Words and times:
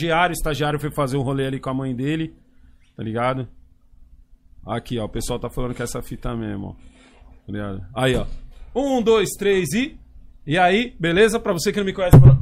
estagiário, 0.00 0.32
o 0.32 0.38
estagiário 0.38 0.80
foi 0.80 0.90
fazer 0.90 1.16
um 1.16 1.22
rolê 1.22 1.46
ali 1.46 1.60
com 1.60 1.70
a 1.70 1.74
mãe 1.74 1.94
dele, 1.94 2.34
tá 2.96 3.02
ligado? 3.02 3.48
Aqui, 4.66 4.98
ó, 4.98 5.04
o 5.04 5.08
pessoal 5.08 5.38
tá 5.38 5.50
falando 5.50 5.74
que 5.74 5.82
é 5.82 5.84
essa 5.84 6.02
fita 6.02 6.34
mesmo, 6.34 6.68
ó. 6.68 6.72
Tá 7.46 7.52
ligado? 7.52 7.84
Aí, 7.94 8.14
ó. 8.16 8.26
Um, 8.74 9.02
dois, 9.02 9.30
três 9.38 9.72
e. 9.72 9.98
E 10.46 10.58
aí, 10.58 10.94
beleza? 10.98 11.38
Pra 11.40 11.52
você 11.52 11.72
que 11.72 11.78
não 11.78 11.84
me 11.86 11.92
conhece. 11.92 12.16
Pra... 12.18 12.38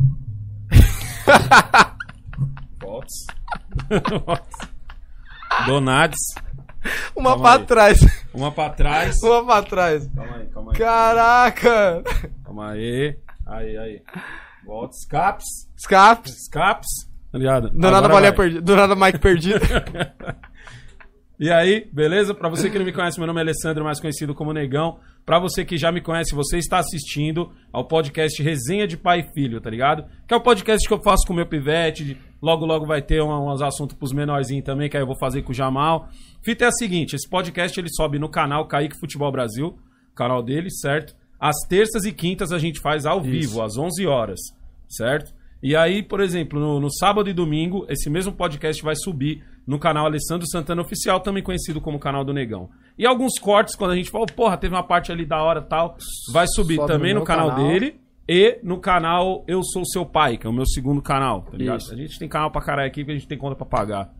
Fotos. 2.81 3.27
Donades. 5.67 6.19
Uma 7.17 7.31
Calma 7.31 7.43
pra 7.43 7.61
aí. 7.61 7.67
trás. 7.67 7.99
Uma 8.33 8.53
pra 8.53 8.71
trás. 8.71 9.17
Uma 9.23 9.45
pra 9.45 9.63
trás. 9.63 10.07
Calma 10.09 10.37
aí, 10.37 10.47
calma 10.47 10.73
aí. 10.73 10.79
Caraca! 10.79 12.03
Calma 12.45 12.71
aí. 12.71 13.19
Aí, 13.47 13.77
aí. 13.79 14.03
Volta. 14.65 14.95
Escapes. 14.97 15.47
Escapes. 15.77 16.33
Escapes. 16.35 17.08
Tá 17.31 17.39
ligado? 17.39 17.69
Do 17.71 17.79
nada, 17.79 18.07
Agora 18.07 18.33
perdida. 18.33 18.61
Do 18.63 18.77
nada, 18.77 18.95
Mike 18.97 19.19
perdido. 19.19 19.61
E 21.41 21.53
aí, 21.53 21.89
beleza? 21.93 22.35
Pra 22.35 22.49
você 22.49 22.69
que 22.69 22.77
não 22.81 22.85
me 22.85 22.93
conhece, 22.93 23.17
meu 23.17 23.27
nome 23.29 23.39
é 23.39 23.43
Alessandro, 23.45 23.85
mais 23.85 24.01
conhecido 24.01 24.35
como 24.35 24.53
Negão. 24.53 24.99
Pra 25.25 25.39
você 25.39 25.65
que 25.65 25.77
já 25.77 25.93
me 25.93 26.01
conhece, 26.01 26.35
você 26.35 26.59
está 26.59 26.79
assistindo 26.79 27.53
ao 27.73 27.87
podcast 27.87 28.43
Resenha 28.43 28.89
de 28.89 28.97
Pai 28.97 29.21
e 29.21 29.33
Filho, 29.33 29.61
tá 29.61 29.71
ligado? 29.71 30.05
Que 30.27 30.35
é 30.35 30.37
o 30.37 30.41
podcast 30.41 30.85
que 30.89 30.93
eu 30.93 31.01
faço 31.01 31.25
com 31.29 31.33
o 31.33 31.37
meu 31.37 31.47
pivete. 31.47 32.19
Logo, 32.43 32.67
logo 32.67 32.87
vai 32.87 33.01
ter 33.01 33.23
um- 33.23 33.53
uns 33.53 33.63
assuntos 33.63 33.97
pros 33.97 34.13
menorzinhos 34.13 34.65
também, 34.65 34.89
que 34.91 34.97
aí 34.97 35.03
eu 35.05 35.07
vou 35.07 35.17
fazer 35.17 35.43
com 35.43 35.53
o 35.53 35.55
Jamal. 35.55 36.09
Fita 36.45 36.65
é 36.65 36.69
a 36.69 36.73
seguinte, 36.73 37.15
esse 37.15 37.29
podcast 37.31 37.79
ele 37.79 37.89
sobe 37.89 38.19
no 38.19 38.29
canal 38.29 38.67
Kaique 38.67 38.99
Futebol 38.99 39.31
Brasil, 39.31 39.79
canal 40.17 40.43
dele, 40.43 40.71
certo? 40.73 41.15
Às 41.39 41.55
terças 41.69 42.05
e 42.05 42.11
quintas 42.11 42.51
a 42.51 42.59
gente 42.59 42.81
faz 42.81 43.07
ao 43.07 43.21
vivo, 43.21 43.63
às 43.63 43.77
11 43.79 44.05
horas, 44.09 44.41
certo? 44.89 45.33
E 45.63 45.75
aí, 45.75 46.03
por 46.03 46.21
exemplo, 46.21 46.61
no, 46.61 46.79
no 46.81 46.93
sábado 46.93 47.29
e 47.29 47.33
domingo, 47.33 47.85
esse 47.89 48.09
mesmo 48.09 48.33
podcast 48.33 48.83
vai 48.83 48.95
subir 48.95 49.43
no 49.67 49.79
canal 49.79 50.07
Alessandro 50.07 50.47
Santana 50.49 50.83
Oficial, 50.83 51.21
também 51.21 51.43
conhecido 51.43 51.81
como 51.81 51.99
canal 51.99 52.25
do 52.25 52.33
Negão. 52.33 52.71
E 52.97 53.05
alguns 53.07 53.39
cortes, 53.39 53.75
quando 53.77 53.91
a 53.91 53.97
gente 53.97 54.11
fala, 54.11 54.25
porra, 54.27 54.57
teve 54.57 54.75
uma 54.75 54.83
parte 54.83 55.11
ali 55.13 55.27
da 55.27 55.43
hora 55.43 55.61
tal, 55.61 55.97
vai 56.33 56.47
subir 56.49 56.77
Sobe 56.77 56.93
também 56.93 57.13
no 57.13 57.21
no 57.21 57.27
canal, 57.27 57.51
canal. 57.51 57.67
dele 57.69 57.97
e 58.29 58.59
no 58.63 58.79
canal 58.79 59.45
Eu 59.49 59.63
Sou 59.63 59.85
Seu 59.85 60.07
Pai, 60.07 60.37
que 60.37 60.47
é 60.47 60.51
o 60.51 60.53
meu 60.53 60.67
segundo 60.67 61.03
canal, 61.03 61.43
tá 61.43 61.57
ligado? 61.57 61.81
Isso. 61.81 61.93
A 61.93 61.97
gente 61.97 62.19
tem 62.19 62.29
canal 62.29 62.51
pra 62.51 62.61
caralho 62.63 62.89
aqui, 62.89 63.01
porque 63.01 63.13
a 63.13 63.15
gente 63.19 63.29
tem 63.29 63.39
conta 63.39 63.57
pra 63.57 63.67
pagar. 63.67 64.13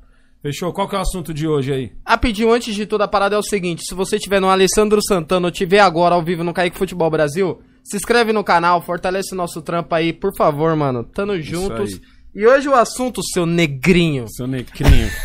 Fechou? 0.43 0.73
Qual 0.73 0.89
que 0.89 0.95
é 0.95 0.99
o 0.99 1.03
assunto 1.03 1.35
de 1.35 1.49
hoje 1.49 1.73
aí? 1.73 1.93
Rapidinho, 2.07 2.53
antes 2.53 2.75
de 2.75 2.87
tudo, 2.87 3.03
a 3.03 3.09
parada 3.09 3.35
é 3.35 3.39
o 3.39 3.43
seguinte: 3.43 3.83
se 3.85 3.95
você 3.95 4.19
tiver 4.19 4.41
no 4.41 4.49
Alessandro 4.49 5.01
Santana 5.03 5.49
ou 5.49 5.51
tiver 5.51 5.81
agora 5.81 6.15
ao 6.15 6.23
vivo 6.23 6.45
no 6.45 6.55
Kaique 6.55 6.79
Futebol 6.79 7.11
Brasil, 7.11 7.61
se 7.91 7.97
inscreve 7.97 8.33
no 8.33 8.45
canal, 8.45 8.81
fortalece 8.83 9.35
o 9.35 9.37
nosso 9.37 9.61
trampo 9.63 9.95
aí, 9.95 10.13
por 10.13 10.35
favor, 10.37 10.75
mano. 10.77 11.05
Tamo 11.05 11.41
juntos. 11.41 11.95
aí. 11.95 12.01
E 12.35 12.47
hoje 12.47 12.69
o 12.69 12.75
assunto, 12.75 13.21
seu 13.33 13.47
negrinho. 13.47 14.27
Seu 14.29 14.47
necrinho. 14.47 15.09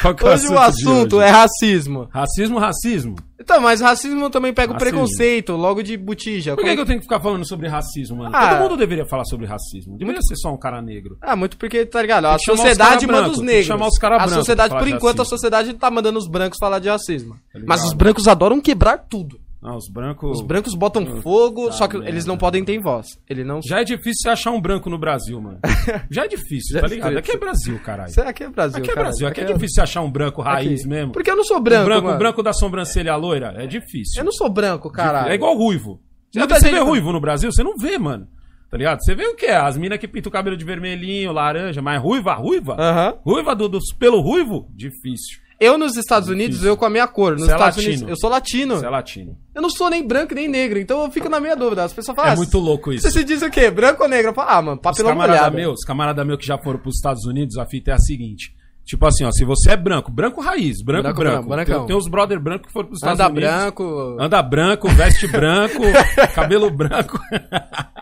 Qual 0.00 0.14
que 0.14 0.24
é 0.24 0.30
Hoje 0.30 0.48
o 0.48 0.58
assunto 0.58 1.16
hoje? 1.16 1.26
é 1.26 1.30
racismo. 1.30 2.08
Racismo, 2.10 2.58
racismo. 2.58 3.16
Então, 3.38 3.60
mas 3.60 3.80
racismo 3.80 4.30
também 4.30 4.52
pega 4.54 4.72
o 4.72 4.78
preconceito, 4.78 5.54
logo 5.56 5.82
de 5.82 5.96
botija. 5.96 6.52
Por 6.54 6.58
que, 6.58 6.62
Como- 6.62 6.74
que 6.76 6.80
eu 6.80 6.86
tenho 6.86 6.98
que 7.00 7.04
ficar 7.04 7.20
falando 7.20 7.46
sobre 7.46 7.68
racismo, 7.68 8.16
mano? 8.18 8.30
Ah. 8.34 8.50
Todo 8.50 8.62
mundo 8.62 8.76
deveria 8.78 9.04
falar 9.04 9.24
sobre 9.24 9.44
racismo. 9.46 9.98
Deveria 9.98 10.22
ser 10.22 10.36
só 10.36 10.50
um 10.52 10.56
cara 10.58 10.80
negro. 10.80 11.18
Ah, 11.20 11.36
muito 11.36 11.56
porque, 11.58 11.84
tá 11.84 12.00
ligado? 12.00 12.26
A 12.26 12.38
sociedade 12.38 13.06
manda 13.06 13.20
branco, 13.22 13.34
os 13.36 13.40
negros. 13.42 13.66
chamar 13.66 13.88
os 13.88 13.98
cara 13.98 14.16
a 14.16 14.28
sociedade, 14.28 14.74
por 14.74 14.88
enquanto, 14.88 15.20
a 15.20 15.24
sociedade 15.24 15.74
tá 15.74 15.90
mandando 15.90 16.18
os 16.18 16.26
brancos 16.28 16.58
falar 16.58 16.78
de 16.78 16.88
racismo. 16.88 17.34
ligado? 17.52 17.68
Mas 17.68 17.84
os 17.84 17.92
brancos 17.92 18.26
adoram 18.26 18.60
quebrar 18.60 18.98
tudo. 18.98 19.38
Não, 19.62 19.76
os 19.76 19.88
brancos. 19.90 20.38
Os 20.40 20.46
brancos 20.46 20.74
botam 20.74 21.04
fogo, 21.20 21.66
tá 21.66 21.72
só 21.72 21.86
que 21.86 21.94
merda. 21.96 22.08
eles 22.10 22.24
não 22.24 22.38
podem 22.38 22.64
ter 22.64 22.78
voz. 22.80 23.06
Ele 23.28 23.44
não. 23.44 23.60
Já 23.62 23.80
é 23.80 23.84
difícil 23.84 24.14
você 24.22 24.28
achar 24.30 24.50
um 24.52 24.60
branco 24.60 24.88
no 24.88 24.96
Brasil, 24.98 25.38
mano. 25.38 25.58
Já 26.10 26.24
é 26.24 26.28
difícil, 26.28 26.74
Já 26.74 26.80
tá 26.80 26.86
é 26.86 26.88
ligado? 26.88 27.08
difícil. 27.10 27.18
Aqui 27.18 27.30
é 27.32 27.36
Brasil, 27.38 27.78
caralho. 27.84 28.08
Isso 28.10 28.20
aqui 28.22 28.42
é 28.44 28.48
Brasil. 28.48 28.78
Aqui 28.78 28.90
é. 28.90 28.94
Brasil. 28.94 29.28
Aqui 29.28 29.40
é 29.42 29.44
difícil 29.44 29.74
você 29.74 29.80
achar 29.82 30.00
um 30.00 30.10
branco 30.10 30.40
raiz 30.40 30.80
Aqui. 30.80 30.88
mesmo. 30.88 31.12
Porque 31.12 31.30
eu 31.30 31.36
não 31.36 31.44
sou 31.44 31.58
O 31.58 31.60
branco. 31.60 31.84
branco, 31.84 32.04
mano. 32.04 32.16
o 32.16 32.18
branco 32.18 32.42
da 32.42 32.54
sobrancelha 32.54 33.14
loira 33.16 33.54
é 33.58 33.66
difícil. 33.66 34.20
Eu 34.20 34.24
não 34.24 34.32
sou 34.32 34.48
branco, 34.48 34.90
caralho. 34.90 35.30
É 35.30 35.34
igual 35.34 35.54
ruivo. 35.54 36.00
Você, 36.32 36.40
gente- 36.40 36.70
vê 36.70 36.78
ruivo 36.78 37.12
no 37.12 37.20
Brasil? 37.20 37.52
Você 37.52 37.62
não 37.62 37.76
vê, 37.76 37.98
mano. 37.98 38.26
Tá 38.70 38.76
ligado? 38.78 39.00
Você 39.02 39.14
vê 39.14 39.26
o 39.26 39.34
que 39.34 39.46
é? 39.46 39.56
As 39.56 39.76
minas 39.76 39.98
que 39.98 40.06
pintam 40.08 40.30
o 40.30 40.32
cabelo 40.32 40.56
de 40.56 40.64
vermelhinho, 40.64 41.32
laranja, 41.32 41.82
mas 41.82 42.00
ruiva, 42.00 42.32
ruiva? 42.34 43.18
Ruiva 43.26 43.54
do, 43.54 43.68
dos 43.68 43.92
pelo 43.92 44.20
ruivo? 44.22 44.68
Difícil. 44.74 45.38
Eu 45.60 45.76
nos 45.76 45.94
Estados 45.96 46.28
Unidos, 46.30 46.64
eu 46.64 46.74
com 46.74 46.86
a 46.86 46.90
minha 46.90 47.06
cor. 47.06 47.32
Nos 47.32 47.42
Você 47.42 47.50
é 47.50 47.54
Estados 47.54 47.76
latino. 47.76 47.92
Unidos, 47.94 48.08
eu 48.10 48.16
sou 48.16 48.30
latino. 48.30 48.76
Você 48.78 48.86
é 48.86 48.88
latino. 48.88 49.36
Eu 49.54 49.60
não 49.60 49.68
sou 49.68 49.90
nem 49.90 50.06
branco 50.06 50.34
nem 50.34 50.48
negro, 50.48 50.78
então 50.78 51.04
eu 51.04 51.10
fico 51.10 51.28
na 51.28 51.38
minha 51.38 51.54
dúvida. 51.54 51.84
As 51.84 51.92
pessoas 51.92 52.16
falam, 52.16 52.30
É 52.30 52.34
ah, 52.34 52.36
muito 52.36 52.58
louco 52.58 52.90
isso. 52.92 53.02
Você 53.02 53.10
se 53.18 53.22
diz 53.24 53.42
o 53.42 53.50
quê? 53.50 53.70
Branco 53.70 54.02
ou 54.02 54.08
negro? 54.08 54.30
Eu 54.30 54.34
falo, 54.34 54.48
ah, 54.50 54.62
mano, 54.62 54.76
Os 54.76 54.82
papelão 54.82 55.10
camarada 55.10 55.38
molhado. 55.38 55.56
meu, 55.56 55.72
os 55.72 55.84
camarada 55.84 56.24
meu 56.24 56.38
que 56.38 56.46
já 56.46 56.56
foram 56.56 56.78
pros 56.78 56.96
Estados 56.96 57.26
Unidos, 57.26 57.58
a 57.58 57.66
fita 57.66 57.90
é 57.90 57.94
a 57.94 57.98
seguinte. 57.98 58.54
Tipo 58.86 59.06
assim, 59.06 59.22
ó, 59.24 59.30
se 59.30 59.44
você 59.44 59.72
é 59.72 59.76
branco, 59.76 60.10
branco 60.10 60.40
raiz, 60.40 60.82
branco, 60.82 61.02
Branco, 61.02 61.20
branco. 61.20 61.48
branco, 61.48 61.70
tem, 61.70 61.86
tem 61.88 61.96
uns 61.96 62.08
brother 62.08 62.40
branco 62.40 62.66
que 62.66 62.72
foram 62.72 62.88
pros 62.88 62.98
Estados 62.98 63.20
Anda 63.20 63.30
Unidos. 63.30 63.50
branco. 63.50 64.16
Anda 64.18 64.42
branco, 64.42 64.88
veste 64.88 65.28
branco, 65.28 65.78
cabelo 66.34 66.70
branco. 66.70 67.20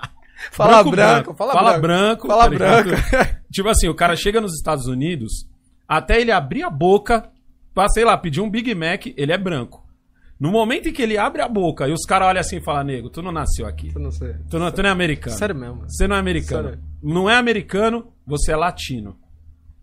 Fala 0.53 0.83
branco, 0.83 1.35
fala 1.35 1.79
branco. 1.79 2.27
Fala 2.29 2.45
tá 2.45 2.49
branco. 2.51 2.91
tipo 3.53 3.69
assim, 3.69 3.89
o 3.89 3.95
cara 3.95 4.17
chega 4.17 4.41
nos 4.41 4.55
Estados 4.55 4.87
Unidos, 4.87 5.47
até 5.87 6.21
ele 6.21 6.33
abrir 6.33 6.63
a 6.63 6.71
boca 6.71 7.29
pra, 7.79 7.89
sei 7.91 8.05
lá, 8.05 8.19
pedir 8.19 8.41
um 8.41 8.51
Big 8.51 8.75
Mac, 8.75 9.07
ele 9.17 9.31
é 9.31 9.39
branco. 9.39 9.87
No 10.41 10.51
momento 10.51 10.89
em 10.89 10.93
que 10.93 11.01
ele 11.01 11.17
abre 11.17 11.41
a 11.41 11.49
boca 11.49 11.87
e 11.87 11.93
os 11.93 12.05
caras 12.05 12.27
olham 12.27 12.41
assim 12.41 12.57
e 12.57 12.61
falam, 12.61 12.83
nego, 12.83 13.09
tu 13.09 13.23
não 13.23 13.31
nasceu 13.31 13.69
aqui. 13.69 13.93
Eu 13.95 14.01
não 14.01 14.11
sei. 14.11 14.35
Tu 14.51 14.59
não, 14.59 14.69
tu 14.73 14.83
não 14.83 14.89
é 14.89 14.93
americano. 14.93 15.37
Sério 15.37 15.55
mesmo. 15.55 15.85
Você 15.89 16.09
não 16.09 16.17
é 16.17 16.19
americano. 16.19 16.71
Sério. 16.71 16.85
Não 17.01 17.31
é 17.31 17.37
americano, 17.37 18.09
você 18.27 18.51
é 18.51 18.57
latino. 18.57 19.17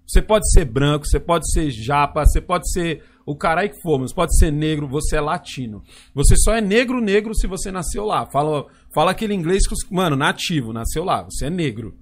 Você 0.05 0.21
pode 0.21 0.51
ser 0.51 0.65
branco, 0.65 1.07
você 1.07 1.21
pode 1.21 1.49
ser 1.49 1.71
japa, 1.71 2.25
você 2.25 2.41
pode 2.41 2.69
ser 2.69 3.01
o 3.25 3.33
caralho 3.33 3.69
que 3.69 3.81
for, 3.81 3.97
mas 3.97 4.11
pode 4.11 4.37
ser 4.37 4.51
negro, 4.51 4.89
você 4.89 5.15
é 5.15 5.21
latino. 5.21 5.81
Você 6.13 6.35
só 6.35 6.53
é 6.53 6.59
negro, 6.59 6.99
negro 6.99 7.33
se 7.33 7.47
você 7.47 7.71
nasceu 7.71 8.03
lá. 8.03 8.25
Fala, 8.25 8.65
fala 8.93 9.11
aquele 9.11 9.33
inglês 9.33 9.65
que 9.65 9.73
os. 9.73 9.89
Mano, 9.89 10.17
nativo, 10.17 10.73
nasceu 10.73 11.05
lá, 11.05 11.23
você 11.23 11.45
é 11.45 11.49
negro. 11.49 11.95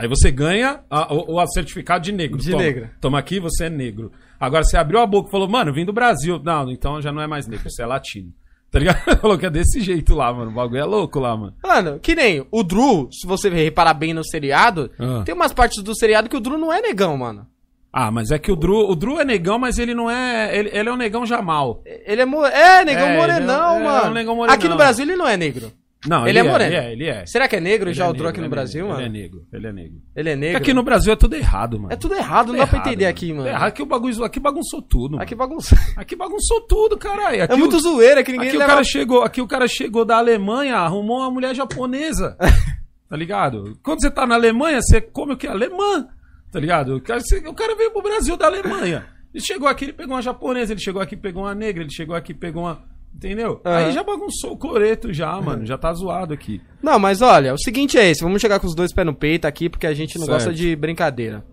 Aí 0.00 0.08
você 0.08 0.30
ganha 0.30 0.80
a- 0.90 1.12
o, 1.12 1.36
o 1.36 1.46
certificado 1.48 2.02
de 2.04 2.10
negro. 2.12 2.38
De 2.38 2.50
Toma. 2.50 2.62
negro. 2.62 2.88
Toma 3.00 3.18
aqui, 3.18 3.38
você 3.38 3.64
é 3.66 3.70
negro. 3.70 4.10
Agora 4.38 4.64
você 4.64 4.76
abriu 4.76 4.98
a 5.00 5.06
boca 5.06 5.28
e 5.28 5.30
falou, 5.30 5.48
mano, 5.48 5.72
vim 5.72 5.84
do 5.84 5.92
Brasil. 5.92 6.40
Não, 6.42 6.70
então 6.70 7.00
já 7.02 7.12
não 7.12 7.20
é 7.20 7.26
mais 7.26 7.46
negro, 7.46 7.68
você 7.70 7.82
é 7.82 7.86
latino. 7.86 8.32
Tá 8.70 8.78
ligado? 8.78 8.98
Falou 9.20 9.36
que 9.36 9.44
é 9.46 9.50
desse 9.50 9.80
jeito 9.80 10.14
lá, 10.14 10.32
mano. 10.32 10.50
O 10.52 10.54
bagulho 10.54 10.80
é 10.80 10.84
louco 10.84 11.18
lá, 11.18 11.36
mano. 11.36 11.52
Mano, 11.62 11.98
que 11.98 12.14
nem 12.14 12.46
o 12.52 12.62
Drew, 12.62 13.08
se 13.10 13.26
você 13.26 13.48
reparar 13.50 13.94
bem 13.94 14.14
no 14.14 14.24
seriado, 14.24 14.90
Ah. 14.98 15.22
tem 15.24 15.34
umas 15.34 15.52
partes 15.52 15.82
do 15.82 15.92
seriado 15.94 16.28
que 16.28 16.36
o 16.36 16.40
Drew 16.40 16.56
não 16.56 16.72
é 16.72 16.80
negão, 16.80 17.16
mano. 17.16 17.46
Ah, 17.92 18.12
mas 18.12 18.30
é 18.30 18.38
que 18.38 18.52
o 18.52 18.54
Drew, 18.54 18.88
o 18.88 18.94
Drew 18.94 19.18
é 19.20 19.24
negão, 19.24 19.58
mas 19.58 19.76
ele 19.76 19.92
não 19.92 20.08
é. 20.08 20.56
Ele, 20.56 20.70
ele 20.72 20.88
é 20.88 20.92
um 20.92 20.96
negão 20.96 21.26
Jamal. 21.26 21.82
Ele 21.84 22.22
é, 22.22 22.24
mo 22.24 22.46
é 22.46 22.84
negão 22.84 23.08
É, 23.08 23.16
morenão, 23.16 23.74
ele 23.76 23.82
é- 23.84 23.86
é 23.88 23.92
mano. 23.92 24.10
um 24.10 24.14
negão 24.14 24.36
morenão. 24.36 24.54
Aqui 24.54 24.68
no 24.68 24.76
Brasil 24.76 25.04
ele 25.04 25.16
não 25.16 25.26
é 25.26 25.36
negro. 25.36 25.72
Não, 26.06 26.26
Ele 26.26 26.38
é 26.38 26.42
moreno. 26.42 26.72
Ele 26.74 26.76
é, 26.76 26.92
ele 26.92 27.06
é. 27.08 27.26
Será 27.26 27.46
que 27.46 27.56
é 27.56 27.60
negro 27.60 27.88
Ele 27.90 27.94
já 27.94 28.06
é 28.06 28.08
o 28.08 28.12
negro, 28.12 28.28
aqui 28.28 28.38
ele 28.40 28.46
no 28.48 28.52
é 28.52 28.56
Brasil, 28.56 28.88
mano? 28.88 29.00
Ele 29.00 29.06
é 29.06 29.10
negro, 29.22 29.46
ele 29.52 29.66
é 29.66 29.72
negro. 29.72 29.98
Ele 30.16 30.28
é 30.30 30.32
Porque 30.32 30.46
negro. 30.46 30.56
aqui 30.62 30.74
no 30.74 30.82
Brasil 30.82 31.12
é 31.12 31.16
tudo 31.16 31.36
errado, 31.36 31.78
mano. 31.78 31.92
É 31.92 31.96
tudo 31.96 32.14
errado, 32.14 32.52
não 32.52 32.58
dá 32.58 32.66
pra 32.66 32.78
entender 32.78 33.04
aqui, 33.04 33.32
mano. 33.34 33.46
É 33.46 33.50
errado 33.50 33.72
que 33.72 33.82
o 33.82 33.86
bagulho. 33.86 34.24
Aqui 34.24 34.40
bagunçou 34.40 34.80
tudo. 34.80 35.12
Mano. 35.12 35.22
Aqui 35.22 35.34
bagunça. 35.34 35.76
Aqui 35.96 36.16
bagunçou 36.16 36.62
tudo, 36.62 36.96
caralho. 36.96 37.42
Aqui 37.44 37.52
É 37.52 37.56
muito 37.56 37.76
o, 37.76 37.80
zoeira 37.80 38.22
que 38.24 38.32
ninguém 38.32 38.48
aqui 38.48 38.56
o 38.56 38.60
leva... 38.60 38.72
cara 38.72 38.84
chegou, 38.84 39.22
aqui 39.22 39.42
o 39.42 39.46
cara 39.46 39.68
chegou 39.68 40.04
da 40.06 40.16
Alemanha, 40.16 40.76
arrumou 40.76 41.18
uma 41.18 41.30
mulher 41.30 41.54
japonesa. 41.54 42.34
tá 43.08 43.16
ligado? 43.16 43.78
Quando 43.82 44.00
você 44.00 44.10
tá 44.10 44.26
na 44.26 44.36
Alemanha, 44.36 44.80
você 44.80 45.02
come 45.02 45.34
o 45.34 45.36
que? 45.36 45.46
Alemã. 45.46 46.08
Tá 46.50 46.58
ligado? 46.58 46.96
O 46.96 47.00
cara, 47.02 47.20
você- 47.20 47.46
o 47.46 47.52
cara 47.54 47.74
veio 47.76 47.90
pro 47.90 48.02
Brasil 48.02 48.36
da 48.38 48.46
Alemanha. 48.46 49.06
Ele 49.34 49.44
chegou 49.44 49.68
aqui, 49.68 49.84
ele 49.84 49.92
pegou 49.92 50.14
uma 50.16 50.22
japonesa, 50.22 50.72
ele 50.72 50.80
chegou 50.80 51.00
aqui, 51.00 51.16
pegou 51.16 51.42
uma 51.44 51.54
negra, 51.54 51.82
ele 51.82 51.92
chegou 51.92 52.16
aqui, 52.16 52.32
pegou 52.34 52.62
uma. 52.64 52.82
Entendeu? 53.14 53.60
Aham. 53.64 53.76
Aí 53.76 53.92
já 53.92 54.02
bagunçou 54.02 54.52
o 54.52 54.56
cloreto 54.56 55.12
já, 55.12 55.38
mano. 55.40 55.66
Já 55.66 55.76
tá 55.76 55.92
zoado 55.92 56.32
aqui. 56.32 56.60
Não, 56.82 56.98
mas 56.98 57.20
olha, 57.20 57.52
o 57.52 57.58
seguinte 57.58 57.98
é 57.98 58.08
esse. 58.10 58.22
Vamos 58.22 58.40
chegar 58.40 58.58
com 58.58 58.66
os 58.66 58.74
dois 58.74 58.92
pés 58.94 59.06
no 59.06 59.14
peito 59.14 59.44
aqui, 59.46 59.68
porque 59.68 59.86
a 59.86 59.92
gente 59.92 60.18
não 60.18 60.24
Certo. 60.26 60.36
gosta 60.38 60.52
de 60.54 60.74
brincadeira. 60.74 61.44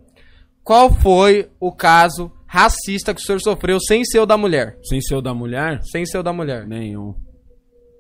Qual 0.63 0.94
foi 0.94 1.50
o 1.59 1.71
caso 1.71 2.31
racista 2.45 3.13
que 3.13 3.19
o 3.21 3.24
senhor 3.24 3.39
sofreu 3.42 3.80
sem 3.81 4.06
ser 4.06 4.19
o 4.19 4.25
da 4.25 4.38
mulher? 4.38 4.77
Sem 4.83 5.01
ser 5.01 5.15
o 5.15 5.21
da 5.21 5.33
mulher? 5.33 5.81
Sem 5.83 6.06
ser 6.06 6.18
o 6.19 6.24
da 6.24 6.31
mulher. 6.31 6.65
Nenhum. 6.65 7.13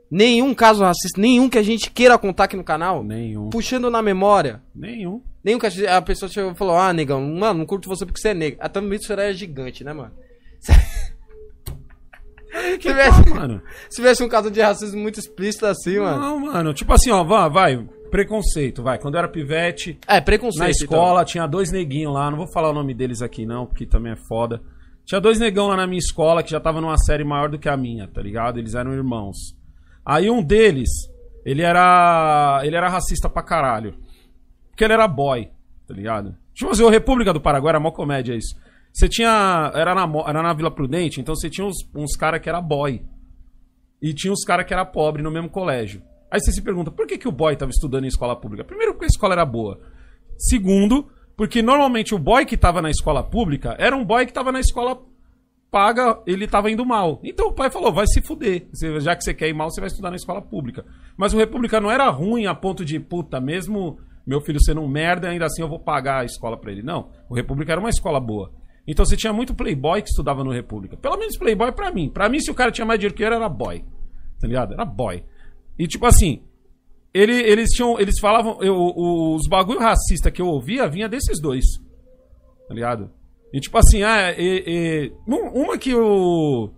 Nenhum 0.09 0.53
caso 0.53 0.83
racista, 0.83 1.19
nenhum 1.19 1.49
que 1.49 1.57
a 1.57 1.63
gente 1.63 1.91
queira 1.91 2.17
contar 2.17 2.45
aqui 2.45 2.55
no 2.55 2.63
canal. 2.63 3.03
Nenhum. 3.03 3.49
Puxando 3.49 3.89
na 3.89 4.01
memória. 4.01 4.61
Nenhum. 4.73 5.21
Nenhum 5.43 5.59
que 5.59 5.65
a, 5.65 5.69
gente- 5.69 5.87
a 5.87 6.01
pessoa 6.01 6.29
chegou 6.29 6.51
e 6.51 6.55
falou: 6.55 6.77
Ah, 6.77 6.93
negão, 6.93 7.21
mano, 7.21 7.59
não 7.59 7.65
curto 7.65 7.89
você 7.89 8.05
porque 8.05 8.21
você 8.21 8.29
é 8.29 8.33
negro. 8.33 8.59
Ah, 8.61 8.69
também 8.69 8.97
isso 8.97 9.11
era 9.11 9.33
gigante, 9.33 9.83
né, 9.83 9.91
mano? 9.91 10.13
Aí 12.57 12.77
que 12.77 12.87
tivesse- 12.89 13.23
tá, 13.23 13.29
mano. 13.35 13.61
Se 13.89 13.97
tivesse 13.97 14.23
um 14.23 14.29
caso 14.29 14.49
de 14.51 14.61
racismo 14.61 14.99
muito 15.01 15.19
explícito 15.19 15.65
assim, 15.65 15.99
mano. 15.99 16.19
Não, 16.19 16.39
mano. 16.39 16.73
Tipo 16.73 16.93
assim, 16.93 17.11
ó, 17.11 17.23
vai, 17.23 17.49
vai. 17.49 17.87
Preconceito, 18.09 18.81
vai. 18.81 18.97
Quando 18.97 19.15
eu 19.15 19.19
era 19.19 19.27
pivete, 19.27 19.99
É, 20.07 20.19
preconceito. 20.21 20.59
na 20.63 20.69
então. 20.69 20.83
escola, 20.83 21.25
tinha 21.25 21.45
dois 21.45 21.71
neguinhos 21.71 22.13
lá. 22.13 22.29
Não 22.31 22.37
vou 22.37 22.47
falar 22.47 22.69
o 22.69 22.73
nome 22.73 22.93
deles 22.93 23.21
aqui, 23.21 23.45
não, 23.45 23.65
porque 23.65 23.85
também 23.85 24.13
é 24.13 24.17
foda. 24.27 24.61
Tinha 25.05 25.21
dois 25.21 25.39
negão 25.39 25.67
lá 25.67 25.75
na 25.77 25.85
minha 25.87 25.99
escola 25.99 26.41
que 26.43 26.51
já 26.51 26.59
tava 26.59 26.81
numa 26.81 26.97
série 26.97 27.23
maior 27.23 27.49
do 27.49 27.59
que 27.59 27.69
a 27.69 27.77
minha, 27.77 28.07
tá 28.07 28.21
ligado? 28.21 28.59
Eles 28.59 28.73
eram 28.75 28.93
irmãos. 28.93 29.35
Aí 30.05 30.29
um 30.29 30.41
deles, 30.41 30.89
ele 31.45 31.61
era. 31.61 32.61
Ele 32.63 32.75
era 32.75 32.89
racista 32.89 33.29
pra 33.29 33.43
caralho. 33.43 33.95
Porque 34.69 34.83
ele 34.83 34.93
era 34.93 35.07
boy. 35.07 35.49
tá 35.87 35.93
ligado? 35.93 36.35
Tipo 36.53 36.71
assim, 36.71 36.83
o 36.83 36.89
República 36.89 37.31
do 37.33 37.39
Paraguai 37.39 37.71
era 37.71 37.79
mó 37.79 37.91
comédia 37.91 38.33
isso. 38.35 38.55
Você 38.97 39.07
tinha. 39.07 39.71
Era 39.75 39.93
na, 39.93 40.11
era 40.27 40.41
na 40.41 40.53
Vila 40.53 40.71
Prudente, 40.71 41.21
então 41.21 41.35
você 41.35 41.51
tinha 41.51 41.67
uns, 41.67 41.77
uns 41.93 42.15
caras 42.17 42.41
que 42.41 42.49
era 42.49 42.59
boy. 42.59 43.05
E 44.01 44.11
tinha 44.11 44.33
uns 44.33 44.43
caras 44.43 44.65
que 44.65 44.73
era 44.73 44.83
pobre 44.83 45.21
no 45.21 45.29
mesmo 45.29 45.51
colégio. 45.51 46.01
Aí 46.31 46.39
você 46.39 46.51
se 46.51 46.63
pergunta, 46.63 46.89
por 46.89 47.05
que, 47.05 47.15
que 47.15 47.27
o 47.27 47.31
boy 47.31 47.55
tava 47.55 47.69
estudando 47.69 48.05
em 48.05 48.07
escola 48.07 48.35
pública? 48.35 48.63
Primeiro, 48.63 48.93
porque 48.93 49.05
a 49.05 49.07
escola 49.07 49.35
era 49.35 49.45
boa. 49.45 49.79
Segundo, 50.35 51.09
porque 51.35 51.61
normalmente 51.61 52.15
o 52.15 52.17
boy 52.17 52.43
que 52.43 52.57
tava 52.57 52.81
na 52.81 52.89
escola 52.89 53.23
pública 53.23 53.75
era 53.77 53.95
um 53.95 54.03
boy 54.03 54.25
que 54.25 54.33
tava 54.33 54.51
na 54.51 54.59
escola 54.59 54.99
paga, 55.69 56.19
ele 56.25 56.47
tava 56.47 56.71
indo 56.71 56.83
mal. 56.83 57.19
Então 57.23 57.49
o 57.49 57.53
pai 57.53 57.69
falou, 57.69 57.93
vai 57.93 58.07
se 58.07 58.19
fuder. 58.19 58.67
Já 58.99 59.15
que 59.15 59.23
você 59.23 59.31
quer 59.31 59.47
ir 59.47 59.53
mal, 59.53 59.69
você 59.69 59.79
vai 59.79 59.89
estudar 59.89 60.09
na 60.09 60.15
escola 60.15 60.41
pública. 60.41 60.83
Mas 61.15 61.35
o 61.35 61.37
República 61.37 61.79
não 61.79 61.91
era 61.91 62.09
ruim 62.09 62.47
a 62.47 62.55
ponto 62.55 62.83
de, 62.83 62.99
puta, 62.99 63.39
mesmo 63.39 63.99
meu 64.25 64.41
filho 64.41 64.59
sendo 64.59 64.81
um 64.81 64.87
merda, 64.87 65.29
ainda 65.29 65.45
assim 65.45 65.61
eu 65.61 65.69
vou 65.69 65.79
pagar 65.79 66.21
a 66.21 66.25
escola 66.25 66.57
pra 66.57 66.71
ele. 66.71 66.81
Não, 66.81 67.11
o 67.29 67.35
República 67.35 67.73
era 67.73 67.79
uma 67.79 67.91
escola 67.91 68.19
boa. 68.19 68.51
Então 68.87 69.05
você 69.05 69.17
tinha 69.17 69.33
muito 69.33 69.53
playboy 69.53 70.01
que 70.01 70.09
estudava 70.09 70.43
no 70.43 70.51
República. 70.51 70.95
Pelo 70.95 71.17
menos 71.17 71.37
playboy 71.37 71.71
pra 71.73 71.91
mim. 71.91 72.09
Pra 72.09 72.29
mim, 72.29 72.39
se 72.39 72.49
o 72.49 72.55
cara 72.55 72.71
tinha 72.71 72.85
mais 72.85 72.99
dinheiro 72.99 73.15
que 73.15 73.21
eu, 73.23 73.27
era 73.27 73.49
boy. 73.49 73.83
Tá 74.39 74.47
ligado? 74.47 74.73
Era 74.73 74.85
boy. 74.85 75.23
E 75.77 75.87
tipo 75.87 76.05
assim, 76.05 76.41
ele- 77.13 77.41
eles 77.41 77.69
tinham. 77.71 77.99
Eles 77.99 78.19
falavam. 78.19 78.57
eu- 78.61 78.75
o- 78.75 79.35
os 79.35 79.47
bagulho 79.49 79.79
racista 79.79 80.31
que 80.31 80.41
eu 80.41 80.47
ouvia 80.47 80.87
vinha 80.87 81.09
desses 81.09 81.41
dois. 81.41 81.65
Tá 82.67 82.73
ligado? 82.73 83.11
E 83.53 83.59
tipo 83.59 83.77
assim, 83.77 84.03
ah, 84.03 84.31
e- 84.37 84.63
e- 84.65 85.13
um- 85.27 85.63
uma 85.63 85.77
que 85.77 85.91
eu. 85.91 86.73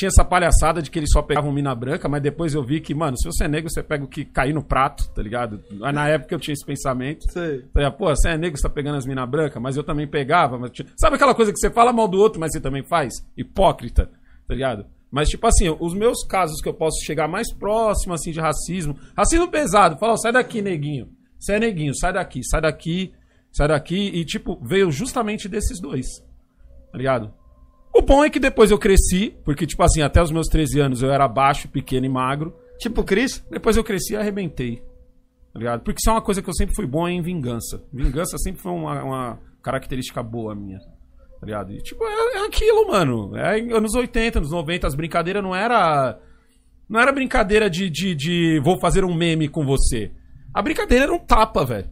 Tinha 0.00 0.08
essa 0.08 0.24
palhaçada 0.24 0.80
de 0.80 0.90
que 0.90 0.98
eles 0.98 1.10
só 1.12 1.20
pegavam 1.20 1.52
mina 1.52 1.74
branca, 1.74 2.08
mas 2.08 2.22
depois 2.22 2.54
eu 2.54 2.64
vi 2.64 2.80
que, 2.80 2.94
mano, 2.94 3.18
se 3.18 3.26
você 3.30 3.44
é 3.44 3.48
negro, 3.48 3.68
você 3.70 3.82
pega 3.82 4.02
o 4.02 4.08
que 4.08 4.24
cair 4.24 4.54
no 4.54 4.64
prato, 4.64 5.06
tá 5.12 5.20
ligado? 5.22 5.62
Na 5.70 6.08
época 6.08 6.34
eu 6.34 6.38
tinha 6.40 6.54
esse 6.54 6.64
pensamento. 6.64 7.30
Sei. 7.30 7.66
Falei, 7.74 7.90
Pô, 7.90 8.06
você 8.08 8.30
é 8.30 8.38
negro, 8.38 8.58
você 8.58 8.66
tá 8.66 8.72
pegando 8.72 8.96
as 8.96 9.04
minas 9.04 9.28
brancas, 9.28 9.60
mas 9.62 9.76
eu 9.76 9.84
também 9.84 10.06
pegava. 10.08 10.58
Mas... 10.58 10.70
tinha- 10.70 10.88
Sabe 10.98 11.16
aquela 11.16 11.34
coisa 11.34 11.52
que 11.52 11.58
você 11.58 11.68
fala 11.68 11.92
mal 11.92 12.08
do 12.08 12.16
outro, 12.18 12.40
mas 12.40 12.50
você 12.52 12.60
também 12.62 12.82
faz? 12.82 13.12
Hipócrita, 13.36 14.10
tá 14.48 14.54
ligado? 14.54 14.86
Mas, 15.10 15.28
tipo 15.28 15.46
assim, 15.46 15.68
os 15.78 15.92
meus 15.92 16.24
casos 16.26 16.62
que 16.62 16.68
eu 16.70 16.72
posso 16.72 17.04
chegar 17.04 17.28
mais 17.28 17.52
próximo, 17.52 18.14
assim, 18.14 18.30
de 18.32 18.40
racismo. 18.40 18.96
Racismo 19.14 19.48
pesado. 19.48 19.98
Fala, 19.98 20.14
ó, 20.14 20.16
sai 20.16 20.32
daqui, 20.32 20.62
neguinho. 20.62 21.10
Você 21.38 21.52
é 21.52 21.58
neguinho, 21.58 21.94
sai 21.94 22.14
daqui, 22.14 22.40
sai 22.42 22.62
daqui, 22.62 23.12
sai 23.52 23.68
daqui. 23.68 23.96
E, 24.14 24.24
tipo, 24.24 24.58
veio 24.64 24.90
justamente 24.90 25.46
desses 25.46 25.78
dois. 25.78 26.06
Tá 26.90 26.96
ligado? 26.96 27.34
O 27.92 28.02
bom 28.02 28.24
é 28.24 28.30
que 28.30 28.38
depois 28.38 28.70
eu 28.70 28.78
cresci, 28.78 29.34
porque, 29.44 29.66
tipo 29.66 29.82
assim, 29.82 30.00
até 30.00 30.22
os 30.22 30.30
meus 30.30 30.46
13 30.46 30.80
anos 30.80 31.02
eu 31.02 31.10
era 31.10 31.26
baixo, 31.26 31.68
pequeno 31.68 32.06
e 32.06 32.08
magro. 32.08 32.54
Tipo 32.78 33.02
o 33.02 33.04
Cris? 33.04 33.44
Depois 33.50 33.76
eu 33.76 33.84
cresci 33.84 34.14
e 34.14 34.16
arrebentei. 34.16 34.82
Tá 35.52 35.58
ligado? 35.58 35.82
Porque 35.82 35.98
isso 36.00 36.08
é 36.08 36.12
uma 36.12 36.22
coisa 36.22 36.40
que 36.40 36.48
eu 36.48 36.54
sempre 36.54 36.74
fui 36.74 36.86
bom 36.86 37.08
em 37.08 37.20
vingança. 37.20 37.82
Vingança 37.92 38.38
sempre 38.38 38.62
foi 38.62 38.72
uma, 38.72 39.02
uma 39.02 39.38
característica 39.62 40.22
boa 40.22 40.54
minha. 40.54 40.78
Tá 40.78 41.46
ligado? 41.46 41.72
E, 41.72 41.78
tipo, 41.78 42.04
é, 42.04 42.38
é 42.38 42.46
aquilo, 42.46 42.88
mano. 42.88 43.36
É 43.36 43.60
anos 43.74 43.94
80, 43.94 44.38
anos 44.38 44.50
90, 44.50 44.86
as 44.86 44.94
brincadeiras 44.94 45.42
não 45.42 45.54
era. 45.54 46.18
Não 46.88 47.00
era 47.00 47.12
brincadeira 47.12 47.68
de, 47.68 47.90
de, 47.90 48.14
de 48.14 48.60
vou 48.64 48.78
fazer 48.78 49.04
um 49.04 49.14
meme 49.14 49.48
com 49.48 49.64
você. 49.64 50.10
A 50.54 50.62
brincadeira 50.62 51.04
era 51.04 51.12
um 51.12 51.18
tapa, 51.18 51.64
velho. 51.64 51.88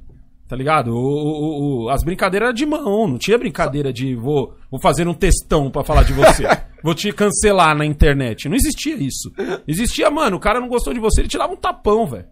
Tá 0.49 0.57
ligado? 0.57 0.95
O, 0.95 0.99
o- 0.99 1.85
o- 1.85 1.89
as 1.91 2.03
brincadeiras 2.03 2.47
eram 2.47 2.55
de 2.55 2.65
mão, 2.65 3.07
não 3.07 3.19
tinha 3.19 3.37
brincadeira 3.37 3.93
de 3.93 4.15
vou, 4.15 4.55
vou 4.71 4.81
fazer 4.81 5.07
um 5.07 5.13
textão 5.13 5.71
pra 5.71 5.85
falar 5.85 6.05
de 6.05 6.13
você. 6.15 6.45
vou 6.83 6.95
te 6.95 7.13
cancelar 7.13 7.77
na 7.77 7.85
internet. 7.85 8.49
Não 8.49 8.57
existia 8.57 8.95
isso. 8.97 9.31
Existia, 9.67 10.11
mano, 10.11 10.39
o 10.39 10.41
cara 10.41 10.59
não 10.59 10.69
gostou 10.69 10.95
de 10.95 11.01
você, 11.01 11.21
ele 11.21 11.29
te 11.29 11.37
dava 11.37 11.53
um 11.53 11.57
tapão, 11.57 12.07
velho. 12.07 12.25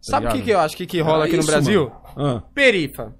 Sabe 0.00 0.26
o 0.26 0.30
que, 0.30 0.42
que 0.42 0.50
eu 0.50 0.58
acho 0.58 0.76
que, 0.76 0.86
que 0.86 1.00
rola 1.00 1.18
Era 1.18 1.24
aqui 1.26 1.34
no 1.36 1.40
isso, 1.40 1.50
Brasil? 1.50 1.90
Ah. 2.16 2.42
Perifa. 2.54 3.14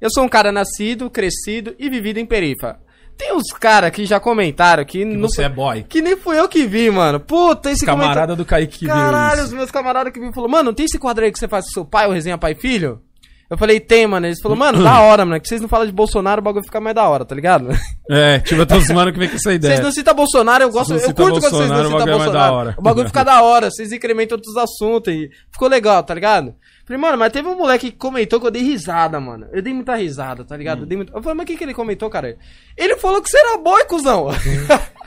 Eu 0.00 0.08
sou 0.10 0.24
um 0.24 0.28
cara 0.28 0.50
nascido, 0.52 1.08
crescido 1.10 1.74
e 1.78 1.88
vivido 1.88 2.18
em 2.18 2.26
Perifa. 2.26 2.78
Tem 3.16 3.32
uns 3.34 3.50
caras 3.52 3.90
que 3.90 4.04
já 4.06 4.20
comentaram 4.20 4.84
que, 4.84 5.04
não 5.04 5.28
você 5.28 5.42
é 5.42 5.48
boy. 5.48 5.82
Que 5.82 6.00
nem 6.00 6.16
fui 6.16 6.38
eu 6.38 6.48
que 6.48 6.64
vi, 6.66 6.88
mano. 6.90 7.18
Puta, 7.18 7.70
esse 7.72 7.84
Camarada 7.84 8.36
do 8.36 8.44
Kaique 8.44 8.78
que 8.80 8.84
viu 8.86 8.94
Caralho, 8.94 9.40
os 9.40 9.46
isso. 9.48 9.56
meus 9.56 9.70
camaradas 9.72 10.12
que 10.12 10.20
me 10.20 10.32
falou, 10.32 10.48
mano, 10.48 10.72
tem 10.72 10.86
esse 10.86 10.98
quadro 11.00 11.24
aí 11.24 11.32
que 11.32 11.38
você 11.38 11.48
faz 11.48 11.64
com 11.66 11.72
seu 11.72 11.84
pai, 11.84 12.06
o 12.06 12.12
resenha 12.12 12.38
pai 12.38 12.52
e 12.52 12.60
filho? 12.60 13.00
Eu 13.50 13.56
falei, 13.56 13.80
tem, 13.80 14.06
mano. 14.06 14.26
Eles 14.26 14.40
falaram, 14.40 14.58
mano, 14.58 14.84
da 14.84 15.00
hora, 15.00 15.24
mano. 15.24 15.36
é 15.36 15.40
Que 15.40 15.48
vocês 15.48 15.60
não 15.60 15.68
falam 15.68 15.86
de 15.86 15.92
Bolsonaro, 15.92 16.40
o 16.40 16.44
bagulho 16.44 16.64
fica 16.64 16.80
mais 16.80 16.94
da 16.94 17.08
hora, 17.08 17.24
tá 17.24 17.34
ligado? 17.34 17.68
É, 18.10 18.38
tipo, 18.40 18.60
eu 18.60 18.66
tô 18.66 18.78
zoando 18.80 19.12
que 19.12 19.18
vem 19.18 19.28
com 19.28 19.36
essa 19.36 19.52
ideia. 19.52 19.74
Vocês 19.74 19.84
não 19.84 19.92
citam 19.92 20.14
Bolsonaro, 20.14 20.64
eu 20.64 20.70
gosto, 20.70 20.94
eu 20.94 21.14
curto 21.14 21.40
quando 21.40 21.50
vocês 21.50 21.70
não 21.70 21.84
citam 21.84 22.00
é 22.00 22.06
Bolsonaro. 22.06 22.32
da 22.32 22.52
hora. 22.52 22.74
O 22.78 22.82
bagulho 22.82 23.06
fica 23.06 23.24
da 23.24 23.42
hora, 23.42 23.70
vocês 23.70 23.92
incrementam 23.92 24.36
outros 24.36 24.56
assuntos 24.56 25.12
e 25.12 25.30
ficou 25.50 25.68
legal, 25.68 26.02
tá 26.02 26.14
ligado? 26.14 26.54
Falei, 26.86 27.00
mano, 27.00 27.18
mas 27.18 27.32
teve 27.32 27.46
um 27.46 27.56
moleque 27.56 27.90
que 27.90 27.98
comentou 27.98 28.40
que 28.40 28.46
eu 28.46 28.50
dei 28.50 28.62
risada, 28.62 29.20
mano. 29.20 29.46
Eu 29.52 29.60
dei 29.60 29.74
muita 29.74 29.94
risada, 29.94 30.42
tá 30.42 30.56
ligado? 30.56 30.82
Eu, 30.82 30.86
dei 30.86 30.96
muito... 30.96 31.14
eu 31.14 31.22
falei, 31.22 31.36
mas 31.36 31.44
o 31.44 31.46
que, 31.46 31.56
que 31.56 31.64
ele 31.64 31.74
comentou, 31.74 32.08
cara? 32.08 32.34
Ele 32.74 32.96
falou 32.96 33.20
que 33.20 33.28
você 33.28 33.36
era 33.36 33.58
boy, 33.58 33.84
cuzão. 33.84 34.28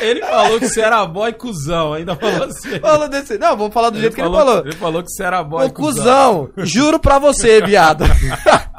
Ele 0.00 0.20
falou 0.20 0.58
que 0.58 0.68
você 0.68 0.80
era 0.80 1.04
boy 1.06 1.32
cuzão, 1.32 1.92
ainda 1.92 2.16
falou 2.16 2.44
assim. 2.44 2.78
falou 2.80 3.08
desse. 3.08 3.38
Não, 3.38 3.56
vou 3.56 3.70
falar 3.70 3.90
do 3.90 4.00
jeito 4.00 4.14
que 4.14 4.20
ele 4.20 4.30
falou. 4.30 4.58
Ele 4.60 4.72
falou 4.72 5.02
que 5.02 5.10
você 5.10 5.22
era 5.22 5.42
boy 5.42 5.66
Ô, 5.66 5.70
cuzão, 5.70 6.50
juro 6.58 6.98
pra 6.98 7.18
você, 7.18 7.60
viado. 7.62 8.04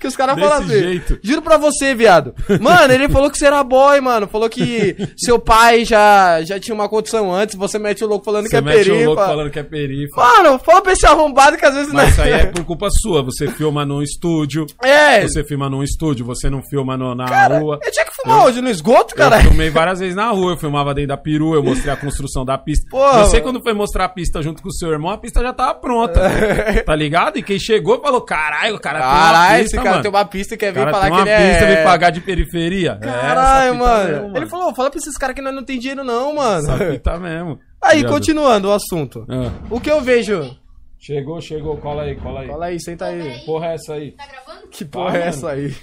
que 0.00 0.06
os 0.06 0.16
caras 0.16 0.38
falam 0.38 0.58
assim. 0.58 0.68
jeito. 0.78 1.18
Juro 1.22 1.42
pra 1.42 1.56
você, 1.56 1.94
viado. 1.94 2.34
Mano, 2.60 2.92
ele 2.92 3.08
falou 3.08 3.30
que 3.30 3.38
você 3.38 3.46
era 3.46 3.62
boy, 3.62 4.00
mano. 4.00 4.26
Falou 4.26 4.48
que 4.48 4.96
seu 5.16 5.38
pai 5.38 5.84
já, 5.84 6.42
já 6.42 6.58
tinha 6.58 6.74
uma 6.74 6.88
condição 6.88 7.32
antes, 7.32 7.54
você 7.54 7.78
mete 7.78 8.02
o 8.04 8.06
louco 8.08 8.24
falando 8.24 8.44
que 8.44 8.50
Você 8.50 8.56
é 8.56 8.60
mete 8.60 8.76
perifa. 8.86 8.94
um 9.02 9.04
louco 9.06 9.22
falando 9.22 9.50
que 9.50 9.58
é 9.58 9.62
perifa. 9.62 10.16
Mano, 10.16 10.58
fala 10.58 10.82
pra 10.82 10.92
esse 10.92 11.06
arrombado 11.06 11.56
que 11.56 11.64
às 11.66 11.74
vezes 11.74 11.92
Mas 11.92 12.10
isso 12.10 12.22
aí 12.22 12.32
é 12.32 12.46
por 12.46 12.64
culpa 12.64 12.88
sua. 12.90 13.22
Você 13.22 13.46
filma 13.48 13.84
num 13.84 14.02
estúdio. 14.02 14.66
É. 14.82 15.20
Você 15.22 15.44
filma 15.44 15.68
num 15.68 15.82
estúdio, 15.82 16.24
você 16.24 16.48
não 16.48 16.62
filma 16.62 16.96
no- 16.96 17.14
na 17.14 17.26
Cara, 17.26 17.58
rua. 17.58 17.78
eu 17.82 17.90
tinha 17.92 18.04
que 18.04 18.12
fumar 18.14 18.46
hoje 18.46 18.60
no 18.60 18.68
esgoto, 18.70 19.14
Eu 19.14 19.18
cara. 19.18 19.40
filmei 19.40 19.70
várias 19.70 20.00
vezes 20.00 20.16
na 20.16 20.30
rua, 20.30 20.52
eu 20.52 20.56
filmava 20.56 20.94
dentro 20.94 21.08
da 21.08 21.16
perua, 21.16 21.56
eu 21.56 21.62
mostrei 21.62 21.92
a 21.92 21.96
construção 21.96 22.44
da 22.44 22.56
pista. 22.56 22.86
Porra, 22.90 23.24
você, 23.26 23.40
quando 23.40 23.62
foi 23.62 23.72
mostrar 23.74 24.04
a 24.06 24.08
pista 24.08 24.40
junto 24.42 24.62
com 24.62 24.68
o 24.68 24.72
seu 24.72 24.90
irmão, 24.90 25.10
a 25.10 25.18
pista 25.18 25.40
já 25.42 25.52
tava 25.52 25.74
pronta. 25.74 26.20
tá 26.86 26.94
ligado? 26.94 27.38
E 27.38 27.42
quem 27.42 27.58
chegou 27.58 28.00
falou: 28.00 28.20
caralho, 28.20 28.76
o 28.76 28.80
cara 28.80 29.00
Caralho, 29.00 29.54
tem 29.56 29.64
esse 29.64 29.76
pista, 29.76 29.89
cara 29.90 29.96
mano. 29.96 30.02
tem 30.02 30.10
uma 30.10 30.24
pista 30.24 30.54
e 30.54 30.58
quer 30.58 30.70
O 30.70 30.74
vir 30.74 30.80
cara 30.80 30.90
falar 30.92 31.02
tem 31.04 31.12
que 31.14 31.20
uma 31.20 31.28
ele 31.30 31.50
pista, 31.50 31.64
é... 31.64 31.74
vem 31.74 31.84
pagar 31.84 32.10
de 32.10 32.20
periferia. 32.20 32.98
É, 33.00 33.04
Caralho, 33.06 33.62
essa 33.64 33.72
fita 33.72 33.84
mano. 33.84 34.22
mesmo, 34.22 34.36
Ele 34.36 34.46
falou, 34.46 34.74
fala 34.74 34.90
pra 34.90 34.98
esses 34.98 35.16
caras 35.16 35.34
que 35.36 35.42
nós 35.42 35.54
não 35.54 35.64
tem 35.64 35.78
dinheiro 35.78 36.04
não, 36.04 36.34
mano. 36.34 36.58
Essa 36.72 36.78
fita 36.92 37.18
mesmo. 37.18 37.58
Aí, 37.82 38.04
continuando 38.04 38.68
o 38.68 38.72
assunto. 38.72 39.24
Ah. 39.28 39.50
O 39.70 39.80
que 39.80 39.90
eu 39.90 40.00
vejo... 40.00 40.56
Chegou, 40.98 41.40
chegou, 41.40 41.78
cola 41.78 42.02
aí, 42.02 42.14
cola 42.16 42.40
aí. 42.42 42.46
Fala 42.48 42.66
aí, 42.66 42.78
senta 42.78 43.06
aí. 43.06 43.40
Porra 43.46 43.68
é 43.68 43.74
essa 43.74 43.94
aí? 43.94 44.12
Tá 44.12 44.26
gravando? 44.26 44.68
Que 44.68 44.84
porra 44.84 45.16
é 45.16 45.18
mano. 45.20 45.24
essa 45.30 45.50
aí? 45.52 45.74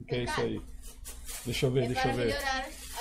O 0.00 0.04
que 0.06 0.14
é 0.14 0.24
isso 0.24 0.40
aí? 0.40 0.60
Deixa 1.44 1.66
eu 1.66 1.70
ver, 1.70 1.84
É 1.84 1.86
deixa 1.88 2.08
eu 2.08 2.14
ver. 2.14 2.34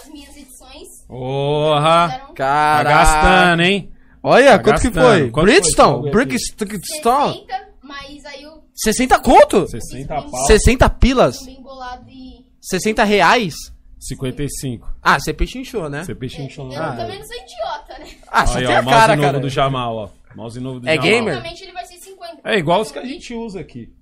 as 0.02 0.10
minhas 0.12 0.36
edições. 0.36 0.88
Porra! 1.08 2.22
Tá 2.36 2.84
gastando, 2.84 3.62
hein? 3.64 3.92
Olha, 4.22 4.58
Tá 4.58 4.60
quanto 4.64 4.82
que 4.82 4.90
gastando. 4.90 5.06
foi? 5.06 5.32
Quanto 5.32 5.46
foi 5.48 5.54
Bridgestone? 5.54 6.12
Bridgestone? 6.12 7.34
60, 7.34 7.68
mas 7.84 8.26
aí 8.26 8.44
eu 8.44 8.59
60 8.84 9.20
conto? 9.20 9.68
60 9.68 10.22
pau. 10.22 10.46
60 10.48 10.90
pilas? 10.92 11.46
bem 11.46 11.62
bolado 11.62 12.10
e... 12.10 12.46
60 12.62 13.04
reais? 13.04 13.56
55. 14.00 14.88
Ah, 15.02 15.20
você 15.20 15.34
pechinchou, 15.34 15.90
né? 15.90 16.04
Você 16.04 16.16
pechinchou 16.16 16.72
Eu 16.72 16.80
lá. 16.80 16.96
também 16.96 17.20
não 17.20 17.26
sou 17.26 17.36
idiota, 17.36 18.00
né? 18.00 18.08
Ah, 18.28 18.46
você 18.48 18.60
Aí, 18.60 18.66
tem 18.66 18.76
ó, 18.76 18.78
a 18.78 18.82
o 18.82 18.84
mouse 18.86 18.98
cara, 19.00 19.16
novo 19.16 19.28
cara. 19.28 19.40
do 19.40 19.50
Jamal, 19.50 19.96
ó. 19.96 20.10
Mouse 20.36 20.60
novo 20.60 20.80
do 20.80 20.88
É 20.88 20.92
Jamal. 20.96 21.04
gamer? 21.10 21.24
Provavelmente 21.34 21.64
ele 21.64 21.72
vai 21.74 21.86
ser 21.86 21.98
50. 21.98 22.42
É 22.50 22.58
igual 22.58 22.82
os 22.82 22.92
que 22.92 23.00
a 23.00 23.06
gente 23.06 23.34
usa 23.34 23.60
aqui. 23.60 23.94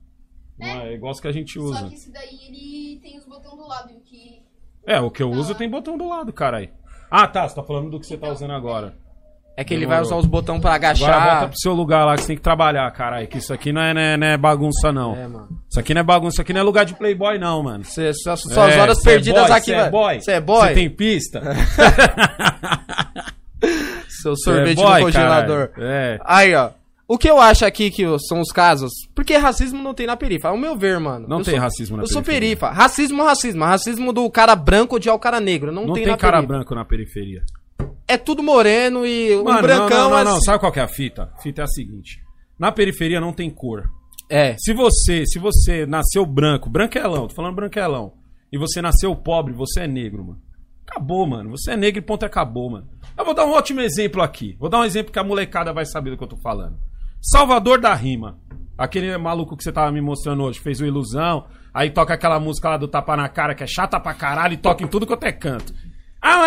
Não 0.60 0.68
é, 0.68 0.94
igual 0.94 1.12
os 1.12 1.20
que 1.20 1.28
a 1.28 1.32
gente 1.32 1.54
Só 1.54 1.66
usa. 1.66 1.88
que 1.88 1.96
esse 1.96 2.12
daí 2.12 2.40
ele 2.48 3.00
tem 3.02 3.18
os 3.18 3.26
botões 3.26 3.56
do 3.58 3.68
lado, 3.68 3.92
e 3.92 3.96
o 3.98 4.00
que... 4.02 4.42
É, 4.86 5.00
o 5.00 5.10
que 5.12 5.22
eu 5.24 5.32
uso 5.32 5.56
tem 5.56 5.70
botão 5.70 5.98
do 5.98 6.08
lado, 6.08 6.32
caralho. 6.32 6.70
Ah, 7.10 7.28
tá, 7.28 7.48
você 7.48 7.56
tá 7.56 7.64
falando 7.64 7.90
do 7.90 8.00
que 8.00 8.06
você 8.06 8.18
tá 8.18 8.30
usando 8.32 8.52
agora. 8.54 8.96
É 9.60 9.64
que 9.64 9.74
ele 9.74 9.82
Demorou. 9.82 9.98
vai 10.04 10.06
usar 10.08 10.16
os 10.18 10.26
botões 10.28 10.62
pra 10.62 10.76
Agora 10.76 10.94
volta 10.94 11.16
agachar. 11.16 11.48
pro 11.50 11.58
seu 11.58 11.74
lugar 11.74 12.06
lá 12.06 12.14
que 12.16 12.22
você 12.22 12.28
tem 12.28 12.36
que 12.36 12.44
trabalhar, 12.44 12.92
caralho. 12.92 13.28
Que 13.28 13.40
isso 13.40 13.52
aqui 13.52 13.74
não 13.74 13.82
é, 13.82 13.92
não 13.92 14.00
é- 14.02 14.16
não 14.18 14.28
é 14.28 14.38
bagunça, 14.38 14.92
não. 14.94 15.16
É, 15.16 15.28
mano. 15.28 15.48
Isso 15.68 15.80
aqui 15.80 15.96
não 15.96 16.02
é 16.02 16.04
bagunça, 16.04 16.36
isso 16.36 16.42
aqui 16.44 16.54
não 16.54 16.62
é 16.62 16.64
lugar 16.64 16.86
de 16.86 16.94
playboy, 16.94 17.40
não, 17.40 17.64
mano. 17.64 17.84
Cê, 17.84 18.14
suas, 18.14 18.40
suas 18.40 18.56
É, 18.56 18.80
horas 18.80 19.00
é 19.00 19.04
perdidas 19.04 19.48
boy, 19.48 19.58
aqui, 19.58 19.74
é 19.74 19.90
boy? 19.90 20.22
Você 20.22 20.32
é 20.34 20.40
boy? 20.40 20.68
Você 20.68 20.74
tem 20.76 20.90
pista? 20.92 21.42
Seu 24.08 24.34
é 24.34 24.36
sorvete 24.36 24.76
boy, 24.76 25.00
no 25.00 25.06
congelador. 25.06 25.68
caralho. 25.70 25.92
É. 25.92 26.20
Aí, 26.24 26.54
ó. 26.56 26.70
O 27.08 27.18
que 27.18 27.30
eu 27.30 27.40
acho 27.40 27.66
aqui 27.66 27.90
que 27.90 28.04
são 28.28 28.42
os 28.42 28.52
casos. 28.52 28.92
Porque 29.16 29.38
racismo 29.38 29.82
não 29.82 29.94
tem 29.94 30.06
na 30.06 30.18
perifa. 30.18 30.50
Ao 30.50 30.58
meu 30.58 30.76
ver, 30.78 31.00
mano. 31.00 31.26
Não 31.28 31.42
tem 31.42 31.54
sou- 31.54 31.64
racismo 31.64 31.96
na 31.98 32.04
Eu 32.04 32.08
sou 32.08 32.22
periferia. 32.22 32.50
perifa. 32.58 32.70
Racismo, 32.70 33.24
racismo. 33.24 33.64
Racismo 33.64 34.12
do 34.14 34.30
cara 34.30 34.56
branco 34.56 34.98
odiar 34.98 35.16
o 35.16 35.20
cara 35.20 35.40
negro. 35.40 35.72
Não, 35.72 35.86
Não 35.88 35.94
tem, 35.94 36.04
tem, 36.04 36.18
cara 36.18 36.34
perifa. 36.38 36.54
branco 36.54 36.76
na 36.76 36.84
periferia. 36.84 37.44
É 38.08 38.18
tudo 38.18 38.42
moreno 38.42 39.06
e 39.06 39.36
um 39.36 39.44
Mano, 39.44 39.62
brancão 39.62 40.10
não, 40.10 40.10
não, 40.10 40.24
não, 40.24 40.34
não. 40.34 40.42
Sabe 40.42 40.60
qual 40.60 40.72
que 40.72 40.80
é 40.80 40.84
a 40.84 40.88
fita? 40.88 41.32
A 41.36 41.42
fita 41.42 41.62
é 41.62 41.64
a 41.66 41.68
seguinte. 41.68 42.22
Na 42.58 42.72
periferia 42.72 43.20
não 43.20 43.34
tem 43.34 43.50
cor. 43.50 43.84
É. 44.30 44.56
Se 44.58 44.74
você, 44.74 45.26
se 45.26 45.40
você 45.40 45.86
nasceu 45.86 46.26
branco, 46.26 46.70
branquelão, 46.70 47.28
tô 47.28 47.36
falando 47.36 47.56
branquelão, 47.56 48.14
e 48.52 48.58
você 48.58 48.82
nasceu 48.82 49.16
pobre, 49.16 49.54
você 49.54 49.82
é 49.82 49.88
negro, 49.88 50.24
mano. 50.24 50.42
Acabou, 50.90 51.28
mano. 51.28 51.52
Você 51.52 51.72
é 51.72 51.78
negro 51.78 52.00
e 52.00 52.02
ponto 52.02 52.26
acabou, 52.26 52.70
mano. 52.70 52.88
Eu 53.18 53.26
vou 53.26 53.34
dar 53.34 53.46
um 53.46 53.52
ótimo 53.52 53.82
exemplo 53.82 54.22
aqui. 54.22 54.56
Vou 54.58 54.70
dar 54.70 54.80
um 54.80 54.86
exemplo 54.86 55.12
que 55.12 55.20
a 55.20 55.24
molecada 55.24 55.74
vai 55.74 55.86
saber 55.86 56.12
do 56.12 56.18
que 56.18 56.24
eu 56.24 56.30
tô 56.30 56.38
falando. 56.38 56.78
Salvador 57.22 57.80
da 57.80 57.94
Rima. 57.94 58.40
Aquele 58.78 59.16
maluco 59.18 59.58
que 59.58 59.64
você 59.64 59.72
tava 59.72 59.92
me 59.92 60.00
mostrando 60.00 60.44
hoje, 60.44 60.60
fez 60.60 60.80
o 60.80 60.86
Ilusão. 60.86 61.46
Aí 61.74 61.90
toca 61.90 62.14
aquela 62.14 62.40
música 62.40 62.70
lá 62.70 62.78
do 62.78 62.88
Tapa 62.88 63.18
na 63.18 63.28
Cara, 63.28 63.54
que 63.54 63.64
é 63.64 63.68
chata 63.68 64.00
pra 64.00 64.14
caralho, 64.14 64.54
e 64.54 64.58
toca 64.58 64.84
em 64.84 64.88
tudo 64.88 65.06
quanto 65.06 65.26
é 65.26 65.32
canto. 65.32 65.74
Ah, 66.22 66.42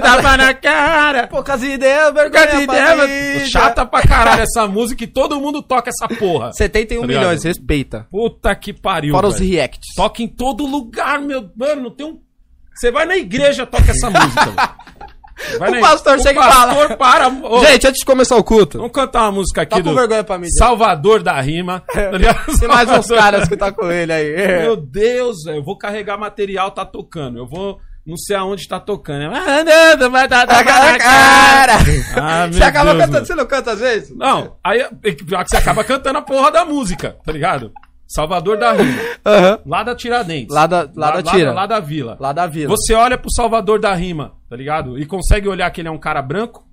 tapa 0.00 0.36
na 0.36 0.54
cara. 0.54 1.26
Poucas 1.26 1.62
ideias, 1.62 2.12
vergonha 2.12 2.62
ideia. 2.62 3.46
Chata 3.48 3.84
pra 3.86 4.02
caralho 4.02 4.42
essa 4.42 4.66
música 4.66 5.04
e 5.04 5.06
todo 5.06 5.40
mundo 5.40 5.62
toca 5.62 5.90
essa 5.90 6.08
porra. 6.18 6.52
71 6.52 7.00
Tá 7.02 7.06
milhões, 7.06 7.44
respeita. 7.44 8.06
Puta 8.10 8.54
que 8.54 8.72
pariu. 8.72 9.14
Fora 9.14 9.28
os 9.28 9.38
velho. 9.38 9.50
reacts. 9.52 9.94
Toca 9.94 10.22
em 10.22 10.28
todo 10.28 10.66
lugar, 10.66 11.20
meu. 11.20 11.50
Mano, 11.56 11.82
não 11.82 11.90
tem 11.90 12.06
um. 12.06 12.18
Você 12.74 12.90
vai 12.90 13.04
na 13.04 13.16
igreja, 13.16 13.66
toca 13.66 13.90
essa 13.90 14.08
música. 14.08 14.76
Vai 15.58 15.68
O 15.70 15.74
na- 15.74 15.80
pastor 15.80 16.18
chega 16.20 16.40
e 16.40 16.42
O 16.42 16.46
pastor 16.46 16.96
para. 16.96 17.28
Ô, 17.28 17.60
Gente, 17.64 17.86
antes 17.86 18.00
de 18.00 18.06
começar 18.06 18.36
o 18.36 18.44
culto, 18.44 18.78
vamos 18.78 18.92
cantar 18.92 19.22
uma 19.24 19.32
música 19.32 19.62
aqui 19.62 19.70
Tá 19.76 19.82
com 19.82 19.90
do. 19.90 19.94
vergonha 19.94 20.24
pra 20.24 20.38
mim. 20.38 20.48
Salvador 20.50 21.22
da 21.22 21.38
Rima. 21.40 21.80
tá 21.92 22.10
tem 22.58 22.68
mais 22.68 22.88
uns 22.90 23.06
caras 23.08 23.48
que 23.48 23.56
tá 23.56 23.70
com 23.70 23.90
ele 23.90 24.12
aí. 24.12 24.62
Meu 24.62 24.76
Deus, 24.76 25.42
velho. 25.44 25.58
Eu 25.58 25.62
vou 25.64 25.76
carregar 25.76 26.16
material, 26.16 26.70
tá 26.70 26.84
tocando. 26.86 27.38
Eu 27.38 27.46
vou. 27.46 27.78
Não 28.10 28.16
sei 28.16 28.36
aonde 28.36 28.66
tá 28.68 28.80
tocando. 28.80 29.32
Ah, 29.34 30.08
vai 30.10 30.26
dar 30.28 30.46
Tá 30.46 30.64
com 30.64 30.70
a 30.70 30.98
cara! 30.98 31.72
Ah, 32.16 32.46
Você 32.50 32.62
acaba 32.62 32.90
Deus, 32.90 32.98
cantando, 33.04 33.12
mano. 33.12 33.26
você 33.26 33.34
não 33.36 33.46
canta 33.46 33.70
às 33.72 33.80
vezes? 33.80 34.16
Não, 34.16 34.56
aí 34.64 34.80
é 34.80 35.12
que 35.12 35.24
pior 35.24 35.44
que 35.44 35.50
você 35.50 35.56
acaba 35.56 35.84
cantando 35.84 36.18
a 36.18 36.22
porra 36.22 36.50
da 36.50 36.64
música, 36.64 37.16
tá 37.24 37.30
ligado? 37.32 37.72
Salvador 38.08 38.58
da 38.58 38.72
Rima. 38.72 38.98
Aham. 39.24 39.58
Lá 39.64 39.82
da 39.84 39.94
Tiradentes. 39.94 40.52
Lá 40.52 40.66
da- 40.66 40.88
lá 40.96 41.10
da 41.12 41.22
Tira. 41.22 41.52
Lá, 41.52 41.66
da 41.66 41.78
Vila. 41.78 42.16
Lá 42.18 42.32
da 42.32 42.46
vila. 42.48 42.68
Você 42.76 42.92
olha 42.92 43.16
pro 43.16 43.30
Salvador 43.32 43.78
da 43.78 43.94
Rima, 43.94 44.32
tá 44.48 44.56
ligado? 44.56 44.98
E 44.98 45.06
consegue 45.06 45.46
olhar 45.48 45.70
que 45.70 45.80
ele 45.80 45.86
é 45.88 45.92
um 45.92 45.98
cara 45.98 46.20
branco? 46.20 46.66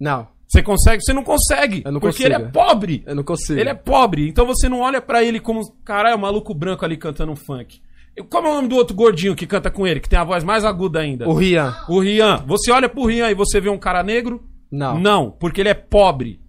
Não, 0.00 0.26
Você 0.48 0.62
consegue? 0.62 1.02
Você 1.02 1.12
não 1.12 1.22
consegue. 1.22 1.82
Eu 1.84 1.92
não 1.92 2.00
porque 2.00 2.16
consigo. 2.24 2.34
ele 2.34 2.44
é 2.44 2.48
pobre. 2.50 3.02
eu 3.06 3.14
não 3.14 3.22
consigo. 3.24 3.58
Ele 3.58 3.68
é 3.70 3.74
pobre. 3.74 4.28
Então 4.28 4.44
você 4.46 4.68
não 4.68 4.80
olha 4.80 5.00
pra 5.00 5.22
ele 5.22 5.38
como, 5.40 5.60
caralho, 5.84 6.14
é 6.14 6.16
um 6.16 6.20
maluco 6.20 6.52
branco 6.54 6.84
ali 6.84 6.96
cantando 6.96 7.32
um 7.32 7.36
funk. 7.36 7.80
Como 8.30 8.46
é 8.46 8.50
o 8.50 8.54
nome 8.54 8.68
do 8.68 8.76
outro 8.76 8.94
gordinho 8.94 9.34
que 9.34 9.46
canta 9.46 9.70
com 9.70 9.86
ele, 9.86 9.98
que 10.00 10.08
tem 10.08 10.18
a 10.18 10.24
voz 10.24 10.44
mais 10.44 10.64
aguda 10.64 11.00
ainda? 11.00 11.28
O 11.28 11.34
Rian. 11.34 11.74
O 11.88 11.98
Rian. 12.00 12.44
Você 12.46 12.70
olha 12.70 12.88
pro 12.88 13.06
Rian 13.06 13.30
e 13.30 13.34
você 13.34 13.60
vê 13.60 13.68
um 13.68 13.78
cara 13.78 14.02
negro? 14.02 14.42
Não. 14.70 14.98
Não, 14.98 15.30
porque 15.30 15.60
ele 15.60 15.68
é 15.68 15.74
pobre. 15.74 16.40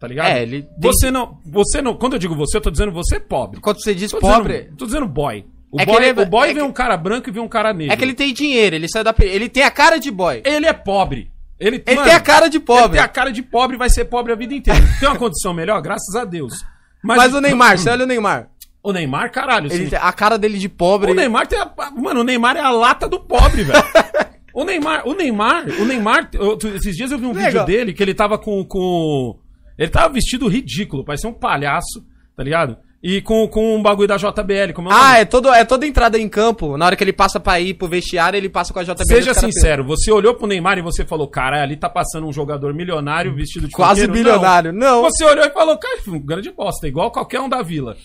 Tá 0.00 0.08
ligado? 0.08 0.28
É, 0.28 0.42
ele 0.42 0.62
tem- 0.62 0.70
Você 0.80 1.10
não. 1.10 1.38
Você 1.46 1.80
não. 1.82 1.94
Quando 1.94 2.14
eu 2.14 2.18
digo 2.18 2.34
você, 2.34 2.56
eu 2.56 2.60
tô 2.60 2.70
dizendo 2.70 2.90
você 2.92 3.16
é 3.16 3.20
pobre. 3.20 3.60
Quando 3.60 3.82
você 3.82 3.94
diz 3.94 4.10
Tô 4.10 4.18
pobre, 4.18 4.58
Dizendo, 4.62 4.76
tô 4.76 4.86
dizendo 4.86 5.06
boy. 5.06 5.44
O 5.70 5.80
É 5.80 5.86
boy, 5.86 5.96
ele 5.96 6.20
é- 6.20 6.22
o 6.22 6.26
boy 6.26 6.50
é 6.50 6.54
vê 6.54 6.60
que- 6.60 6.66
um 6.66 6.72
cara 6.72 6.96
branco 6.96 7.28
e 7.28 7.32
vê 7.32 7.40
um 7.40 7.48
cara 7.48 7.72
negro. 7.72 7.92
é 7.94 7.96
que 7.96 8.04
ele 8.04 8.14
tem 8.14 8.34
dinheiro, 8.34 8.74
ele 8.76 8.88
sai 8.88 9.04
da... 9.04 9.14
Ele 9.20 9.48
tem 9.48 9.62
a 9.62 9.70
cara 9.70 9.98
de 9.98 10.10
boy. 10.10 10.42
Ele 10.44 10.66
é 10.66 10.72
pobre. 10.72 11.30
Ele, 11.58 11.82
Ele 11.86 11.94
mano, 11.96 12.08
tem 12.08 12.16
a 12.16 12.20
cara 12.20 12.48
de 12.48 12.56
Ele 12.56 12.64
pobre. 12.64 12.92
tem 12.96 13.00
a 13.00 13.08
cara 13.08 13.30
de 13.30 13.40
pobre 13.42 13.76
e 13.76 13.78
vai 13.78 13.88
ser 13.88 14.04
pobre 14.06 14.32
a 14.32 14.36
vida 14.36 14.52
inteira. 14.52 14.80
Tem 14.98 15.08
uma 15.08 15.16
condição 15.18 15.54
melhor? 15.54 15.80
Graças 15.80 16.14
a 16.16 16.24
Deus. 16.24 16.52
Mas, 17.02 17.32
o 17.32 17.40
Neymar, 17.40 17.78
você 17.78 17.88
olha 17.90 18.04
o 18.04 18.06
Neymar. 18.06 18.48
O 18.82 18.92
Neymar, 18.92 19.30
caralho. 19.30 19.66
Assim, 19.68 19.88
a 19.94 20.12
cara 20.12 20.36
dele 20.36 20.58
de 20.58 20.68
pobre. 20.68 21.10
O 21.12 21.14
Neymar 21.14 21.46
tem 21.46 21.58
a. 21.58 21.70
Mano, 21.96 22.20
o 22.20 22.24
Neymar 22.24 22.56
é 22.56 22.60
a 22.60 22.70
lata 22.70 23.08
do 23.08 23.20
pobre, 23.20 23.62
velho. 23.64 23.82
O 24.54 24.64
Neymar, 24.64 25.08
o 25.08 25.14
Neymar, 25.14 25.64
o 25.80 25.84
Neymar, 25.86 26.28
eu- 26.34 26.58
esses 26.74 26.94
dias 26.94 27.10
eu 27.10 27.18
vi 27.18 27.24
um 27.24 27.32
vídeo 27.32 27.46
Legal. 27.46 27.64
dele 27.64 27.94
que 27.94 28.02
ele 28.02 28.12
tava 28.12 28.36
com, 28.36 28.62
com. 28.62 29.38
Ele 29.78 29.88
tava 29.88 30.12
vestido 30.12 30.46
ridículo, 30.46 31.02
parecia 31.06 31.26
um 31.30 31.32
palhaço, 31.32 32.04
tá 32.36 32.42
ligado? 32.44 32.76
E 33.02 33.20
com, 33.20 33.48
com 33.48 33.74
um 33.74 33.82
bagulho 33.82 34.06
da 34.06 34.16
JBL, 34.16 34.72
como 34.74 34.88
é 34.88 34.94
Ah, 34.94 35.18
é, 35.18 35.24
todo, 35.24 35.48
é 35.52 35.64
toda 35.64 35.84
entrada 35.84 36.16
em 36.16 36.28
campo. 36.28 36.76
Na 36.76 36.86
hora 36.86 36.94
que 36.94 37.02
ele 37.02 37.12
passa 37.12 37.40
pra 37.40 37.58
ir 37.58 37.74
pro 37.74 37.88
vestiário, 37.88 38.36
ele 38.36 38.48
passa 38.48 38.72
com 38.72 38.78
a 38.78 38.84
JBL. 38.84 39.02
Seja 39.04 39.34
sincero, 39.34 39.82
você 39.82 40.12
olhou 40.12 40.34
pro 40.34 40.46
Neymar 40.46 40.78
e 40.78 40.82
você 40.82 41.04
falou, 41.04 41.26
caralho, 41.26 41.64
ali 41.64 41.76
tá 41.76 41.88
passando 41.88 42.28
um 42.28 42.32
jogador 42.32 42.72
milionário 42.72 43.34
vestido 43.34 43.66
de 43.66 43.72
Quase 43.74 44.02
funkeiro?" 44.06 44.12
bilionário. 44.30 44.72
Não. 44.72 45.02
Você 45.02 45.24
olhou 45.24 45.44
e 45.44 45.50
falou, 45.50 45.76
cara, 45.78 45.98
um 46.06 46.20
grande 46.20 46.52
bosta, 46.52 46.86
igual 46.86 47.10
qualquer 47.10 47.40
um 47.40 47.48
da 47.48 47.60
vila. 47.60 47.96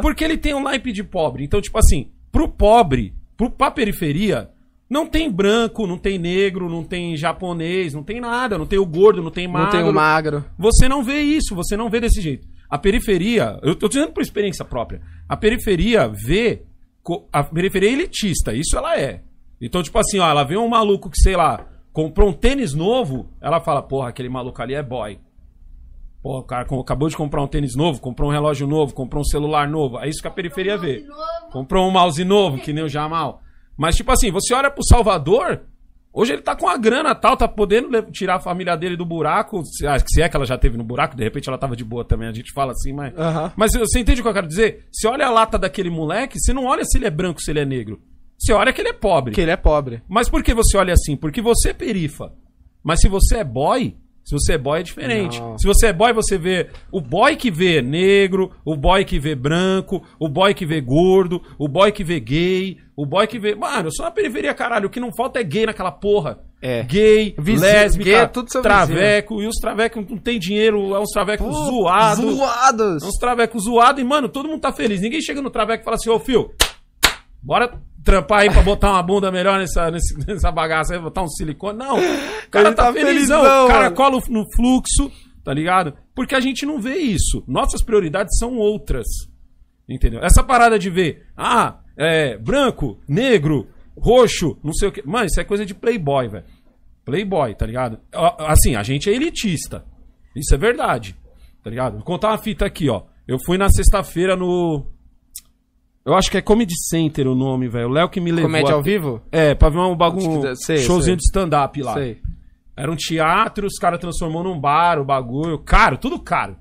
Porque 0.00 0.24
ele 0.24 0.36
tem 0.36 0.54
um 0.54 0.62
naipe 0.62 0.90
de 0.92 1.04
pobre. 1.04 1.44
Então, 1.44 1.60
tipo 1.60 1.78
assim, 1.78 2.10
pro 2.32 2.48
pobre, 2.48 3.14
pro, 3.36 3.48
pra 3.48 3.70
periferia, 3.70 4.50
não 4.90 5.06
tem 5.06 5.30
branco, 5.30 5.86
não 5.86 5.96
tem 5.96 6.18
negro, 6.18 6.68
não 6.68 6.82
tem 6.82 7.16
japonês, 7.16 7.94
não 7.94 8.02
tem 8.02 8.20
nada, 8.20 8.58
não 8.58 8.66
tem 8.66 8.78
o 8.78 8.84
gordo, 8.86 9.22
não 9.22 9.30
tem 9.30 9.46
Não 9.46 9.52
magro. 9.54 9.70
tem 9.70 9.88
o 9.88 9.92
magro. 9.92 10.44
Você 10.58 10.88
não 10.88 11.04
vê 11.04 11.20
isso, 11.20 11.54
você 11.54 11.76
não 11.76 11.88
vê 11.88 12.00
desse 12.00 12.20
jeito. 12.20 12.50
A 12.72 12.78
periferia, 12.78 13.58
eu 13.62 13.74
tô 13.74 13.86
dizendo 13.86 14.12
por 14.12 14.22
experiência 14.22 14.64
própria, 14.64 15.02
a 15.28 15.36
periferia 15.36 16.08
vê, 16.08 16.62
a 17.30 17.44
periferia 17.44 17.90
é 17.90 17.92
elitista, 17.92 18.54
isso 18.54 18.78
ela 18.78 18.98
é. 18.98 19.22
Então, 19.60 19.82
tipo 19.82 19.98
assim, 19.98 20.18
ó, 20.18 20.26
ela 20.26 20.42
vê 20.42 20.56
um 20.56 20.70
maluco 20.70 21.10
que, 21.10 21.18
sei 21.18 21.36
lá, 21.36 21.66
comprou 21.92 22.30
um 22.30 22.32
tênis 22.32 22.72
novo, 22.72 23.28
ela 23.42 23.60
fala, 23.60 23.82
porra, 23.82 24.08
aquele 24.08 24.30
maluco 24.30 24.62
ali 24.62 24.72
é 24.72 24.82
boy. 24.82 25.18
Porra, 26.22 26.38
o 26.38 26.44
cara 26.44 26.66
acabou 26.80 27.10
de 27.10 27.16
comprar 27.16 27.42
um 27.42 27.46
tênis 27.46 27.76
novo, 27.76 28.00
comprou 28.00 28.30
um 28.30 28.32
relógio 28.32 28.66
novo, 28.66 28.94
comprou 28.94 29.20
um 29.20 29.26
celular 29.26 29.68
novo. 29.68 29.98
É 29.98 30.08
isso 30.08 30.22
que 30.22 30.28
a 30.28 30.30
periferia 30.30 30.78
vê. 30.78 31.04
Comprou 31.50 31.86
um 31.86 31.90
mouse 31.90 32.24
novo, 32.24 32.56
que 32.56 32.72
nem 32.72 32.84
o 32.84 32.88
Jamal. 32.88 33.42
Mas, 33.76 33.96
tipo 33.96 34.10
assim, 34.10 34.30
você 34.30 34.54
olha 34.54 34.70
pro 34.70 34.82
Salvador, 34.82 35.60
hoje 36.12 36.32
ele 36.32 36.42
tá 36.42 36.54
com 36.54 36.68
a 36.68 36.76
grana 36.76 37.14
tal, 37.14 37.36
tá 37.36 37.48
podendo 37.48 38.02
tirar 38.10 38.36
a 38.36 38.40
família 38.40 38.76
dele 38.76 38.96
do 38.96 39.04
buraco. 39.04 39.64
Se, 39.64 39.86
ah, 39.86 39.98
se 39.98 40.22
é 40.22 40.28
que 40.28 40.36
ela 40.36 40.46
já 40.46 40.58
teve 40.58 40.76
no 40.76 40.84
buraco, 40.84 41.16
de 41.16 41.24
repente 41.24 41.48
ela 41.48 41.58
tava 41.58 41.74
de 41.74 41.84
boa 41.84 42.04
também, 42.04 42.28
a 42.28 42.32
gente 42.32 42.52
fala 42.52 42.72
assim, 42.72 42.92
mas. 42.92 43.16
Aham. 43.16 43.52
Mas 43.56 43.72
você 43.72 44.00
entende 44.00 44.20
o 44.20 44.24
que 44.24 44.28
eu 44.28 44.34
quero 44.34 44.46
dizer? 44.46 44.86
Você 44.92 45.06
olha 45.06 45.26
a 45.26 45.30
lata 45.30 45.58
daquele 45.58 45.90
moleque, 45.90 46.38
você 46.38 46.52
não 46.52 46.66
olha 46.66 46.84
se 46.84 46.98
ele 46.98 47.06
é 47.06 47.10
branco, 47.10 47.40
se 47.40 47.50
ele 47.50 47.60
é 47.60 47.64
negro. 47.64 48.00
Você 48.38 48.52
olha 48.52 48.72
que 48.72 48.80
ele 48.80 48.88
é 48.88 48.92
pobre. 48.92 49.32
Que 49.32 49.40
ele 49.40 49.52
é 49.52 49.56
pobre. 49.56 50.02
Mas 50.08 50.28
por 50.28 50.42
que 50.42 50.52
você 50.52 50.76
olha 50.76 50.92
assim? 50.92 51.16
Porque 51.16 51.40
você 51.40 51.70
é 51.70 51.74
perifa. 51.74 52.32
Mas 52.82 53.00
se 53.00 53.08
você 53.08 53.36
é 53.36 53.44
boy, 53.44 53.96
se 54.24 54.34
você 54.34 54.54
é 54.54 54.58
boy 54.58 54.80
é 54.80 54.82
diferente. 54.82 55.40
Não. 55.40 55.58
Se 55.58 55.66
você 55.66 55.88
é 55.88 55.92
boy, 55.92 56.12
você 56.12 56.38
vê 56.38 56.68
o 56.90 57.00
boy 57.00 57.34
que 57.36 57.50
vê 57.50 57.82
negro, 57.82 58.52
o 58.64 58.76
boy 58.76 59.04
que 59.04 59.18
vê 59.18 59.34
branco, 59.34 60.02
o 60.18 60.28
boy 60.28 60.54
que 60.54 60.64
vê 60.64 60.80
gordo, 60.80 61.42
o 61.58 61.68
boy 61.68 61.90
que 61.90 62.04
vê 62.04 62.20
gay, 62.20 62.78
o 62.96 63.04
boy 63.04 63.26
que 63.26 63.38
vê. 63.38 63.54
Mano, 63.54 63.88
eu 63.88 63.92
sou 63.92 64.04
na 64.04 64.10
periferia, 64.10 64.54
caralho. 64.54 64.86
O 64.86 64.90
que 64.90 65.00
não 65.00 65.12
falta 65.12 65.40
é 65.40 65.42
gay 65.42 65.66
naquela 65.66 65.90
porra. 65.90 66.38
É. 66.60 66.84
Gay, 66.84 67.34
Vizinho, 67.36 67.72
lésbica, 67.72 68.04
gay 68.04 68.14
é 68.20 68.26
tudo 68.26 68.50
seu 68.50 68.62
traveco. 68.62 69.42
E 69.42 69.46
os 69.48 69.56
travecos 69.56 70.06
não 70.08 70.16
tem 70.16 70.38
dinheiro, 70.38 70.94
é 70.94 71.00
uns 71.00 71.10
travecos 71.10 71.52
zoados. 71.66 72.36
Zoados. 72.36 73.02
É 73.02 73.06
uns 73.06 73.18
travecos 73.18 73.64
zoados 73.64 74.00
e, 74.00 74.04
mano, 74.04 74.28
todo 74.28 74.48
mundo 74.48 74.60
tá 74.60 74.72
feliz. 74.72 75.00
Ninguém 75.00 75.20
chega 75.20 75.42
no 75.42 75.50
traveco 75.50 75.82
e 75.82 75.84
fala 75.84 75.96
assim, 75.96 76.10
ô, 76.10 76.20
fio, 76.20 76.52
bora 77.42 77.82
trampar 78.04 78.40
aí 78.40 78.50
pra 78.50 78.62
botar 78.62 78.90
uma 78.90 79.02
bunda 79.02 79.30
melhor 79.30 79.58
nessa, 79.58 79.90
nessa 80.26 80.50
bagaça 80.50 80.94
aí, 80.94 81.00
botar 81.00 81.22
um 81.22 81.28
silicone. 81.28 81.78
Não, 81.78 81.98
o 81.98 82.48
cara 82.50 82.68
Ele 82.68 82.74
tá, 82.76 82.86
tá 82.86 82.92
felizão, 82.92 83.40
felizão, 83.40 83.64
o 83.64 83.68
cara 83.68 83.84
mano. 83.84 83.96
cola 83.96 84.20
no 84.28 84.44
fluxo, 84.54 85.10
tá 85.44 85.52
ligado? 85.52 85.94
Porque 86.14 86.34
a 86.34 86.40
gente 86.40 86.66
não 86.66 86.80
vê 86.80 86.96
isso. 86.96 87.42
Nossas 87.46 87.82
prioridades 87.82 88.38
são 88.38 88.56
outras. 88.56 89.06
Entendeu? 89.88 90.20
Essa 90.22 90.42
parada 90.42 90.78
de 90.78 90.88
ver, 90.88 91.26
ah, 91.36 91.80
é, 91.96 92.38
branco, 92.38 92.98
negro, 93.08 93.68
roxo, 93.96 94.58
não 94.62 94.72
sei 94.72 94.88
o 94.88 94.92
que. 94.92 95.06
Mano, 95.06 95.26
isso 95.26 95.40
é 95.40 95.44
coisa 95.44 95.66
de 95.66 95.74
playboy, 95.74 96.28
velho. 96.28 96.44
Playboy, 97.04 97.54
tá 97.54 97.66
ligado? 97.66 97.98
Assim, 98.38 98.76
a 98.76 98.82
gente 98.82 99.10
é 99.10 99.12
elitista. 99.12 99.84
Isso 100.36 100.54
é 100.54 100.58
verdade. 100.58 101.16
Tá 101.62 101.68
ligado? 101.68 101.94
Vou 101.94 102.04
contar 102.04 102.28
uma 102.28 102.38
fita 102.38 102.64
aqui, 102.64 102.88
ó. 102.88 103.02
Eu 103.26 103.38
fui 103.44 103.58
na 103.58 103.68
sexta-feira 103.68 104.36
no. 104.36 104.86
Eu 106.04 106.14
acho 106.14 106.30
que 106.30 106.36
é 106.36 106.42
Comedy 106.42 106.74
Center 106.88 107.28
o 107.28 107.34
nome, 107.34 107.68
velho. 107.68 107.88
O 107.88 107.92
Léo 107.92 108.08
que 108.08 108.20
me 108.20 108.32
levou. 108.32 108.50
Comédia 108.50 108.74
ao 108.74 108.80
até- 108.80 108.90
vivo? 108.90 109.22
É, 109.30 109.54
pra 109.54 109.68
ver 109.68 109.78
um 109.78 109.96
bagulho. 109.96 110.56
Sei, 110.56 110.78
showzinho 110.78 111.14
sei. 111.14 111.16
de 111.16 111.22
stand-up 111.22 111.80
lá. 111.82 111.94
Sei. 111.94 112.20
Era 112.76 112.90
um 112.90 112.96
teatro, 112.96 113.66
os 113.66 113.78
caras 113.78 114.00
transformou 114.00 114.42
num 114.42 114.58
bar, 114.58 114.98
o 114.98 115.04
bagulho. 115.04 115.58
Caro, 115.58 115.96
tudo 115.96 116.18
caro. 116.18 116.56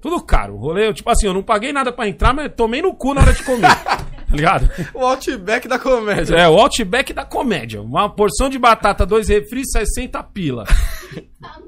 Tudo 0.00 0.22
caro. 0.22 0.54
O 0.54 0.58
rolê, 0.58 0.86
eu, 0.86 0.94
tipo 0.94 1.10
assim, 1.10 1.26
eu 1.26 1.34
não 1.34 1.42
paguei 1.42 1.72
nada 1.72 1.90
pra 1.90 2.08
entrar, 2.08 2.32
mas 2.32 2.52
tomei 2.54 2.80
no 2.80 2.94
cu 2.94 3.14
na 3.14 3.22
hora 3.22 3.32
de 3.32 3.42
comer. 3.42 3.66
tá 3.74 4.04
ligado? 4.30 4.70
O 4.94 5.04
Outback 5.04 5.66
da 5.66 5.78
comédia. 5.78 6.36
É, 6.36 6.48
o 6.48 6.56
Outback 6.56 7.12
da 7.12 7.24
comédia. 7.24 7.82
Uma 7.82 8.08
porção 8.08 8.48
de 8.48 8.58
batata, 8.58 9.04
dois 9.04 9.28
refris, 9.28 9.66
60 9.72 10.22
pila. 10.22 10.64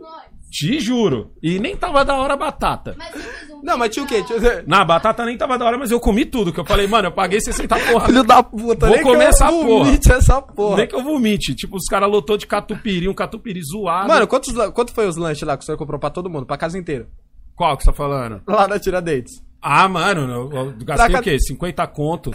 Te 0.50 0.80
juro. 0.80 1.30
E 1.42 1.59
nem 1.61 1.76
tava 1.76 2.04
da 2.04 2.16
hora 2.16 2.35
a 2.35 2.37
batata. 2.37 2.95
Mas 2.99 3.14
eu 3.14 3.21
fiz 3.23 3.50
um 3.50 3.62
Não, 3.62 3.78
mas 3.78 3.90
tinha 3.90 4.04
o 4.04 4.09
quê? 4.09 4.23
Tinha... 4.25 4.64
Na 4.66 4.85
batata 4.85 5.25
nem 5.25 5.38
tava 5.38 5.57
da 5.57 5.64
hora, 5.64 5.78
mas 5.78 5.90
eu 5.92 6.00
comi 6.00 6.25
tudo. 6.25 6.52
Que 6.52 6.59
eu 6.59 6.64
falei, 6.64 6.87
mano, 6.88 7.07
eu 7.09 7.12
paguei 7.12 7.40
60 7.40 7.78
porra. 7.78 8.07
Filho 8.07 8.25
da 8.25 8.42
puta, 8.42 8.87
Vou 8.87 8.97
nem 8.97 9.04
comer 9.04 9.19
que 9.19 9.25
eu 9.25 9.28
essa 9.28 9.47
porra. 9.47 9.66
vomite 9.85 10.12
essa 10.12 10.42
porra. 10.42 10.76
Nem 10.78 10.88
que 10.88 10.95
eu 10.97 11.02
vomite. 11.04 11.54
Tipo, 11.54 11.76
os 11.76 11.85
caras 11.87 12.11
lotou 12.11 12.37
de 12.37 12.47
catupiry, 12.49 13.09
um 13.09 13.14
catupiry 13.14 13.61
zoado. 13.62 14.09
Mano, 14.09 14.26
quantos, 14.26 14.52
quanto 14.73 14.92
foi 14.92 15.07
os 15.07 15.16
lanches 15.16 15.47
lá 15.47 15.57
que 15.57 15.62
o 15.62 15.66
senhor 15.66 15.78
comprou 15.78 16.00
pra 16.00 16.11
todo 16.11 16.28
mundo? 16.28 16.47
Pra 16.47 16.57
casa 16.57 16.76
inteira? 16.76 17.07
qual 17.54 17.76
que 17.76 17.85
você 17.85 17.90
tá 17.90 17.97
falando? 17.97 18.40
Lá 18.49 18.66
na 18.66 18.78
Tiradentes. 18.78 19.42
Ah, 19.62 19.87
mano, 19.87 20.23
eu, 20.23 20.50
eu 20.52 20.75
gastei 20.83 21.11
Pra 21.11 21.21
o 21.21 21.23
quê? 21.23 21.38
50 21.38 21.87
conto. 21.88 22.30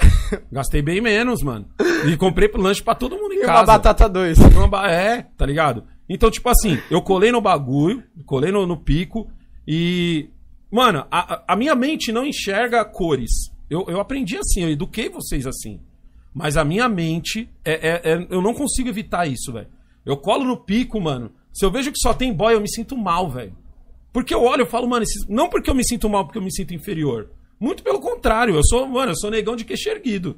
Gastei 0.51 0.83
bem 0.83 1.01
menos, 1.01 1.41
mano. 1.41 1.65
E 2.07 2.15
comprei 2.15 2.47
pro 2.47 2.61
lanche 2.61 2.83
pra 2.83 2.93
todo 2.93 3.17
mundo 3.17 3.33
em 3.33 3.39
E 3.39 3.41
casa. 3.41 3.53
uma 3.61 3.65
batata 3.65 4.07
dois. 4.07 4.37
Uma 4.37 4.67
ba- 4.67 4.87
É, 4.91 5.25
tá 5.35 5.43
ligado? 5.43 5.83
Então, 6.07 6.29
tipo 6.29 6.47
assim, 6.49 6.77
eu 6.91 7.01
colei 7.01 7.31
no 7.31 7.41
bagulho, 7.41 8.03
colei 8.25 8.51
no, 8.51 8.65
no 8.65 8.77
pico 8.77 9.29
e. 9.67 10.29
Mano, 10.71 11.05
a, 11.09 11.53
a- 11.53 11.55
minha 11.55 11.73
mente 11.75 12.11
não 12.11 12.25
enxerga 12.25 12.83
cores. 12.83 13.31
Eu, 13.69 13.85
eu 13.87 13.99
aprendi 13.99 14.37
assim, 14.37 14.61
eu 14.63 14.69
eduquei 14.69 15.09
vocês 15.09 15.47
assim. 15.47 15.79
Mas 16.33 16.57
a 16.57 16.65
minha 16.65 16.89
mente, 16.89 17.49
é, 17.63 17.73
é- 17.73 18.01
é- 18.13 18.27
eu 18.29 18.41
não 18.41 18.53
consigo 18.53 18.89
evitar 18.89 19.25
isso, 19.25 19.53
velho. 19.53 19.67
Eu 20.05 20.17
colo 20.17 20.43
no 20.43 20.57
pico, 20.57 20.99
mano. 20.99 21.31
Se 21.53 21.65
eu 21.65 21.71
vejo 21.71 21.91
que 21.91 21.97
só 21.99 22.13
tem 22.13 22.33
boy, 22.33 22.53
eu 22.53 22.61
me 22.61 22.69
sinto 22.69 22.97
mal, 22.97 23.29
velho. 23.29 23.55
Porque 24.11 24.33
eu 24.33 24.43
olho 24.43 24.63
e 24.63 24.69
falo, 24.69 24.87
mano, 24.87 25.03
esses- 25.03 25.27
não 25.27 25.49
porque 25.49 25.69
eu 25.69 25.75
me 25.75 25.83
sinto 25.87 26.09
mal, 26.09 26.25
porque 26.25 26.37
eu 26.37 26.41
me 26.43 26.53
sinto 26.53 26.73
inferior. 26.73 27.29
Muito 27.59 27.81
pelo 27.83 27.99
contrário, 28.01 28.53
eu 28.55 28.63
sou, 28.65 28.85
mano, 28.85 29.11
eu 29.13 29.15
sou 29.17 29.31
negão 29.31 29.55
de 29.55 29.63
queixo 29.63 29.87
erguido. 29.89 30.37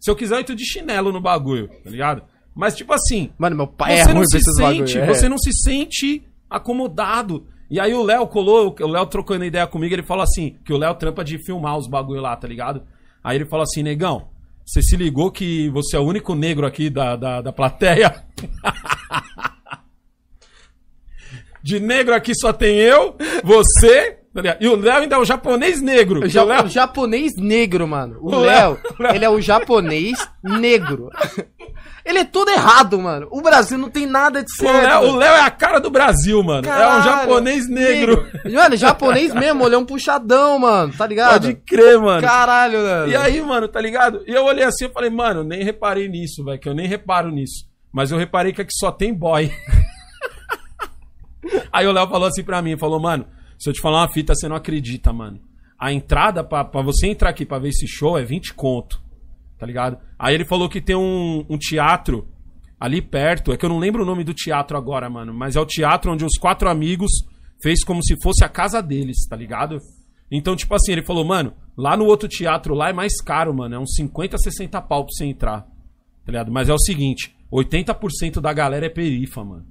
Se 0.00 0.10
eu 0.10 0.16
quiser, 0.16 0.36
eu 0.36 0.40
entro 0.40 0.54
de 0.54 0.64
chinelo 0.64 1.12
no 1.12 1.20
bagulho, 1.20 1.68
tá 1.82 1.90
ligado? 1.90 2.22
Mas, 2.54 2.74
tipo 2.76 2.92
assim, 2.92 3.30
Mano, 3.38 3.56
meu 3.56 3.66
pai 3.66 3.94
é 3.98 4.02
você 4.04 4.10
ruim 4.12 4.14
não 4.20 4.24
se 4.26 4.40
sente, 4.40 4.60
bagulho. 4.98 4.98
é. 5.00 5.06
você 5.14 5.28
não 5.28 5.38
se 5.38 5.50
sente 5.52 6.22
acomodado. 6.50 7.46
E 7.70 7.80
aí 7.80 7.94
o 7.94 8.02
Léo 8.02 8.26
colou, 8.26 8.74
o 8.78 8.86
Léo 8.86 9.06
trocando 9.06 9.44
ideia 9.44 9.66
comigo, 9.66 9.94
ele 9.94 10.02
falou 10.02 10.22
assim, 10.22 10.58
que 10.64 10.72
o 10.72 10.76
Léo 10.76 10.94
trampa 10.94 11.24
de 11.24 11.38
filmar 11.42 11.78
os 11.78 11.88
bagulho 11.88 12.20
lá, 12.20 12.36
tá 12.36 12.46
ligado? 12.46 12.82
Aí 13.24 13.36
ele 13.38 13.46
falou 13.46 13.62
assim, 13.62 13.82
negão, 13.82 14.28
você 14.66 14.82
se 14.82 14.94
ligou 14.96 15.30
que 15.30 15.70
você 15.70 15.96
é 15.96 15.98
o 15.98 16.04
único 16.04 16.34
negro 16.34 16.66
aqui 16.66 16.90
da, 16.90 17.16
da, 17.16 17.40
da 17.40 17.52
plateia? 17.52 18.22
De 21.62 21.78
negro 21.78 22.12
aqui 22.14 22.34
só 22.34 22.52
tem 22.52 22.74
eu, 22.76 23.16
você, 23.44 24.18
tá 24.34 24.56
e 24.60 24.66
o 24.66 24.74
Léo 24.74 25.02
ainda 25.02 25.14
é 25.14 25.18
o 25.18 25.24
japonês 25.24 25.80
negro. 25.80 26.24
O 26.24 26.28
ja- 26.28 26.42
O 26.42 26.46
Léo- 26.48 26.66
japonês 26.68 27.36
negro, 27.36 27.86
mano. 27.86 28.18
O, 28.20 28.34
O 28.34 28.40
Léo, 28.40 28.78
Léo- 28.98 29.14
ele 29.14 29.24
é 29.24 29.30
o 29.30 29.40
japonês 29.40 30.18
negro. 30.42 31.08
ele 32.04 32.18
é 32.18 32.24
tudo 32.24 32.50
errado, 32.50 32.98
mano. 33.00 33.28
O 33.30 33.40
Brasil 33.40 33.78
não 33.78 33.88
tem 33.88 34.06
nada 34.06 34.42
de 34.42 34.52
certo. 34.56 35.04
O. 35.04 35.16
Léo 35.16 35.34
é 35.34 35.40
a 35.40 35.50
cara 35.50 35.78
do 35.78 35.90
Brasil, 35.90 36.42
mano. 36.42 36.66
é 36.66 36.70
um 36.70 36.72
Caralho, 36.72 37.04
japonês 37.04 37.68
negro. 37.68 38.26
Mano, 38.44 38.76
japonês 38.76 39.32
mesmo, 39.32 39.64
ele 39.64 39.74
é 39.74 39.78
um 39.78 39.84
puxadão, 39.84 40.58
mano. 40.58 40.92
Tá 40.92 41.06
ligado? 41.06 41.32
Pode 41.32 41.54
crer, 41.54 41.98
mano. 41.98 42.22
Caralho, 42.22 42.78
mano. 42.80 43.08
E 43.08 43.16
aí, 43.16 43.40
mano, 43.40 43.68
tá 43.68 43.80
ligado? 43.80 44.22
E 44.26 44.32
eu 44.32 44.44
olhei 44.44 44.64
assim 44.64 44.86
e 44.86 44.92
falei, 44.92 45.10
mano, 45.10 45.44
nem 45.44 45.62
reparei 45.62 46.08
nisso, 46.08 46.44
velho, 46.44 46.58
que 46.58 46.68
eu 46.68 46.74
nem 46.74 46.88
reparo 46.88 47.30
nisso. 47.30 47.66
Mas 47.92 48.10
eu 48.10 48.18
reparei 48.18 48.52
que 48.52 48.62
aqui 48.62 48.72
só 48.74 48.90
tem 48.90 49.14
boy. 49.14 49.52
aí 51.72 51.86
o 51.86 51.92
Léo 51.92 52.08
falou 52.08 52.26
assim 52.26 52.42
pra 52.42 52.62
mim, 52.62 52.76
falou, 52.76 52.98
mano, 52.98 53.26
se 53.58 53.68
eu 53.68 53.72
te 53.72 53.80
falar 53.80 54.00
uma 54.00 54.12
fita, 54.12 54.34
você 54.34 54.48
não 54.48 54.56
acredita, 54.56 55.12
mano. 55.12 55.38
A 55.78 55.92
entrada 55.92 56.42
pra, 56.42 56.64
pra 56.64 56.82
você 56.82 57.06
entrar 57.06 57.30
aqui 57.30 57.44
pra 57.44 57.58
ver 57.58 57.68
esse 57.68 57.86
show 57.86 58.18
é 58.18 58.24
20 58.24 58.54
conto, 58.54 59.00
tá 59.62 59.66
ligado? 59.66 59.96
Aí 60.18 60.34
ele 60.34 60.44
falou 60.44 60.68
que 60.68 60.80
tem 60.80 60.96
um, 60.96 61.46
um 61.48 61.56
teatro 61.56 62.26
ali 62.80 63.00
perto, 63.00 63.52
é 63.52 63.56
que 63.56 63.64
eu 63.64 63.68
não 63.68 63.78
lembro 63.78 64.02
o 64.02 64.04
nome 64.04 64.24
do 64.24 64.34
teatro 64.34 64.76
agora, 64.76 65.08
mano, 65.08 65.32
mas 65.32 65.54
é 65.54 65.60
o 65.60 65.64
teatro 65.64 66.10
onde 66.10 66.24
os 66.24 66.36
quatro 66.36 66.68
amigos 66.68 67.12
fez 67.62 67.84
como 67.84 68.02
se 68.02 68.20
fosse 68.20 68.44
a 68.44 68.48
casa 68.48 68.82
deles, 68.82 69.18
tá 69.28 69.36
ligado? 69.36 69.78
Então, 70.28 70.56
tipo 70.56 70.74
assim, 70.74 70.90
ele 70.90 71.04
falou, 71.04 71.24
mano, 71.24 71.54
lá 71.78 71.96
no 71.96 72.06
outro 72.06 72.28
teatro 72.28 72.74
lá 72.74 72.90
é 72.90 72.92
mais 72.92 73.22
caro, 73.22 73.54
mano, 73.54 73.76
é 73.76 73.78
uns 73.78 73.94
50, 73.94 74.36
60 74.36 74.82
pau 74.82 75.04
pra 75.04 75.12
você 75.12 75.26
entrar, 75.26 75.60
tá 75.60 76.32
ligado? 76.32 76.50
Mas 76.50 76.68
é 76.68 76.74
o 76.74 76.78
seguinte, 76.78 77.32
80% 77.52 78.40
da 78.40 78.52
galera 78.52 78.86
é 78.86 78.88
perifa, 78.88 79.44
mano. 79.44 79.64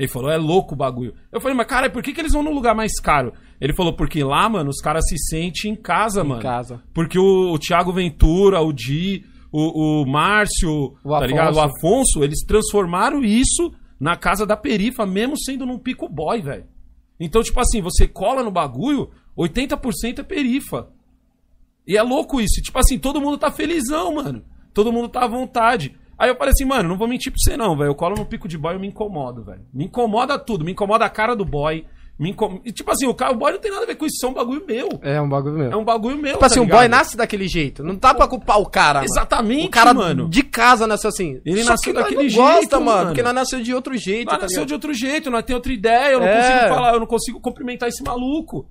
Ele 0.00 0.08
falou, 0.08 0.30
é 0.30 0.38
louco 0.38 0.72
o 0.72 0.76
bagulho. 0.78 1.12
Eu 1.30 1.42
falei, 1.42 1.54
mas 1.54 1.66
cara, 1.66 1.90
por 1.90 2.02
que, 2.02 2.14
que 2.14 2.20
eles 2.22 2.32
vão 2.32 2.42
num 2.42 2.54
lugar 2.54 2.74
mais 2.74 2.98
caro? 2.98 3.34
Ele 3.60 3.74
falou, 3.74 3.92
porque 3.94 4.24
lá, 4.24 4.48
mano, 4.48 4.70
os 4.70 4.80
caras 4.80 5.04
se 5.06 5.18
sentem 5.28 5.72
em 5.72 5.76
casa, 5.76 6.24
mano. 6.24 6.40
casa. 6.40 6.82
Porque 6.94 7.18
o, 7.18 7.52
o 7.52 7.58
Thiago 7.58 7.92
Ventura, 7.92 8.62
o 8.62 8.72
Di, 8.72 9.26
o, 9.52 10.00
o 10.00 10.06
Márcio, 10.06 10.70
O 10.72 11.10
tá 11.10 11.16
Afonso. 11.18 11.26
ligado? 11.26 11.56
O 11.56 11.60
Afonso, 11.60 12.24
eles 12.24 12.42
transformaram 12.46 13.22
isso 13.22 13.70
na 14.00 14.16
casa 14.16 14.46
da 14.46 14.56
perifa, 14.56 15.04
mesmo 15.04 15.38
sendo 15.38 15.66
num 15.66 15.78
pico 15.78 16.08
boy, 16.08 16.40
velho. 16.40 16.64
Então, 17.20 17.42
tipo 17.42 17.60
assim, 17.60 17.82
você 17.82 18.08
cola 18.08 18.42
no 18.42 18.50
bagulho, 18.50 19.10
80% 19.36 20.20
é 20.20 20.22
perifa. 20.22 20.88
E 21.86 21.94
é 21.98 22.02
louco 22.02 22.40
isso. 22.40 22.62
Tipo 22.62 22.78
assim, 22.78 22.98
todo 22.98 23.20
mundo 23.20 23.36
tá 23.36 23.50
felizão, 23.50 24.14
mano. 24.14 24.42
Todo 24.72 24.90
mundo 24.90 25.10
tá 25.10 25.24
à 25.24 25.28
vontade. 25.28 25.94
Aí 26.20 26.28
eu 26.28 26.36
falei 26.36 26.52
assim, 26.52 26.66
mano, 26.66 26.88
não 26.90 26.98
vou 26.98 27.08
mentir 27.08 27.32
pra 27.32 27.38
você 27.38 27.56
não, 27.56 27.74
velho. 27.76 27.88
Eu 27.88 27.94
colo 27.94 28.14
no 28.14 28.26
pico 28.26 28.46
de 28.46 28.58
boy, 28.58 28.74
eu 28.74 28.78
me 28.80 28.86
incomodo, 28.88 29.42
velho. 29.42 29.62
Me 29.72 29.86
incomoda 29.86 30.38
tudo. 30.38 30.64
Me 30.64 30.72
incomoda 30.72 31.04
a 31.06 31.08
cara 31.08 31.34
do 31.34 31.46
boy. 31.46 31.86
Me 32.18 32.28
incom... 32.32 32.60
E, 32.66 32.70
tipo 32.70 32.90
assim, 32.90 33.06
o 33.06 33.14
cara, 33.14 33.32
o 33.32 33.36
boy 33.36 33.50
não 33.52 33.58
tem 33.58 33.70
nada 33.70 33.84
a 33.84 33.86
ver 33.86 33.94
com 33.94 34.04
isso. 34.04 34.16
Isso 34.16 34.26
é 34.26 34.28
um 34.28 34.34
bagulho 34.34 34.62
meu. 34.68 34.88
É 35.00 35.18
um 35.18 35.26
bagulho 35.30 35.54
mesmo. 35.56 35.72
É 35.72 35.76
um 35.78 35.84
bagulho 35.84 36.18
meu, 36.18 36.34
Tipo 36.34 36.44
assim, 36.44 36.56
tá 36.56 36.60
um 36.60 36.66
boy 36.66 36.82
ligado? 36.82 36.90
nasce 36.90 37.16
daquele 37.16 37.48
jeito. 37.48 37.82
Não 37.82 37.96
dá 37.96 38.12
pra 38.12 38.28
culpar 38.28 38.58
o 38.60 38.66
cara. 38.66 38.98
mano. 38.98 39.10
Exatamente, 39.10 39.66
O 39.68 39.70
cara 39.70 39.94
mano. 39.94 40.28
de 40.28 40.42
casa 40.42 40.86
nasceu 40.86 41.08
assim. 41.08 41.40
Ele 41.46 41.62
Só 41.64 41.70
nasceu 41.70 41.94
que 41.94 41.98
nós 41.98 42.10
daquele 42.10 42.28
não 42.28 42.36
gosta, 42.36 42.58
jeito, 42.60 42.72
mano. 42.72 42.84
mano. 42.86 43.06
Porque 43.06 43.22
nós 43.22 43.34
nasceu 43.34 43.62
de 43.62 43.74
outro 43.74 43.96
jeito. 43.96 44.26
Mas 44.26 44.34
tá 44.36 44.42
nasceu 44.42 44.56
ligado? 44.58 44.68
de 44.68 44.74
outro 44.74 44.92
jeito, 44.92 45.30
nós 45.30 45.42
tem 45.44 45.56
outra 45.56 45.72
ideia, 45.72 46.12
eu 46.12 46.20
não 46.20 46.26
É. 46.26 46.36
consigo 46.36 46.74
falar, 46.74 46.92
eu 46.92 47.00
não 47.00 47.06
consigo 47.06 47.40
cumprimentar 47.40 47.88
esse 47.88 48.02
maluco. 48.04 48.68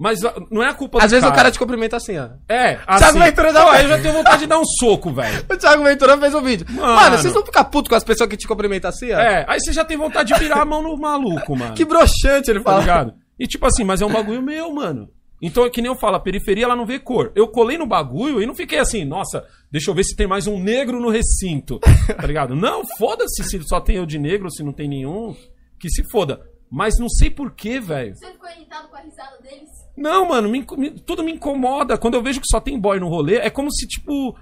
Mas 0.00 0.18
não 0.50 0.62
é 0.62 0.68
a 0.70 0.72
culpa 0.72 0.96
Às 0.98 1.10
do 1.10 1.14
vezes 1.16 1.28
o 1.28 1.32
cara 1.32 1.50
te 1.50 1.58
cumprimenta 1.58 1.98
assim, 1.98 2.16
ó. 2.16 2.30
É, 2.48 2.76
Thiago 2.76 3.18
Ventura 3.18 3.52
dá- 3.52 3.64
Pô, 3.64 3.68
aí 3.70 3.82
eu 3.84 3.88
já 3.90 4.00
tenho 4.00 4.14
vontade 4.14 4.38
de 4.38 4.46
dar 4.46 4.58
um 4.58 4.64
soco, 4.64 5.12
velho. 5.12 5.44
O 5.52 5.56
Thiago 5.58 5.84
Ventura 5.84 6.16
fez 6.16 6.34
um 6.34 6.40
vídeo. 6.42 6.66
Mano, 6.70 6.94
Mano. 6.94 7.18
vocês 7.18 7.34
não 7.34 7.44
ficam 7.44 7.62
putos 7.66 7.90
com 7.90 7.94
as 7.96 8.02
pessoas 8.02 8.30
que 8.30 8.36
te 8.38 8.48
cumprimentam 8.48 8.88
assim, 8.88 9.12
ó? 9.12 9.18
É, 9.20 9.44
aí 9.46 9.60
você 9.60 9.74
já 9.74 9.84
tem 9.84 9.98
vontade 9.98 10.32
de 10.32 10.38
virar 10.40 10.62
a 10.62 10.64
mão 10.64 10.82
no 10.82 10.96
maluco, 10.96 11.54
mano. 11.54 11.74
Que 11.74 11.84
broxante 11.84 12.50
ele 12.50 12.60
tá 12.60 12.70
fala. 12.70 12.80
ligado? 12.80 13.14
E 13.38 13.46
tipo 13.46 13.66
assim, 13.66 13.84
mas 13.84 14.00
é 14.00 14.06
um 14.06 14.12
bagulho 14.12 14.40
meu, 14.40 14.72
mano. 14.72 15.10
Então 15.42 15.66
é 15.66 15.70
que 15.70 15.82
nem 15.82 15.90
eu 15.90 15.96
falo, 15.98 16.16
a 16.16 16.20
periferia 16.20 16.64
ela 16.64 16.76
não 16.76 16.86
vê 16.86 16.98
cor. 16.98 17.30
Eu 17.34 17.48
colei 17.48 17.76
no 17.76 17.86
bagulho 17.86 18.40
e 18.42 18.46
não 18.46 18.54
fiquei 18.54 18.78
assim, 18.78 19.04
nossa, 19.04 19.44
deixa 19.70 19.90
eu 19.90 19.94
ver 19.94 20.04
se 20.04 20.16
tem 20.16 20.26
mais 20.26 20.46
um 20.46 20.58
negro 20.58 20.98
no 20.98 21.10
recinto. 21.10 21.78
Tá 21.78 22.26
ligado? 22.26 22.54
Não, 22.56 22.82
foda-se 22.98 23.44
se 23.44 23.62
só 23.64 23.80
tem 23.80 23.96
eu 23.96 24.06
de 24.06 24.18
negro, 24.18 24.50
se 24.50 24.62
não 24.62 24.72
tem 24.72 24.88
nenhum. 24.88 25.34
Que 25.78 25.90
se 25.90 26.02
foda. 26.10 26.40
Mas 26.70 26.94
não 27.00 27.08
sei 27.08 27.28
porquê, 27.30 27.80
velho. 27.80 28.14
Você 28.14 28.30
ficou 28.32 28.48
irritado 28.50 28.88
com 28.88 28.96
a 28.96 29.00
risada 29.00 29.38
deles? 29.42 29.68
Não, 30.00 30.26
mano, 30.26 30.48
me 30.48 30.64
me- 30.78 30.90
tudo 30.92 31.22
me 31.22 31.32
incomoda. 31.32 31.98
Quando 31.98 32.14
eu 32.14 32.22
vejo 32.22 32.40
que 32.40 32.46
só 32.50 32.58
tem 32.58 32.80
boy 32.80 32.98
no 32.98 33.06
rolê, 33.08 33.36
é 33.36 33.50
como 33.50 33.70
se, 33.70 33.86
tipo, 33.86 34.34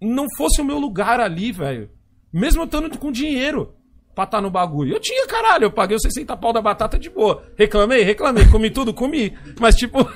não 0.00 0.26
fosse 0.36 0.60
o 0.60 0.64
meu 0.64 0.78
lugar 0.78 1.18
ali, 1.18 1.50
velho. 1.50 1.90
Mesmo 2.32 2.62
eu 2.62 2.64
estando 2.66 2.96
com 2.96 3.10
dinheiro 3.10 3.74
pra 4.14 4.22
estar 4.22 4.40
no 4.40 4.50
bagulho. 4.52 4.94
Eu 4.94 5.00
tinha, 5.00 5.26
caralho, 5.26 5.64
eu 5.64 5.72
paguei 5.72 5.96
os 5.96 6.02
60 6.02 6.36
pau 6.36 6.52
da 6.52 6.62
batata 6.62 6.96
de 6.96 7.10
boa. 7.10 7.42
Reclamei, 7.58 8.04
reclamei, 8.04 8.46
comi 8.48 8.70
tudo, 8.70 8.94
comi. 8.94 9.36
Mas, 9.58 9.74
tipo. 9.74 9.98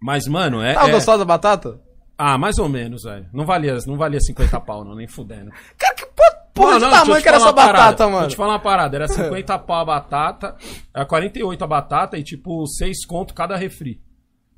Mas, 0.00 0.26
mano, 0.28 0.62
é. 0.62 0.74
Tá 0.74 0.88
é- 0.88 0.92
gostosa 0.92 1.22
a 1.22 1.26
batata? 1.26 1.80
Ah, 2.18 2.38
mais 2.38 2.58
ou 2.58 2.68
menos, 2.68 3.02
velho. 3.02 3.26
Não 3.32 3.44
valia, 3.44 3.76
não 3.86 3.96
valia 3.96 4.20
50 4.20 4.58
pau, 4.60 4.82
não, 4.84 4.94
nem 4.94 5.06
fudendo. 5.06 5.50
Cara, 5.76 5.94
que 5.94 6.06
porra, 6.56 6.72
Não, 6.72 6.78
de 6.78 6.84
não, 6.84 6.90
deixa 6.90 6.96
eu 7.02 7.06
tamanho 7.06 7.22
que 7.22 7.28
era 7.28 7.36
essa 7.36 7.46
uma 7.46 7.52
parada. 7.54 7.78
batata, 7.78 8.04
Vou 8.04 8.12
mano? 8.12 8.28
te 8.28 8.36
falar 8.36 8.52
uma 8.54 8.58
parada, 8.58 8.96
era 8.96 9.06
50 9.08 9.58
pau 9.60 9.76
a 9.80 9.84
batata, 9.84 10.56
era 10.94 11.04
48 11.04 11.62
a 11.62 11.66
batata 11.66 12.18
e 12.18 12.22
tipo 12.24 12.66
6 12.66 13.04
conto 13.06 13.34
cada 13.34 13.56
refri. 13.56 14.00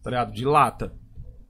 Tá 0.02 0.10
ligado? 0.10 0.32
De 0.32 0.44
lata. 0.44 0.92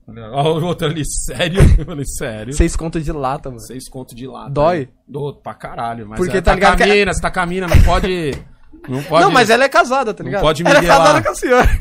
Tá 0.05 0.11
ligado? 0.13 0.33
Ó, 0.33 0.57
o 0.59 0.65
outro 0.65 0.87
ali, 0.87 1.03
sério? 1.05 1.61
Eu 1.77 1.85
falei, 1.85 2.05
sério? 2.05 2.53
Seis 2.53 2.75
contas 2.75 3.05
de 3.05 3.11
lata, 3.11 3.49
mano. 3.49 3.61
6 3.61 3.87
conto 3.89 4.15
de 4.15 4.25
lata. 4.27 4.49
Dói? 4.49 4.89
Dou 5.07 5.35
pra 5.35 5.53
caralho, 5.53 6.07
mas 6.07 6.17
Porque 6.17 6.37
é, 6.37 6.41
tá 6.41 6.55
ligado 6.55 6.77
que- 6.77 6.83
camina, 6.83 7.13
você 7.13 7.21
tá 7.21 7.29
camina, 7.31 7.67
não 7.67 7.81
pode... 7.83 8.31
Não 8.87 9.03
pode... 9.03 9.25
Não, 9.25 9.31
mas 9.31 9.49
ela 9.49 9.65
é 9.65 9.69
casada, 9.69 10.13
tá 10.13 10.23
Não 10.23 10.29
ligado? 10.29 10.41
pode 10.41 10.65
ela 10.65 10.77
é 10.79 10.85
casada 10.85 11.21
com 11.21 11.29
a 11.29 11.35
senhora. 11.35 11.79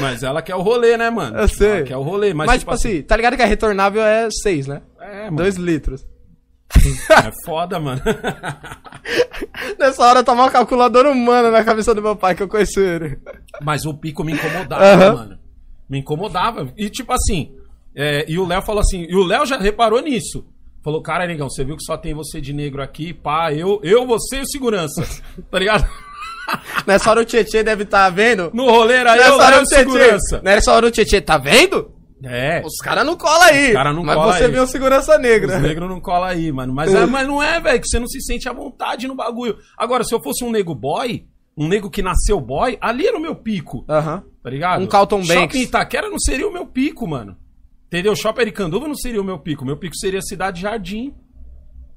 Mas 0.00 0.22
ela 0.22 0.40
quer 0.40 0.54
o 0.54 0.62
rolê, 0.62 0.96
né, 0.96 1.10
mano? 1.10 1.36
Eu 1.38 1.48
sei. 1.48 1.68
Ela 1.78 1.82
quer 1.82 1.96
o 1.96 2.02
rolê, 2.02 2.32
mas, 2.32 2.46
Mas, 2.46 2.60
tipo 2.60 2.70
assim, 2.72 3.02
tá 3.02 3.16
ligado 3.16 3.36
que 3.36 3.42
a 3.42 3.46
retornável 3.46 4.02
é 4.02 4.28
seis, 4.30 4.66
né? 4.66 4.80
É, 5.00 5.24
mano. 5.24 5.36
Dois 5.36 5.56
litros. 5.56 6.06
É 6.76 7.30
foda, 7.44 7.80
mano. 7.80 8.00
Nessa 9.78 10.02
hora 10.04 10.22
tá 10.22 10.32
uma 10.32 10.50
calculadora 10.50 11.10
humana 11.10 11.50
na 11.50 11.64
cabeça 11.64 11.94
do 11.94 12.02
meu 12.02 12.16
pai, 12.16 12.34
que 12.34 12.42
eu 12.42 12.48
conheço 12.48 12.80
ele. 12.80 13.18
Mas 13.60 13.84
o 13.84 13.94
pico 13.94 14.22
me 14.24 14.32
incomodava, 14.32 14.84
Aham. 14.84 15.14
mano. 15.14 15.38
Me 15.88 15.98
incomodava. 15.98 16.72
E 16.76 16.88
tipo 16.88 17.12
assim, 17.12 17.52
é, 17.94 18.24
e 18.28 18.38
o 18.38 18.46
Léo 18.46 18.62
falou 18.62 18.80
assim, 18.80 19.06
e 19.08 19.14
o 19.16 19.24
Léo 19.24 19.44
já 19.44 19.58
reparou 19.58 20.00
nisso. 20.00 20.46
Falou, 20.82 21.02
cara, 21.02 21.26
negão, 21.26 21.50
você 21.50 21.64
viu 21.64 21.76
que 21.76 21.84
só 21.84 21.96
tem 21.96 22.14
você 22.14 22.40
de 22.40 22.52
negro 22.52 22.82
aqui, 22.82 23.12
pá, 23.12 23.52
eu, 23.52 23.80
eu 23.82 24.06
você 24.06 24.38
e 24.38 24.42
o 24.42 24.46
segurança. 24.46 25.06
tá 25.50 25.58
ligado? 25.58 25.86
Nessa 26.86 27.10
hora 27.10 27.20
o 27.20 27.24
Tietê 27.24 27.62
deve 27.62 27.82
estar 27.82 28.04
tá 28.04 28.10
vendo. 28.10 28.50
No 28.54 28.70
rolê 28.70 28.94
era 28.94 29.14
Nessa 29.14 29.28
eu, 29.28 29.34
hora 29.36 29.58
o 29.58 29.60
o 29.60 29.64
Tietê. 29.64 29.76
segurança. 29.84 30.40
Nessa 30.42 30.72
hora 30.72 30.86
o 30.86 30.90
Tietê, 30.90 31.20
tá 31.20 31.36
vendo? 31.36 31.90
É, 32.22 32.62
Os 32.64 32.76
caras 32.76 33.04
não 33.06 33.16
colam 33.16 33.42
aí. 33.42 33.68
Os 33.68 33.72
cara 33.72 33.92
não 33.92 34.02
mas 34.04 34.14
cola 34.14 34.32
você 34.36 34.44
aí. 34.44 34.50
viu 34.50 34.62
o 34.62 34.66
segurança 34.66 35.18
negra. 35.18 35.56
os 35.56 35.62
negros 35.62 35.88
não 35.88 36.00
cola 36.00 36.28
aí, 36.28 36.52
mano. 36.52 36.72
Mas, 36.72 36.92
é- 36.94 37.06
mas 37.06 37.26
não 37.26 37.42
é, 37.42 37.58
velho, 37.60 37.80
que 37.80 37.88
você 37.88 37.98
não 37.98 38.06
se 38.06 38.20
sente 38.20 38.48
à 38.48 38.52
vontade 38.52 39.08
no 39.08 39.14
bagulho. 39.14 39.56
Agora, 39.76 40.04
se 40.04 40.14
eu 40.14 40.22
fosse 40.22 40.44
um 40.44 40.50
nego 40.50 40.74
boy, 40.74 41.24
um 41.56 41.66
nego 41.66 41.88
que 41.90 42.02
nasceu 42.02 42.40
boy, 42.40 42.76
ali 42.80 43.06
era 43.06 43.16
o 43.16 43.20
meu 43.20 43.34
pico. 43.34 43.84
Aham. 43.88 44.22
Tá 44.42 44.50
ligado? 44.50 44.82
Um 44.82 44.90
Shopping 44.90 45.26
Banks. 45.26 45.60
Itaquera 45.60 46.08
não 46.10 46.18
seria 46.18 46.46
o 46.48 46.52
meu 46.52 46.66
pico, 46.66 47.06
mano. 47.06 47.36
Entendeu? 47.86 48.14
Shopping 48.14 48.42
Aricanduva 48.42 48.86
não 48.86 48.94
seria 48.94 49.20
o 49.20 49.24
meu 49.24 49.38
pico. 49.38 49.64
Meu 49.64 49.76
pico 49.76 49.96
seria 49.96 50.20
Cidade 50.22 50.60
Jardim. 50.60 51.14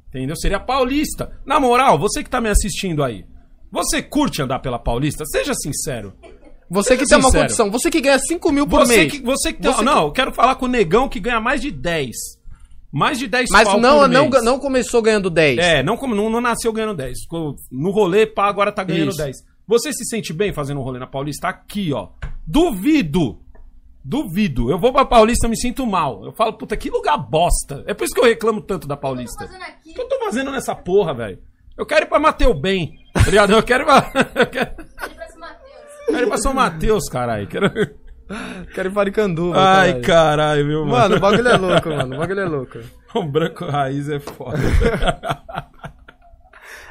Entendeu? 0.10 0.36
Seria 0.36 0.60
Paulista. 0.60 1.32
Na 1.46 1.60
moral, 1.60 1.98
você 1.98 2.24
que 2.24 2.30
tá 2.30 2.40
me 2.40 2.50
assistindo 2.50 3.04
aí. 3.04 3.26
Você 3.72 4.02
curte 4.02 4.42
andar 4.42 4.60
pela 4.60 4.78
Paulista? 4.78 5.26
Seja 5.26 5.54
sincero. 5.56 6.14
Você 6.70 6.98
que 6.98 7.06
tem 7.06 7.18
uma 7.18 7.32
condição. 7.32 7.70
Você 7.72 7.90
que 7.90 8.02
ganha 8.02 8.18
5 8.20 8.52
mil 8.52 8.66
por 8.68 8.80
Você 8.86 8.98
mês. 8.98 9.12
que, 9.12 9.22
você 9.22 9.54
que 9.54 9.62
tem- 9.62 9.72
Você 9.72 9.80
que- 9.80 9.86
Não, 9.86 10.04
eu 10.06 10.12
quero 10.12 10.34
falar 10.34 10.56
com 10.56 10.66
o 10.66 10.70
negão 10.70 11.08
que 11.10 11.20
ganha 11.20 11.40
mais 11.40 11.62
de 11.62 11.70
10. 11.72 12.16
Mais 12.92 13.18
de 13.18 13.28
10 13.28 13.50
Mas 13.52 13.68
pau 13.68 13.80
não, 13.80 14.00
por 14.02 14.08
não, 14.10 14.30
mês. 14.30 14.44
não 14.44 14.60
começou 14.60 15.02
ganhando 15.02 15.30
10. 15.30 15.58
É, 15.60 15.82
não, 15.84 15.98
como- 15.98 16.14
não, 16.16 16.30
não 16.30 16.40
nasceu 16.42 16.72
ganhando 16.72 16.96
10. 16.96 17.22
Ficou 17.22 17.56
No 17.72 17.90
rolê, 17.92 18.26
pá, 18.28 18.48
agora 18.48 18.72
tá 18.72 18.84
ganhando 18.84 19.10
Isso. 19.10 19.18
10. 19.18 19.38
Você 19.68 19.92
se 19.94 20.06
sente 20.06 20.32
bem 20.34 20.52
fazendo 20.54 20.80
um 20.80 20.84
rolê 20.84 21.00
na 21.00 21.08
Paulista? 21.08 21.48
Aqui, 21.48 21.92
ó. 21.94 22.10
Duvido 22.46 23.40
Duvido. 24.06 24.70
Eu 24.70 24.78
vou 24.78 24.92
pra 24.92 25.06
Paulista, 25.06 25.46
eu 25.46 25.50
me 25.50 25.58
sinto 25.58 25.88
mal. 25.88 26.26
Eu 26.26 26.34
falo, 26.34 26.54
puta, 26.54 26.76
que 26.76 26.90
lugar 26.90 27.18
bosta. 27.18 27.84
É 27.88 27.94
por 27.94 28.04
isso 28.04 28.14
que 28.14 28.20
eu 28.20 28.26
reclamo 28.26 28.60
tanto 28.62 28.86
da 28.86 28.96
O 28.96 28.98
que 28.98 29.06
eu 29.06 29.10
tô 29.10 29.16
Paulista. 29.16 29.46
fazendo 29.48 29.62
aqui? 29.64 29.92
O 29.92 29.94
que 29.94 30.02
eu 30.02 30.08
tô 30.10 30.20
fazendo 30.20 30.52
nessa 30.52 30.76
porra, 30.76 31.14
velho? 31.14 31.40
Eu 31.78 31.86
quero 31.86 32.06
ir 32.06 32.10
pra 32.10 32.20
Mateu 32.20 32.54
Bem. 32.54 32.96
Tá 33.14 33.22
ligado? 33.22 33.54
Eu 33.54 33.64
quero 33.64 33.84
ir 33.84 33.86
pra. 33.86 34.12
Eu 34.36 34.46
quero, 34.48 34.72
Ele 34.78 34.90
parece 35.16 35.38
o 35.38 35.40
Matheus. 35.40 35.72
eu 35.74 35.93
quero 36.12 36.24
ir 36.24 36.28
pra 36.28 36.38
São 36.38 36.54
Mateus, 36.54 37.10
caralho. 37.10 37.48
Quero... 37.48 37.72
Quero 38.74 38.90
ir 38.90 38.94
para 38.94 39.10
Icanduva, 39.10 39.60
Ai, 39.60 40.00
caralho. 40.00 40.66
viu, 40.66 40.86
Mano, 40.86 40.92
mano? 40.92 41.16
o 41.18 41.20
bagulho 41.20 41.48
é 41.48 41.58
louco, 41.58 41.90
mano. 41.96 42.16
O 42.16 42.20
bagulho 42.20 42.40
é 42.40 42.46
louco. 42.46 42.80
O 43.14 43.24
branco 43.24 43.66
raiz 43.66 44.10
é 44.10 44.20
foda. 44.20 44.58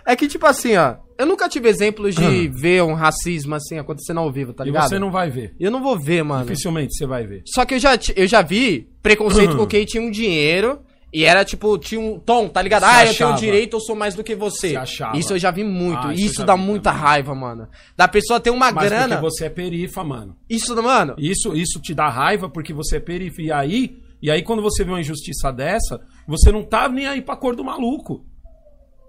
É 0.04 0.16
que, 0.16 0.26
tipo 0.26 0.44
assim, 0.46 0.76
ó. 0.76 0.96
Eu 1.16 1.26
nunca 1.26 1.48
tive 1.48 1.68
exemplos 1.68 2.16
de 2.16 2.48
ver 2.48 2.82
um 2.82 2.92
racismo 2.94 3.54
assim 3.54 3.78
acontecendo 3.78 4.18
ao 4.18 4.32
vivo, 4.32 4.52
tá 4.52 4.64
e 4.64 4.66
ligado? 4.66 4.88
você 4.88 4.98
não 4.98 5.12
vai 5.12 5.30
ver. 5.30 5.54
Eu 5.60 5.70
não 5.70 5.80
vou 5.80 5.96
ver, 5.96 6.24
mano. 6.24 6.42
Dificilmente 6.44 6.96
você 6.96 7.06
vai 7.06 7.24
ver. 7.24 7.42
Só 7.46 7.64
que 7.64 7.74
eu 7.74 7.78
já, 7.78 7.96
eu 8.16 8.26
já 8.26 8.42
vi 8.42 8.88
preconceito 9.00 9.56
com 9.56 9.64
quem 9.64 9.84
tinha 9.84 10.02
um 10.02 10.10
dinheiro 10.10 10.80
e 11.12 11.24
era 11.24 11.44
tipo, 11.44 11.76
tinha 11.78 12.00
um 12.00 12.18
tom, 12.18 12.48
tá 12.48 12.62
ligado? 12.62 12.84
Se 12.84 12.88
ah, 12.88 13.00
eu 13.04 13.14
tenho 13.14 13.28
achava. 13.28 13.36
direito, 13.38 13.76
eu 13.76 13.80
sou 13.80 13.94
mais 13.94 14.14
do 14.14 14.24
que 14.24 14.34
você. 14.34 14.74
Achava. 14.76 15.16
Isso 15.18 15.34
eu 15.34 15.38
já 15.38 15.50
vi 15.50 15.62
muito. 15.62 16.06
Ah, 16.06 16.14
isso 16.14 16.24
isso 16.24 16.44
dá 16.44 16.56
muita 16.56 16.90
também. 16.90 17.06
raiva, 17.06 17.34
mano. 17.34 17.68
Da 17.94 18.08
pessoa 18.08 18.40
ter 18.40 18.50
uma 18.50 18.72
Mas 18.72 18.88
grana. 18.88 19.16
porque 19.16 19.30
você 19.30 19.44
é 19.44 19.50
perifa, 19.50 20.02
mano. 20.02 20.34
Isso, 20.48 20.74
mano. 20.82 21.14
Isso, 21.18 21.54
isso 21.54 21.80
te 21.80 21.94
dá 21.94 22.08
raiva 22.08 22.48
porque 22.48 22.72
você 22.72 22.96
é 22.96 23.00
perifa. 23.00 23.42
E 23.42 23.52
aí, 23.52 23.98
e 24.22 24.30
aí, 24.30 24.42
quando 24.42 24.62
você 24.62 24.84
vê 24.84 24.90
uma 24.90 25.00
injustiça 25.00 25.52
dessa, 25.52 26.00
você 26.26 26.50
não 26.50 26.62
tá 26.62 26.88
nem 26.88 27.06
aí 27.06 27.20
pra 27.20 27.36
cor 27.36 27.54
do 27.54 27.62
maluco. 27.64 28.24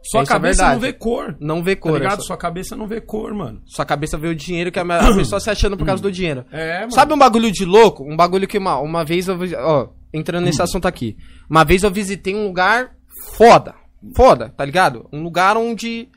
Sua 0.04 0.22
Isso 0.24 0.32
é 0.32 0.36
cabeça 0.36 0.58
verdade. 0.64 0.74
não 0.74 0.80
vê 0.82 0.94
cor. 0.94 1.38
Não 1.40 1.64
vê 1.64 1.76
Tá 1.76 1.82
cor. 1.82 1.94
ligado? 1.94 2.14
essa- 2.20 2.22
Sua 2.28 2.36
cabeça 2.38 2.76
não 2.76 2.88
vê 2.88 3.00
cor, 3.00 3.34
mano. 3.34 3.62
Sua 3.66 3.86
cabeça 3.86 4.18
vê 4.18 4.28
o 4.28 4.36
dinheiro 4.36 4.72
que 4.72 4.78
a, 4.80 4.86
pessoa 5.16 5.40
se 5.40 5.50
achando 5.50 5.78
por 5.78 5.86
causa 5.86 6.04
do 6.04 6.12
dinheiro. 6.12 6.46
É, 6.52 6.80
mano. 6.82 6.92
Sabe 6.92 7.14
um 7.14 7.18
bagulho 7.18 7.50
de 7.52 7.64
louco? 7.64 8.04
Um 8.04 8.16
bagulho 8.18 8.48
que 8.48 8.58
uma, 8.58 8.78
uma 8.80 9.06
vez 9.06 9.28
eu. 9.30 9.38
Ó, 9.60 9.88
entrando 10.14 10.44
nesse 10.46 10.62
assunto 10.64 10.88
aqui. 10.88 11.16
Uma 11.50 11.64
vez 11.64 11.84
eu 11.84 11.92
visitei 11.92 12.36
um 12.36 12.46
lugar 12.48 12.92
foda. 13.38 13.76
Foda, 14.16 14.50
tá 14.58 14.66
ligado? 14.66 15.08
Um 15.14 15.24
lugar 15.24 15.56
onde. 15.56 16.10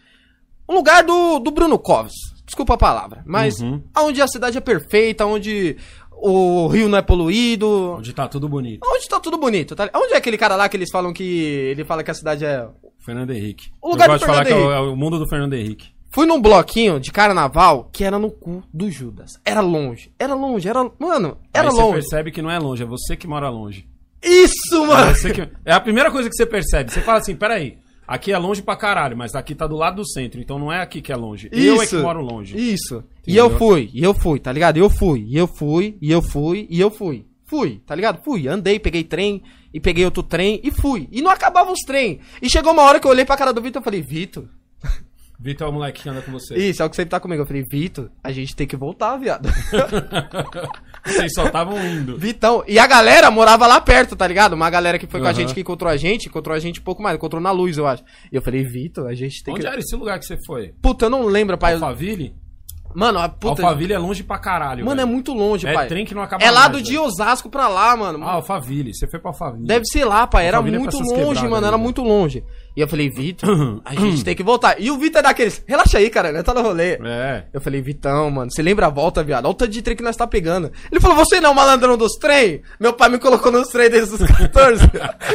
Um 0.68 0.75
lugar 0.75 1.05
do, 1.05 1.38
do 1.38 1.53
Bruno 1.53 1.79
Covs. 1.79 2.12
Desculpa 2.44 2.75
a 2.75 2.79
palavra. 2.79 3.22
Mas 3.25 3.61
Uhum. 3.61 3.81
onde 3.99 4.20
a 4.20 4.27
cidade 4.27 4.59
é 4.59 4.61
perfeita, 4.61 5.25
onde 5.25 5.77
o 6.11 6.66
rio 6.66 6.88
não 6.88 6.99
é 6.99 7.03
poluído. 7.03 7.94
Onde 7.99 8.12
tá 8.12 8.27
tudo 8.27 8.49
bonito. 8.49 8.81
Onde 8.85 9.09
tá 9.09 9.20
tudo 9.20 9.38
bonito, 9.38 9.77
tá? 9.77 9.88
Onde 9.94 10.14
é 10.14 10.16
aquele 10.16 10.37
cara 10.37 10.57
lá 10.57 10.68
que 10.68 10.77
eles 10.77 10.90
falam 10.90 11.12
que. 11.12 11.22
Ele 11.22 11.85
fala 11.85 12.03
que 12.03 12.11
a 12.11 12.14
cidade 12.14 12.44
é. 12.44 12.66
Fernando 13.07 13.31
Henrique. 13.31 13.71
O 13.81 13.90
lugar 13.90 14.07
Eu 14.09 14.12
gosto 14.14 14.21
de 14.21 14.27
falar 14.27 14.45
Fernando 14.45 14.62
que 14.69 14.75
é 14.75 14.81
o, 14.81 14.87
é 14.87 14.90
o 14.90 14.97
mundo 14.97 15.19
do 15.19 15.27
Fernando 15.29 15.55
Henrique. 15.55 15.88
Fui 16.11 16.27
num 16.27 16.40
bloquinho 16.40 16.99
de 17.01 17.11
carnaval 17.12 17.88
que 17.92 18.03
era 18.05 18.19
no 18.19 18.31
cu 18.31 18.62
do 18.73 18.90
Judas. 18.90 19.33
Era 19.45 19.61
longe. 19.61 20.11
Era 20.19 20.35
longe, 20.35 20.69
era. 20.69 20.83
Mano, 20.99 21.38
era 21.55 21.69
Aí 21.69 21.75
você 21.75 21.81
longe. 21.83 21.92
percebe 22.01 22.31
que 22.31 22.42
não 22.42 22.51
é 22.51 22.59
longe, 22.59 22.83
é 22.83 22.87
você 22.87 23.16
que 23.16 23.27
mora 23.27 23.49
longe. 23.49 23.87
Isso, 24.23 24.75
É, 24.75 24.87
mano! 24.87 25.14
você 25.14 25.31
que- 25.33 25.49
é 25.64 25.73
a 25.73 25.81
primeira 25.81 26.11
coisa 26.11 26.29
que 26.29 26.35
você 26.37 26.47
percebe. 26.47 26.90
Você 26.92 27.01
fala 27.01 27.19
assim, 27.19 27.37
peraí, 27.37 27.77
aqui 28.09 28.33
é 28.33 28.38
longe 28.38 28.62
pra 28.62 28.75
caralho, 28.77 29.16
mas 29.16 29.35
aqui 29.35 29.55
tá 29.55 29.66
do 29.66 29.77
lado 29.77 29.97
do 29.97 30.09
centro, 30.09 30.40
então 30.40 30.59
não 30.59 30.73
é 30.73 30.81
aqui 30.81 31.01
que 31.03 31.12
é 31.12 31.16
longe. 31.16 31.49
Eu 31.53 31.81
é 31.83 31.87
que 31.87 31.97
moro 31.97 32.23
longe. 32.23 32.57
Isso. 32.57 33.05
E 33.27 33.33
Entendeu? 33.33 33.45
eu 33.51 33.59
fui, 33.59 33.90
e 33.92 34.03
eu 34.03 34.14
fui, 34.14 34.40
tá 34.40 34.51
ligado? 34.51 34.79
Eu 34.79 34.88
fui, 34.90 35.25
e 35.29 35.37
eu 35.37 35.47
fui, 35.47 35.97
e 36.01 36.11
eu 36.11 36.23
fui, 36.23 36.66
e 36.71 36.81
eu 36.81 36.90
fui. 36.90 37.27
Fui, 37.45 37.81
tá 37.87 37.95
ligado? 37.95 38.25
Fui, 38.25 38.49
andei, 38.49 38.79
peguei 38.81 39.05
trem, 39.05 39.42
e 39.77 39.81
peguei 39.81 40.07
outro 40.07 40.23
trem, 40.23 40.59
e 40.65 40.71
fui. 40.71 41.07
E 41.12 41.21
não 41.21 41.31
acabava 41.31 41.71
os 41.71 41.81
trem. 41.81 42.19
E 42.41 42.49
chegou 42.49 42.73
uma 42.73 42.83
hora 42.83 42.99
que 42.99 43.07
eu 43.07 43.11
olhei 43.11 43.27
pra 43.27 43.37
cara 43.37 43.53
do 43.53 43.61
Vitor 43.61 43.83
e 43.83 43.85
falei, 43.85 44.01
Vitor, 44.01 44.45
Vitor 45.39 45.67
é 45.67 45.71
o 45.71 45.73
moleque 45.75 46.03
que 46.03 46.09
anda 46.09 46.23
com 46.23 46.33
você. 46.33 46.55
isso, 46.57 46.83
é 46.83 46.87
o 46.87 46.89
que 46.89 46.97
sempre 46.97 47.11
tá 47.11 47.21
comigo. 47.21 47.43
Eu 47.43 47.47
falei, 47.47 47.62
Vitor, 47.62 48.09
a 48.25 48.33
gente 48.33 48.57
tem 48.57 48.67
que 48.67 48.75
voltar, 48.75 49.19
viado. 49.19 49.47
Vocês 51.05 51.35
só 51.35 51.47
estavam 51.47 51.79
indo. 51.87 52.17
Vitão. 52.17 52.65
E 52.67 52.79
a 52.79 52.87
galera 52.87 53.31
morava 53.31 53.67
lá 53.67 53.79
perto, 53.81 54.17
tá 54.17 54.27
ligado? 54.27 54.55
Uma 54.55 54.71
galera 54.71 54.99
que 54.99 55.07
foi 55.07 55.21
com 55.21 55.27
a 55.29 55.33
gente, 55.35 55.53
que 55.53 55.61
encontrou 55.61 55.91
a 55.93 55.97
gente, 55.99 56.29
encontrou 56.29 56.57
a 56.57 56.59
gente 56.59 56.81
um 56.81 56.83
pouco 56.83 57.03
mais, 57.03 57.17
encontrou 57.17 57.41
na 57.41 57.51
luz, 57.51 57.77
eu 57.77 57.87
acho. 57.87 58.03
E 58.33 58.35
eu 58.37 58.41
falei, 58.43 58.65
Vitor, 58.65 59.07
a 59.07 59.15
gente 59.15 59.45
tem 59.45 59.53
Onde 59.53 59.62
que. 59.62 59.69
era 59.69 59.79
esse 59.79 59.95
lugar 59.95 60.19
que 60.19 60.25
você 60.25 60.39
foi? 60.47 60.73
Puta, 60.81 61.05
eu 61.05 61.11
não 61.11 61.27
lembro, 61.27 61.59
pai. 61.59 61.75
Alphaville? 61.75 62.35
Mano, 62.97 63.19
a 63.19 63.29
puta. 63.29 63.63
Alphaville 63.63 63.93
é 63.93 63.99
longe 63.99 64.23
pra 64.23 64.39
caralho. 64.39 64.83
Mano, 64.85 65.01
é 65.01 65.05
velho. 65.05 65.13
muito 65.15 65.35
longe, 65.35 65.67
É 65.67 65.73
pai. 65.75 65.87
trem 65.87 66.07
que 66.07 66.15
não 66.15 66.23
acaba 66.23 66.43
É 66.43 66.51
lá 66.51 66.61
mais, 66.61 66.73
do 66.73 66.81
de 66.83 66.97
Osasco 66.99 67.51
pra 67.51 67.69
lá, 67.69 67.95
mano. 67.95 68.25
Ah, 68.25 68.33
Alphaville. 68.33 68.95
Você 68.95 69.07
foi 69.07 69.21
pra 69.21 69.31
Alphaville. 69.31 69.67
Deve 69.67 69.85
ser 69.85 70.07
lá, 70.07 70.27
pai. 70.27 70.47
Era 70.47 70.57
Alphaville 70.57 70.77
é 70.77 70.79
muito 70.79 70.97
essas 70.97 71.13
longe, 71.19 71.47
mano. 71.47 71.67
Era 71.67 71.77
muito 71.77 72.03
longe. 72.03 72.43
E 72.75 72.81
eu 72.81 72.89
falei, 72.89 73.11
Vitor, 73.11 73.83
a 73.85 73.93
gente 74.01 74.25
tem 74.25 74.35
que 74.35 74.43
voltar. 74.43 74.81
E 74.81 74.91
o 74.91 74.97
Vitor 74.97 75.19
é 75.21 75.23
daqueles. 75.23 75.63
Relaxa 75.67 75.99
aí, 75.99 76.09
cara, 76.09 76.33
né? 76.33 76.43
Tá 76.43 76.55
no 76.55 76.63
rolê. 76.63 76.99
É. 77.05 77.45
Eu 77.53 77.61
falei, 77.61 77.83
Vitão, 77.83 78.31
mano, 78.31 78.51
você 78.51 78.63
lembra 78.63 78.87
a 78.87 78.91
volta, 78.91 79.23
viado? 79.23 79.45
Olha 79.45 79.51
o 79.53 79.55
tanto 79.55 79.71
de 79.73 79.83
trem 79.83 79.95
que 79.97 80.03
nós 80.03 80.17
tá 80.17 80.27
pegando. 80.27 80.73
Ele 80.91 81.01
falou, 81.01 81.17
você 81.17 81.39
não, 81.39 81.53
malandrão 81.53 81.99
dos 81.99 82.13
trem? 82.15 82.63
Meu 82.81 82.95
pai 82.95 83.11
me 83.11 83.19
colocou 83.19 83.53
nos 83.53 83.69
trem 83.69 83.91
desde 83.91 84.15
os 84.15 84.23
14. 84.27 84.89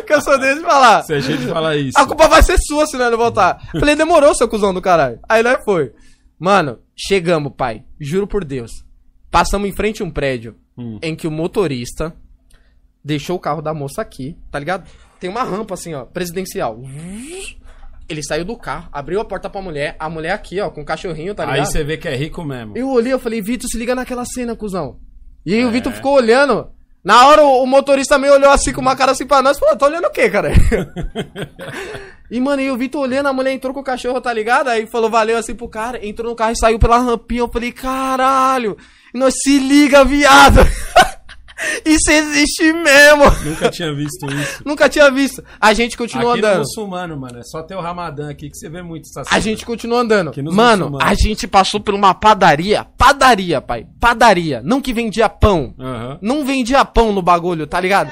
que 0.05 0.13
eu 0.13 0.21
sou 0.21 0.39
desse 0.39 0.61
pra 0.61 0.79
lá. 0.79 1.03
Você 1.03 1.15
é 1.15 1.19
jeito 1.21 1.41
de 1.43 1.47
falar 1.47 1.75
isso. 1.75 1.97
A 1.99 2.05
culpa 2.07 2.27
vai 2.27 2.41
ser 2.41 2.57
sua 2.59 2.87
se 2.87 2.97
nós 2.97 3.11
não 3.11 3.17
voltar. 3.19 3.59
Falei, 3.79 3.95
demorou, 3.95 4.33
seu 4.33 4.47
cuzão 4.47 4.73
do 4.73 4.81
caralho. 4.81 5.19
Aí 5.29 5.43
nós 5.43 5.63
foi. 5.63 5.91
Mano, 6.39 6.79
chegamos, 7.07 7.53
pai. 7.55 7.83
Juro 7.99 8.27
por 8.27 8.43
Deus. 8.45 8.71
Passamos 9.29 9.67
em 9.69 9.71
frente 9.71 10.01
a 10.01 10.05
um 10.05 10.11
prédio 10.11 10.55
Hum. 10.77 10.99
em 11.01 11.15
que 11.15 11.27
o 11.27 11.31
motorista 11.31 12.13
deixou 13.03 13.35
o 13.35 13.39
carro 13.39 13.61
da 13.61 13.73
moça 13.73 14.01
aqui, 14.01 14.37
tá 14.49 14.57
ligado? 14.59 14.87
Tem 15.19 15.29
uma 15.29 15.43
rampa 15.43 15.73
assim, 15.73 15.93
ó, 15.93 16.05
presidencial. 16.05 16.79
Ele 18.09 18.23
saiu 18.23 18.43
do 18.45 18.57
carro, 18.57 18.89
abriu 18.91 19.19
a 19.21 19.25
porta 19.25 19.49
pra 19.49 19.61
mulher, 19.61 19.95
a 19.99 20.09
mulher 20.09 20.31
aqui, 20.31 20.59
ó, 20.59 20.69
com 20.69 20.81
o 20.81 20.85
cachorrinho, 20.85 21.33
tá 21.35 21.45
ligado? 21.45 21.59
Aí 21.59 21.65
você 21.65 21.83
vê 21.83 21.97
que 21.97 22.07
é 22.07 22.15
rico 22.15 22.43
mesmo. 22.43 22.77
Eu 22.77 22.89
olhei, 22.89 23.13
eu 23.13 23.19
falei, 23.19 23.41
Vitor, 23.41 23.69
se 23.69 23.77
liga 23.77 23.93
naquela 23.95 24.25
cena, 24.25 24.55
cuzão. 24.55 24.97
E 25.45 25.53
aí 25.53 25.63
o 25.65 25.69
É. 25.69 25.71
Vitor 25.71 25.91
ficou 25.93 26.13
olhando. 26.15 26.69
Na 27.03 27.25
hora 27.27 27.43
o, 27.43 27.63
o 27.63 27.67
motorista 27.67 28.17
meio 28.17 28.33
olhou 28.33 28.49
assim 28.51 28.71
com 28.73 28.81
uma 28.81 28.95
cara 28.95 29.11
assim 29.11 29.25
pra 29.25 29.41
nós, 29.41 29.57
falou, 29.57 29.75
tá 29.77 29.87
olhando 29.87 30.05
o 30.07 30.11
quê, 30.11 30.29
cara? 30.29 30.51
e, 32.31 32.39
mano, 32.39 32.61
e 32.61 32.71
o 32.71 32.77
Vitor 32.77 33.01
olhando, 33.01 33.27
a 33.27 33.33
mulher 33.33 33.51
entrou 33.51 33.73
com 33.73 33.81
o 33.81 33.83
cachorro, 33.83 34.21
tá 34.21 34.31
ligado? 34.33 34.69
Aí 34.69 34.87
falou, 34.87 35.09
valeu 35.09 35.37
assim 35.37 35.53
pro 35.53 35.67
cara, 35.67 36.03
entrou 36.05 36.29
no 36.31 36.35
carro 36.35 36.53
e 36.53 36.57
saiu 36.57 36.79
pela 36.79 36.97
rampinha. 36.97 37.41
Eu 37.41 37.49
falei, 37.49 37.71
caralho, 37.71 38.77
nós 39.13 39.33
se 39.43 39.59
liga, 39.59 40.05
viado. 40.05 40.61
Isso 41.85 42.09
existe 42.09 42.73
mesmo. 42.73 43.23
Nunca 43.45 43.69
tinha 43.69 43.93
visto 43.93 44.25
isso. 44.25 44.63
Nunca 44.65 44.89
tinha 44.89 45.11
visto. 45.11 45.43
A 45.59 45.73
gente 45.73 45.95
continuou 45.95 46.31
aqui 46.31 46.41
no 46.41 46.47
andando. 46.47 46.59
muçulmano, 46.61 47.15
mano. 47.19 47.37
É 47.37 47.43
só 47.43 47.61
ter 47.61 47.75
o 47.75 47.81
Ramadã 47.81 48.31
aqui 48.31 48.49
que 48.49 48.57
você 48.57 48.67
vê 48.67 48.81
muito 48.81 49.05
essa 49.07 49.21
A 49.21 49.25
cena. 49.25 49.41
gente 49.41 49.63
continuou 49.63 49.99
andando. 50.01 50.31
Mano, 50.51 50.97
a 50.99 51.13
gente 51.13 51.47
passou 51.47 51.79
por 51.79 51.93
uma 51.93 52.15
padaria. 52.15 52.83
Padaria, 52.97 53.61
pai. 53.61 53.85
Padaria. 53.99 54.61
Não 54.63 54.81
que 54.81 54.91
vendia 54.91 55.29
pão. 55.29 55.75
Aham. 55.79 56.17
Não 56.19 56.43
vendia 56.43 56.83
pão 56.83 57.13
no 57.13 57.21
bagulho, 57.21 57.67
tá 57.67 57.79
ligado? 57.79 58.11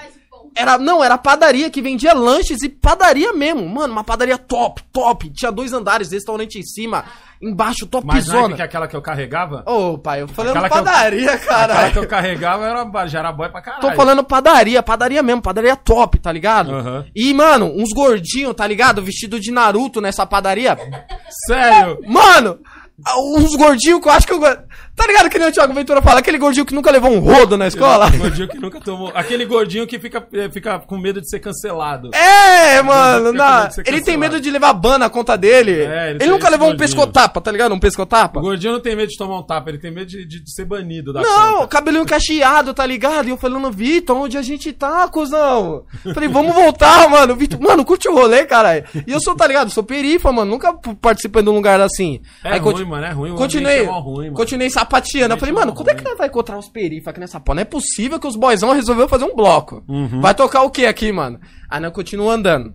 Era, 0.56 0.78
não, 0.78 1.04
era 1.04 1.18
padaria 1.18 1.70
que 1.70 1.82
vendia 1.82 2.14
lanches 2.14 2.62
e 2.62 2.70
padaria 2.70 3.32
mesmo. 3.34 3.68
Mano, 3.68 3.94
uma 3.94 4.04
padaria 4.04 4.38
top, 4.38 4.82
top. 4.92 5.30
Tinha 5.32 5.52
dois 5.52 5.74
andares, 5.74 6.12
restaurante 6.12 6.60
em 6.60 6.64
cima, 6.64 7.06
embaixo, 7.42 7.88
Mas 8.04 8.28
não 8.28 8.34
é 8.34 8.38
topzona. 8.42 8.56
que 8.56 8.62
aquela 8.62 8.88
que 8.88 8.96
eu 8.96 9.02
carregava? 9.02 9.64
Ô, 9.66 9.98
pai, 9.98 10.22
eu 10.22 10.28
falando 10.28 10.52
Aquela 10.58 10.70
que 10.70 10.78
eu- 10.78 10.84
padaria, 10.84 11.32
Aquela 11.34 11.68
cara. 11.68 11.92
que 11.92 12.00
eu 12.00 12.08
carregava 12.08 12.66
era, 12.66 13.08
já 13.08 13.20
era 13.20 13.32
boy 13.32 13.50
pra 13.50 13.62
caralho. 13.62 13.82
Tô 13.90 13.92
falando 13.96 14.24
padaria, 14.24 14.84
padaria 14.84 15.24
mesmo, 15.24 15.42
padaria 15.42 15.76
top, 15.76 16.20
tá 16.20 16.32
ligado? 16.32 16.74
Aham. 16.74 17.06
E, 17.16 17.34
mano, 17.34 17.66
uns 17.76 17.90
gordinhos, 17.94 18.54
tá 18.56 18.66
ligado? 18.68 19.02
Vestido 19.02 19.40
de 19.40 19.52
Naruto 19.52 20.02
nessa 20.02 20.26
padaria. 20.26 20.78
Sério? 21.48 22.00
Mano, 22.08 22.60
uns 23.18 23.56
gordinhos 23.56 24.02
que 24.02 24.08
eu 24.08 24.12
acho 24.12 24.28
que 24.28 24.34
eu. 24.34 24.40
Tá 24.40 25.08
ligado 25.08 25.30
que 25.30 25.40
nem 25.40 25.48
o 25.48 25.52
Thiago 25.52 25.74
Ventura 25.74 26.02
fala? 26.02 26.20
Aquele 26.20 26.38
gordinho 26.38 26.66
que 26.66 26.74
nunca 26.76 26.92
levou 26.92 27.10
um 27.10 27.20
rodo 27.20 27.58
na 27.58 27.68
escola? 27.68 28.10
Gordinho 28.12 28.48
que 28.50 28.58
nunca 28.60 28.82
tomou. 28.82 29.12
Aquele 29.16 29.46
gordinho 29.46 29.88
que 29.88 29.98
fica, 29.98 30.26
eh, 30.34 30.50
fica 30.52 30.78
com 30.80 30.98
medo 30.98 31.22
de 31.22 31.30
ser 31.30 31.40
cancelado. 31.40 32.12
É, 32.14 32.82
mano, 32.82 33.32
na- 33.32 33.70
ele 33.86 34.02
tem 34.02 34.18
medo 34.18 34.42
de 34.42 34.52
levar 34.52 34.74
ban 34.74 34.98
na 34.98 35.10
conta 35.10 35.38
dele. 35.38 35.72
É, 35.84 36.10
ele 36.12 36.24
ele 36.24 36.32
nunca 36.32 36.50
levou 36.50 36.68
um 36.68 36.72
gordinho. 36.72 36.90
pescotapa, 36.90 37.40
tá 37.40 37.50
ligado? 37.50 37.74
Um 37.74 37.80
pescotapa. 37.80 38.40
O 38.40 38.44
gordinho 38.44 38.74
não 38.74 38.80
tem 38.82 38.94
medo 38.96 39.08
de 39.10 39.18
tomar 39.18 39.40
um 39.40 39.44
tapa, 39.44 39.70
ele 39.70 39.78
tem 39.78 39.90
medo 39.92 40.08
de, 40.08 40.26
de- 40.26 40.44
de 40.44 40.54
ser 40.54 40.66
banido 40.66 41.14
da 41.14 41.22
Não, 41.22 41.54
conta. 41.60 41.68
cabelinho 41.68 42.06
cacheado, 42.06 42.74
tá 42.74 42.86
ligado? 42.86 43.28
E 43.28 43.30
eu 43.32 43.38
falando, 43.38 43.72
Vitor, 43.72 44.18
onde 44.18 44.38
a 44.38 44.42
gente 44.42 44.74
tá, 44.74 45.08
cuzão? 45.08 45.86
Falei, 46.14 46.28
vamos 46.28 46.54
voltar, 46.54 47.08
mano. 47.10 47.36
Vitor, 47.38 47.60
mano, 47.62 47.86
curte 47.86 48.10
o 48.10 48.14
rolê, 48.14 48.46
caralho. 48.46 48.84
E 49.08 49.12
eu 49.14 49.22
sou, 49.22 49.34
tá 49.36 49.48
ligado? 49.48 49.70
Sou 49.72 49.84
perifa, 49.84 50.30
mano. 50.32 50.52
Nunca 50.52 50.74
participei 51.02 51.42
de 51.42 51.50
um 51.50 51.54
lugar 51.56 51.80
assim. 51.80 52.20
É 52.44 52.54
Aí 52.54 52.60
ruim, 52.60 52.89
mano, 52.90 53.06
é 53.06 53.12
ruim. 53.12 53.36
Continuei, 53.36 53.86
é 53.86 53.86
ruim, 53.86 54.26
mano. 54.26 54.34
continuei 54.34 54.70
sapateando. 54.70 55.36
Eu 55.36 55.38
falei, 55.40 55.54
é 55.54 55.58
mano, 55.58 55.74
quando 55.74 55.90
é 55.90 55.96
que 55.96 56.04
nós 56.04 56.18
vai 56.18 56.28
encontrar 56.28 56.58
os 56.58 56.68
perifa 56.68 57.12
aqui 57.12 57.20
nessa 57.20 57.40
porra? 57.40 57.56
Não 57.56 57.62
é 57.62 57.66
possível 57.66 58.20
que 58.20 58.28
os 58.28 58.36
boyzão 58.36 58.74
resolveu 58.74 59.08
fazer 59.08 59.26
um 59.26 59.36
bloco. 59.36 59.84
Uhum. 59.88 60.20
Vai 60.20 60.34
tocar 60.36 60.64
o 60.64 60.70
que 60.70 60.86
aqui, 60.86 61.12
mano? 61.12 61.40
Aí 61.70 61.80
nós 61.80 61.94
continuamos 61.94 62.34
andando. 62.34 62.74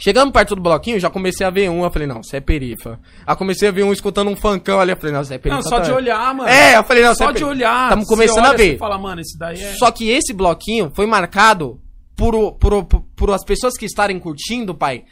Chegando 0.00 0.32
perto 0.32 0.56
do 0.56 0.62
bloquinho, 0.62 0.98
já 0.98 1.10
comecei 1.10 1.46
a 1.46 1.50
ver 1.50 1.68
um. 1.68 1.84
Eu 1.84 1.90
falei, 1.90 2.08
não, 2.08 2.22
você 2.22 2.38
é 2.38 2.40
perifa. 2.40 2.98
Aí 3.26 3.36
comecei 3.36 3.68
a 3.68 3.70
ver 3.72 3.84
um 3.84 3.92
escutando 3.92 4.30
um 4.30 4.36
funkão 4.36 4.80
ali. 4.80 4.90
Eu 4.92 4.96
falei, 4.96 5.12
não, 5.12 5.22
você 5.22 5.34
é 5.34 5.38
perifa. 5.38 5.62
Não, 5.62 5.68
só 5.68 5.78
de 5.78 5.88
também. 5.88 5.96
olhar, 5.96 6.34
mano. 6.34 6.48
É, 6.48 6.76
eu 6.76 6.84
falei, 6.84 7.02
não, 7.02 7.14
você 7.14 7.24
Só 7.24 7.30
é 7.30 7.32
de 7.34 7.44
olhar. 7.44 7.84
Estamos 7.84 8.08
começando 8.08 8.44
olha, 8.44 8.54
a 8.54 8.56
ver. 8.56 8.78
Fala, 8.78 8.98
mano, 8.98 9.20
esse 9.20 9.38
daí 9.38 9.62
é... 9.62 9.74
Só 9.74 9.90
que 9.90 10.08
esse 10.08 10.32
bloquinho 10.32 10.90
foi 10.94 11.06
marcado 11.06 11.80
por, 12.16 12.52
por, 12.52 12.84
por, 12.84 13.02
por 13.14 13.30
as 13.30 13.44
pessoas 13.44 13.74
que 13.74 13.84
estarem 13.84 14.18
curtindo, 14.18 14.74
pai. 14.74 15.04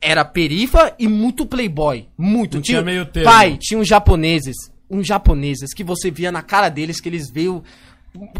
Era 0.00 0.24
perifa 0.24 0.94
e 0.98 1.08
muito 1.08 1.46
playboy. 1.46 2.08
Muito. 2.16 2.54
Não 2.54 2.62
tinha 2.62 2.82
meio 2.82 3.06
termo. 3.06 3.30
Pai, 3.30 3.56
tinha 3.60 3.78
uns 3.78 3.88
japoneses. 3.88 4.56
Uns 4.88 5.06
japoneses 5.06 5.74
que 5.74 5.82
você 5.82 6.10
via 6.10 6.30
na 6.30 6.42
cara 6.42 6.68
deles 6.68 7.00
que 7.00 7.08
eles 7.08 7.30
veio 7.30 7.64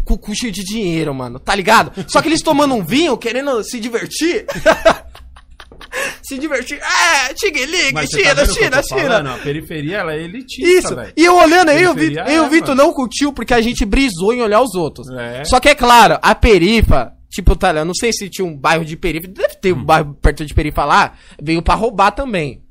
com, 0.03 0.17
com 0.17 0.33
cheio 0.33 0.51
de 0.51 0.63
dinheiro, 0.63 1.13
mano, 1.13 1.39
tá 1.39 1.53
ligado? 1.53 1.91
Só 2.07 2.21
que 2.21 2.27
eles 2.27 2.41
tomando 2.41 2.73
um 2.73 2.83
vinho, 2.83 3.17
querendo 3.17 3.63
se 3.63 3.79
divertir. 3.79 4.45
se 6.23 6.37
divertir. 6.37 6.79
É, 6.79 7.33
você 7.33 8.17
China, 8.23 8.35
tá 8.35 8.45
China, 8.45 8.83
China. 8.83 9.01
falando? 9.01 9.27
A 9.27 9.37
periferia, 9.37 9.97
ela 9.97 10.13
é 10.13 10.21
elitista, 10.21 10.67
Isso. 10.69 10.95
velho. 10.95 11.13
E 11.15 11.25
eu 11.25 11.35
olhando 11.35 11.69
aí, 11.69 11.83
eu 11.83 11.93
vi, 11.93 12.11
Periferia 12.11 12.33
eu 12.33 12.45
é, 12.45 12.49
vi 12.49 12.61
tu 12.61 12.75
não 12.75 12.93
curtiu 12.93 13.31
porque 13.31 13.53
a 13.53 13.61
gente 13.61 13.85
brisou 13.85 14.33
em 14.33 14.41
olhar 14.41 14.61
os 14.61 14.75
outros. 14.75 15.07
É. 15.09 15.43
Só 15.45 15.59
que 15.59 15.69
é 15.69 15.75
claro, 15.75 16.17
a 16.21 16.33
perifa, 16.33 17.13
tipo, 17.29 17.55
tá, 17.55 17.71
eu 17.73 17.85
não 17.85 17.93
sei 17.93 18.11
se 18.13 18.29
tinha 18.29 18.45
um 18.45 18.55
bairro 18.55 18.85
de 18.85 18.95
perifa, 18.97 19.27
deve 19.27 19.55
ter 19.55 19.73
Hum. 19.73 19.77
um 19.79 19.83
bairro 19.83 20.13
perto 20.21 20.45
de 20.45 20.53
perifa 20.53 20.85
lá, 20.85 21.13
veio 21.41 21.61
pra 21.61 21.75
roubar 21.75 22.11
também. 22.11 22.61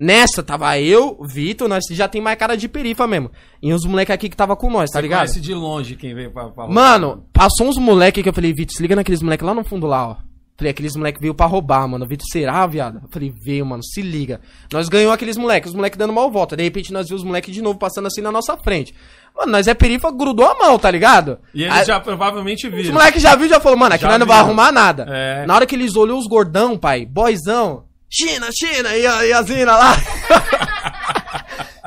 Nessa, 0.00 0.44
tava 0.44 0.78
eu, 0.78 1.18
Vitor, 1.28 1.66
nós 1.68 1.82
já 1.90 2.06
tem 2.06 2.20
mais 2.20 2.38
cara 2.38 2.56
de 2.56 2.68
perifa 2.68 3.04
mesmo. 3.04 3.32
E 3.60 3.72
os 3.72 3.84
moleques 3.84 4.14
aqui 4.14 4.28
que 4.28 4.36
tava 4.36 4.54
com 4.54 4.70
nós, 4.70 4.90
tá 4.90 4.98
Você 4.98 5.02
ligado? 5.02 5.18
conhece 5.22 5.40
de 5.40 5.52
longe 5.52 5.96
quem 5.96 6.14
veio 6.14 6.30
pra, 6.30 6.48
pra 6.50 6.68
Mano, 6.68 7.24
passou 7.32 7.66
uns 7.66 7.76
moleque 7.78 8.22
que 8.22 8.28
eu 8.28 8.32
falei, 8.32 8.52
Vitor, 8.52 8.76
se 8.76 8.80
liga 8.82 8.94
naqueles 8.94 9.20
moleque 9.22 9.42
lá 9.42 9.52
no 9.52 9.64
fundo 9.64 9.88
lá, 9.88 10.10
ó. 10.10 10.16
Falei, 10.58 10.72
aqueles 10.72 10.96
moleque 10.96 11.20
veio 11.20 11.32
pra 11.34 11.46
roubar, 11.46 11.86
mano. 11.86 12.04
Vitor, 12.04 12.26
será, 12.32 12.66
viado? 12.66 13.00
Falei, 13.10 13.32
veio, 13.32 13.64
mano, 13.64 13.80
se 13.84 14.02
liga. 14.02 14.40
Nós 14.72 14.88
ganhou 14.88 15.12
aqueles 15.12 15.36
moleque, 15.36 15.68
os 15.68 15.74
moleque 15.74 15.96
dando 15.96 16.12
mal 16.12 16.28
volta. 16.32 16.56
De 16.56 16.64
repente 16.64 16.92
nós 16.92 17.06
vimos 17.06 17.22
os 17.22 17.26
moleque 17.26 17.52
de 17.52 17.62
novo 17.62 17.78
passando 17.78 18.06
assim 18.06 18.20
na 18.20 18.32
nossa 18.32 18.56
frente. 18.56 18.92
Mano, 19.36 19.52
nós 19.52 19.68
é 19.68 19.74
perifa, 19.74 20.10
grudou 20.10 20.44
a 20.44 20.54
mão, 20.58 20.76
tá 20.76 20.90
ligado? 20.90 21.38
E 21.54 21.62
eles 21.62 21.72
Aí- 21.76 21.84
já 21.84 22.00
provavelmente 22.00 22.66
Os 22.66 22.74
viram. 22.74 22.92
moleque 22.94 23.20
já 23.20 23.36
viu 23.36 23.46
e 23.46 23.50
já 23.50 23.60
falou, 23.60 23.78
mano, 23.78 23.94
aqui 23.94 24.02
Já 24.02 24.08
nós 24.10 24.18
não 24.18 24.26
vai 24.26 24.36
viram. 24.38 24.46
arrumar 24.48 24.72
nada. 24.72 25.06
É. 25.08 25.46
Na 25.46 25.54
hora 25.54 25.64
que 25.64 25.76
eles 25.76 25.94
olhou 25.94 26.18
os 26.18 26.26
gordão, 26.26 26.76
pai, 26.76 27.06
boyzão. 27.06 27.84
China, 28.10 28.48
China, 28.50 28.96
e 28.96 29.06
a, 29.06 29.26
e 29.26 29.32
a 29.32 29.42
Zina 29.42 29.76
lá. 29.76 29.94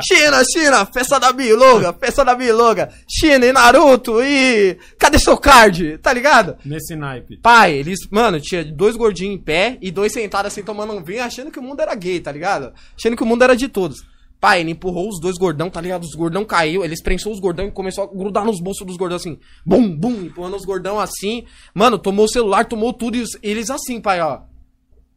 China, 0.01 0.43
China, 0.43 0.85
festa 0.85 1.19
da 1.19 1.31
Biloga, 1.31 1.93
festa 1.93 2.23
da 2.23 2.35
Biloga. 2.35 2.91
China 3.07 3.45
e 3.45 3.51
Naruto 3.51 4.21
e. 4.21 4.77
Cadê 4.97 5.19
seu 5.19 5.37
card? 5.37 5.97
Tá 5.99 6.13
ligado? 6.13 6.57
Nesse 6.65 6.95
naipe. 6.95 7.37
Pai, 7.37 7.73
eles, 7.73 7.99
mano, 8.09 8.39
tinha 8.39 8.63
dois 8.63 8.95
gordinhos 8.95 9.35
em 9.35 9.37
pé 9.37 9.77
e 9.81 9.91
dois 9.91 10.13
sentados 10.13 10.51
assim 10.51 10.63
tomando 10.63 10.93
um 10.93 11.03
vinho, 11.03 11.23
achando 11.23 11.51
que 11.51 11.59
o 11.59 11.63
mundo 11.63 11.81
era 11.81 11.95
gay, 11.95 12.19
tá 12.19 12.31
ligado? 12.31 12.73
Achando 12.97 13.15
que 13.15 13.23
o 13.23 13.25
mundo 13.25 13.43
era 13.43 13.55
de 13.55 13.67
todos. 13.67 14.03
Pai, 14.41 14.61
ele 14.61 14.71
empurrou 14.71 15.07
os 15.07 15.19
dois 15.19 15.37
gordão, 15.37 15.69
tá 15.69 15.79
ligado? 15.79 16.03
Os 16.03 16.15
gordão 16.15 16.43
caiu, 16.43 16.83
eles 16.83 16.99
prensou 16.99 17.31
os 17.31 17.39
gordão 17.39 17.67
e 17.67 17.71
começou 17.71 18.03
a 18.03 18.07
grudar 18.07 18.43
nos 18.43 18.59
bolsos 18.59 18.87
dos 18.87 18.97
gordão 18.97 19.17
assim. 19.17 19.37
Bum, 19.63 19.95
bum, 19.95 20.23
empurrando 20.23 20.55
os 20.55 20.65
gordão 20.65 20.99
assim. 20.99 21.45
Mano, 21.75 21.99
tomou 21.99 22.25
o 22.25 22.27
celular, 22.27 22.65
tomou 22.65 22.91
tudo 22.91 23.17
e 23.17 23.23
eles 23.43 23.69
assim, 23.69 24.01
pai, 24.01 24.19
ó. 24.19 24.41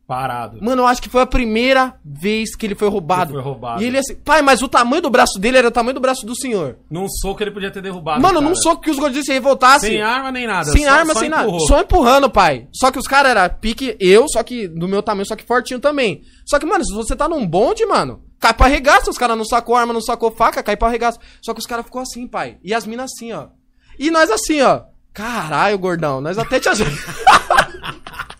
Parado. 0.06 0.58
Mano, 0.60 0.82
eu 0.82 0.86
acho 0.86 1.00
que 1.00 1.08
foi 1.08 1.22
a 1.22 1.26
primeira 1.26 1.94
vez 2.04 2.54
que 2.54 2.66
ele 2.66 2.74
foi 2.74 2.88
roubado. 2.88 3.28
Que 3.28 3.32
foi 3.32 3.42
roubado. 3.42 3.82
E 3.82 3.86
ele 3.86 3.96
assim, 3.96 4.14
pai, 4.16 4.42
mas 4.42 4.60
o 4.60 4.68
tamanho 4.68 5.00
do 5.00 5.08
braço 5.08 5.38
dele 5.38 5.56
era 5.56 5.68
o 5.68 5.70
tamanho 5.70 5.94
do 5.94 6.00
braço 6.00 6.26
do 6.26 6.36
senhor. 6.36 6.76
Num 6.90 7.08
soco 7.08 7.42
ele 7.42 7.50
podia 7.50 7.70
ter 7.70 7.80
derrubado. 7.80 8.20
Mano, 8.20 8.42
num 8.42 8.54
soco 8.54 8.82
que 8.82 8.90
os 8.90 8.98
gordinhos 8.98 9.24
se 9.24 9.32
revoltassem. 9.32 9.92
Sem 9.92 10.02
arma 10.02 10.30
nem 10.30 10.46
nada. 10.46 10.70
Sem 10.70 10.84
só- 10.84 10.90
arma, 10.90 11.14
só 11.14 11.20
sem 11.20 11.30
nada. 11.30 11.44
empurrou. 11.44 11.66
Só 11.66 11.80
empurrando, 11.80 12.28
pai. 12.28 12.68
Só 12.70 12.90
que 12.90 12.98
os 12.98 13.06
caras 13.06 13.30
eram 13.30 13.54
pique 13.58 13.96
eu, 13.98 14.26
só 14.28 14.42
que 14.42 14.68
do 14.68 14.86
meu 14.86 15.02
tamanho, 15.02 15.26
só 15.26 15.34
que 15.36 15.44
fortinho 15.44 15.80
também. 15.80 16.20
Só 16.44 16.58
que, 16.58 16.66
mano, 16.66 16.84
se 16.84 16.94
você 16.94 17.16
tá 17.16 17.26
num 17.26 17.46
bonde, 17.46 17.86
mano, 17.86 18.22
cai 18.38 18.52
pra 18.52 18.66
regaço. 18.66 19.08
Os 19.10 19.16
caras 19.16 19.38
não 19.38 19.44
sacou 19.46 19.74
arma, 19.74 19.94
não 19.94 20.02
sacou 20.02 20.30
faca, 20.30 20.62
cai 20.62 20.76
pra 20.76 20.88
regaço. 20.90 21.18
Só 21.42 21.54
que 21.54 21.60
os 21.60 21.66
caras 21.66 21.86
ficou 21.86 22.02
assim, 22.02 22.26
pai. 22.26 22.58
E 22.62 22.74
as 22.74 22.84
minas 22.86 23.10
assim, 23.14 23.32
ó. 23.32 23.46
E 23.98 24.10
nós 24.10 24.30
assim, 24.30 24.60
ó. 24.60 24.82
Caralho, 25.14 25.78
gordão, 25.78 26.20
nós 26.20 26.36
até 26.36 26.60
te 26.60 26.68
ajudamos. 26.68 27.00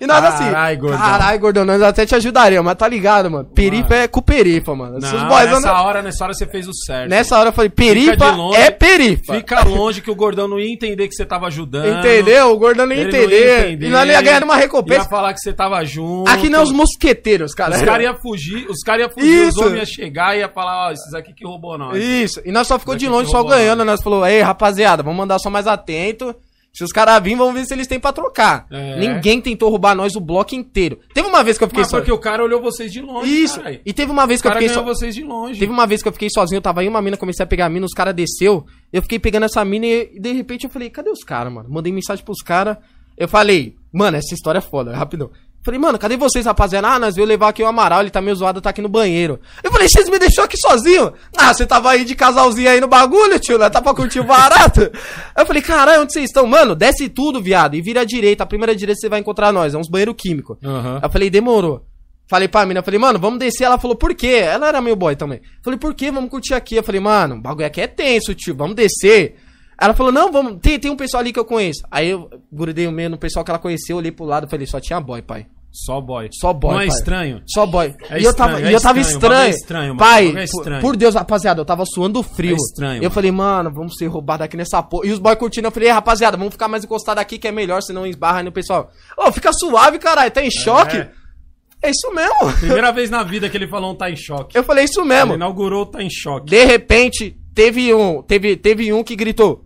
E 0.00 0.06
nós 0.06 0.24
assim, 0.24 0.44
Caralho, 0.44 0.78
gordão. 0.78 0.98
caralho, 0.98 1.40
gordão, 1.40 1.64
nós 1.64 1.82
até 1.82 2.06
te 2.06 2.14
ajudaríamos, 2.14 2.64
mas 2.64 2.76
tá 2.78 2.88
ligado, 2.88 3.30
mano? 3.30 3.44
Perifa 3.54 3.94
é 3.94 4.08
com 4.08 4.22
perifa, 4.22 4.74
mano. 4.74 4.98
Não, 4.98 5.28
boys 5.28 5.44
nessa 5.50 5.56
andam- 5.58 5.84
hora, 5.84 6.02
nessa 6.02 6.24
hora 6.24 6.32
você 6.34 6.46
fez 6.46 6.66
o 6.66 6.72
certo. 6.74 7.10
Nessa 7.10 7.38
hora 7.38 7.48
eu 7.50 7.52
falei, 7.52 7.68
perifa 7.70 8.30
longe, 8.30 8.56
é 8.58 8.70
perifa. 8.70 9.34
Fica 9.34 9.62
longe 9.64 10.00
que 10.00 10.10
o 10.10 10.14
gordão 10.14 10.48
não 10.48 10.58
ia 10.58 10.72
entender 10.72 11.06
que 11.08 11.14
você 11.14 11.24
tava 11.26 11.46
ajudando. 11.48 11.98
Entendeu? 11.98 12.52
O 12.52 12.58
gordão 12.58 12.86
não 12.86 12.94
ia 12.94 13.02
Ele 13.02 13.12
não 13.12 13.18
ia 13.18 13.24
entender. 13.26 13.60
entender. 13.66 13.86
E 13.86 13.90
nós 13.90 14.06
não 14.06 14.12
ia 14.14 14.22
ganhar 14.22 14.42
uma 14.42 14.56
recompensa. 14.56 15.02
Ia 15.02 15.08
falar 15.08 15.32
que 15.34 15.40
você 15.40 15.52
tava 15.52 15.84
junto. 15.84 16.28
Aqui 16.30 16.48
não 16.48 16.62
os 16.62 16.72
mosqueteiros, 16.72 17.52
cara. 17.54 17.76
Os 17.76 17.82
caras 17.82 18.04
iam 18.04 18.16
fugir, 18.20 18.66
os 18.70 18.80
caras 18.82 19.02
iam 19.02 19.10
fugir, 19.10 19.48
Isso. 19.48 19.60
os 19.60 19.66
homens 19.66 19.76
iam 19.76 19.86
chegar 19.86 20.34
e 20.36 20.40
ia 20.40 20.48
falar, 20.48 20.88
ó, 20.88 20.92
esses 20.92 21.12
aqui 21.14 21.32
que 21.34 21.44
roubou 21.46 21.76
nós. 21.76 21.96
Isso. 22.02 22.40
E 22.44 22.50
nós 22.50 22.66
só 22.66 22.78
ficou 22.78 22.96
de 22.96 23.06
longe, 23.08 23.30
só 23.30 23.42
ganhando. 23.44 23.84
Nós 23.84 24.02
falou, 24.02 24.26
ei, 24.26 24.40
rapaziada, 24.40 25.02
vamos 25.02 25.18
mandar 25.18 25.38
só 25.38 25.50
mais 25.50 25.66
atento. 25.66 26.34
Se 26.72 26.84
os 26.84 26.92
caras 26.92 27.20
virem, 27.22 27.36
vamos 27.36 27.54
ver 27.54 27.64
se 27.64 27.74
eles 27.74 27.86
têm 27.86 27.98
pra 27.98 28.12
trocar. 28.12 28.66
É. 28.70 28.96
Ninguém 28.98 29.40
tentou 29.40 29.68
roubar 29.68 29.94
nós 29.94 30.14
o 30.14 30.20
bloco 30.20 30.54
inteiro. 30.54 31.00
Teve 31.12 31.28
uma 31.28 31.42
vez 31.42 31.58
que 31.58 31.64
eu 31.64 31.68
fiquei 31.68 31.84
só... 31.84 31.98
porque 31.98 32.12
o 32.12 32.18
cara 32.18 32.44
olhou 32.44 32.60
vocês 32.60 32.92
de 32.92 33.00
longe, 33.00 33.42
Isso. 33.42 33.56
caralho. 33.56 33.80
E 33.84 33.92
teve 33.92 34.12
uma 34.12 34.26
vez 34.26 34.40
que 34.40 34.48
eu 34.48 34.52
fiquei 34.52 34.68
só... 34.68 34.82
vocês 34.82 35.14
de 35.14 35.24
longe. 35.24 35.58
Teve 35.58 35.72
uma 35.72 35.86
vez 35.86 36.02
que 36.02 36.08
eu 36.08 36.12
fiquei 36.12 36.28
sozinho, 36.30 36.58
eu 36.58 36.62
tava 36.62 36.80
aí 36.80 36.88
uma 36.88 37.02
mina, 37.02 37.16
comecei 37.16 37.42
a 37.42 37.46
pegar 37.46 37.66
a 37.66 37.68
mina, 37.68 37.86
os 37.86 37.92
caras 37.92 38.14
desceu. 38.14 38.64
Eu 38.92 39.02
fiquei 39.02 39.18
pegando 39.18 39.44
essa 39.44 39.64
mina 39.64 39.86
e 39.86 40.18
de 40.20 40.32
repente 40.32 40.64
eu 40.64 40.70
falei, 40.70 40.90
cadê 40.90 41.10
os 41.10 41.24
caras, 41.24 41.52
mano? 41.52 41.68
Mandei 41.68 41.92
mensagem 41.92 42.24
pros 42.24 42.40
caras. 42.42 42.76
Eu 43.16 43.28
falei, 43.28 43.74
mano, 43.92 44.16
essa 44.16 44.32
história 44.32 44.58
é 44.58 44.62
foda, 44.62 44.96
rapidão. 44.96 45.30
Falei, 45.62 45.78
mano, 45.78 45.98
cadê 45.98 46.16
vocês, 46.16 46.46
rapaziada? 46.46 46.88
Ah, 46.88 46.98
nós 46.98 47.14
veio 47.14 47.26
levar 47.26 47.48
aqui 47.48 47.62
o 47.62 47.66
Amaral, 47.66 48.00
ele 48.00 48.08
tá 48.10 48.20
meio 48.22 48.34
zoado, 48.34 48.62
tá 48.62 48.70
aqui 48.70 48.80
no 48.80 48.88
banheiro. 48.88 49.38
Eu 49.62 49.70
falei, 49.70 49.88
vocês 49.88 50.08
me 50.08 50.18
deixou 50.18 50.42
aqui 50.42 50.56
sozinho? 50.56 51.12
Ah, 51.36 51.52
você 51.52 51.66
tava 51.66 51.90
aí 51.90 52.02
de 52.02 52.14
casalzinho 52.14 52.70
aí 52.70 52.80
no 52.80 52.88
bagulho, 52.88 53.38
tio, 53.38 53.58
né? 53.58 53.68
Tá 53.68 53.82
pra 53.82 53.92
curtir 53.92 54.20
o 54.20 54.24
barato? 54.24 54.80
Eu 55.36 55.44
falei, 55.46 55.60
caralho, 55.60 56.02
onde 56.02 56.14
vocês 56.14 56.26
estão? 56.26 56.46
Mano, 56.46 56.74
desce 56.74 57.10
tudo, 57.10 57.42
viado, 57.42 57.74
e 57.74 57.82
vira 57.82 58.00
à 58.00 58.04
direita. 58.04 58.42
A 58.42 58.46
primeira 58.46 58.74
direita 58.74 59.00
você 59.00 59.08
vai 59.08 59.20
encontrar 59.20 59.52
nós, 59.52 59.74
é 59.74 59.78
uns 59.78 59.88
banheiro 59.88 60.14
químico. 60.14 60.58
Aham. 60.64 61.00
Eu 61.02 61.10
falei, 61.10 61.28
demorou. 61.28 61.84
Falei 62.26 62.48
pra 62.48 62.64
mina, 62.64 62.82
falei, 62.82 62.98
mano, 62.98 63.18
vamos 63.18 63.38
descer. 63.38 63.64
Ela 63.64 63.76
falou, 63.76 63.96
por 63.96 64.14
quê? 64.14 64.40
Ela 64.42 64.68
era 64.68 64.80
meu 64.80 64.96
boy 64.96 65.14
também. 65.14 65.40
Falei, 65.62 65.78
por 65.78 65.92
quê? 65.94 66.10
Vamos 66.10 66.30
curtir 66.30 66.54
aqui. 66.54 66.76
Eu 66.76 66.82
falei, 66.82 67.00
mano, 67.00 67.34
o 67.34 67.40
bagulho 67.40 67.66
aqui 67.66 67.80
é 67.80 67.86
tenso, 67.86 68.34
tio, 68.34 68.54
vamos 68.54 68.76
descer. 68.76 69.36
Ela 69.80 69.94
falou, 69.94 70.12
não, 70.12 70.30
vamos, 70.30 70.58
tem, 70.60 70.78
tem 70.78 70.90
um 70.90 70.96
pessoal 70.96 71.22
ali 71.22 71.32
que 71.32 71.38
eu 71.38 71.44
conheço. 71.44 71.80
Aí 71.90 72.10
eu 72.10 72.28
grudei 72.52 72.86
o 72.86 72.92
meio 72.92 73.08
no 73.08 73.16
pessoal 73.18 73.44
que 73.44 73.50
ela 73.50 73.58
conheceu, 73.58 73.96
olhei 73.96 74.12
pro 74.12 74.26
lado, 74.26 74.46
falei, 74.48 74.66
só 74.66 74.78
tinha 74.78 75.00
boy, 75.00 75.22
pai. 75.22 75.46
Só 75.72 76.00
boy. 76.00 76.28
Só 76.32 76.52
boy, 76.52 76.72
Não 76.74 76.80
é 76.80 76.86
pai. 76.88 76.96
estranho? 76.96 77.42
Só 77.46 77.64
boy. 77.64 77.94
É 78.10 78.20
e 78.20 78.24
eu 78.24 78.34
tava, 78.34 78.52
estranho, 78.54 78.70
e 78.70 78.74
é 78.74 78.76
eu 78.76 78.80
tava 78.80 78.98
estranho, 79.00 79.34
é 79.46 79.50
estranho. 79.50 79.96
pai, 79.96 80.26
é 80.28 80.32
por- 80.32 80.38
estranho. 80.40 80.80
por 80.82 80.96
Deus, 80.96 81.14
rapaziada, 81.14 81.60
eu 81.60 81.64
tava 81.64 81.84
suando 81.86 82.22
frio. 82.24 82.52
É 82.52 82.56
estranho, 82.56 82.96
Eu 82.98 83.02
mano. 83.04 83.10
falei, 83.14 83.30
mano, 83.30 83.72
vamos 83.72 83.94
ser 83.96 84.06
roubados 84.08 84.44
aqui 84.44 84.56
nessa 84.56 84.82
porra. 84.82 85.06
E 85.06 85.12
os 85.12 85.18
boy 85.20 85.34
curtindo, 85.36 85.68
eu 85.68 85.70
falei, 85.70 85.88
"Ei, 85.88 85.92
rapaziada, 85.94 86.36
vamos 86.36 86.52
ficar 86.54 86.66
mais 86.68 86.82
encostados 86.84 87.22
aqui 87.22 87.38
que 87.38 87.46
é 87.48 87.52
melhor, 87.52 87.80
senão 87.82 88.04
esbarra 88.06 88.38
aí 88.38 88.44
no 88.44 88.50
pessoal. 88.52 88.90
Ô, 89.16 89.30
fica 89.32 89.52
suave, 89.52 89.98
caralho, 90.00 90.30
tá 90.32 90.44
em 90.44 90.50
choque? 90.50 91.06
É 91.82 91.88
isso 91.90 92.12
mesmo. 92.12 92.52
Primeira 92.58 92.90
vez 92.92 93.08
na 93.08 93.22
vida 93.22 93.48
que 93.48 93.56
ele 93.56 93.68
falou 93.68 93.92
um 93.92 93.94
tá 93.94 94.10
em 94.10 94.16
choque. 94.16 94.58
Eu 94.58 94.64
falei, 94.64 94.84
isso 94.84 95.00
Ele 95.00 95.08
mesmo. 95.08 95.34
inaugurou 95.34 95.82
o 95.82 95.86
tá 95.86 96.02
em 96.02 96.10
choque. 96.10 96.46
De 96.50 96.64
repente, 96.64 97.36
teve 97.54 97.94
um, 97.94 98.20
teve, 98.22 98.56
teve 98.56 98.92
um 98.92 99.02
que 99.04 99.14
gritou: 99.16 99.64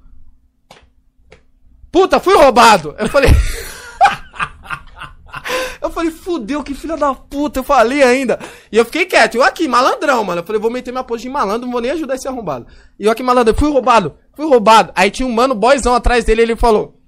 Puta, 1.94 2.18
fui 2.18 2.34
roubado. 2.34 2.96
Eu 2.98 3.08
falei. 3.08 3.30
eu 5.80 5.88
falei, 5.90 6.10
fudeu, 6.10 6.64
que 6.64 6.74
filha 6.74 6.96
da 6.96 7.14
puta. 7.14 7.60
Eu 7.60 7.64
falei 7.64 8.02
ainda. 8.02 8.36
E 8.72 8.76
eu 8.76 8.84
fiquei 8.84 9.06
quieto. 9.06 9.36
Eu 9.36 9.44
aqui, 9.44 9.68
malandrão, 9.68 10.24
mano. 10.24 10.40
Eu 10.40 10.44
falei, 10.44 10.60
vou 10.60 10.72
meter 10.72 10.90
minha 10.90 11.04
pose 11.04 11.22
de 11.22 11.28
malandro, 11.28 11.66
não 11.66 11.72
vou 11.72 11.80
nem 11.80 11.92
ajudar 11.92 12.16
esse 12.16 12.26
arrombado. 12.26 12.66
E 12.98 13.04
eu 13.04 13.12
aqui, 13.12 13.22
malandro, 13.22 13.54
fui 13.54 13.70
roubado, 13.70 14.16
fui 14.34 14.44
roubado. 14.44 14.90
Aí 14.96 15.08
tinha 15.08 15.24
um 15.24 15.32
mano 15.32 15.54
boyzão 15.54 15.94
atrás 15.94 16.24
dele, 16.24 16.42
ele 16.42 16.56
falou: 16.56 16.98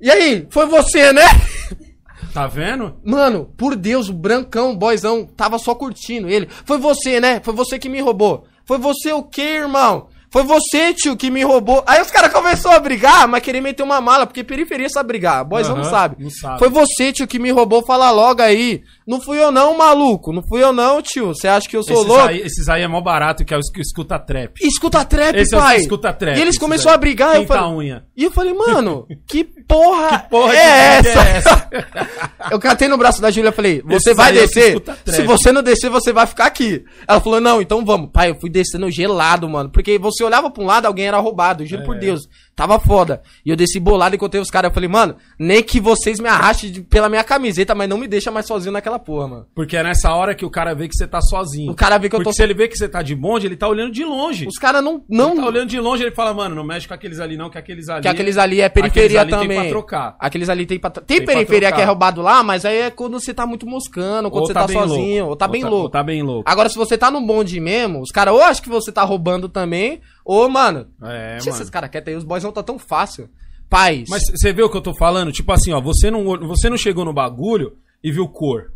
E 0.00 0.08
aí, 0.08 0.46
foi 0.48 0.66
você, 0.66 1.12
né? 1.12 1.22
Tá 2.32 2.46
vendo? 2.46 3.00
Mano, 3.02 3.52
por 3.56 3.74
Deus, 3.74 4.08
o 4.08 4.12
brancão, 4.12 4.72
o 4.72 4.76
boyzão, 4.76 5.24
tava 5.24 5.58
só 5.58 5.74
curtindo 5.74 6.28
ele. 6.28 6.46
Foi 6.64 6.78
você, 6.78 7.18
né? 7.18 7.40
Foi 7.40 7.54
você 7.54 7.80
que 7.80 7.88
me 7.88 8.00
roubou. 8.00 8.46
Foi 8.64 8.78
você 8.78 9.12
o 9.12 9.24
quê, 9.24 9.56
irmão? 9.56 10.08
Foi 10.30 10.42
você, 10.42 10.92
tio, 10.92 11.16
que 11.16 11.30
me 11.30 11.42
roubou. 11.42 11.82
Aí 11.86 12.02
os 12.02 12.10
caras 12.10 12.32
começaram 12.32 12.76
a 12.76 12.80
brigar, 12.80 13.26
mas 13.26 13.42
querer 13.42 13.60
meter 13.60 13.82
uma 13.82 14.00
mala, 14.00 14.26
porque 14.26 14.44
periferia 14.44 14.88
sabe 14.88 15.08
brigar. 15.08 15.44
Boyzão 15.44 15.74
não 15.74 15.82
Aham, 15.82 15.90
sabe. 15.90 16.16
não 16.22 16.30
sabe. 16.30 16.58
Foi 16.58 16.68
você, 16.68 17.12
tio, 17.12 17.26
que 17.26 17.38
me 17.38 17.50
roubou. 17.50 17.84
Fala 17.86 18.10
logo 18.10 18.42
aí. 18.42 18.82
Não 19.08 19.22
fui 19.22 19.42
eu 19.42 19.50
não, 19.50 19.74
maluco. 19.78 20.34
Não 20.34 20.42
fui 20.42 20.62
eu 20.62 20.70
não, 20.70 21.00
tio. 21.00 21.28
Você 21.28 21.48
acha 21.48 21.66
que 21.66 21.74
eu 21.74 21.82
sou 21.82 21.94
Esses 21.96 22.06
louco? 22.06 22.28
aí, 22.28 22.40
esses 22.42 22.68
aí 22.68 22.82
é 22.82 22.86
mó 22.88 23.00
barato, 23.00 23.42
que 23.42 23.54
é 23.54 23.58
que 23.72 23.80
escuta 23.80 24.18
trap. 24.18 24.58
Escuta 24.60 25.02
trap, 25.02 25.34
Esse 25.34 25.54
é 25.56 25.58
pai. 25.58 25.76
que 25.76 25.82
escuta 25.82 26.12
trap. 26.12 26.36
E 26.36 26.40
eles 26.42 26.58
começaram 26.58 26.94
a 26.94 26.98
brigar. 26.98 27.36
Eu 27.36 27.46
falei, 27.46 27.64
unha. 27.74 28.04
E 28.14 28.24
eu 28.24 28.30
falei, 28.30 28.52
mano, 28.52 29.06
que 29.26 29.44
porra, 29.66 30.18
Porra 30.30 30.50
de 30.52 30.56
é 30.58 30.96
vídeo 30.98 31.10
essa? 31.10 31.20
é 31.28 31.36
essa? 31.38 31.68
eu 32.52 32.58
catei 32.58 32.86
no 32.86 32.98
braço 32.98 33.22
da 33.22 33.30
Júlia 33.30 33.48
e 33.48 33.52
falei, 33.52 33.80
você 33.82 34.10
Esses 34.10 34.16
vai 34.16 34.28
é 34.28 34.30
o 34.30 34.34
que 34.34 34.40
descer? 34.46 34.80
trap. 34.80 34.98
Se 35.10 35.22
você 35.22 35.52
não 35.52 35.62
descer, 35.62 35.88
você 35.88 36.12
vai 36.12 36.26
ficar 36.26 36.44
aqui. 36.44 36.84
Ela 37.08 37.20
falou, 37.20 37.40
não, 37.40 37.62
então 37.62 37.82
vamos. 37.86 38.10
Pai, 38.12 38.28
eu 38.30 38.38
fui 38.38 38.50
descendo 38.50 38.90
gelado, 38.90 39.48
mano. 39.48 39.70
Porque 39.70 39.98
você 39.98 40.22
olhava 40.22 40.50
pra 40.50 40.62
um 40.62 40.66
lado, 40.66 40.84
alguém 40.86 41.06
era 41.06 41.18
roubado. 41.18 41.64
Juro 41.64 41.82
por 41.84 41.96
É. 41.96 42.00
Deus. 42.00 42.28
Tava 42.58 42.80
foda. 42.80 43.22
E 43.46 43.50
eu 43.50 43.54
desci 43.56 43.78
bolado 43.78 44.16
e 44.16 44.18
contei 44.18 44.40
os 44.40 44.50
caras. 44.50 44.70
Eu 44.70 44.74
falei, 44.74 44.88
mano, 44.88 45.14
nem 45.38 45.62
que 45.62 45.78
vocês 45.78 46.18
me 46.18 46.28
arrastem 46.28 46.72
de- 46.72 46.80
pela 46.82 47.08
minha 47.08 47.22
camiseta, 47.22 47.72
mas 47.72 47.88
não 47.88 47.96
me 47.96 48.08
deixa 48.08 48.32
mais 48.32 48.46
sozinho 48.46 48.72
naquela 48.72 48.98
porra, 48.98 49.28
mano. 49.28 49.46
Porque 49.54 49.76
é 49.76 49.82
nessa 49.84 50.12
hora 50.12 50.34
que 50.34 50.44
o 50.44 50.50
cara 50.50 50.74
vê 50.74 50.88
que 50.88 50.96
você 50.96 51.06
tá 51.06 51.20
sozinho. 51.20 51.70
O 51.70 51.74
cara 51.76 51.96
vê 51.98 52.08
que 52.08 52.16
eu 52.16 52.18
Porque 52.18 52.30
tô. 52.30 52.34
se 52.36 52.42
ele 52.42 52.54
vê 52.54 52.66
que 52.66 52.76
você 52.76 52.88
tá 52.88 53.00
de 53.00 53.14
bonde, 53.14 53.46
ele 53.46 53.56
tá 53.56 53.68
olhando 53.68 53.92
de 53.92 54.04
longe. 54.04 54.44
Os 54.48 54.58
caras 54.58 54.82
não. 54.82 55.04
Não 55.08 55.28
não 55.36 55.36
tá 55.44 55.46
olhando 55.46 55.68
de 55.68 55.78
longe, 55.78 56.02
ele 56.02 56.10
fala, 56.16 56.34
mano, 56.34 56.56
não 56.56 56.64
mexe 56.64 56.88
com 56.88 56.94
aqueles 56.94 57.20
ali 57.20 57.36
não, 57.36 57.48
que 57.48 57.58
aqueles 57.58 57.88
ali... 57.88 58.02
Que 58.02 58.08
aqueles 58.08 58.36
ali 58.36 58.60
é 58.60 58.68
periferia 58.68 59.20
aqueles 59.20 59.34
ali 59.34 59.42
também. 59.44 59.48
Tem 59.60 59.70
pra 59.70 59.78
trocar. 59.78 60.16
Aqueles 60.18 60.48
ali 60.48 60.66
tem 60.66 60.78
pra. 60.80 60.90
tro- 60.90 61.04
Tem, 61.04 61.18
Tem 61.18 61.24
pra 61.26 61.34
periferia 61.34 61.70
que 61.70 61.80
é 61.80 61.84
roubado 61.84 62.20
lá, 62.20 62.42
mas 62.42 62.64
aí 62.64 62.78
é 62.78 62.90
quando 62.90 63.20
você 63.20 63.32
tá 63.32 63.46
muito 63.46 63.66
moscando, 63.68 64.28
quando 64.32 64.40
Ou 64.42 64.46
você 64.48 64.54
tá, 64.54 64.66
bem 64.66 64.76
sozinho, 64.76 65.18
louco. 65.26 65.30
ou 65.30 65.36
tá 65.36 65.46
bem 65.46 65.62
louco. 65.62 65.76
Ou 65.84 65.88
tá 65.90 66.02
bem 66.02 66.22
louco. 66.24 66.50
Agora, 66.50 66.68
se 66.68 66.76
você 66.76 66.98
tá 66.98 67.08
no 67.08 67.20
bonde 67.20 67.60
mesmo, 67.60 68.00
os 68.00 68.10
caras 68.10 68.34
ou 68.34 68.42
acham 68.42 68.62
que 68.64 68.68
você 68.68 68.90
tá 68.90 69.02
roubando 69.04 69.48
também, 69.48 70.00
ou, 70.28 70.48
mano. 70.48 70.86
É, 71.02 71.32
deixa 71.32 71.50
mano. 71.50 71.56
esses 71.62 71.70
caras 71.70 71.90
quietos 71.90 72.08
aí, 72.12 72.16
os 72.16 72.24
boys 72.24 72.44
não 72.44 72.52
tá 72.52 72.62
tão 72.62 72.78
fácil. 72.78 73.28
Paz. 73.70 74.08
Mas 74.08 74.22
você 74.30 74.52
vê 74.52 74.62
o 74.62 74.70
que 74.70 74.76
eu 74.76 74.80
tô 74.82 74.94
falando? 74.94 75.32
Tipo 75.32 75.52
assim, 75.52 75.72
ó, 75.72 75.80
você 75.80 76.10
não, 76.10 76.22
você 76.46 76.68
não 76.70 76.76
chegou 76.76 77.04
no 77.04 77.12
bagulho 77.12 77.76
e 78.02 78.12
viu 78.12 78.28
cor. 78.28 78.72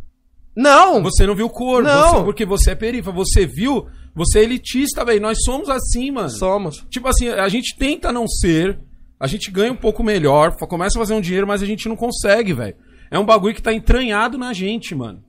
Não! 0.54 1.02
Você 1.02 1.26
não 1.26 1.34
viu 1.34 1.48
cor, 1.48 1.82
Não. 1.82 2.10
você- 2.18 2.24
porque 2.24 2.44
você 2.44 2.70
é 2.72 2.74
perifa. 2.74 3.10
Você 3.12 3.46
viu, 3.46 3.86
você 4.14 4.40
é 4.40 4.42
elitista, 4.42 5.04
velho. 5.04 5.20
Nós 5.22 5.38
somos 5.44 5.68
assim, 5.70 6.10
mano. 6.10 6.28
Somos. 6.30 6.84
Tipo 6.90 7.08
assim, 7.08 7.28
a 7.28 7.48
gente 7.48 7.76
tenta 7.78 8.12
não 8.12 8.28
ser, 8.28 8.78
a 9.18 9.26
gente 9.26 9.50
ganha 9.50 9.72
um 9.72 9.76
pouco 9.76 10.02
melhor, 10.04 10.56
começa 10.68 10.98
a 10.98 11.00
fazer 11.00 11.14
um 11.14 11.20
dinheiro, 11.22 11.46
mas 11.46 11.62
a 11.62 11.66
gente 11.66 11.88
não 11.88 11.96
consegue, 11.96 12.52
velho. 12.52 12.76
É 13.10 13.18
um 13.18 13.24
bagulho 13.24 13.54
que 13.54 13.62
tá 13.62 13.72
entranhado 13.72 14.36
na 14.36 14.52
gente, 14.52 14.94
mano. 14.94 15.22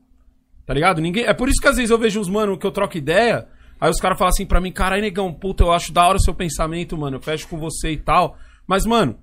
Tá 0.65 0.73
ligado? 0.73 1.01
Ninguém. 1.01 1.25
É 1.25 1.33
por 1.33 1.47
isso 1.49 1.62
que 1.62 1.67
às 1.67 1.75
vezes 1.75 1.91
eu 1.91 1.97
vejo 1.97 2.19
uns 2.19 2.29
mano 2.29 2.57
que 2.57 2.65
eu 2.67 2.71
troco 2.71 2.97
ideia, 2.97 3.47
aí 3.86 3.91
os 3.91 4.00
caras 4.00 4.17
falam 4.17 4.30
assim 4.30 4.46
pra 4.46 4.62
mim, 4.62 4.72
caralho, 4.72 5.02
negão, 5.02 5.34
puta, 5.34 5.63
eu 5.63 5.72
acho 5.72 5.91
da 5.91 6.08
hora 6.08 6.17
o 6.17 6.22
seu 6.22 6.34
pensamento, 6.34 6.98
mano. 6.98 7.17
Eu 7.17 7.22
fecho 7.22 7.48
com 7.48 7.58
você 7.60 7.91
e 7.91 7.98
tal. 7.98 8.38
Mas, 8.65 8.86
mano, 8.86 9.17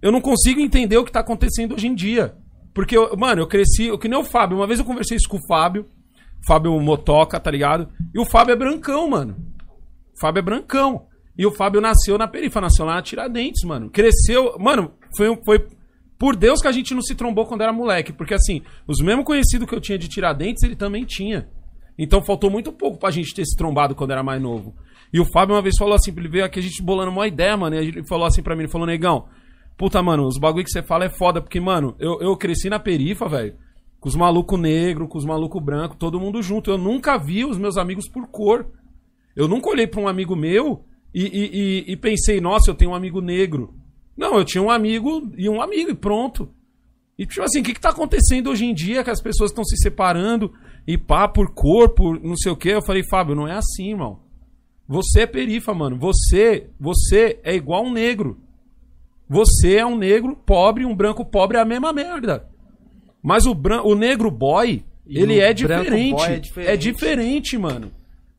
eu 0.00 0.12
não 0.12 0.20
consigo 0.20 0.60
entender 0.60 0.96
o 0.96 1.04
que 1.04 1.12
tá 1.12 1.20
acontecendo 1.20 1.74
hoje 1.74 1.86
em 1.88 1.94
dia. 1.94 2.34
Porque, 2.72 2.96
eu- 2.96 3.16
mano, 3.16 3.42
eu 3.42 3.46
cresci, 3.46 3.86
eu, 3.86 3.98
que 3.98 4.08
nem 4.08 4.18
o 4.18 4.24
Fábio. 4.24 4.56
Uma 4.58 4.66
vez 4.66 4.78
eu 4.78 4.84
conversei 4.84 5.16
isso 5.16 5.28
com 5.28 5.38
o 5.38 5.46
Fábio, 5.48 5.86
Fábio 6.46 6.78
Motoca, 6.80 7.40
tá 7.40 7.50
ligado? 7.50 7.88
E 8.14 8.18
o 8.20 8.24
Fábio 8.24 8.52
é 8.52 8.56
brancão, 8.56 9.08
mano. 9.08 9.34
O 10.14 10.20
Fábio 10.20 10.38
é 10.40 10.42
brancão. 10.42 11.06
E 11.38 11.44
o 11.44 11.50
Fábio 11.52 11.80
nasceu 11.80 12.16
na 12.16 12.28
perifa, 12.28 12.60
nasceu 12.60 12.86
lá 12.86 12.94
na 12.94 13.02
Tiradentes, 13.02 13.64
mano. 13.64 13.90
Cresceu. 13.90 14.56
Mano, 14.58 14.92
foi, 15.16 15.36
foi 15.44 15.66
por 16.18 16.34
Deus 16.36 16.60
que 16.62 16.68
a 16.68 16.72
gente 16.72 16.94
não 16.94 17.02
se 17.02 17.14
trombou 17.14 17.44
quando 17.46 17.62
era 17.62 17.72
moleque. 17.72 18.12
Porque 18.12 18.34
assim, 18.34 18.62
os 18.86 19.00
mesmos 19.00 19.24
conhecidos 19.26 19.68
que 19.68 19.74
eu 19.74 19.80
tinha 19.80 19.98
de 19.98 20.08
Tiradentes, 20.08 20.62
ele 20.62 20.76
também 20.76 21.04
tinha. 21.04 21.48
Então 21.98 22.22
faltou 22.22 22.50
muito 22.50 22.72
pouco 22.72 22.98
pra 22.98 23.10
gente 23.10 23.34
ter 23.34 23.44
se 23.44 23.56
trombado 23.56 23.94
quando 23.94 24.10
era 24.10 24.22
mais 24.22 24.40
novo. 24.40 24.74
E 25.12 25.20
o 25.20 25.24
Fábio 25.32 25.54
uma 25.54 25.62
vez 25.62 25.74
falou 25.78 25.94
assim, 25.94 26.12
ele 26.16 26.28
veio 26.28 26.44
aqui 26.44 26.58
a 26.58 26.62
gente 26.62 26.82
bolando 26.82 27.10
uma 27.10 27.26
ideia, 27.26 27.56
mano. 27.56 27.76
E 27.76 27.78
ele 27.88 28.06
falou 28.06 28.26
assim 28.26 28.42
pra 28.42 28.54
mim, 28.54 28.62
ele 28.62 28.70
falou, 28.72 28.86
negão, 28.86 29.26
puta, 29.76 30.02
mano, 30.02 30.26
os 30.26 30.38
bagulho 30.38 30.64
que 30.64 30.70
você 30.70 30.82
fala 30.82 31.04
é 31.04 31.08
foda, 31.08 31.40
porque, 31.40 31.60
mano, 31.60 31.94
eu, 31.98 32.20
eu 32.20 32.36
cresci 32.36 32.68
na 32.68 32.78
perifa, 32.78 33.28
velho. 33.28 33.54
Com 33.98 34.08
os 34.08 34.14
malucos 34.16 34.60
negros, 34.60 35.08
com 35.08 35.16
os 35.18 35.24
malucos 35.24 35.62
brancos, 35.62 35.96
todo 35.98 36.20
mundo 36.20 36.42
junto. 36.42 36.70
Eu 36.70 36.76
nunca 36.78 37.16
vi 37.16 37.44
os 37.44 37.56
meus 37.56 37.76
amigos 37.78 38.08
por 38.08 38.26
cor. 38.28 38.66
Eu 39.34 39.48
nunca 39.48 39.70
olhei 39.70 39.86
pra 39.86 40.00
um 40.00 40.08
amigo 40.08 40.36
meu 40.36 40.84
e, 41.14 41.22
e- 41.24 41.50
e- 41.88 41.92
e 41.92 41.96
pensei, 41.96 42.40
nossa, 42.40 42.70
eu 42.70 42.74
tenho 42.74 42.90
um 42.90 42.94
amigo 42.94 43.20
negro. 43.20 43.74
Não, 44.16 44.36
eu 44.36 44.44
tinha 44.44 44.62
um 44.62 44.70
amigo 44.70 45.30
e 45.36 45.48
um 45.48 45.62
amigo 45.62 45.90
e 45.90 45.94
pronto. 45.94 46.50
E 47.18 47.24
tipo 47.26 47.42
assim, 47.42 47.60
o 47.60 47.62
que, 47.62 47.72
que 47.74 47.80
tá 47.80 47.88
acontecendo 47.90 48.50
hoje 48.50 48.66
em 48.66 48.74
dia 48.74 49.02
que 49.02 49.10
as 49.10 49.22
pessoas 49.22 49.50
estão 49.50 49.64
se 49.64 49.76
separando 49.78 50.52
e 50.86 50.96
pá, 50.96 51.26
por 51.28 51.52
cor, 51.52 51.90
por 51.90 52.20
não 52.22 52.36
sei 52.36 52.52
o 52.52 52.56
que? 52.56 52.68
Eu 52.68 52.82
falei, 52.82 53.02
Fábio, 53.08 53.34
não 53.34 53.48
é 53.48 53.52
assim, 53.56 53.90
irmão. 53.90 54.20
Você 54.88 55.22
é 55.22 55.26
perifa, 55.26 55.74
mano. 55.74 55.96
Você, 55.98 56.68
você 56.78 57.40
é 57.42 57.54
igual 57.54 57.84
um 57.84 57.92
negro. 57.92 58.38
Você 59.28 59.74
é 59.76 59.84
um 59.84 59.96
negro 59.96 60.36
pobre, 60.36 60.84
um 60.86 60.94
branco 60.94 61.24
pobre 61.24 61.56
é 61.56 61.60
a 61.60 61.64
mesma 61.64 61.92
merda. 61.92 62.46
Mas 63.22 63.44
o, 63.46 63.54
bran 63.54 63.82
o 63.82 63.94
negro 63.96 64.30
boy, 64.30 64.84
E 65.04 65.18
ele 65.18 65.40
é 65.40 65.52
branco 65.52 65.84
diferente. 65.84 66.22
é 66.24 66.34
é 66.34 66.38
diferente. 66.38 66.78
diferente, 66.78 67.58
mano. 67.58 67.90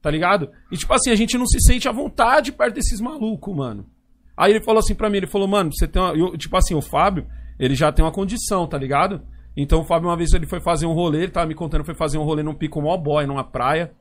Tá 0.02 0.10
ligado? 0.10 0.50
E 0.72 0.78
tipo 0.78 0.94
assim, 0.94 1.10
a 1.12 1.16
gente 1.16 1.38
não 1.38 1.46
se 1.46 1.60
sente 1.60 1.90
à 1.90 1.92
vontade 1.92 2.54
perto 2.54 2.76
desses 2.76 3.02
malucos, 3.02 3.54
mano. 3.54 3.86
Aí 4.38 4.54
ele 4.54 4.64
falou 4.64 4.80
assim 4.80 4.96
pra 4.96 5.10
mim, 5.10 5.18
ele 5.18 5.28
falou, 5.28 5.48
mano, 5.48 5.72
você 5.74 5.86
tem 5.88 6.02
uma... 6.02 6.14
eu- 6.14 6.38
tipo 6.38 6.56
assim, 6.56 6.76
o 6.76 6.82
Fábio, 6.82 7.26
ele 7.60 7.76
já 7.76 7.92
tem 7.92 8.06
uma 8.06 8.12
condição, 8.12 8.66
tá 8.68 8.78
ligado? 8.78 9.22
Então 9.60 9.82
o 9.82 9.84
Fábio, 9.84 10.08
uma 10.08 10.16
vez 10.16 10.32
ele 10.34 10.46
foi 10.46 10.62
fazer 10.62 10.86
um 10.86 10.94
rolê, 10.94 11.24
ele 11.24 11.32
tava 11.32 11.48
me 11.48 11.56
contando, 11.56 11.84
foi 11.84 11.96
fazer 11.96 12.20
um 12.20 12.24
rolê 12.24 12.44
num 12.44 12.54
pico 12.54 12.80
mó 12.80 12.96
boy, 12.96 13.26
numa 13.26 13.44
praia. 13.44 13.92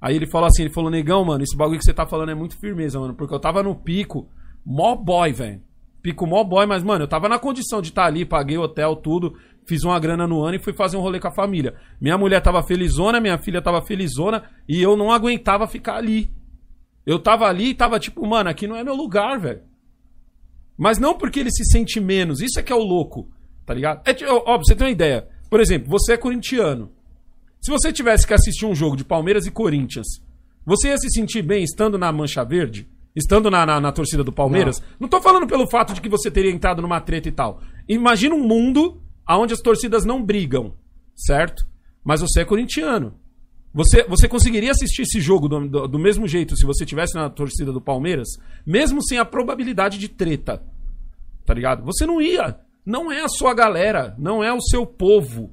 Aí 0.00 0.16
ele 0.16 0.26
falou 0.26 0.46
assim, 0.46 0.62
ele 0.62 0.72
falou, 0.72 0.90
negão, 0.90 1.22
mano, 1.22 1.44
esse 1.44 1.54
bagulho 1.54 1.78
que 1.78 1.84
você 1.84 1.92
tá 1.92 2.06
falando 2.06 2.30
é 2.30 2.34
muito 2.34 2.58
firmeza, 2.58 2.98
mano, 2.98 3.14
porque 3.14 3.34
eu 3.34 3.38
tava 3.38 3.62
no 3.62 3.74
pico, 3.74 4.26
mó 4.64 4.96
boy, 4.96 5.32
velho. 5.32 5.60
Pico 6.00 6.26
mó 6.26 6.42
boy, 6.42 6.64
mas, 6.64 6.82
mano, 6.82 7.04
eu 7.04 7.08
tava 7.08 7.28
na 7.28 7.38
condição 7.38 7.82
de 7.82 7.88
estar 7.88 8.06
ali, 8.06 8.24
paguei 8.24 8.56
hotel, 8.56 8.96
tudo, 8.96 9.36
fiz 9.66 9.84
uma 9.84 9.98
grana 9.98 10.26
no 10.26 10.42
ano 10.42 10.56
e 10.56 10.62
fui 10.62 10.72
fazer 10.72 10.96
um 10.96 11.00
rolê 11.00 11.20
com 11.20 11.28
a 11.28 11.34
família. 11.34 11.74
Minha 12.00 12.16
mulher 12.16 12.40
tava 12.40 12.62
felizona, 12.62 13.20
minha 13.20 13.36
filha 13.36 13.60
tava 13.60 13.82
felizona, 13.82 14.44
e 14.66 14.80
eu 14.80 14.96
não 14.96 15.12
aguentava 15.12 15.66
ficar 15.66 15.96
ali. 15.96 16.30
Eu 17.04 17.18
tava 17.18 17.46
ali 17.46 17.70
e 17.70 17.74
tava 17.74 17.98
tipo, 17.98 18.26
mano, 18.26 18.48
aqui 18.48 18.66
não 18.66 18.76
é 18.76 18.84
meu 18.84 18.94
lugar, 18.94 19.38
velho. 19.38 19.62
Mas 20.76 20.98
não 20.98 21.18
porque 21.18 21.40
ele 21.40 21.50
se 21.50 21.64
sente 21.64 22.00
menos, 22.00 22.40
isso 22.40 22.58
é 22.58 22.62
que 22.62 22.72
é 22.72 22.76
o 22.76 22.82
louco, 22.82 23.30
tá 23.66 23.74
ligado? 23.74 24.08
É, 24.08 24.16
ó, 24.30 24.36
ó, 24.36 24.56
pra 24.56 24.58
você 24.58 24.74
ter 24.74 24.84
uma 24.84 24.90
ideia. 24.90 25.28
Por 25.50 25.60
exemplo, 25.60 25.90
você 25.90 26.12
é 26.12 26.16
corintiano. 26.16 26.92
Se 27.60 27.70
você 27.70 27.92
tivesse 27.92 28.26
que 28.26 28.32
assistir 28.32 28.64
um 28.64 28.74
jogo 28.74 28.96
de 28.96 29.04
Palmeiras 29.04 29.44
e 29.44 29.50
Corinthians, 29.50 30.06
você 30.64 30.88
ia 30.88 30.98
se 30.98 31.10
sentir 31.10 31.42
bem 31.42 31.64
estando 31.64 31.98
na 31.98 32.12
Mancha 32.12 32.44
Verde? 32.44 32.88
Estando 33.14 33.50
na, 33.50 33.66
na, 33.66 33.80
na 33.80 33.92
torcida 33.92 34.22
do 34.22 34.32
Palmeiras? 34.32 34.82
Não. 35.00 35.08
tô 35.08 35.20
falando 35.20 35.46
pelo 35.46 35.68
fato 35.68 35.94
de 35.94 36.00
que 36.00 36.08
você 36.08 36.30
teria 36.30 36.50
entrado 36.50 36.82
numa 36.82 37.00
treta 37.00 37.28
e 37.28 37.32
tal. 37.32 37.60
Imagina 37.88 38.34
um 38.34 38.46
mundo 38.46 39.02
onde 39.28 39.54
as 39.54 39.60
torcidas 39.60 40.04
não 40.04 40.22
brigam, 40.22 40.74
certo? 41.14 41.66
Mas 42.04 42.20
você 42.20 42.42
é 42.42 42.44
corintiano. 42.44 43.14
Você, 43.72 44.04
você 44.04 44.28
conseguiria 44.28 44.70
assistir 44.70 45.02
esse 45.02 45.20
jogo 45.20 45.48
do, 45.48 45.68
do, 45.68 45.88
do 45.88 45.98
mesmo 45.98 46.26
jeito 46.26 46.56
se 46.56 46.64
você 46.64 46.84
tivesse 46.84 47.14
na 47.14 47.28
torcida 47.28 47.72
do 47.72 47.80
Palmeiras, 47.80 48.28
mesmo 48.66 49.02
sem 49.02 49.18
a 49.18 49.24
probabilidade 49.24 49.98
de 49.98 50.08
treta. 50.08 50.62
Tá 51.44 51.54
ligado? 51.54 51.84
Você 51.84 52.06
não 52.06 52.20
ia. 52.20 52.58
Não 52.86 53.10
é 53.10 53.20
a 53.22 53.28
sua 53.28 53.52
galera, 53.52 54.14
não 54.16 54.42
é 54.44 54.52
o 54.52 54.60
seu 54.60 54.86
povo. 54.86 55.52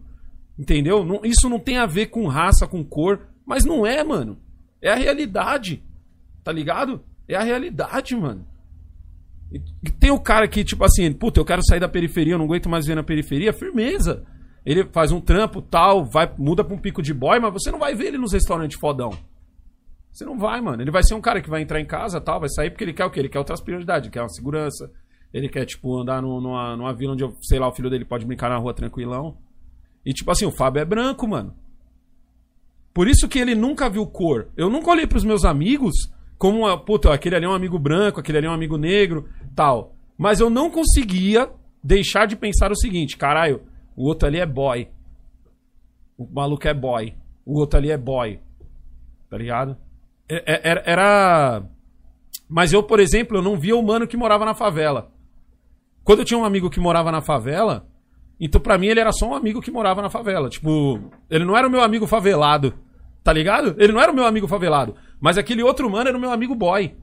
Entendeu? 0.58 1.04
Não- 1.04 1.22
isso 1.26 1.50
não 1.50 1.60
tem 1.60 1.78
a 1.78 1.88
ver 1.88 2.06
com 2.08 2.28
raça, 2.28 2.68
com 2.68 2.84
cor, 2.84 3.22
mas 3.46 3.66
não 3.66 3.86
é, 3.88 4.04
mano. 4.04 4.38
É 4.80 4.92
a 4.92 4.96
realidade. 4.96 5.84
Tá 6.44 6.52
ligado? 6.52 7.04
É 7.28 7.36
a 7.36 7.42
realidade, 7.42 8.16
mano. 8.16 8.46
E 9.52 9.90
tem 9.92 10.12
o 10.12 10.20
cara 10.20 10.48
que, 10.48 10.64
tipo 10.64 10.84
assim, 10.84 11.12
puta, 11.12 11.40
eu 11.40 11.46
quero 11.46 11.64
sair 11.66 11.80
da 11.80 11.88
periferia, 11.90 12.34
eu 12.34 12.38
não 12.38 12.46
aguento 12.46 12.70
mais 12.70 12.86
ver 12.86 12.96
na 12.96 13.04
periferia, 13.04 13.54
firmeza. 13.54 14.24
Ele 14.66 14.86
faz 14.92 15.12
um 15.12 15.20
trampo, 15.22 15.62
tal, 15.62 16.06
vai, 16.06 16.32
muda 16.38 16.64
pra 16.64 16.76
um 16.76 16.80
pico 16.80 17.02
de 17.02 17.14
boy, 17.14 17.40
mas 17.40 17.54
você 17.54 17.72
não 17.72 17.80
vai 17.80 17.94
ver 17.96 18.08
ele 18.08 18.18
nos 18.18 18.34
restaurantes 18.34 18.80
fodão. 18.80 19.12
Você 20.12 20.26
não 20.26 20.38
vai, 20.38 20.62
mano. 20.62 20.82
Ele 20.82 20.92
vai 20.92 21.04
ser 21.04 21.16
um 21.16 21.22
cara 21.22 21.42
que 21.42 21.50
vai 21.50 21.62
entrar 21.62 21.80
em 21.80 21.86
casa, 21.86 22.22
tal, 22.22 22.40
vai 22.40 22.50
sair 22.50 22.70
porque 22.70 22.84
ele 22.84 22.94
quer 22.94 23.06
o 23.06 23.10
quê? 23.12 23.20
Ele 23.20 23.30
quer 23.30 23.40
outras 23.40 23.62
prioridades, 23.62 24.08
ele 24.08 24.14
quer 24.14 24.22
uma 24.22 24.30
segurança. 24.30 24.92
Ele 25.34 25.50
quer, 25.50 25.66
tipo, 25.66 25.98
andar 26.00 26.22
no- 26.22 26.40
numa, 26.40 26.76
numa 26.78 26.94
vila 26.94 27.14
onde, 27.14 27.24
sei 27.42 27.58
lá, 27.60 27.68
o 27.68 27.74
filho 27.74 27.90
dele 27.90 28.06
pode 28.06 28.26
brincar 28.26 28.50
na 28.50 28.58
rua 28.58 28.74
tranquilão. 28.74 29.36
E, 30.06 30.14
tipo 30.14 30.30
assim, 30.30 30.46
o 30.46 30.52
Fábio 30.52 30.82
é 30.82 30.86
branco, 30.86 31.28
mano. 31.28 31.56
Por 32.94 33.08
isso 33.08 33.28
que 33.28 33.40
ele 33.40 33.56
nunca 33.56 33.90
viu 33.90 34.06
cor. 34.06 34.50
Eu 34.56 34.70
nunca 34.70 34.92
olhei 34.92 35.08
pros 35.08 35.24
meus 35.24 35.44
amigos 35.44 35.96
como, 36.38 36.60
uma, 36.60 36.78
puta, 36.78 37.12
aquele 37.12 37.36
ali 37.36 37.46
é 37.46 37.50
um 37.50 37.54
amigo 37.54 37.80
branco, 37.80 38.20
aquele 38.20 38.38
ali 38.38 38.48
é 38.48 38.50
um 38.50 38.54
amigo 38.54 38.78
negro, 38.78 39.28
tal. 39.56 39.96
Mas 40.18 40.40
eu 40.40 40.50
não 40.50 40.70
conseguia 40.70 41.50
deixar 41.84 42.28
de 42.28 42.36
pensar 42.36 42.72
o 42.72 42.76
seguinte, 42.76 43.18
caralho, 43.18 43.62
o 43.96 44.06
outro 44.08 44.28
ali 44.28 44.40
é 44.40 44.46
boy. 44.46 44.88
O 46.18 46.28
maluco 46.32 46.68
é 46.68 46.74
boy. 46.74 47.16
O 47.46 47.60
outro 47.60 47.80
ali 47.80 47.90
é 47.90 47.98
boy. 47.98 48.40
Tá 49.30 49.38
ligado? 49.38 49.76
É- 50.30 50.70
é- 50.72 50.84
era- 50.86 51.64
Mas 52.48 52.72
eu, 52.72 52.84
por 52.84 53.00
exemplo, 53.00 53.38
eu 53.38 53.42
não 53.42 53.58
via 53.58 53.76
o 53.76 53.82
mano 53.82 54.06
que 54.08 54.16
morava 54.18 54.46
na 54.46 54.54
favela. 54.54 55.12
Quando 56.04 56.20
eu 56.20 56.26
tinha 56.26 56.38
um 56.38 56.46
amigo 56.46 56.70
que 56.70 56.80
morava 56.80 57.12
na 57.12 57.22
favela, 57.22 57.88
então 58.40 58.60
pra 58.60 58.78
mim 58.78 58.88
ele 58.88 59.00
era 59.00 59.12
só 59.12 59.30
um 59.30 59.36
amigo 59.36 59.62
que 59.62 59.72
morava 59.72 60.02
na 60.02 60.10
favela. 60.10 60.50
Tipo, 60.50 61.00
ele 61.30 61.46
não 61.46 61.58
era 61.58 61.68
o 61.68 61.72
meu 61.72 61.82
amigo 61.82 62.06
favelado. 62.06 62.74
Tá 63.24 63.32
ligado? 63.32 63.76
Ele 63.78 63.94
não 63.94 64.02
era 64.02 64.12
o 64.12 64.16
meu 64.16 64.26
amigo 64.26 64.48
favelado. 64.48 64.96
Mas 65.20 65.38
aquele 65.38 65.64
outro 65.64 65.90
mano 65.90 66.10
era 66.10 66.18
o 66.18 66.22
meu 66.22 66.32
amigo 66.32 66.54
boy. 66.54 66.94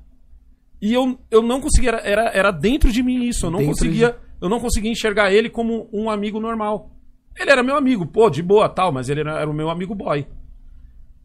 E 0.83 0.93
eu, 0.93 1.19
eu 1.31 1.43
não 1.43 1.61
conseguia. 1.61 1.93
Era, 1.93 2.31
era, 2.35 2.51
dentro 2.51 2.93
de 2.93 3.03
mim 3.03 3.25
isso. 3.25 3.47
Eu 3.47 3.51
não 3.51 3.59
Dentro 3.59 3.75
conseguia. 3.75 4.19
Eu 4.41 4.49
não 4.49 4.61
conseguia 4.61 4.91
enxergar 4.91 5.33
ele 5.33 5.49
como 5.49 5.89
um 5.93 6.11
amigo 6.11 6.39
normal. 6.39 6.91
Ele 7.39 7.51
era 7.51 7.63
meu 7.63 7.77
amigo, 7.77 8.07
pô, 8.07 8.29
de 8.29 8.43
boa 8.43 8.69
tal, 8.69 8.93
mas 8.93 9.09
ele 9.09 9.21
era, 9.21 9.41
era 9.41 9.51
o 9.51 9.55
meu 9.55 9.71
amigo 9.71 9.95
boy. 9.95 10.27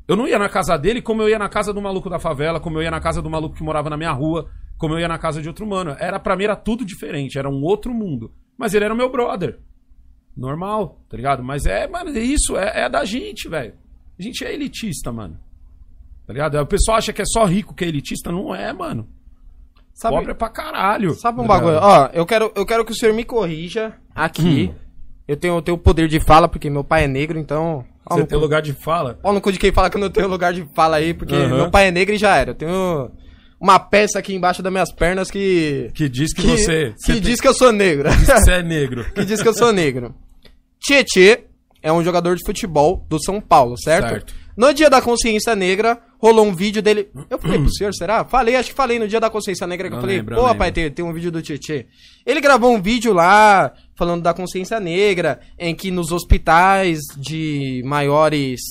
Eu 0.08 0.16
não 0.16 0.28
ia 0.28 0.38
na 0.38 0.48
casa 0.48 0.78
dele 0.78 1.02
como 1.02 1.22
eu 1.22 1.30
ia 1.30 1.40
na 1.40 1.50
casa 1.50 1.74
do 1.74 1.82
maluco 1.82 2.10
da 2.10 2.20
favela, 2.20 2.60
como 2.60 2.78
eu 2.78 2.84
ia 2.84 2.92
na 2.92 3.00
casa 3.00 3.22
do 3.22 3.30
maluco 3.30 3.56
que 3.56 3.64
morava 3.64 3.90
na 3.90 3.98
minha 3.98 4.12
rua, 4.12 4.50
como 4.78 4.94
eu 4.94 5.00
ia 5.00 5.08
na 5.08 5.18
casa 5.18 5.42
de 5.42 5.48
outro 5.48 5.66
mano. 5.66 5.96
Era 6.00 6.20
para 6.20 6.36
mim 6.36 6.44
era 6.46 6.56
tudo 6.56 6.86
diferente, 6.86 7.38
era 7.38 7.50
um 7.50 7.62
outro 7.64 7.94
mundo. 7.94 8.32
Mas 8.58 8.74
ele 8.74 8.86
era 8.86 8.94
o 8.94 8.98
meu 8.98 9.12
brother. 9.12 9.60
Normal, 10.36 11.00
tá 11.10 11.16
ligado? 11.16 11.44
Mas 11.44 11.66
é, 11.66 11.88
mano, 11.88 12.10
é 12.10 12.20
isso 12.20 12.58
é, 12.58 12.82
é 12.86 12.90
da 12.90 13.06
gente, 13.06 13.48
velho. 13.48 13.74
A 14.20 14.22
gente 14.22 14.44
é 14.44 14.54
elitista, 14.54 15.12
mano. 15.12 15.40
Tá 16.28 16.34
ligado? 16.34 16.56
O 16.60 16.66
pessoal 16.66 16.98
acha 16.98 17.14
que 17.14 17.22
é 17.22 17.26
só 17.26 17.46
rico 17.46 17.74
que 17.74 17.86
é 17.86 17.88
elitista, 17.88 18.32
não 18.32 18.54
é, 18.54 18.74
mano. 18.74 19.08
Sabe, 19.94 20.16
Pobre 20.16 20.32
é 20.32 20.34
pra 20.34 20.50
caralho. 20.50 21.14
sabe 21.14 21.40
um 21.40 21.44
tá 21.44 21.48
bagulho? 21.48 21.78
Ó, 21.82 22.10
eu 22.12 22.26
quero, 22.26 22.52
eu 22.54 22.66
quero 22.66 22.84
que 22.84 22.92
o 22.92 22.96
senhor 22.96 23.14
me 23.14 23.24
corrija 23.24 23.94
aqui. 24.14 24.72
Hum. 24.74 24.80
Eu 25.26 25.38
tenho, 25.38 25.56
eu 25.56 25.62
tenho 25.62 25.78
o 25.78 25.80
poder 25.80 26.08
de 26.10 26.20
fala, 26.20 26.50
porque 26.50 26.70
meu 26.70 26.84
pai 26.84 27.06
é 27.06 27.08
negro, 27.08 27.40
então 27.40 27.86
Você 28.10 28.26
tem 28.26 28.38
cu. 28.38 28.44
lugar 28.44 28.62
de 28.62 28.74
fala? 28.74 29.14
Pau 29.16 29.34
no 29.34 29.40
cu 29.40 29.52
de 29.52 29.58
quem 29.58 29.72
fala 29.72 29.90
que 29.90 29.96
eu 29.96 30.02
não 30.02 30.10
tenho 30.10 30.28
lugar 30.28 30.54
de 30.54 30.66
fala 30.76 30.98
aí, 30.98 31.14
porque 31.14 31.34
Aham. 31.34 31.56
meu 31.56 31.72
pai 31.72 31.88
é 31.88 31.92
negro 31.92 32.14
e 32.14 32.18
já 32.18 32.36
era. 32.36 32.52
Eu 32.52 32.56
tenho 32.56 33.10
uma 33.66 33.80
peça 33.80 34.20
aqui 34.20 34.36
embaixo 34.36 34.62
das 34.62 34.72
minhas 34.72 34.92
pernas 34.94 35.32
que. 35.32 35.90
Que 35.96 36.08
diz 36.08 36.32
que, 36.34 36.44
você. 36.44 36.94
que 36.94 37.14
você 37.14 37.20
diz 37.20 37.42
que 37.42 37.48
eu 37.48 37.54
sou 37.54 37.72
negro. 37.72 38.08
tem- 38.10 38.20
que 38.20 38.26
você 38.26 38.52
é 38.52 38.62
negro. 38.64 39.06
que 39.14 39.26
diz 39.26 39.42
que 39.42 39.48
eu 39.48 39.54
sou 39.56 39.74
negro. 39.74 40.14
Tietê 40.80 41.46
é 41.82 41.92
um 41.92 42.04
jogador 42.04 42.36
de 42.36 42.44
futebol 42.46 43.06
do 43.10 43.20
São 43.24 43.42
Paulo, 43.42 43.76
certo? 43.80 44.10
Certo. 44.10 44.34
No 44.56 44.74
dia 44.74 44.90
da 44.90 45.02
consciência 45.02 45.56
negra, 45.56 46.00
rolou 46.18 46.46
um 46.46 46.56
vídeo 46.56 46.82
dele. 46.82 47.10
Eu 47.30 47.38
falei 47.38 47.60
pro 47.60 47.74
senhor, 47.74 47.94
será? 47.94 48.24
Falei, 48.24 48.56
acho 48.56 48.70
que 48.70 48.76
falei 48.76 48.98
no 49.00 49.08
dia 49.08 49.20
da 49.20 49.30
consciência 49.30 49.68
negra 49.68 49.90
que 49.90 49.96
eu 49.96 50.00
falei, 50.00 50.18
lembro, 50.18 50.36
pô, 50.36 50.48
lembro. 50.48 50.72
tem, 50.72 50.90
tem 50.92 51.04
um 51.04 51.12
vídeo 51.12 51.32
do 51.32 51.42
Tietê. 51.42 51.88
Ele 52.26 52.40
gravou 52.40 52.74
um 52.74 52.82
vídeo 52.82 53.12
lá 53.14 53.74
falando 53.98 54.22
da 54.24 54.34
consciência 54.34 54.80
negra, 54.80 55.42
em 55.60 55.76
que 55.76 55.92
nos 55.92 56.12
hospitais 56.12 57.00
de 57.18 57.82
maiores 57.86 58.62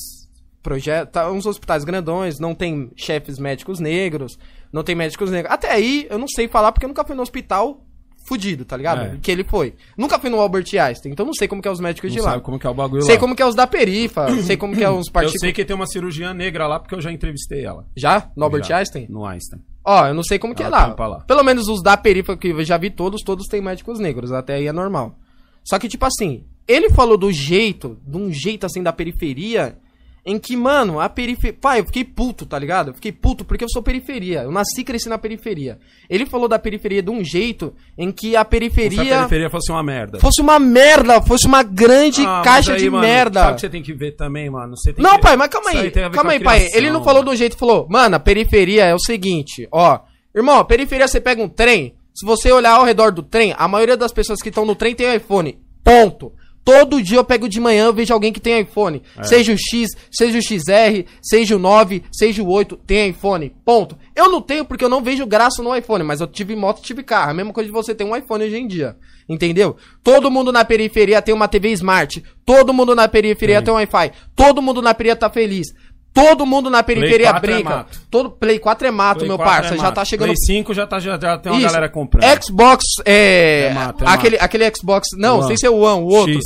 projetos, 0.62 1.20
uns 1.30 1.45
hospitais 1.45 1.84
grandões, 1.84 2.38
não 2.40 2.55
tem 2.55 2.90
chefes 2.97 3.38
médicos 3.38 3.78
negros, 3.78 4.38
não 4.75 4.83
tem 4.83 4.95
médicos 4.95 5.31
negros. 5.31 5.55
Até 5.55 5.70
aí, 5.70 6.07
eu 6.11 6.18
não 6.18 6.27
sei 6.29 6.49
falar 6.49 6.72
porque 6.72 6.85
eu 6.85 6.89
nunca 6.89 7.05
fui 7.05 7.14
no 7.14 7.22
hospital 7.22 7.81
fudido, 8.27 8.64
tá 8.64 8.77
ligado? 8.77 9.03
É. 9.03 9.18
Que 9.22 9.31
ele 9.31 9.45
foi. 9.45 9.75
Nunca 9.97 10.18
fui 10.18 10.31
no 10.31 10.41
Albert 10.41 10.64
Einstein, 10.79 11.12
então 11.12 11.25
não 11.25 11.33
sei 11.35 11.47
como 11.47 11.61
que 11.62 11.68
é 11.68 11.70
os 11.70 11.79
médicos 11.79 12.11
Não 12.11 12.16
de 12.16 12.22
lá. 12.22 12.31
sabe 12.33 12.43
como 12.43 12.59
que 12.59 12.66
é 12.66 12.70
o 12.70 12.75
bagulho 12.75 13.03
Sei 13.03 13.14
lá. 13.14 13.20
como 13.20 13.37
que 13.37 13.43
é 13.43 13.47
os 13.47 13.55
da 13.55 13.66
perifa, 13.66 14.27
sei 14.43 14.57
como 14.57 14.75
que 14.75 14.83
é 14.83 14.91
os 14.91 15.07
Eu 15.07 15.12
partículas. 15.12 15.41
sei 15.41 15.53
que 15.53 15.64
tem 15.64 15.77
uma 15.77 15.87
cirurgiã 15.87 16.35
negra 16.35 16.66
lá 16.66 16.81
porque 16.81 16.95
eu 16.95 17.01
já 17.01 17.12
entrevistei 17.12 17.64
ela. 17.64 17.87
Já? 17.97 18.31
No 18.37 18.45
Albert 18.45 18.64
Já. 18.64 18.79
Einstein? 18.79 19.07
No 19.09 19.25
Einstein. 19.25 19.62
Ó, 19.85 20.07
eu 20.07 20.14
não 20.14 20.22
sei 20.25 20.39
como 20.39 20.55
que 20.55 20.62
é 20.62 20.68
lá. 20.68 20.95
lá. 20.99 21.20
Pelo 21.20 21.43
menos 21.45 21.68
os 21.68 21.83
da 21.83 21.97
perifa 21.97 22.37
que 22.37 22.49
eu 22.49 22.64
já 22.64 22.79
vi 22.79 22.91
todos, 22.91 23.22
todos 23.22 23.47
têm 23.47 23.61
médicos 23.61 24.01
negros, 24.01 24.33
até 24.33 24.55
aí 24.55 24.66
é 24.66 24.72
normal. 24.72 25.18
Só 25.62 25.79
que, 25.79 25.87
tipo 25.89 26.05
assim, 26.07 26.47
ele 26.66 26.89
falou 26.91 27.18
do 27.18 27.31
jeito, 27.31 27.99
de 28.07 28.16
um 28.16 28.33
jeito 28.33 28.64
assim 28.64 28.83
da 28.83 28.93
periferia, 28.93 29.79
em 30.27 30.39
que, 30.39 30.57
mano, 30.57 30.99
a 31.01 31.09
periferia. 31.09 31.57
Pai, 31.61 31.81
eu 31.81 31.85
fiquei 31.85 32.03
puto, 32.03 32.47
tá 32.47 32.59
ligado? 32.59 32.89
Eu 32.91 32.95
fiquei 32.95 33.12
puto 33.12 33.45
porque 33.45 33.62
eu 33.62 33.68
sou 33.68 33.83
periferia. 33.83 34.43
Eu 34.43 34.51
nasci 34.51 34.81
e 34.81 34.85
cresci 34.85 35.09
na 35.09 35.18
periferia. 35.18 35.79
Ele 36.09 36.25
falou 36.25 36.49
da 36.49 36.59
periferia 36.59 37.03
de 37.03 37.11
um 37.11 37.22
jeito 37.22 37.75
em 37.99 38.11
que 38.11 38.35
a 38.35 38.41
Se 38.41 38.47
periferia, 38.47 39.03
a 39.03 39.16
periferia 39.18 39.51
fosse 39.51 39.70
uma 39.70 39.83
merda. 39.83 40.18
fosse 40.20 40.41
uma 40.41 40.59
merda, 40.59 41.20
fosse 41.20 41.47
uma 41.47 41.62
grande 41.62 42.25
Ah, 42.25 42.41
caixa 42.43 42.72
aí, 42.72 42.79
de 42.79 42.89
mano, 42.91 43.07
merda. 43.07 43.41
Sabe 43.41 43.55
que 43.57 43.61
você 43.61 43.68
tem 43.68 43.83
que 43.83 43.93
ver 43.93 44.12
também, 44.12 44.49
mano? 44.49 44.77
Você 44.77 44.93
tem 44.95 45.03
Não, 45.05 45.16
que... 45.16 45.20
pai, 45.20 45.37
mas 45.37 45.49
calma 45.49 45.70
aí. 45.70 45.91
tem 45.91 46.05
a 46.05 46.09
ver 46.09 46.14
Calma 46.14 46.33
aí, 46.33 46.41
pai. 46.41 46.68
Ele 46.72 46.91
não 46.91 47.05
falou 47.05 47.20
mano. 47.22 47.31
de 47.31 47.35
um 47.35 47.39
jeito, 47.39 47.57
falou, 47.59 47.87
mano, 47.91 48.16
a 48.16 48.20
periferia 48.20 48.85
é 48.87 48.95
o 48.95 48.99
seguinte, 48.99 49.68
ó. 49.70 50.01
Irmão, 50.35 50.59
a 50.59 50.64
periferia 50.64 51.07
você 51.07 51.20
pega 51.20 51.43
um 51.43 51.49
trem, 51.49 51.95
se 52.14 52.25
você 52.25 52.51
olhar 52.51 52.72
ao 52.77 52.85
redor 52.85 53.12
do 53.12 53.22
trem, 53.22 53.55
a 53.59 53.68
maioria 53.68 53.97
das 53.97 54.12
pessoas 54.12 54.41
que 54.41 54.49
estão 54.49 54.64
no 54.64 54.75
trem 54.75 54.95
tem 54.95 55.14
iPhone. 55.14 55.59
Ponto. 55.85 56.33
Todo 56.65 57.03
dia 57.03 57.19
eu 57.19 57.25
pego 57.25 57.49
de 57.49 57.61
manhã, 57.61 57.85
eu 57.85 57.93
vejo 57.93 58.15
alguém 58.15 58.33
que 58.33 58.41
tem 58.41 58.61
iPhone. 58.61 59.03
É. 59.19 59.25
Seja 59.25 59.53
o 59.53 59.57
X, 59.57 59.91
seja 60.11 60.39
o 60.39 60.43
XR, 60.43 61.05
seja 61.23 61.57
o 61.57 61.59
9, 61.59 62.03
seja 62.11 62.43
o 62.43 62.49
8, 62.49 62.77
tem 62.87 63.11
iPhone. 63.11 63.55
Ponto. 63.65 63.99
Eu 64.17 64.31
não 64.31 64.41
tenho 64.41 64.65
porque 64.65 64.85
eu 64.85 64.89
não 64.89 65.03
vejo 65.03 65.27
graça 65.27 65.62
no 65.62 65.77
iPhone, 65.77 66.05
mas 66.05 66.21
eu 66.21 66.27
tive 66.27 66.57
moto, 66.57 66.81
tive 66.81 67.03
carro. 67.03 67.33
A 67.33 67.35
mesma 67.35 67.53
coisa 67.53 67.69
de 67.69 67.73
você 67.73 67.95
ter 67.95 68.05
um 68.05 68.17
iPhone 68.17 68.45
hoje 68.45 68.57
em 68.57 68.67
dia. 68.67 68.97
Entendeu? 69.29 69.77
Todo 70.03 70.31
mundo 70.31 70.53
na 70.53 70.65
periferia 70.65 71.21
tem 71.21 71.35
uma 71.35 71.49
TV 71.49 71.71
Smart. 71.73 72.23
Todo 72.45 72.73
mundo 72.73 72.95
na 72.95 73.09
periferia 73.09 73.57
Tem. 73.57 73.65
tem 73.67 73.75
um 73.75 73.77
Wi-Fi. 73.77 74.12
Todo 74.37 74.61
mundo 74.61 74.83
na 74.83 74.95
periferia 74.95 75.17
tá 75.17 75.31
feliz. 75.31 75.69
Todo 76.15 76.47
mundo 76.47 76.71
na 76.71 76.81
periferia 76.85 77.33
4 77.33 77.53
é. 77.53 77.85
Todo 78.09 78.31
Play 78.31 78.61
4 78.61 78.87
é 78.87 78.91
mato, 78.93 79.19
Play 79.19 79.29
meu 79.29 79.37
4 79.37 79.53
parça. 79.53 79.75
é 79.75 79.79
já 79.79 79.91
tá 79.91 80.05
chegando 80.05 80.29
Play 80.29 80.37
5 80.37 80.73
já, 80.73 80.87
tá, 80.87 81.01
já, 81.01 81.19
já 81.19 81.37
tem 81.37 81.51
uma 81.51 81.59
Isso. 81.59 81.67
galera 81.67 81.89
comprando. 81.89 82.43
Xbox 82.45 82.85
é, 83.05 83.67
É 83.71 83.75
mato, 83.75 84.05
é 84.05 84.09
aquele 84.09 84.37
mato. 84.37 84.45
aquele 84.45 84.73
Xbox, 84.77 85.09
não, 85.19 85.39
One. 85.39 85.49
sem 85.49 85.57
ser 85.57 85.69
o 85.71 85.79
One, 85.81 86.03
o 86.03 86.07
outro. 86.07 86.35
X. 86.35 86.45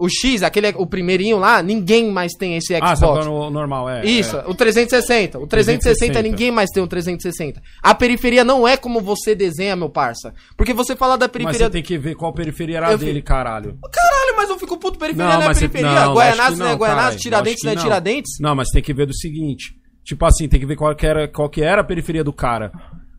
O 0.00 0.08
X, 0.08 0.42
aquele 0.42 0.68
o 0.76 0.86
primeirinho 0.86 1.38
lá, 1.38 1.62
ninguém 1.62 2.10
mais 2.10 2.32
tem 2.32 2.56
esse 2.56 2.74
Ah, 2.74 2.78
Xbox. 2.78 3.00
tá 3.00 3.06
falando 3.06 3.32
o 3.32 3.50
normal, 3.50 3.88
é. 3.88 4.04
Isso, 4.04 4.36
é. 4.36 4.44
o 4.46 4.54
360. 4.54 5.38
O 5.38 5.46
360, 5.46 6.12
360. 6.12 6.22
ninguém 6.22 6.50
mais 6.50 6.70
tem 6.70 6.82
o 6.82 6.86
360. 6.88 7.60
A 7.82 7.94
periferia 7.94 8.42
não 8.42 8.66
é 8.66 8.76
como 8.76 9.00
você 9.00 9.34
desenha, 9.34 9.76
meu 9.76 9.90
parça. 9.90 10.32
Porque 10.56 10.72
você 10.72 10.96
fala 10.96 11.18
da 11.18 11.26
Mas 11.26 11.32
periferia. 11.32 11.66
você 11.66 11.70
tem 11.70 11.82
que 11.82 11.98
ver 11.98 12.14
qual 12.14 12.32
periferia 12.32 12.78
era 12.78 12.92
Eu 12.92 12.98
dele, 12.98 13.12
vi- 13.14 13.22
caralho. 13.22 13.76
Caralho, 13.92 14.36
mas 14.36 14.48
eu 14.48 14.58
fico 14.58 14.78
puto 14.78 14.98
periferia, 14.98 15.26
Não, 15.28 15.36
não 15.36 15.42
é 15.42 15.46
mas 15.48 15.58
você- 15.58 15.68
periferia. 15.68 16.00
não, 16.04 16.12
que 16.14 16.56
não 16.58 16.66
é 16.66 16.78
caralho, 16.78 17.16
Tiradentes 17.18 17.62
não 17.64 17.72
é 17.72 17.76
Tiradentes. 17.76 18.32
Não, 18.40 18.54
mas 18.54 18.68
tem 18.70 18.82
que 18.82 18.94
ver 18.94 19.06
do 19.06 19.14
seguinte. 19.14 19.74
Tipo 20.02 20.24
assim, 20.24 20.48
tem 20.48 20.58
que 20.58 20.66
ver 20.66 20.76
qual 20.76 20.94
que 20.96 21.06
era, 21.06 21.28
qual 21.28 21.48
que 21.50 21.62
era 21.62 21.82
a 21.82 21.84
periferia 21.84 22.24
do 22.24 22.32
cara. 22.32 22.72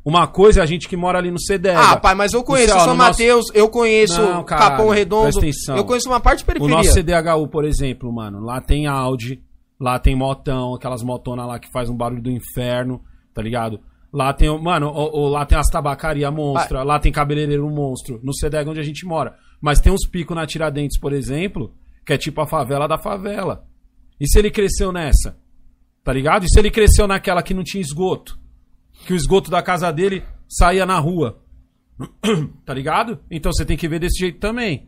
Uma 0.04 0.26
coisa 0.28 0.62
é 0.62 0.64
a 0.64 0.66
gente 0.66 0.88
que 0.89 0.97
mora 0.97 1.20
ali 1.20 1.30
no 1.30 1.39
CDR. 1.39 1.76
Ah, 1.78 1.97
pai, 1.97 2.16
mas 2.16 2.34
eu 2.34 2.43
conheço 2.43 2.70
São 2.74 2.88
no 2.88 2.95
nosso- 2.95 2.97
Mateus, 3.20 3.45
eu 3.54 3.70
conheço 3.70 4.20
Não, 4.22 4.43
caralho, 4.43 4.72
Capão 4.72 4.89
Redondo, 4.89 5.39
eu 5.78 5.86
conheço 5.86 6.10
uma 6.10 6.20
parte 6.20 6.39
de 6.39 6.43
O 6.43 6.47
periferia. 6.47 6.76
nosso 6.78 6.91
CDHU, 6.93 7.47
por 7.47 7.64
exemplo, 7.66 8.12
mano, 8.12 8.39
lá 8.39 8.60
tem 8.60 8.88
Audi, 8.88 9.43
lá 9.80 9.99
tem 9.99 10.16
motão, 10.16 10.74
aquelas 10.74 11.04
motonas 11.04 11.45
lá 11.47 11.60
que 11.60 11.70
faz 11.72 11.88
um 11.88 11.95
barulho 11.95 12.22
do 12.22 12.32
inferno, 12.32 12.99
tá 13.34 13.41
ligado? 13.43 13.80
Lá 14.12 14.34
tem, 14.34 14.49
mano, 14.62 14.88
o, 14.89 15.26
o- 15.26 15.30
lá 15.30 15.45
tem 15.45 15.58
as 15.58 15.68
tabacaria 15.68 16.32
monstra, 16.32 16.82
lá 16.84 16.99
tem 16.99 17.12
cabeleireiro 17.12 17.70
monstro, 17.70 18.20
no 18.24 18.34
CDH 18.36 18.70
onde 18.72 18.80
a 18.80 18.84
gente 18.84 19.06
mora. 19.06 19.36
Mas 19.62 19.80
tem 19.80 19.93
uns 19.93 20.08
picos 20.08 20.36
na 20.36 20.47
Tiradentes, 20.47 20.99
por 20.99 21.14
exemplo, 21.14 21.72
que 22.04 22.12
é 22.12 22.18
tipo 22.18 22.41
a 22.41 22.47
favela 22.47 22.88
da 22.88 22.97
favela. 22.97 23.64
E 24.20 24.28
se 24.28 24.39
ele 24.39 24.49
cresceu 24.49 24.91
nessa? 24.91 25.38
Tá 26.04 26.12
ligado? 26.12 26.43
E 26.43 26.49
se 26.49 26.60
ele 26.60 26.72
cresceu 26.72 27.08
naquela 27.08 27.43
que 27.43 27.54
não 27.54 27.64
tinha 27.64 27.80
esgoto? 27.82 28.40
Que 29.06 29.14
o 29.14 29.16
esgoto 29.16 29.49
da 29.49 29.62
casa 29.62 29.91
dele 29.91 30.24
saía 30.47 30.86
na 30.86 30.99
rua. 30.99 31.39
tá 32.66 32.74
ligado? 32.74 33.20
Então 33.30 33.52
você 33.52 33.66
tem 33.66 33.78
que 33.78 33.88
ver 33.88 33.99
desse 33.99 34.20
jeito 34.20 34.39
também 34.39 34.88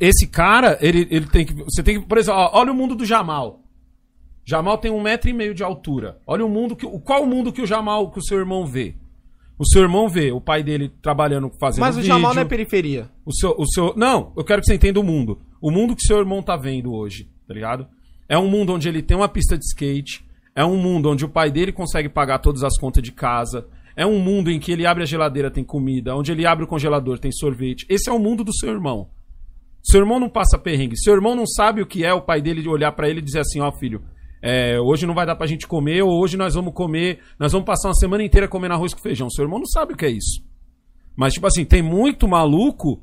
esse 0.00 0.26
cara, 0.26 0.78
ele, 0.80 1.06
ele 1.10 1.26
tem 1.26 1.44
que. 1.44 1.54
Você 1.54 1.82
tem 1.82 2.00
que. 2.00 2.06
Por 2.06 2.18
exemplo, 2.18 2.40
ó, 2.40 2.50
olha 2.60 2.72
o 2.72 2.74
mundo 2.74 2.94
do 2.94 3.04
Jamal. 3.04 3.62
Jamal 4.44 4.78
tem 4.78 4.90
um 4.90 5.00
metro 5.00 5.28
e 5.28 5.32
meio 5.32 5.54
de 5.54 5.62
altura. 5.62 6.18
Olha 6.26 6.44
o 6.44 6.48
mundo 6.48 6.76
que. 6.76 6.86
Qual 7.00 7.22
o 7.22 7.26
mundo 7.26 7.52
que 7.52 7.62
o 7.62 7.66
Jamal, 7.66 8.10
que 8.10 8.18
o 8.18 8.22
seu 8.22 8.38
irmão 8.38 8.66
vê? 8.66 8.94
O 9.58 9.66
seu 9.66 9.82
irmão 9.82 10.08
vê 10.08 10.30
o 10.30 10.40
pai 10.40 10.62
dele 10.62 10.88
trabalhando, 11.02 11.50
fazendo 11.58 11.80
Mas 11.80 11.96
o 11.96 12.00
vídeo. 12.00 12.14
Jamal 12.14 12.34
não 12.34 12.42
é 12.42 12.44
periferia. 12.44 13.10
O 13.24 13.34
seu, 13.34 13.54
o 13.58 13.66
seu. 13.66 13.92
Não, 13.96 14.32
eu 14.36 14.44
quero 14.44 14.60
que 14.60 14.66
você 14.66 14.74
entenda 14.74 15.00
o 15.00 15.04
mundo. 15.04 15.40
O 15.60 15.70
mundo 15.70 15.96
que 15.96 16.02
seu 16.02 16.18
irmão 16.18 16.42
tá 16.42 16.56
vendo 16.56 16.92
hoje, 16.92 17.28
tá 17.46 17.52
ligado? 17.52 17.86
É 18.28 18.38
um 18.38 18.48
mundo 18.48 18.72
onde 18.72 18.88
ele 18.88 19.02
tem 19.02 19.16
uma 19.16 19.28
pista 19.28 19.58
de 19.58 19.64
skate. 19.64 20.24
É 20.58 20.64
um 20.64 20.76
mundo 20.76 21.08
onde 21.08 21.24
o 21.24 21.28
pai 21.28 21.52
dele 21.52 21.70
consegue 21.70 22.08
pagar 22.08 22.40
todas 22.40 22.64
as 22.64 22.76
contas 22.76 23.00
de 23.00 23.12
casa. 23.12 23.68
É 23.94 24.04
um 24.04 24.18
mundo 24.18 24.50
em 24.50 24.58
que 24.58 24.72
ele 24.72 24.84
abre 24.84 25.04
a 25.04 25.06
geladeira, 25.06 25.52
tem 25.52 25.62
comida. 25.62 26.16
Onde 26.16 26.32
ele 26.32 26.44
abre 26.44 26.64
o 26.64 26.66
congelador, 26.66 27.16
tem 27.20 27.30
sorvete. 27.30 27.86
Esse 27.88 28.10
é 28.10 28.12
o 28.12 28.18
mundo 28.18 28.42
do 28.42 28.52
seu 28.52 28.70
irmão. 28.70 29.08
Seu 29.84 30.00
irmão 30.00 30.18
não 30.18 30.28
passa 30.28 30.58
perrengue. 30.58 30.98
Seu 30.98 31.14
irmão 31.14 31.36
não 31.36 31.46
sabe 31.46 31.80
o 31.80 31.86
que 31.86 32.04
é 32.04 32.12
o 32.12 32.22
pai 32.22 32.42
dele 32.42 32.60
de 32.60 32.68
olhar 32.68 32.90
pra 32.90 33.08
ele 33.08 33.20
e 33.20 33.22
dizer 33.22 33.38
assim: 33.38 33.60
ó, 33.60 33.70
filho, 33.70 34.02
é, 34.42 34.80
hoje 34.80 35.06
não 35.06 35.14
vai 35.14 35.24
dar 35.24 35.36
pra 35.36 35.46
gente 35.46 35.64
comer, 35.64 36.02
ou 36.02 36.20
hoje 36.20 36.36
nós 36.36 36.56
vamos 36.56 36.74
comer, 36.74 37.20
nós 37.38 37.52
vamos 37.52 37.64
passar 37.64 37.86
uma 37.90 37.94
semana 37.94 38.24
inteira 38.24 38.48
comendo 38.48 38.74
arroz 38.74 38.92
com 38.92 39.00
feijão. 39.00 39.30
Seu 39.30 39.44
irmão 39.44 39.60
não 39.60 39.66
sabe 39.66 39.92
o 39.92 39.96
que 39.96 40.06
é 40.06 40.10
isso. 40.10 40.42
Mas, 41.14 41.34
tipo 41.34 41.46
assim, 41.46 41.64
tem 41.64 41.82
muito 41.82 42.26
maluco 42.26 43.00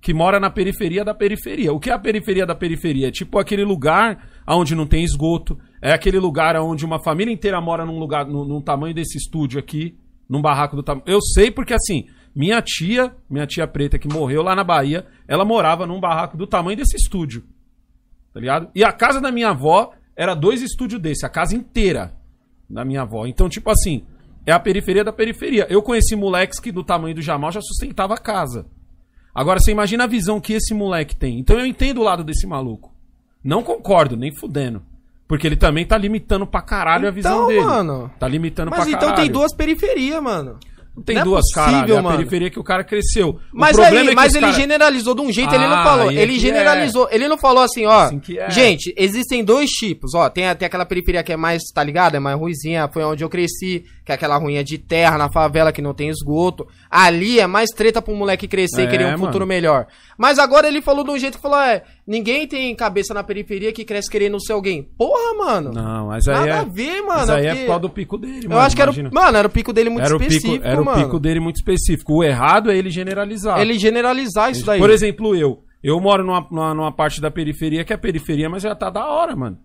que 0.00 0.12
mora 0.12 0.40
na 0.40 0.50
periferia 0.50 1.04
da 1.04 1.14
periferia. 1.14 1.72
O 1.72 1.78
que 1.78 1.90
é 1.90 1.92
a 1.92 1.98
periferia 1.98 2.44
da 2.44 2.56
periferia? 2.56 3.06
É 3.06 3.12
tipo 3.12 3.38
aquele 3.38 3.64
lugar 3.64 4.28
onde 4.48 4.74
não 4.74 4.84
tem 4.84 5.04
esgoto, 5.04 5.56
é 5.80 5.92
aquele 5.92 6.18
lugar 6.18 6.56
onde 6.56 6.84
uma 6.84 7.02
família 7.02 7.32
inteira 7.32 7.60
mora 7.60 7.84
num 7.84 7.98
lugar, 7.98 8.26
num, 8.26 8.44
num 8.44 8.60
tamanho 8.60 8.94
desse 8.94 9.16
estúdio 9.16 9.58
aqui, 9.58 9.96
num 10.28 10.42
barraco 10.42 10.76
do 10.76 10.82
tamanho. 10.82 11.04
Eu 11.06 11.20
sei 11.20 11.50
porque 11.50 11.74
assim, 11.74 12.06
minha 12.34 12.60
tia, 12.62 13.14
minha 13.28 13.46
tia 13.46 13.66
preta 13.66 13.98
que 13.98 14.08
morreu 14.08 14.42
lá 14.42 14.54
na 14.54 14.64
Bahia, 14.64 15.06
ela 15.26 15.44
morava 15.44 15.86
num 15.86 16.00
barraco 16.00 16.36
do 16.36 16.46
tamanho 16.46 16.76
desse 16.76 16.96
estúdio. 16.96 17.44
Tá 18.32 18.40
ligado? 18.40 18.70
E 18.74 18.84
a 18.84 18.92
casa 18.92 19.20
da 19.20 19.32
minha 19.32 19.50
avó 19.50 19.92
era 20.16 20.34
dois 20.34 20.62
estúdios 20.62 21.00
desse, 21.00 21.24
a 21.24 21.28
casa 21.28 21.54
inteira 21.56 22.14
da 22.68 22.84
minha 22.84 23.02
avó. 23.02 23.26
Então, 23.26 23.48
tipo 23.48 23.70
assim, 23.70 24.04
é 24.44 24.52
a 24.52 24.58
periferia 24.58 25.04
da 25.04 25.12
periferia. 25.12 25.66
Eu 25.68 25.82
conheci 25.82 26.16
moleques 26.16 26.58
que 26.58 26.72
do 26.72 26.84
tamanho 26.84 27.14
do 27.14 27.22
Jamal 27.22 27.52
já 27.52 27.60
sustentava 27.60 28.14
a 28.14 28.18
casa. 28.18 28.66
Agora 29.34 29.60
você 29.60 29.70
imagina 29.70 30.04
a 30.04 30.08
visão 30.08 30.40
que 30.40 30.54
esse 30.54 30.74
moleque 30.74 31.14
tem. 31.14 31.38
Então 31.38 31.58
eu 31.58 31.66
entendo 31.66 32.00
o 32.00 32.04
lado 32.04 32.24
desse 32.24 32.46
maluco. 32.46 32.92
Não 33.42 33.62
concordo, 33.62 34.16
nem 34.16 34.34
fudendo. 34.34 34.82
Porque 35.28 35.46
ele 35.46 35.56
também 35.56 35.84
tá 35.84 35.98
limitando 35.98 36.46
pra 36.46 36.62
caralho 36.62 37.06
a 37.06 37.10
visão 37.10 37.34
Então, 37.36 37.46
dele. 37.48 37.60
mano. 37.60 38.10
Tá 38.18 38.26
limitando 38.26 38.70
Mas 38.70 38.80
pra 38.80 38.88
então 38.88 39.00
caralho. 39.10 39.22
tem 39.22 39.30
duas 39.30 39.54
periferias, 39.54 40.22
mano. 40.22 40.58
Não 40.96 41.02
tem 41.04 41.14
Não 41.14 41.22
é 41.22 41.24
duas, 41.24 41.42
possível, 41.42 41.64
caralho. 41.64 41.94
É 41.94 41.98
a 41.98 42.02
mano. 42.02 42.16
periferia 42.16 42.50
que 42.50 42.58
o 42.58 42.64
cara 42.64 42.82
cresceu. 42.82 43.38
Mas 43.52 43.78
aí, 43.78 44.08
é 44.08 44.14
mas 44.14 44.34
ele 44.34 44.46
cara- 44.46 44.58
generalizou 44.58 45.14
de 45.14 45.20
um 45.20 45.30
jeito, 45.30 45.54
ele 45.54 45.68
não 45.68 45.76
Ah, 45.76 45.84
falou. 45.84 46.10
é 46.10 46.14
Ele 46.14 46.32
que 46.32 46.38
generalizou. 46.40 47.08
Ele 47.12 47.28
não 47.28 47.38
falou 47.38 47.62
assim, 47.62 47.86
ó. 47.86 48.00
Assim 48.00 48.20
é. 48.36 48.50
Gente, 48.50 48.92
existem 48.96 49.44
dois 49.44 49.70
tipos, 49.70 50.12
ó. 50.14 50.28
Tem, 50.28 50.52
tem 50.56 50.66
aquela 50.66 50.84
periferia 50.84 51.22
que 51.22 51.32
é 51.32 51.36
mais, 51.36 51.62
tá 51.72 51.84
ligado? 51.84 52.16
É 52.16 52.18
mais 52.18 52.36
ruizinha, 52.36 52.88
foi 52.88 53.04
onde 53.04 53.22
eu 53.22 53.28
cresci, 53.28 53.84
que 54.08 54.12
é 54.12 54.14
aquela 54.14 54.38
ruinha 54.38 54.64
de 54.64 54.78
terra 54.78 55.18
na 55.18 55.30
favela 55.30 55.70
que 55.70 55.82
não 55.82 55.92
tem 55.92 56.08
esgoto. 56.08 56.66
Ali 56.90 57.38
é 57.38 57.46
mais 57.46 57.68
treta 57.68 58.00
pro 58.00 58.14
moleque 58.14 58.48
crescer 58.48 58.84
e 58.84 58.84
É, 58.86 58.86
querer 58.90 59.04
um 59.04 59.10
mano. 59.10 59.26
futuro 59.26 59.46
melhor. 59.46 59.86
Mas 60.16 60.38
agora 60.38 60.66
ele 60.66 60.80
falou 60.80 61.04
de 61.04 61.10
um 61.10 61.18
jeito 61.18 61.36
que 61.36 61.42
falou, 61.42 61.60
é, 61.60 61.82
ninguém 62.06 62.48
tem 62.48 62.74
cabeça 62.74 63.12
na 63.12 63.22
periferia 63.22 63.70
que 63.70 63.84
cresce 63.84 64.10
querendo 64.10 64.40
ser 64.42 64.54
alguém. 64.54 64.88
Porra, 64.96 65.34
mano. 65.36 65.72
Não, 65.74 66.06
mas 66.06 66.26
aí 66.26 66.34
Nada 66.36 66.48
é... 66.48 66.52
a 66.60 66.64
ver, 66.64 67.02
mano. 67.02 67.18
Mas 67.18 67.28
aí 67.28 67.46
é 67.48 67.54
por 67.54 67.66
causa 67.66 67.80
do 67.82 67.90
pico 67.90 68.16
dele, 68.16 68.46
Eu 68.46 68.48
mano. 68.48 68.62
acho 68.62 68.74
que 68.74 68.80
era, 68.80 68.92
mano, 69.12 69.36
era 69.36 69.46
o 69.46 69.50
pico 69.50 69.72
dele 69.74 69.90
muito 69.90 70.06
era 70.06 70.16
específico, 70.16 70.52
pico, 70.54 70.66
era 70.66 70.82
mano. 70.82 70.98
o 71.00 71.04
pico 71.04 71.20
dele 71.20 71.40
muito 71.40 71.56
específico. 71.56 72.14
O 72.14 72.24
errado 72.24 72.70
é 72.70 72.78
ele 72.78 72.88
generalizar. 72.88 73.60
Ele 73.60 73.78
generalizar 73.78 74.50
isso 74.50 74.64
daí. 74.64 74.80
Por 74.80 74.88
exemplo, 74.88 75.36
eu. 75.36 75.62
Eu 75.82 76.00
moro 76.00 76.24
numa, 76.24 76.44
numa, 76.50 76.74
numa 76.74 76.92
parte 76.92 77.20
da 77.20 77.30
periferia 77.30 77.84
que 77.84 77.92
é 77.92 77.96
periferia, 77.98 78.48
mas 78.48 78.62
já 78.62 78.74
tá 78.74 78.88
da 78.90 79.06
hora, 79.06 79.36
mano. 79.36 79.58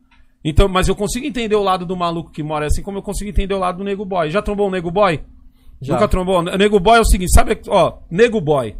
Então, 0.43 0.67
mas 0.67 0.87
eu 0.87 0.95
consigo 0.95 1.25
entender 1.25 1.55
o 1.55 1.63
lado 1.63 1.85
do 1.85 1.95
maluco 1.95 2.31
que 2.31 2.43
mora 2.43 2.65
assim, 2.65 2.81
como 2.81 2.97
eu 2.97 3.01
consigo 3.01 3.29
entender 3.29 3.53
o 3.53 3.59
lado 3.59 3.77
do 3.77 3.83
nego 3.83 4.03
boy. 4.03 4.29
Já 4.29 4.41
trombou 4.41 4.67
um 4.67 4.71
nego 4.71 4.91
boy? 4.91 5.21
Já. 5.81 5.93
Nunca 5.93 6.07
trombou? 6.07 6.41
Nego 6.41 6.79
boy 6.79 6.97
é 6.97 7.01
o 7.01 7.05
seguinte, 7.05 7.31
sabe, 7.33 7.59
ó, 7.67 7.99
nego 8.11 8.41
boy. 8.41 8.75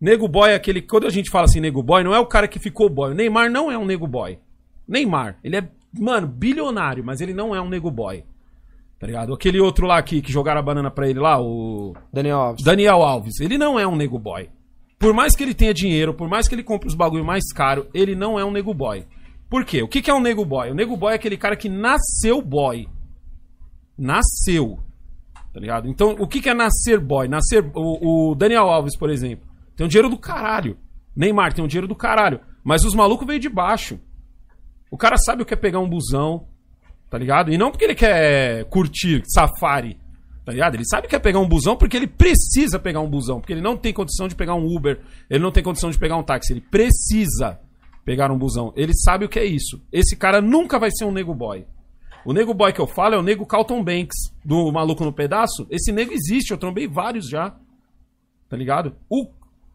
Nego 0.00 0.28
boy 0.28 0.50
é 0.50 0.54
aquele, 0.54 0.82
quando 0.82 1.06
a 1.06 1.10
gente 1.10 1.30
fala 1.30 1.44
assim 1.44 1.60
nego 1.60 1.82
boy, 1.82 2.02
não 2.02 2.14
é 2.14 2.18
o 2.18 2.26
cara 2.26 2.48
que 2.48 2.58
ficou 2.58 2.88
boy. 2.88 3.12
O 3.12 3.14
Neymar 3.14 3.50
não 3.50 3.70
é 3.70 3.76
um 3.76 3.84
nego 3.84 4.06
boy. 4.06 4.38
Neymar, 4.86 5.38
ele 5.42 5.56
é, 5.56 5.68
mano, 5.98 6.26
bilionário, 6.26 7.04
mas 7.04 7.20
ele 7.20 7.34
não 7.34 7.54
é 7.54 7.60
um 7.60 7.68
nego 7.68 7.90
boy. 7.90 8.24
Tá 8.98 9.06
ligado? 9.06 9.34
Aquele 9.34 9.60
outro 9.60 9.86
lá 9.86 10.02
que, 10.02 10.22
que 10.22 10.32
jogaram 10.32 10.60
a 10.60 10.62
banana 10.62 10.90
pra 10.90 11.08
ele 11.08 11.18
lá, 11.18 11.40
o 11.40 11.94
Daniel 12.12 12.38
Alves. 12.38 12.64
Daniel 12.64 13.02
Alves, 13.02 13.40
ele 13.40 13.58
não 13.58 13.78
é 13.78 13.86
um 13.86 13.96
nego 13.96 14.18
boy. 14.18 14.48
Por 14.98 15.12
mais 15.12 15.36
que 15.36 15.42
ele 15.42 15.52
tenha 15.52 15.74
dinheiro, 15.74 16.14
por 16.14 16.28
mais 16.28 16.48
que 16.48 16.54
ele 16.54 16.62
compre 16.62 16.88
os 16.88 16.94
bagulho 16.94 17.24
mais 17.24 17.52
caro, 17.52 17.86
ele 17.92 18.14
não 18.14 18.38
é 18.38 18.44
um 18.44 18.50
nego 18.50 18.72
boy. 18.72 19.04
Por 19.48 19.64
quê? 19.64 19.82
O 19.82 19.88
que, 19.88 20.10
é 20.10 20.14
um 20.14 20.20
nego 20.20 20.44
boy? 20.44 20.70
O 20.70 20.74
nego 20.74 20.96
boy 20.96 21.12
é 21.12 21.16
aquele 21.16 21.36
cara 21.36 21.56
que 21.56 21.68
nasceu 21.68 22.42
boy. 22.42 22.88
Nasceu. 23.96 24.78
Tá 25.52 25.60
ligado? 25.60 25.88
Então, 25.88 26.16
o 26.18 26.26
que, 26.26 26.40
que 26.40 26.48
é 26.48 26.54
nascer 26.54 26.98
boy? 26.98 27.28
Nascer. 27.28 27.64
O, 27.74 28.30
o 28.30 28.34
Daniel 28.34 28.68
Alves, 28.68 28.96
por 28.96 29.10
exemplo, 29.10 29.46
tem 29.76 29.86
um 29.86 29.88
dinheiro 29.88 30.10
do 30.10 30.18
caralho. 30.18 30.76
Neymar 31.14 31.52
tem 31.52 31.64
um 31.64 31.68
dinheiro 31.68 31.86
do 31.86 31.94
caralho. 31.94 32.40
Mas 32.64 32.84
os 32.84 32.94
malucos 32.94 33.26
veio 33.26 33.38
de 33.38 33.48
baixo. 33.48 34.00
O 34.90 34.96
cara 34.96 35.16
sabe 35.16 35.42
o 35.42 35.46
que 35.46 35.54
é 35.54 35.56
pegar 35.56 35.80
um 35.80 35.88
busão, 35.88 36.46
tá 37.10 37.18
ligado? 37.18 37.52
E 37.52 37.58
não 37.58 37.70
porque 37.70 37.84
ele 37.84 37.94
quer 37.94 38.64
curtir 38.66 39.22
safari, 39.26 39.98
tá 40.44 40.52
ligado? 40.52 40.74
Ele 40.74 40.84
sabe 40.84 41.08
que 41.08 41.16
é 41.16 41.18
pegar 41.18 41.40
um 41.40 41.48
busão 41.48 41.76
porque 41.76 41.96
ele 41.96 42.06
precisa 42.06 42.78
pegar 42.78 43.00
um 43.00 43.10
busão, 43.10 43.40
porque 43.40 43.52
ele 43.52 43.60
não 43.60 43.76
tem 43.76 43.92
condição 43.92 44.28
de 44.28 44.34
pegar 44.34 44.54
um 44.54 44.66
Uber, 44.66 45.00
ele 45.28 45.42
não 45.42 45.50
tem 45.50 45.62
condição 45.62 45.90
de 45.90 45.98
pegar 45.98 46.16
um 46.16 46.22
táxi, 46.22 46.52
ele 46.52 46.60
precisa 46.60 47.60
pegar 48.04 48.30
um 48.30 48.38
busão. 48.38 48.72
Ele 48.76 48.92
sabe 48.94 49.24
o 49.24 49.28
que 49.28 49.38
é 49.38 49.44
isso. 49.44 49.82
Esse 49.92 50.16
cara 50.16 50.40
nunca 50.40 50.78
vai 50.78 50.90
ser 50.90 51.04
um 51.04 51.12
nego 51.12 51.34
boy. 51.34 51.66
O 52.24 52.32
nego 52.32 52.54
boy 52.54 52.72
que 52.72 52.80
eu 52.80 52.86
falo 52.86 53.14
é 53.14 53.18
o 53.18 53.22
nego 53.22 53.46
Carlton 53.46 53.82
Banks, 53.82 54.16
do 54.44 54.70
Maluco 54.72 55.04
no 55.04 55.12
Pedaço. 55.12 55.66
Esse 55.70 55.92
nego 55.92 56.12
existe, 56.12 56.50
eu 56.50 56.58
trombei 56.58 56.86
vários 56.86 57.28
já. 57.28 57.54
Tá 58.48 58.56
ligado? 58.56 58.96
O, 59.10 59.28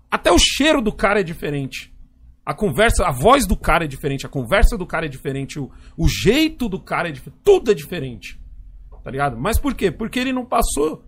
até 0.10 0.32
o 0.32 0.38
cheiro 0.40 0.82
do 0.82 0.92
cara 0.92 1.20
é 1.20 1.24
diferente. 1.24 1.94
A 2.46 2.54
conversa, 2.54 3.06
a 3.06 3.12
voz 3.12 3.46
do 3.46 3.56
cara 3.56 3.86
é 3.86 3.88
diferente, 3.88 4.26
a 4.26 4.30
conversa 4.30 4.76
do 4.76 4.86
cara 4.86 5.06
é 5.06 5.10
diferente, 5.10 5.60
o, 5.60 5.70
o 5.96 6.08
jeito 6.08 6.68
do 6.68 6.80
cara 6.80 7.10
é 7.10 7.12
diferente, 7.12 7.40
tudo 7.44 7.70
é 7.70 7.76
diferente. 7.76 8.40
Tá 9.04 9.12
ligado? 9.12 9.38
Mas 9.38 9.60
por 9.60 9.76
quê? 9.76 9.92
Porque 9.92 10.20
ele 10.20 10.34
não 10.34 10.44
passou, 10.44 11.04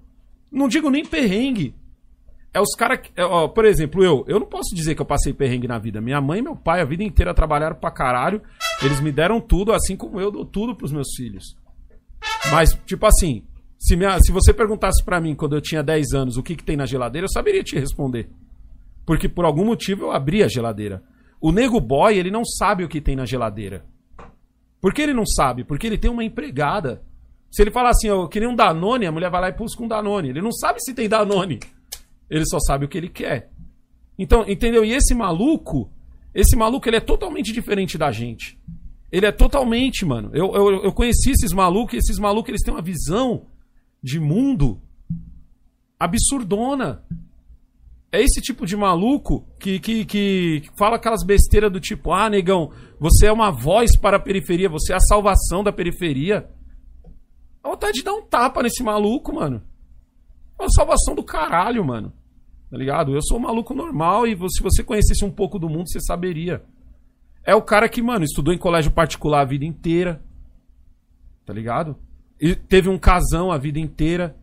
não 0.51 0.67
digo 0.67 0.91
nem 0.91 1.03
perrengue. 1.03 1.73
É 2.53 2.59
os 2.59 2.75
caras, 2.75 2.99
por 3.55 3.63
exemplo, 3.63 4.03
eu, 4.03 4.25
eu 4.27 4.39
não 4.39 4.45
posso 4.45 4.75
dizer 4.75 4.93
que 4.93 5.01
eu 5.01 5.05
passei 5.05 5.33
perrengue 5.33 5.67
na 5.67 5.79
vida. 5.79 6.01
Minha 6.01 6.19
mãe 6.19 6.39
e 6.39 6.41
meu 6.41 6.55
pai 6.55 6.81
a 6.81 6.85
vida 6.85 7.03
inteira 7.03 7.33
trabalharam 7.33 7.77
pra 7.77 7.91
caralho. 7.91 8.41
Eles 8.83 8.99
me 8.99 9.11
deram 9.11 9.39
tudo, 9.39 9.71
assim 9.71 9.95
como 9.95 10.19
eu 10.19 10.29
dou 10.29 10.45
tudo 10.45 10.75
pros 10.75 10.91
meus 10.91 11.07
filhos. 11.15 11.55
Mas, 12.51 12.77
tipo 12.85 13.05
assim, 13.05 13.43
se, 13.79 13.95
minha, 13.95 14.19
se 14.19 14.31
você 14.31 14.53
perguntasse 14.53 15.03
pra 15.03 15.21
mim 15.21 15.33
quando 15.33 15.55
eu 15.55 15.61
tinha 15.61 15.81
10 15.81 16.11
anos 16.13 16.37
o 16.37 16.43
que, 16.43 16.55
que 16.55 16.63
tem 16.63 16.75
na 16.75 16.85
geladeira, 16.85 17.25
eu 17.25 17.31
saberia 17.31 17.63
te 17.63 17.79
responder. 17.79 18.29
Porque 19.05 19.29
por 19.29 19.45
algum 19.45 19.65
motivo 19.65 20.03
eu 20.03 20.11
abri 20.11 20.43
a 20.43 20.47
geladeira. 20.47 21.01
O 21.39 21.51
nego 21.51 21.79
boy, 21.79 22.17
ele 22.17 22.29
não 22.29 22.43
sabe 22.45 22.83
o 22.83 22.89
que 22.89 22.99
tem 22.99 23.15
na 23.15 23.25
geladeira. 23.25 23.85
Por 24.81 24.93
que 24.93 25.01
ele 25.01 25.13
não 25.13 25.25
sabe? 25.25 25.63
Porque 25.63 25.87
ele 25.87 25.97
tem 25.97 26.11
uma 26.11 26.23
empregada. 26.23 27.01
Se 27.49 27.61
ele 27.61 27.71
falar 27.71 27.89
assim, 27.89 28.07
eu 28.07 28.27
queria 28.27 28.49
um 28.49 28.55
Danone, 28.55 29.05
a 29.05 29.11
mulher 29.11 29.31
vai 29.31 29.41
lá 29.41 29.49
e 29.49 29.53
busca 29.53 29.81
um 29.81 29.87
Danone. 29.87 30.29
Ele 30.29 30.41
não 30.41 30.51
sabe 30.51 30.79
se 30.81 30.93
tem 30.93 31.07
Danone. 31.07 31.59
Ele 32.31 32.45
só 32.45 32.57
sabe 32.59 32.85
o 32.85 32.87
que 32.87 32.97
ele 32.97 33.09
quer. 33.09 33.51
Então, 34.17 34.45
entendeu? 34.47 34.85
E 34.85 34.93
esse 34.93 35.13
maluco, 35.13 35.91
esse 36.33 36.55
maluco, 36.55 36.87
ele 36.87 36.95
é 36.95 37.01
totalmente 37.01 37.51
diferente 37.51 37.97
da 37.97 38.09
gente. 38.09 38.57
Ele 39.11 39.25
é 39.25 39.31
totalmente, 39.33 40.05
mano. 40.05 40.31
Eu, 40.33 40.53
eu, 40.53 40.83
eu 40.85 40.93
conheci 40.93 41.31
esses 41.31 41.51
malucos, 41.51 41.93
e 41.93 41.97
esses 41.97 42.17
malucos, 42.17 42.47
eles 42.47 42.61
têm 42.63 42.73
uma 42.73 42.81
visão 42.81 43.47
de 44.01 44.17
mundo 44.17 44.81
absurdona. 45.99 47.03
É 48.13 48.21
esse 48.21 48.41
tipo 48.41 48.65
de 48.65 48.77
maluco 48.77 49.45
que, 49.59 49.79
que, 49.79 50.05
que 50.05 50.63
fala 50.77 50.95
aquelas 50.95 51.25
besteiras 51.25 51.71
do 51.71 51.81
tipo: 51.81 52.13
ah, 52.13 52.29
negão, 52.29 52.71
você 52.97 53.27
é 53.27 53.31
uma 53.31 53.51
voz 53.51 53.97
para 53.97 54.15
a 54.15 54.21
periferia, 54.21 54.69
você 54.69 54.93
é 54.93 54.95
a 54.95 55.01
salvação 55.01 55.63
da 55.63 55.73
periferia. 55.73 56.49
A 57.61 57.69
vontade 57.69 57.97
de 57.97 58.03
dar 58.03 58.13
um 58.13 58.23
tapa 58.23 58.63
nesse 58.63 58.81
maluco, 58.81 59.35
mano. 59.35 59.61
É 60.57 60.63
uma 60.63 60.69
salvação 60.69 61.13
do 61.13 61.23
caralho, 61.23 61.83
mano. 61.83 62.13
Tá 62.71 62.77
ligado? 62.77 63.13
Eu 63.13 63.21
sou 63.21 63.37
um 63.37 63.41
maluco 63.41 63.73
normal 63.73 64.25
e 64.25 64.35
se 64.49 64.63
você 64.63 64.81
conhecesse 64.81 65.25
um 65.25 65.29
pouco 65.29 65.59
do 65.59 65.67
mundo, 65.67 65.89
você 65.89 65.99
saberia. 65.99 66.63
É 67.43 67.53
o 67.53 67.61
cara 67.61 67.89
que, 67.89 68.01
mano, 68.01 68.23
estudou 68.23 68.53
em 68.53 68.57
colégio 68.57 68.91
particular 68.91 69.41
a 69.41 69.45
vida 69.45 69.65
inteira. 69.65 70.23
Tá 71.45 71.53
ligado? 71.53 71.97
E 72.39 72.55
teve 72.55 72.87
um 72.87 72.97
casão 72.97 73.51
a 73.51 73.57
vida 73.57 73.77
inteira. 73.77 74.37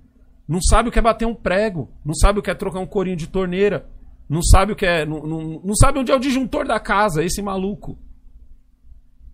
Não 0.46 0.60
sabe 0.60 0.90
o 0.90 0.92
que 0.92 0.98
é 0.98 1.02
bater 1.02 1.26
um 1.26 1.34
prego. 1.34 1.90
Não 2.04 2.14
sabe 2.14 2.38
o 2.38 2.42
que 2.42 2.50
é 2.50 2.54
trocar 2.54 2.80
um 2.80 2.86
corinho 2.86 3.16
de 3.16 3.28
torneira. 3.28 3.88
Não 4.28 4.42
sabe 4.42 4.72
o 4.72 4.76
que 4.76 4.84
é. 4.84 5.06
Não, 5.06 5.26
não, 5.26 5.60
não 5.64 5.74
sabe 5.74 5.98
onde 5.98 6.12
é 6.12 6.14
o 6.14 6.20
disjuntor 6.20 6.66
da 6.66 6.78
casa, 6.78 7.24
esse 7.24 7.40
maluco. 7.40 7.98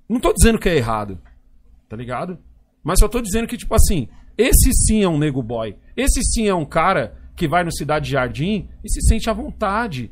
Não 0.09 0.21
tô 0.21 0.33
dizendo 0.33 0.59
que 0.59 0.69
é 0.69 0.77
errado. 0.77 1.19
Tá 1.89 1.97
ligado? 1.97 2.39
Mas 2.83 3.01
só 3.01 3.09
tô 3.09 3.21
dizendo 3.21 3.49
que, 3.49 3.57
tipo 3.57 3.75
assim, 3.75 4.09
esse 4.39 4.73
sim 4.73 5.03
é 5.03 5.09
um 5.09 5.19
nego 5.19 5.43
boy. 5.43 5.77
Esse 5.97 6.23
sim 6.23 6.47
é 6.47 6.55
um 6.55 6.65
cara 6.65 7.24
que 7.37 7.49
vai 7.49 7.65
no 7.65 7.73
Cidade 7.73 8.11
Jardim 8.11 8.69
e 8.85 8.91
se 8.91 9.01
sente 9.03 9.29
à 9.29 9.33
vontade. 9.33 10.11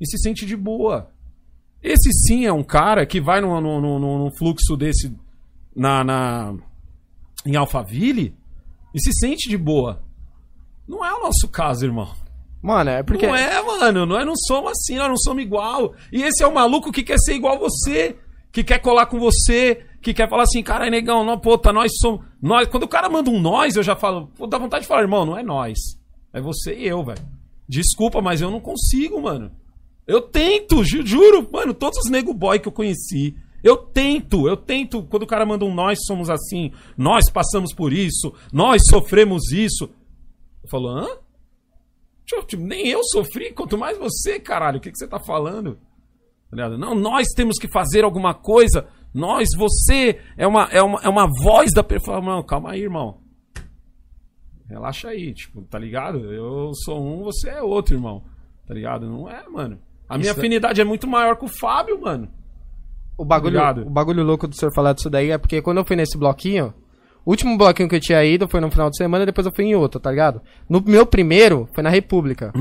E 0.00 0.06
se 0.06 0.18
sente 0.18 0.44
de 0.44 0.56
boa. 0.56 1.10
Esse 1.82 2.10
sim 2.26 2.46
é 2.46 2.52
um 2.52 2.64
cara 2.64 3.06
que 3.06 3.20
vai 3.20 3.40
num, 3.40 3.60
num, 3.60 3.98
num, 3.98 4.30
fluxo 4.32 4.76
desse 4.76 5.14
na, 5.74 6.02
na 6.02 6.54
em 7.44 7.54
Alphaville 7.54 8.34
e 8.94 9.00
se 9.00 9.12
sente 9.12 9.48
de 9.48 9.56
boa. 9.56 10.02
Não 10.88 11.04
é 11.04 11.12
o 11.14 11.22
nosso 11.22 11.48
caso, 11.48 11.84
irmão. 11.84 12.12
Mano, 12.62 12.90
é 12.90 13.02
porque. 13.02 13.26
Não 13.26 13.36
é, 13.36 13.62
mano. 13.62 14.06
Nós 14.06 14.26
não 14.26 14.34
somos 14.36 14.72
assim, 14.72 14.96
nós 14.96 15.08
não 15.08 15.16
somos 15.16 15.42
igual. 15.42 15.94
E 16.12 16.22
esse 16.22 16.42
é 16.42 16.46
o 16.46 16.54
maluco 16.54 16.90
que 16.90 17.02
quer 17.02 17.18
ser 17.18 17.34
igual 17.34 17.54
a 17.54 17.58
você, 17.58 18.16
que 18.50 18.64
quer 18.64 18.80
colar 18.80 19.06
com 19.06 19.18
você, 19.18 19.86
que 20.02 20.12
quer 20.12 20.28
falar 20.28 20.42
assim, 20.42 20.62
cara, 20.62 20.90
negão, 20.90 21.24
não, 21.24 21.38
puta, 21.38 21.72
nós 21.72 21.92
somos. 22.00 22.24
Nós. 22.42 22.66
Quando 22.68 22.84
o 22.84 22.88
cara 22.88 23.08
manda 23.08 23.30
um 23.30 23.40
nós, 23.40 23.76
eu 23.76 23.82
já 23.82 23.94
falo, 23.94 24.30
dar 24.48 24.58
vontade 24.58 24.82
de 24.82 24.88
falar, 24.88 25.02
irmão, 25.02 25.24
não 25.24 25.38
é 25.38 25.42
nós. 25.42 25.78
É 26.36 26.40
você 26.40 26.74
e 26.74 26.86
eu, 26.86 27.02
velho. 27.02 27.26
Desculpa, 27.66 28.20
mas 28.20 28.42
eu 28.42 28.50
não 28.50 28.60
consigo, 28.60 29.22
mano. 29.22 29.50
Eu 30.06 30.20
tento, 30.20 30.84
ju 30.84 31.04
juro, 31.04 31.48
mano, 31.50 31.72
todos 31.72 31.98
os 31.98 32.10
nego 32.10 32.34
boy 32.34 32.60
que 32.60 32.68
eu 32.68 32.72
conheci. 32.72 33.34
Eu 33.64 33.78
tento, 33.78 34.46
eu 34.46 34.54
tento. 34.54 35.02
Quando 35.04 35.22
o 35.22 35.26
cara 35.26 35.46
manda 35.46 35.64
um 35.64 35.74
nós 35.74 35.98
somos 36.06 36.28
assim, 36.28 36.72
nós 36.94 37.30
passamos 37.30 37.72
por 37.72 37.90
isso, 37.90 38.34
nós 38.52 38.82
sofremos 38.90 39.50
isso. 39.50 39.88
Eu 40.62 40.68
falo, 40.70 40.88
hã? 40.90 41.06
Tipo, 42.26 42.62
nem 42.62 42.86
eu 42.86 43.00
sofri, 43.04 43.54
quanto 43.54 43.78
mais 43.78 43.96
você, 43.96 44.38
caralho. 44.38 44.76
O 44.76 44.80
que, 44.80 44.90
que 44.90 44.98
você 44.98 45.08
tá 45.08 45.18
falando? 45.18 45.78
Tá 46.54 46.68
não, 46.76 46.94
nós 46.94 47.28
temos 47.34 47.56
que 47.58 47.66
fazer 47.66 48.04
alguma 48.04 48.34
coisa. 48.34 48.86
Nós, 49.14 49.48
você 49.56 50.20
é 50.36 50.46
uma, 50.46 50.64
é 50.70 50.82
uma, 50.82 51.00
é 51.02 51.08
uma 51.08 51.26
voz 51.42 51.70
da. 51.72 51.82
Não, 52.20 52.42
calma 52.42 52.72
aí, 52.72 52.82
irmão. 52.82 53.24
Relaxa 54.68 55.08
aí, 55.08 55.32
tipo, 55.32 55.62
tá 55.62 55.78
ligado? 55.78 56.18
Eu 56.32 56.72
sou 56.84 57.00
um, 57.00 57.22
você 57.22 57.48
é 57.50 57.62
outro, 57.62 57.94
irmão. 57.94 58.22
Tá 58.66 58.74
ligado? 58.74 59.08
Não 59.08 59.28
é, 59.28 59.48
mano. 59.48 59.78
A 60.08 60.18
minha 60.18 60.30
Isso 60.30 60.38
é- 60.38 60.42
afinidade 60.42 60.80
é 60.80 60.84
muito 60.84 61.06
maior 61.06 61.36
com 61.36 61.46
o 61.46 61.48
Fábio, 61.48 62.00
mano. 62.00 62.28
O 63.16 63.24
bagulho, 63.24 63.56
Obrigado. 63.58 63.86
o 63.86 63.90
bagulho 63.90 64.22
louco 64.22 64.46
do 64.46 64.54
senhor 64.54 64.72
falar 64.74 64.92
disso 64.92 65.08
daí 65.08 65.30
é 65.30 65.38
porque 65.38 65.62
quando 65.62 65.78
eu 65.78 65.84
fui 65.84 65.96
nesse 65.96 66.18
bloquinho, 66.18 66.74
o 67.24 67.30
último 67.30 67.56
bloquinho 67.56 67.88
que 67.88 67.96
eu 67.96 68.00
tinha 68.00 68.22
ido 68.24 68.46
foi 68.48 68.60
no 68.60 68.70
final 68.70 68.90
de 68.90 68.96
semana, 68.96 69.24
depois 69.24 69.46
eu 69.46 69.52
fui 69.52 69.64
em 69.64 69.74
outro, 69.74 69.98
tá 69.98 70.10
ligado? 70.10 70.42
No 70.68 70.82
meu 70.84 71.06
primeiro 71.06 71.68
foi 71.74 71.82
na 71.82 71.88
República. 71.90 72.52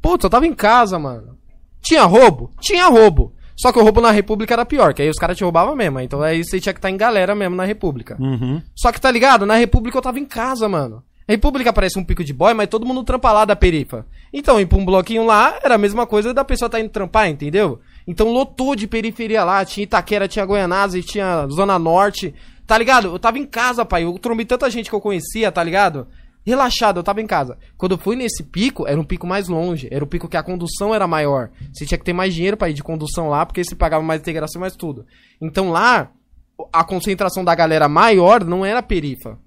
Putz, 0.00 0.22
eu 0.22 0.30
tava 0.30 0.46
em 0.46 0.54
casa, 0.54 0.98
mano. 0.98 1.36
Tinha 1.82 2.04
roubo? 2.04 2.52
Tinha 2.60 2.86
roubo. 2.88 3.34
Só 3.56 3.72
que 3.72 3.78
o 3.78 3.82
roubo 3.82 4.00
na 4.00 4.12
República 4.12 4.54
era 4.54 4.64
pior, 4.64 4.94
que 4.94 5.02
aí 5.02 5.08
os 5.08 5.18
caras 5.18 5.36
te 5.36 5.42
roubavam 5.42 5.74
mesmo. 5.74 5.98
Então 5.98 6.22
aí 6.22 6.44
você 6.44 6.60
tinha 6.60 6.72
que 6.72 6.78
estar 6.78 6.90
em 6.90 6.96
galera 6.96 7.34
mesmo 7.34 7.56
na 7.56 7.64
República. 7.64 8.16
Uhum. 8.20 8.62
Só 8.76 8.92
que 8.92 9.00
tá 9.00 9.10
ligado? 9.10 9.44
Na 9.44 9.56
República 9.56 9.98
eu 9.98 10.02
tava 10.02 10.20
em 10.20 10.24
casa, 10.26 10.68
mano. 10.68 11.02
República 11.28 11.72
parece 11.72 11.98
um 11.98 12.04
pico 12.04 12.24
de 12.24 12.32
boy, 12.32 12.54
mas 12.54 12.68
todo 12.68 12.86
mundo 12.86 13.04
trampa 13.04 13.30
lá 13.30 13.44
da 13.44 13.54
perifa. 13.54 14.06
Então, 14.32 14.58
ir 14.58 14.66
pra 14.66 14.78
um 14.78 14.84
bloquinho 14.84 15.26
lá 15.26 15.58
era 15.62 15.74
a 15.74 15.78
mesma 15.78 16.06
coisa 16.06 16.32
da 16.32 16.42
pessoa 16.42 16.70
tá 16.70 16.80
indo 16.80 16.88
trampar, 16.88 17.28
entendeu? 17.28 17.80
Então 18.06 18.32
lotou 18.32 18.74
de 18.74 18.86
periferia 18.86 19.44
lá, 19.44 19.62
tinha 19.62 19.84
Itaquera, 19.84 20.26
tinha 20.26 20.46
Goianazes, 20.46 21.04
tinha 21.04 21.46
Zona 21.48 21.78
Norte, 21.78 22.34
tá 22.66 22.78
ligado? 22.78 23.08
Eu 23.08 23.18
tava 23.18 23.38
em 23.38 23.44
casa, 23.44 23.84
pai, 23.84 24.04
eu 24.04 24.18
trombei 24.18 24.46
tanta 24.46 24.70
gente 24.70 24.88
que 24.88 24.96
eu 24.96 25.00
conhecia, 25.02 25.52
tá 25.52 25.62
ligado? 25.62 26.06
Relaxado, 26.46 27.00
eu 27.00 27.02
tava 27.02 27.20
em 27.20 27.26
casa. 27.26 27.58
Quando 27.76 27.92
eu 27.92 27.98
fui 27.98 28.16
nesse 28.16 28.42
pico, 28.42 28.88
era 28.88 28.98
um 28.98 29.04
pico 29.04 29.26
mais 29.26 29.48
longe, 29.48 29.86
era 29.90 30.02
o 30.02 30.06
pico 30.06 30.28
que 30.28 30.36
a 30.38 30.42
condução 30.42 30.94
era 30.94 31.06
maior. 31.06 31.50
Você 31.70 31.84
tinha 31.84 31.98
que 31.98 32.04
ter 32.04 32.14
mais 32.14 32.32
dinheiro 32.32 32.56
pra 32.56 32.70
ir 32.70 32.72
de 32.72 32.82
condução 32.82 33.28
lá, 33.28 33.44
porque 33.44 33.62
você 33.62 33.74
pagava 33.74 34.02
mais 34.02 34.22
integração 34.22 34.58
mais 34.58 34.74
tudo. 34.74 35.04
Então 35.38 35.68
lá, 35.68 36.10
a 36.72 36.82
concentração 36.82 37.44
da 37.44 37.54
galera 37.54 37.86
maior 37.86 38.42
não 38.42 38.64
era 38.64 38.82
perifa. 38.82 39.38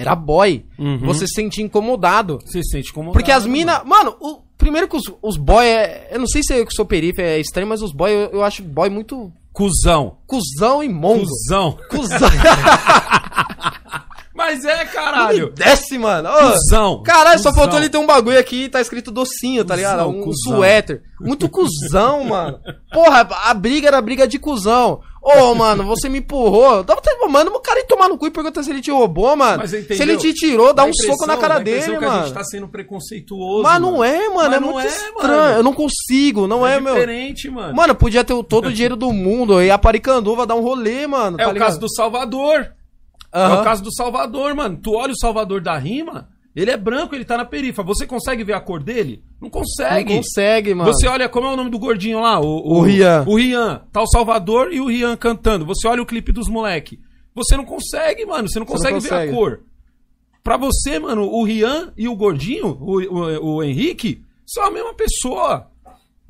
Era 0.00 0.14
boy. 0.14 0.64
Uhum. 0.78 0.98
Você 1.06 1.26
se 1.26 1.34
sentia 1.34 1.64
incomodado. 1.64 2.38
Você 2.44 2.62
se 2.62 2.70
sente 2.70 2.92
como. 2.92 3.12
Porque 3.12 3.30
as 3.30 3.46
minas. 3.46 3.82
Mano, 3.84 4.16
o 4.20 4.46
Primeiro 4.58 4.88
que 4.88 4.96
os, 4.96 5.02
os 5.22 5.36
boy 5.36 5.66
é. 5.66 6.08
Eu 6.10 6.18
não 6.18 6.26
sei 6.26 6.42
se 6.42 6.54
eu 6.58 6.66
que 6.66 6.72
sou 6.72 6.86
perifa 6.86 7.20
é 7.20 7.38
estranho, 7.38 7.68
mas 7.68 7.82
os 7.82 7.92
boy 7.92 8.10
eu, 8.10 8.30
eu 8.32 8.42
acho 8.44 8.62
boy 8.62 8.88
muito 8.88 9.30
Cusão. 9.52 10.16
cuzão 10.26 10.82
e 10.82 10.88
mongo. 10.88 11.26
Cusão. 11.26 11.78
Cuzão. 11.90 12.28
Mas 14.34 14.66
é, 14.66 14.84
caralho. 14.84 15.50
desce, 15.54 15.96
mano. 15.96 16.28
Ô, 16.28 16.52
Cusão. 16.52 17.02
Caralho, 17.02 17.38
só 17.38 17.48
Cusão. 17.48 17.62
faltou 17.64 17.78
ele 17.78 17.88
ter 17.88 17.96
um 17.96 18.06
bagulho 18.06 18.38
aqui 18.38 18.64
e 18.64 18.68
tá 18.68 18.82
escrito 18.82 19.10
docinho, 19.10 19.64
tá 19.64 19.74
ligado? 19.74 20.04
Cusão, 20.04 20.10
Um 20.20 20.24
cuzão. 20.24 20.56
suéter. 20.56 21.02
Muito 21.18 21.48
cuzão, 21.48 22.24
mano. 22.24 22.60
Porra, 22.92 23.26
a 23.44 23.54
briga 23.54 23.88
era 23.88 24.00
briga 24.02 24.28
de 24.28 24.38
cuzão. 24.38 25.00
Ô, 25.28 25.54
mano, 25.56 25.82
você 25.84 26.08
me 26.08 26.18
empurrou. 26.20 26.84
Dá 26.84 26.94
vontade, 26.94 27.16
mano, 27.28 27.50
o 27.50 27.58
cara 27.60 27.80
ir 27.80 27.86
tomar 27.86 28.08
no 28.08 28.16
cu 28.16 28.28
e 28.28 28.30
perguntar 28.30 28.62
se 28.62 28.70
ele 28.70 28.80
te 28.80 28.92
roubou, 28.92 29.34
mano. 29.36 29.58
Mas 29.58 29.70
Se 29.70 30.00
ele 30.00 30.16
te 30.16 30.32
tirou, 30.32 30.72
dá 30.72 30.84
Dá 30.84 30.88
um 30.88 30.92
soco 30.94 31.26
na 31.26 31.36
cara 31.36 31.58
dele, 31.58 31.82
que 31.98 32.04
A 32.04 32.08
mano. 32.08 32.24
gente 32.26 32.34
tá 32.34 32.44
sendo 32.44 32.68
preconceituoso. 32.68 33.62
Mas 33.64 33.80
não 33.80 34.04
é, 34.04 34.28
mano. 34.28 34.34
Mas 34.36 34.52
é 34.52 34.60
não 34.60 34.72
muito 34.72 34.86
é, 34.86 34.88
estranho. 34.88 35.14
mano. 35.16 35.56
Eu 35.56 35.62
não 35.64 35.72
consigo, 35.72 36.46
não 36.46 36.64
é, 36.64 36.76
é 36.76 36.80
meu. 36.80 36.94
diferente, 36.94 37.50
mano. 37.50 37.74
Mano, 37.74 37.94
podia 37.96 38.22
ter 38.22 38.34
o- 38.34 38.44
todo 38.44 38.66
o 38.66 38.72
dinheiro 38.72 38.94
do 38.94 39.12
mundo. 39.12 39.60
E 39.60 39.68
a 39.70 39.76
Paricanduva 39.76 40.46
dar 40.46 40.54
um 40.54 40.62
rolê, 40.62 41.06
mano. 41.08 41.36
é 41.40 41.44
tá 41.44 41.50
o 41.50 41.52
ligado? 41.52 41.68
caso 41.70 41.80
do 41.80 41.92
Salvador. 41.92 42.72
É 43.34 43.38
Aham. 43.40 43.60
o 43.60 43.64
caso 43.64 43.82
do 43.82 43.92
Salvador, 43.92 44.54
mano. 44.54 44.78
Tu 44.80 44.92
olha 44.94 45.12
o 45.12 45.18
Salvador 45.18 45.60
da 45.60 45.76
rima, 45.76 46.28
ele 46.56 46.70
é 46.70 46.76
branco, 46.76 47.14
ele 47.14 47.24
tá 47.24 47.36
na 47.36 47.44
perifa. 47.44 47.82
Você 47.82 48.06
consegue 48.06 48.42
ver 48.42 48.54
a 48.54 48.60
cor 48.60 48.82
dele? 48.82 49.22
Não 49.40 49.50
consegue. 49.50 50.10
Não 50.14 50.22
consegue, 50.22 50.74
mano. 50.74 50.92
Você 50.92 51.06
olha, 51.06 51.28
como 51.28 51.46
é 51.46 51.52
o 51.52 51.56
nome 51.56 51.70
do 51.70 51.78
gordinho 51.78 52.20
lá? 52.20 52.40
O, 52.40 52.78
O 52.78 52.80
Rian. 52.80 53.24
O 53.28 53.36
Rian. 53.36 53.82
Tá 53.92 54.00
o 54.02 54.06
Salvador 54.06 54.72
e 54.72 54.80
o 54.80 54.86
Rian 54.86 55.16
cantando. 55.16 55.66
Você 55.66 55.86
olha 55.86 56.02
o 56.02 56.06
clipe 56.06 56.32
dos 56.32 56.48
moleque. 56.48 56.98
Você 57.34 57.56
não 57.56 57.64
consegue, 57.66 58.24
mano. 58.24 58.48
Você 58.48 58.58
não 58.58 58.64
Você 58.66 58.90
não 58.90 58.94
consegue 58.96 59.00
ver 59.00 59.08
a 59.08 59.18
consegue. 59.18 59.32
cor. 59.32 59.60
Pra 60.42 60.56
você, 60.56 60.98
mano, 60.98 61.22
o 61.28 61.42
Rian 61.44 61.92
e 61.96 62.08
o 62.08 62.14
gordinho, 62.16 62.68
o, 62.80 63.00
o, 63.02 63.56
o 63.56 63.62
Henrique, 63.62 64.22
são 64.46 64.64
a 64.64 64.70
mesma 64.70 64.94
pessoa. 64.94 65.70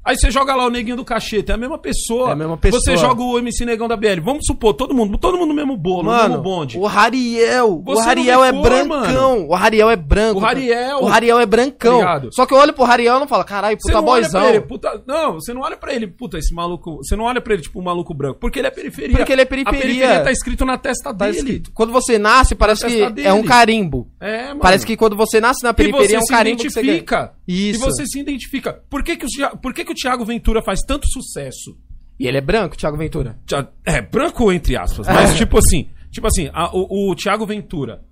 Aí 0.06 0.16
você 0.16 0.30
joga 0.30 0.54
lá 0.54 0.64
o 0.66 0.70
neguinho 0.70 0.96
do 0.96 1.04
cacheta, 1.04 1.52
é 1.52 1.54
a 1.54 1.58
mesma 1.58 1.76
pessoa. 1.78 2.30
É 2.30 2.32
a 2.32 2.36
mesma 2.36 2.56
pessoa. 2.56 2.80
Você 2.80 2.96
joga 2.96 3.20
o 3.22 3.38
MC 3.38 3.64
Negão 3.64 3.88
da 3.88 3.96
BL. 3.96 4.20
Vamos 4.22 4.46
supor, 4.46 4.72
todo 4.74 4.94
mundo, 4.94 5.18
todo 5.18 5.36
mundo 5.36 5.48
no 5.48 5.54
mesmo 5.54 5.76
bolo, 5.76 6.04
no 6.04 6.10
Mano, 6.10 6.28
mesmo 6.28 6.42
bonde. 6.42 6.78
o 6.78 6.86
Rariel, 6.86 7.82
Você 7.84 8.00
o 8.00 8.04
Rariel 8.04 8.44
é 8.44 8.52
cor, 8.52 8.62
brancão, 8.62 9.48
o 9.48 9.54
Rariel 9.54 9.90
é 9.90 9.96
branco. 9.96 10.38
O 10.38 10.42
Rariel. 10.42 10.98
o 10.98 11.04
Rariel 11.06 11.38
é 11.40 11.46
brancão. 11.46 11.98
Ligado? 11.98 12.28
Só 12.32 12.46
que 12.46 12.54
eu 12.54 12.58
olho 12.58 12.72
pro 12.72 12.84
Rariel 12.84 13.16
e 13.16 13.20
não 13.20 13.26
falo, 13.28 13.44
caralho, 13.44 13.76
puta 13.76 14.46
ele, 14.48 14.60
puta. 14.60 15.02
Não, 15.06 15.34
você 15.34 15.52
não 15.52 15.62
olha 15.62 15.76
pra 15.76 15.92
ele, 15.92 16.06
puta, 16.06 16.38
esse 16.38 16.54
maluco. 16.54 16.98
Você 17.02 17.16
não 17.16 17.24
olha 17.24 17.40
pra 17.40 17.54
ele, 17.54 17.62
tipo, 17.62 17.80
um 17.80 17.82
maluco 17.82 18.14
branco. 18.14 18.38
Porque 18.38 18.58
ele 18.60 18.68
é 18.68 18.70
periferia. 18.70 19.16
Porque 19.16 19.32
ele 19.32 19.40
é 19.40 19.44
A 19.44 19.46
periferia. 19.46 19.80
periferia 19.82 20.20
tá 20.20 20.30
escrito 20.30 20.64
na 20.64 20.78
testa 20.78 21.12
Tá 21.12 21.26
dele. 21.26 21.38
escrito. 21.38 21.70
Quando 21.74 21.92
você 21.92 22.18
nasce, 22.18 22.54
parece 22.54 22.86
que 22.86 23.22
é 23.22 23.32
um 23.32 23.42
carimbo. 23.42 24.08
É, 24.20 24.48
mano. 24.48 24.60
Parece 24.60 24.86
que 24.86 24.96
quando 24.96 25.16
você 25.16 25.40
nasce 25.40 25.64
na 25.64 25.74
periferia 25.74 26.16
é 26.16 26.20
um 26.20 26.26
carimbo 26.26 26.62
que 26.62 26.70
você 26.70 26.80
identifica. 26.80 27.32
Isso. 27.46 27.80
E 27.80 27.84
você 27.84 28.06
se 28.06 28.18
identifica. 28.20 28.82
Por 28.90 29.02
que, 29.02 29.16
que, 29.16 29.24
o, 29.24 29.28
Thi- 29.28 29.56
por 29.62 29.72
que, 29.72 29.84
que 29.84 29.92
o 29.92 29.94
Thiago 29.96 30.24
Ventura 30.24 30.62
faz 30.62 30.80
tanto 30.86 31.06
sucesso? 31.08 31.76
E 32.18 32.26
ele 32.26 32.38
é 32.38 32.40
branco, 32.40 32.76
Thiago 32.76 32.96
Ventura. 32.96 33.38
É, 33.84 34.00
branco 34.00 34.50
entre 34.52 34.76
aspas. 34.76 35.06
Mas, 35.06 35.34
tipo 35.36 35.58
assim, 35.58 35.88
tipo 36.10 36.26
assim, 36.26 36.48
a- 36.52 36.70
o, 36.74 37.10
o 37.10 37.14
Thiago 37.14 37.44
Ventura. 37.46 38.02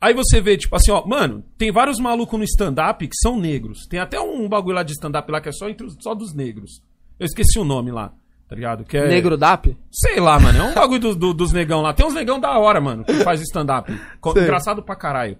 Aí 0.00 0.14
você 0.14 0.40
vê, 0.40 0.56
tipo 0.56 0.74
assim, 0.74 0.90
ó, 0.90 1.04
mano, 1.06 1.44
tem 1.58 1.70
vários 1.70 1.98
malucos 1.98 2.38
no 2.38 2.44
stand-up 2.44 3.06
que 3.06 3.16
são 3.20 3.38
negros. 3.38 3.86
Tem 3.86 4.00
até 4.00 4.18
um 4.18 4.48
bagulho 4.48 4.76
lá 4.76 4.82
de 4.82 4.92
stand-up 4.92 5.30
lá 5.30 5.40
que 5.42 5.50
é 5.50 5.52
só, 5.52 5.68
entre 5.68 5.86
os- 5.86 5.96
só 6.00 6.14
dos 6.14 6.34
negros. 6.34 6.80
Eu 7.18 7.26
esqueci 7.26 7.58
o 7.58 7.64
nome 7.64 7.90
lá, 7.90 8.14
tá 8.48 8.54
ligado? 8.56 8.82
Que 8.82 8.96
é, 8.96 9.06
Negro 9.08 9.36
DAP? 9.36 9.76
Sei 9.92 10.18
lá, 10.18 10.40
mano. 10.40 10.58
É 10.58 10.62
um 10.62 10.74
bagulho 10.74 11.00
do- 11.00 11.14
do- 11.16 11.34
dos 11.34 11.52
negão 11.52 11.82
lá. 11.82 11.92
Tem 11.92 12.06
uns 12.06 12.14
negão 12.14 12.40
da 12.40 12.58
hora, 12.58 12.80
mano, 12.80 13.04
que 13.04 13.12
faz 13.22 13.42
stand-up. 13.42 13.92
Co- 14.22 14.32
Sei. 14.32 14.44
Engraçado 14.44 14.82
pra 14.82 14.96
caralho. 14.96 15.36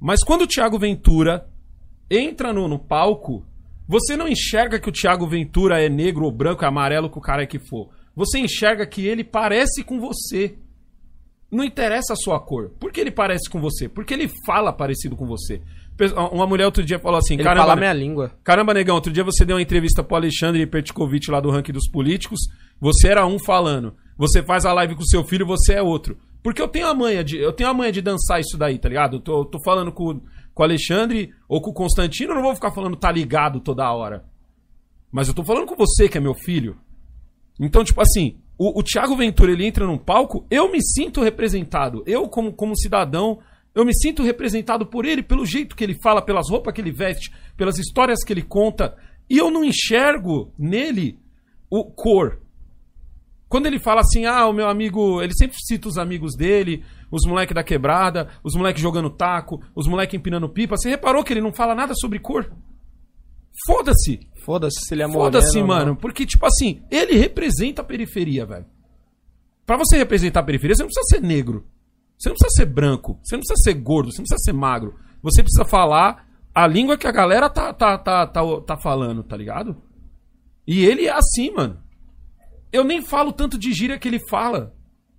Mas 0.00 0.24
quando 0.24 0.42
o 0.42 0.46
Thiago 0.48 0.76
Ventura 0.76 1.46
entra 2.10 2.52
no, 2.52 2.66
no 2.66 2.80
palco, 2.80 3.46
você 3.86 4.16
não 4.16 4.26
enxerga 4.28 4.78
que 4.80 4.88
o 4.88 4.92
Thiago 4.92 5.26
Ventura 5.26 5.82
é 5.82 5.88
negro 5.88 6.24
ou 6.24 6.32
branco, 6.32 6.64
é 6.64 6.68
amarelo, 6.68 7.10
que 7.10 7.18
o 7.18 7.20
cara 7.20 7.42
é 7.42 7.46
que 7.46 7.58
for. 7.58 7.90
Você 8.16 8.38
enxerga 8.38 8.86
que 8.86 9.06
ele 9.06 9.24
parece 9.24 9.82
com 9.82 10.00
você. 10.00 10.54
Não 11.50 11.62
interessa 11.64 12.14
a 12.14 12.16
sua 12.16 12.40
cor. 12.40 12.70
Por 12.80 12.90
que 12.90 13.00
ele 13.00 13.10
parece 13.10 13.48
com 13.48 13.60
você? 13.60 13.88
Porque 13.88 14.14
ele 14.14 14.30
fala 14.46 14.72
parecido 14.72 15.14
com 15.16 15.26
você. 15.26 15.60
Uma 16.32 16.46
mulher 16.46 16.64
outro 16.64 16.84
dia 16.84 16.98
falou 16.98 17.18
assim: 17.18 17.34
Ele 17.34 17.44
caramba, 17.44 17.66
fala 17.66 17.74
né- 17.76 17.80
minha 17.82 17.92
língua. 17.92 18.32
Caramba, 18.42 18.74
negão, 18.74 18.96
outro 18.96 19.12
dia 19.12 19.22
você 19.22 19.44
deu 19.44 19.54
uma 19.56 19.62
entrevista 19.62 20.02
pro 20.02 20.16
Alexandre 20.16 20.66
Pertikovic 20.66 21.30
lá 21.30 21.38
do 21.38 21.50
ranking 21.50 21.72
dos 21.72 21.88
políticos. 21.88 22.40
Você 22.80 23.08
era 23.08 23.24
um 23.26 23.38
falando. 23.38 23.94
Você 24.16 24.42
faz 24.42 24.64
a 24.64 24.72
live 24.72 24.96
com 24.96 25.04
seu 25.04 25.24
filho, 25.24 25.46
você 25.46 25.74
é 25.74 25.82
outro. 25.82 26.16
Porque 26.42 26.60
eu 26.60 26.68
tenho 26.68 26.88
a 26.88 26.94
manha 26.94 27.22
de, 27.22 27.38
eu 27.38 27.52
tenho 27.52 27.70
a 27.70 27.74
manha 27.74 27.92
de 27.92 28.02
dançar 28.02 28.40
isso 28.40 28.58
daí, 28.58 28.78
tá 28.78 28.88
ligado? 28.88 29.16
Eu 29.16 29.20
tô, 29.20 29.40
eu 29.40 29.44
tô 29.44 29.58
falando 29.64 29.90
com, 29.92 30.20
com 30.54 30.62
o 30.62 30.64
Alexandre 30.64 31.34
ou 31.48 31.60
com 31.60 31.70
o 31.70 31.74
Constantino, 31.74 32.30
eu 32.30 32.36
não 32.36 32.42
vou 32.42 32.54
ficar 32.54 32.70
falando 32.70 32.96
tá 32.96 33.10
ligado 33.10 33.60
toda 33.60 33.92
hora. 33.92 34.24
Mas 35.10 35.28
eu 35.28 35.34
tô 35.34 35.44
falando 35.44 35.66
com 35.66 35.76
você, 35.76 36.08
que 36.08 36.16
é 36.16 36.20
meu 36.20 36.34
filho. 36.34 36.76
Então, 37.60 37.84
tipo 37.84 38.00
assim, 38.00 38.38
o, 38.56 38.78
o 38.78 38.82
Thiago 38.82 39.16
Ventura, 39.16 39.52
ele 39.52 39.66
entra 39.66 39.86
num 39.86 39.98
palco, 39.98 40.46
eu 40.50 40.70
me 40.70 40.80
sinto 40.82 41.22
representado. 41.22 42.02
Eu, 42.06 42.28
como, 42.28 42.52
como 42.52 42.76
cidadão, 42.76 43.40
eu 43.74 43.84
me 43.84 43.94
sinto 43.94 44.22
representado 44.22 44.86
por 44.86 45.04
ele, 45.04 45.22
pelo 45.22 45.44
jeito 45.44 45.74
que 45.74 45.82
ele 45.82 45.98
fala, 46.00 46.22
pelas 46.22 46.48
roupas 46.48 46.72
que 46.72 46.80
ele 46.80 46.92
veste, 46.92 47.32
pelas 47.56 47.78
histórias 47.78 48.24
que 48.24 48.32
ele 48.32 48.42
conta. 48.42 48.96
E 49.28 49.36
eu 49.38 49.50
não 49.50 49.64
enxergo 49.64 50.52
nele 50.58 51.18
o 51.68 51.84
cor. 51.84 52.40
Quando 53.48 53.66
ele 53.66 53.78
fala 53.78 54.00
assim, 54.00 54.26
ah, 54.26 54.46
o 54.46 54.52
meu 54.52 54.68
amigo. 54.68 55.22
Ele 55.22 55.32
sempre 55.32 55.56
cita 55.60 55.88
os 55.88 55.98
amigos 55.98 56.34
dele, 56.36 56.84
os 57.14 57.24
moleques 57.24 57.54
da 57.54 57.62
quebrada, 57.62 58.28
os 58.42 58.56
moleques 58.56 58.82
jogando 58.82 59.08
taco, 59.08 59.62
os 59.72 59.86
moleques 59.86 60.18
empinando 60.18 60.48
pipa. 60.48 60.76
Você 60.76 60.90
reparou 60.90 61.22
que 61.22 61.32
ele 61.32 61.40
não 61.40 61.52
fala 61.52 61.72
nada 61.72 61.94
sobre 61.94 62.18
cor? 62.18 62.50
Foda-se! 63.66 64.28
Foda-se 64.44 64.84
se 64.84 64.94
ele 64.94 65.04
é 65.04 65.08
Foda-se, 65.08 65.58
moreno 65.58 65.66
não. 65.68 65.74
mano. 65.74 65.96
Porque, 65.96 66.26
tipo 66.26 66.44
assim, 66.44 66.82
ele 66.90 67.16
representa 67.16 67.82
a 67.82 67.84
periferia, 67.84 68.44
velho. 68.44 68.66
Pra 69.64 69.76
você 69.76 69.96
representar 69.96 70.40
a 70.40 70.42
periferia, 70.42 70.74
você 70.74 70.82
não 70.82 70.90
precisa 70.90 71.16
ser 71.16 71.24
negro. 71.24 71.64
Você 72.18 72.28
não 72.28 72.36
precisa 72.36 72.56
ser 72.56 72.66
branco. 72.66 73.18
Você 73.22 73.36
não 73.36 73.42
precisa 73.42 73.62
ser 73.62 73.74
gordo. 73.74 74.10
Você 74.10 74.18
não 74.18 74.24
precisa 74.24 74.44
ser 74.44 74.52
magro. 74.52 74.96
Você 75.22 75.40
precisa 75.40 75.64
falar 75.64 76.26
a 76.52 76.66
língua 76.66 76.98
que 76.98 77.06
a 77.06 77.12
galera 77.12 77.48
tá, 77.48 77.72
tá, 77.72 77.96
tá, 77.96 78.26
tá, 78.26 78.42
tá 78.66 78.76
falando, 78.76 79.22
tá 79.22 79.36
ligado? 79.36 79.80
E 80.66 80.84
ele 80.84 81.06
é 81.06 81.12
assim, 81.12 81.52
mano. 81.52 81.78
Eu 82.72 82.82
nem 82.82 83.02
falo 83.02 83.32
tanto 83.32 83.56
de 83.56 83.72
gíria 83.72 83.98
que 83.98 84.08
ele 84.08 84.18
fala. 84.28 84.73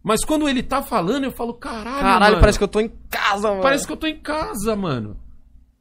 Mas 0.05 0.23
quando 0.23 0.47
ele 0.47 0.61
tá 0.61 0.83
falando, 0.83 1.23
eu 1.23 1.31
falo, 1.31 1.55
caralho. 1.55 1.83
Caralho, 1.99 2.19
mano, 2.33 2.39
parece 2.39 2.59
que 2.59 2.63
eu 2.63 2.67
tô 2.67 2.79
em 2.79 2.91
casa, 3.09 3.49
mano. 3.49 3.61
Parece 3.63 3.87
que 3.87 3.91
eu 3.93 3.97
tô 3.97 4.05
em 4.05 4.19
casa, 4.19 4.75
mano. 4.75 5.17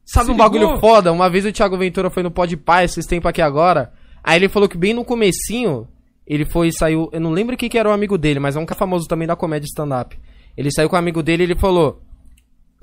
Sabe 0.03 0.25
Se 0.25 0.31
um 0.31 0.35
bagulho 0.37 0.63
ligou? 0.65 0.79
foda? 0.79 1.11
Uma 1.11 1.29
vez 1.29 1.45
o 1.45 1.51
Thiago 1.51 1.77
Ventura 1.77 2.09
foi 2.09 2.23
no 2.23 2.31
Pod 2.31 2.57
Pai, 2.57 2.85
esses 2.85 3.05
tempos 3.05 3.29
aqui 3.29 3.39
agora. 3.41 3.93
Aí 4.23 4.37
ele 4.39 4.49
falou 4.49 4.67
que 4.67 4.77
bem 4.79 4.95
no 4.95 5.05
comecinho, 5.05 5.87
ele 6.25 6.43
foi 6.43 6.69
e 6.69 6.73
saiu. 6.73 7.07
Eu 7.13 7.21
não 7.21 7.29
lembro 7.29 7.55
quem 7.55 7.69
que 7.69 7.77
era 7.77 7.87
o 7.87 7.91
amigo 7.91 8.17
dele, 8.17 8.39
mas 8.39 8.55
é 8.55 8.59
um 8.59 8.65
cara 8.65 8.79
famoso 8.79 9.07
também 9.07 9.27
da 9.27 9.35
comédia 9.35 9.67
stand-up. 9.67 10.17
Ele 10.57 10.71
saiu 10.71 10.89
com 10.89 10.95
o 10.95 10.99
amigo 10.99 11.21
dele 11.21 11.43
e 11.43 11.45
ele 11.45 11.55
falou: 11.59 12.01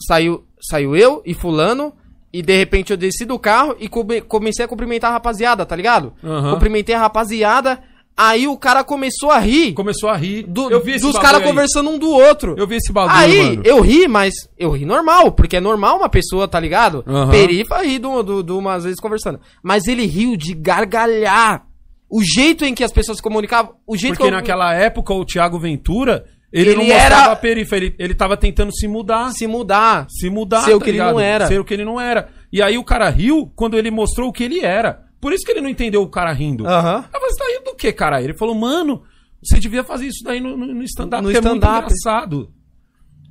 saiu, 0.06 0.44
saiu 0.60 0.94
eu 0.96 1.22
e 1.26 1.34
Fulano. 1.34 1.92
E 2.32 2.40
de 2.40 2.56
repente 2.56 2.90
eu 2.92 2.96
desci 2.96 3.26
do 3.26 3.38
carro 3.38 3.76
e 3.78 3.88
come- 3.88 4.22
comecei 4.22 4.64
a 4.64 4.68
cumprimentar 4.68 5.10
a 5.10 5.14
rapaziada, 5.14 5.66
tá 5.66 5.76
ligado? 5.76 6.14
Aham. 6.24 6.52
Cumprimentei 6.54 6.94
a 6.94 6.98
rapaziada. 7.00 7.82
Aí 8.16 8.46
o 8.46 8.56
cara 8.58 8.84
começou 8.84 9.30
a 9.30 9.38
rir 9.38 9.72
Começou 9.72 10.08
a 10.10 10.16
rir. 10.16 10.42
do- 10.46 10.70
eu 10.70 10.82
vi 10.82 10.92
esse 10.92 11.04
dos 11.04 11.18
caras 11.18 11.42
conversando 11.42 11.88
um 11.90 11.98
do 11.98 12.10
outro. 12.10 12.54
Eu 12.58 12.66
vi 12.66 12.76
esse 12.76 12.92
bagulho, 12.92 13.16
Aí, 13.16 13.42
mano. 13.42 13.62
eu 13.64 13.80
ri, 13.80 14.06
mas 14.06 14.34
eu 14.58 14.70
ri 14.70 14.84
normal, 14.84 15.32
porque 15.32 15.56
é 15.56 15.60
normal 15.60 15.96
uma 15.96 16.08
pessoa, 16.10 16.46
tá 16.46 16.60
ligado? 16.60 17.02
Aham. 17.06 17.30
Perifa 17.30 17.82
rir 17.82 17.98
do, 17.98 18.22
do, 18.22 18.42
do 18.42 18.58
umas 18.58 18.84
vezes 18.84 19.00
conversando. 19.00 19.40
Mas 19.62 19.86
ele 19.86 20.04
riu 20.06 20.36
de 20.36 20.54
gargalhar. 20.96 21.64
O 22.10 22.22
jeito 22.22 22.64
em 22.66 22.74
que 22.74 22.84
as 22.84 22.92
pessoas 22.92 23.16
se 23.16 23.22
comunicavam, 23.22 23.72
o 23.86 23.96
jeito 23.96 24.12
Porque 24.14 24.28
que 24.28 24.34
eu- 24.34 24.36
naquela 24.36 24.74
época 24.74 25.14
o 25.14 25.24
Thiago 25.24 25.58
Ventura, 25.58 26.26
ele, 26.52 26.70
Ele 26.72 26.76
não 26.76 26.84
mostrava 26.84 27.22
era- 27.22 27.32
a 27.32 27.36
periferia, 27.36 27.88
ele, 27.88 27.96
ele 27.98 28.14
tava 28.14 28.36
tentando 28.36 28.70
se 28.76 28.86
mudar, 28.86 29.30
se, 29.30 29.38
se 29.38 29.46
mudar. 29.48 30.10
mudar, 30.30 30.60
ser 30.64 30.74
o 30.74 30.78
tá 30.78 30.84
que 30.84 30.90
ele 30.90 30.98
ligado? 30.98 31.12
não 31.14 31.20
era. 31.20 31.46
Ser 31.46 31.58
o 31.58 31.64
que 31.64 31.72
ele 31.72 31.84
não 31.86 31.98
era. 31.98 32.28
E 32.52 32.60
aí 32.60 32.76
o 32.76 32.84
cara 32.84 33.08
riu 33.08 33.50
quando 33.56 33.78
ele 33.78 33.90
mostrou 33.90 34.28
o 34.28 34.32
que 34.32 34.44
ele 34.44 34.60
era. 34.60 35.00
Por 35.18 35.32
isso 35.32 35.44
que 35.46 35.52
ele 35.52 35.60
não 35.62 35.70
entendeu 35.70 36.02
o 36.02 36.08
cara 36.08 36.32
rindo. 36.32 36.66
Aham. 36.66 37.04
Ah, 37.10 37.18
mas 37.22 37.36
tá 37.36 37.44
rindo 37.46 37.71
que, 37.82 37.92
cara? 37.92 38.22
Ele 38.22 38.34
falou, 38.34 38.54
mano, 38.54 39.02
você 39.42 39.58
devia 39.58 39.82
fazer 39.82 40.06
isso 40.06 40.22
daí 40.24 40.40
no, 40.40 40.56
no, 40.56 40.66
no 40.66 40.82
stand-up, 40.84 41.22
No 41.22 41.28
porque 41.30 41.38
é 41.38 41.40
muito 41.50 41.64
engraçado. 41.86 42.52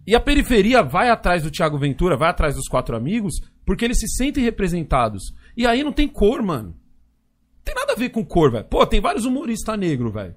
E 0.06 0.16
a 0.16 0.20
periferia 0.20 0.82
vai 0.84 1.10
atrás 1.10 1.44
do 1.44 1.52
Thiago 1.52 1.78
Ventura, 1.78 2.18
vai 2.18 2.30
atrás 2.30 2.56
dos 2.56 2.68
quatro 2.68 2.96
amigos, 2.96 3.36
porque 3.66 3.86
eles 3.86 4.00
se 4.00 4.08
sentem 4.10 4.44
representados. 4.44 5.24
E 5.56 5.66
aí 5.66 5.84
não 5.84 5.92
tem 5.94 6.08
cor, 6.08 6.42
mano. 6.42 6.70
Não 6.70 7.64
tem 7.64 7.76
nada 7.76 7.94
a 7.94 7.96
ver 7.96 8.10
com 8.10 8.26
cor, 8.26 8.52
velho. 8.52 8.66
Pô, 8.66 8.86
tem 8.86 9.00
vários 9.00 9.26
humoristas 9.26 9.78
negros, 9.78 10.12
velho. 10.14 10.36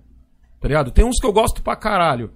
Tá 0.61 0.69
ligado? 0.69 0.91
Tem 0.91 1.05
uns 1.05 1.19
que 1.19 1.27
eu 1.27 1.33
gosto 1.33 1.63
pra 1.63 1.75
caralho. 1.77 2.31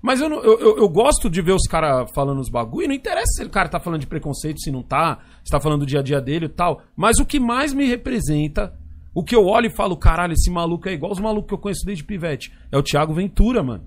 Mas 0.00 0.20
eu, 0.20 0.28
não- 0.28 0.42
eu, 0.42 0.58
eu, 0.60 0.78
eu 0.78 0.88
gosto 0.88 1.30
de 1.30 1.40
ver 1.40 1.52
os 1.52 1.66
caras 1.68 2.10
falando 2.12 2.40
os 2.40 2.48
bagulho. 2.48 2.84
e 2.84 2.88
Não 2.88 2.94
interessa 2.94 3.32
se 3.36 3.44
o 3.44 3.50
cara 3.50 3.68
tá 3.68 3.78
falando 3.80 4.00
de 4.00 4.06
preconceito, 4.06 4.60
se 4.60 4.70
não 4.70 4.82
tá, 4.82 5.20
se 5.44 5.50
tá 5.50 5.60
falando 5.60 5.80
do 5.80 5.86
dia 5.86 6.00
a 6.00 6.02
dia 6.02 6.20
dele 6.20 6.46
e 6.46 6.48
tal. 6.48 6.82
Mas 6.96 7.18
o 7.18 7.24
que 7.24 7.38
mais 7.40 7.72
me 7.72 7.86
representa, 7.86 8.76
o 9.14 9.22
que 9.22 9.34
eu 9.34 9.46
olho 9.46 9.66
e 9.66 9.76
falo, 9.76 9.96
caralho, 9.96 10.32
esse 10.32 10.50
maluco 10.50 10.88
é 10.88 10.92
igual 10.92 11.12
os 11.12 11.20
malucos 11.20 11.48
que 11.48 11.54
eu 11.54 11.58
conheço 11.58 11.84
desde 11.84 12.04
pivete, 12.04 12.52
é 12.70 12.78
o 12.78 12.82
Thiago 12.82 13.14
Ventura, 13.14 13.62
mano. 13.62 13.84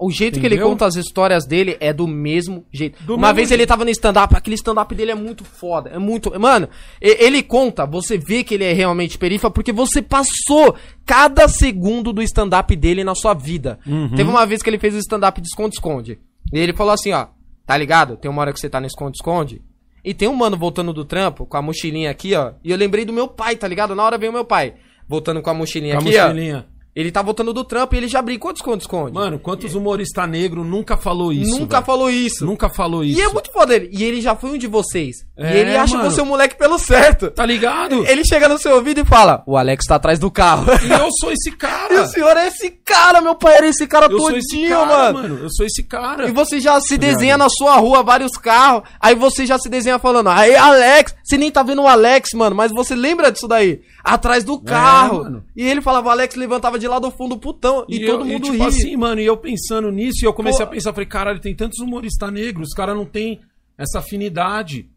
O 0.00 0.12
jeito 0.12 0.38
que 0.38 0.46
ele 0.46 0.54
Entendeu? 0.54 0.70
conta 0.70 0.86
as 0.86 0.94
histórias 0.94 1.44
dele 1.44 1.76
é 1.80 1.92
do 1.92 2.06
mesmo 2.06 2.64
jeito. 2.72 3.02
Do 3.02 3.16
Uma 3.16 3.28
mesmo 3.28 3.34
vez 3.34 3.48
jeito. 3.48 3.60
ele 3.60 3.66
tava 3.66 3.84
no 3.84 3.90
stand-up, 3.90 4.32
aquele 4.36 4.54
stand-up 4.54 4.94
dele 4.94 5.10
é 5.10 5.14
muito 5.16 5.44
foda. 5.44 5.90
É 5.90 5.98
muito. 5.98 6.38
Mano, 6.38 6.68
ele 7.00 7.42
conta, 7.42 7.84
você 7.84 8.16
vê 8.16 8.44
que 8.44 8.54
ele 8.54 8.62
é 8.62 8.72
realmente 8.72 9.18
perifa 9.18 9.50
porque 9.50 9.72
você 9.72 10.00
passou 10.00 10.76
cada 11.04 11.48
segundo 11.48 12.12
do 12.12 12.22
stand-up 12.22 12.76
dele 12.76 13.02
na 13.02 13.16
sua 13.16 13.34
vida. 13.34 13.80
Uhum. 13.84 14.14
Teve 14.14 14.30
uma 14.30 14.46
vez 14.46 14.62
que 14.62 14.70
ele 14.70 14.78
fez 14.78 14.94
o 14.94 14.98
stand-up 14.98 15.40
de 15.40 15.48
esconde-esconde. 15.48 16.20
E 16.52 16.58
ele 16.60 16.72
falou 16.72 16.92
assim: 16.92 17.12
ó, 17.12 17.26
tá 17.66 17.76
ligado? 17.76 18.16
Tem 18.16 18.30
uma 18.30 18.40
hora 18.42 18.52
que 18.52 18.60
você 18.60 18.70
tá 18.70 18.80
no 18.80 18.86
esconde-esconde. 18.86 19.60
E 20.04 20.14
tem 20.14 20.28
um 20.28 20.34
mano 20.34 20.56
voltando 20.56 20.92
do 20.92 21.04
trampo 21.04 21.44
com 21.44 21.56
a 21.56 21.62
mochilinha 21.62 22.10
aqui, 22.10 22.34
ó. 22.34 22.52
E 22.62 22.70
eu 22.70 22.76
lembrei 22.76 23.04
do 23.04 23.12
meu 23.12 23.28
pai, 23.28 23.56
tá 23.56 23.66
ligado? 23.66 23.94
Na 23.94 24.02
hora 24.02 24.18
veio 24.18 24.32
meu 24.32 24.44
pai. 24.44 24.74
Voltando 25.08 25.42
com 25.42 25.50
a 25.50 25.54
mochilinha 25.54 25.94
Com 25.96 26.00
a 26.06 26.08
aqui, 26.08 26.18
mochilinha. 26.18 26.66
ó. 26.74 26.77
Ele 26.98 27.12
tá 27.12 27.22
voltando 27.22 27.52
do 27.52 27.62
trampo 27.62 27.94
e 27.94 27.98
ele 27.98 28.08
já 28.08 28.20
brincou 28.20 28.52
de 28.52 28.58
esconde-esconde. 28.58 29.12
Mano, 29.14 29.38
quantos 29.38 29.76
humoristas 29.76 30.28
negros 30.28 30.66
nunca 30.66 30.96
falou 30.96 31.32
isso? 31.32 31.52
Nunca 31.56 31.76
velho? 31.76 31.86
falou 31.86 32.10
isso. 32.10 32.44
Nunca 32.44 32.68
falou 32.68 33.04
isso. 33.04 33.20
E 33.20 33.22
é 33.22 33.28
muito 33.28 33.52
foda 33.52 33.72
ele. 33.76 33.88
E 33.92 34.02
ele 34.02 34.20
já 34.20 34.34
foi 34.34 34.50
um 34.50 34.58
de 34.58 34.66
vocês. 34.66 35.18
É, 35.36 35.54
e 35.54 35.60
ele 35.60 35.76
acha 35.76 35.96
mano. 35.96 36.10
você 36.10 36.20
o 36.20 36.26
moleque 36.26 36.58
pelo 36.58 36.76
certo. 36.76 37.30
Tá 37.30 37.46
ligado? 37.46 38.04
Ele 38.04 38.24
chega 38.24 38.48
no 38.48 38.58
seu 38.58 38.74
ouvido 38.74 38.98
e 39.00 39.04
fala: 39.04 39.44
O 39.46 39.56
Alex 39.56 39.86
tá 39.86 39.94
atrás 39.94 40.18
do 40.18 40.28
carro. 40.28 40.66
E 40.84 40.90
eu 40.90 41.08
sou 41.20 41.30
esse 41.30 41.50
e 41.54 41.56
cara. 41.56 42.02
o 42.02 42.06
senhor 42.08 42.36
é 42.36 42.48
esse 42.48 42.68
cara, 42.68 43.20
meu 43.20 43.36
pai 43.36 43.58
era 43.58 43.68
esse 43.68 43.86
cara 43.86 44.06
Eu 44.06 44.18
sou 44.18 44.32
todinho, 44.32 44.64
esse 44.64 44.68
cara, 44.68 44.86
mano. 45.12 45.18
mano. 45.22 45.38
Eu 45.44 45.50
sou 45.52 45.64
esse 45.64 45.84
cara. 45.84 46.28
E 46.28 46.32
você 46.32 46.58
já 46.58 46.80
se 46.80 46.98
desenha 46.98 47.36
ligado? 47.36 47.38
na 47.38 47.48
sua 47.48 47.76
rua 47.76 48.02
vários 48.02 48.32
carros. 48.32 48.82
Aí 49.00 49.14
você 49.14 49.46
já 49.46 49.56
se 49.56 49.68
desenha 49.68 50.00
falando, 50.00 50.30
aí 50.30 50.56
Alex, 50.56 51.14
você 51.22 51.38
nem 51.38 51.48
tá 51.48 51.62
vendo 51.62 51.82
o 51.82 51.86
Alex, 51.86 52.30
mano, 52.34 52.56
mas 52.56 52.72
você 52.72 52.96
lembra 52.96 53.30
disso 53.30 53.46
daí? 53.46 53.82
Atrás 54.14 54.44
do 54.44 54.60
carro. 54.60 55.36
É, 55.38 55.42
e 55.56 55.62
ele 55.64 55.80
falava, 55.80 56.08
o 56.08 56.10
Alex 56.10 56.34
levantava 56.36 56.78
de 56.78 56.86
lá 56.88 56.98
do 56.98 57.10
fundo, 57.10 57.36
putão. 57.38 57.84
E, 57.88 58.06
todo 58.06 58.20
eu- 58.20 58.26
mundo 58.26 58.44
tipo 58.44 58.56
ria. 58.56 58.66
assim, 58.68 58.96
mano, 58.96 59.20
e 59.20 59.26
eu 59.26 59.36
pensando 59.36 59.90
nisso, 59.90 60.24
e 60.24 60.26
eu 60.26 60.32
comecei 60.32 60.64
Pô. 60.64 60.70
a 60.70 60.74
pensar, 60.74 60.92
falei, 60.92 61.06
caralho, 61.08 61.40
tem 61.40 61.54
tantos 61.54 61.78
humoristas 61.80 62.32
negros, 62.32 62.68
os 62.68 62.74
caras 62.74 62.96
não 62.96 63.04
tem 63.04 63.40
essa 63.76 63.98
afinidade 64.00 64.88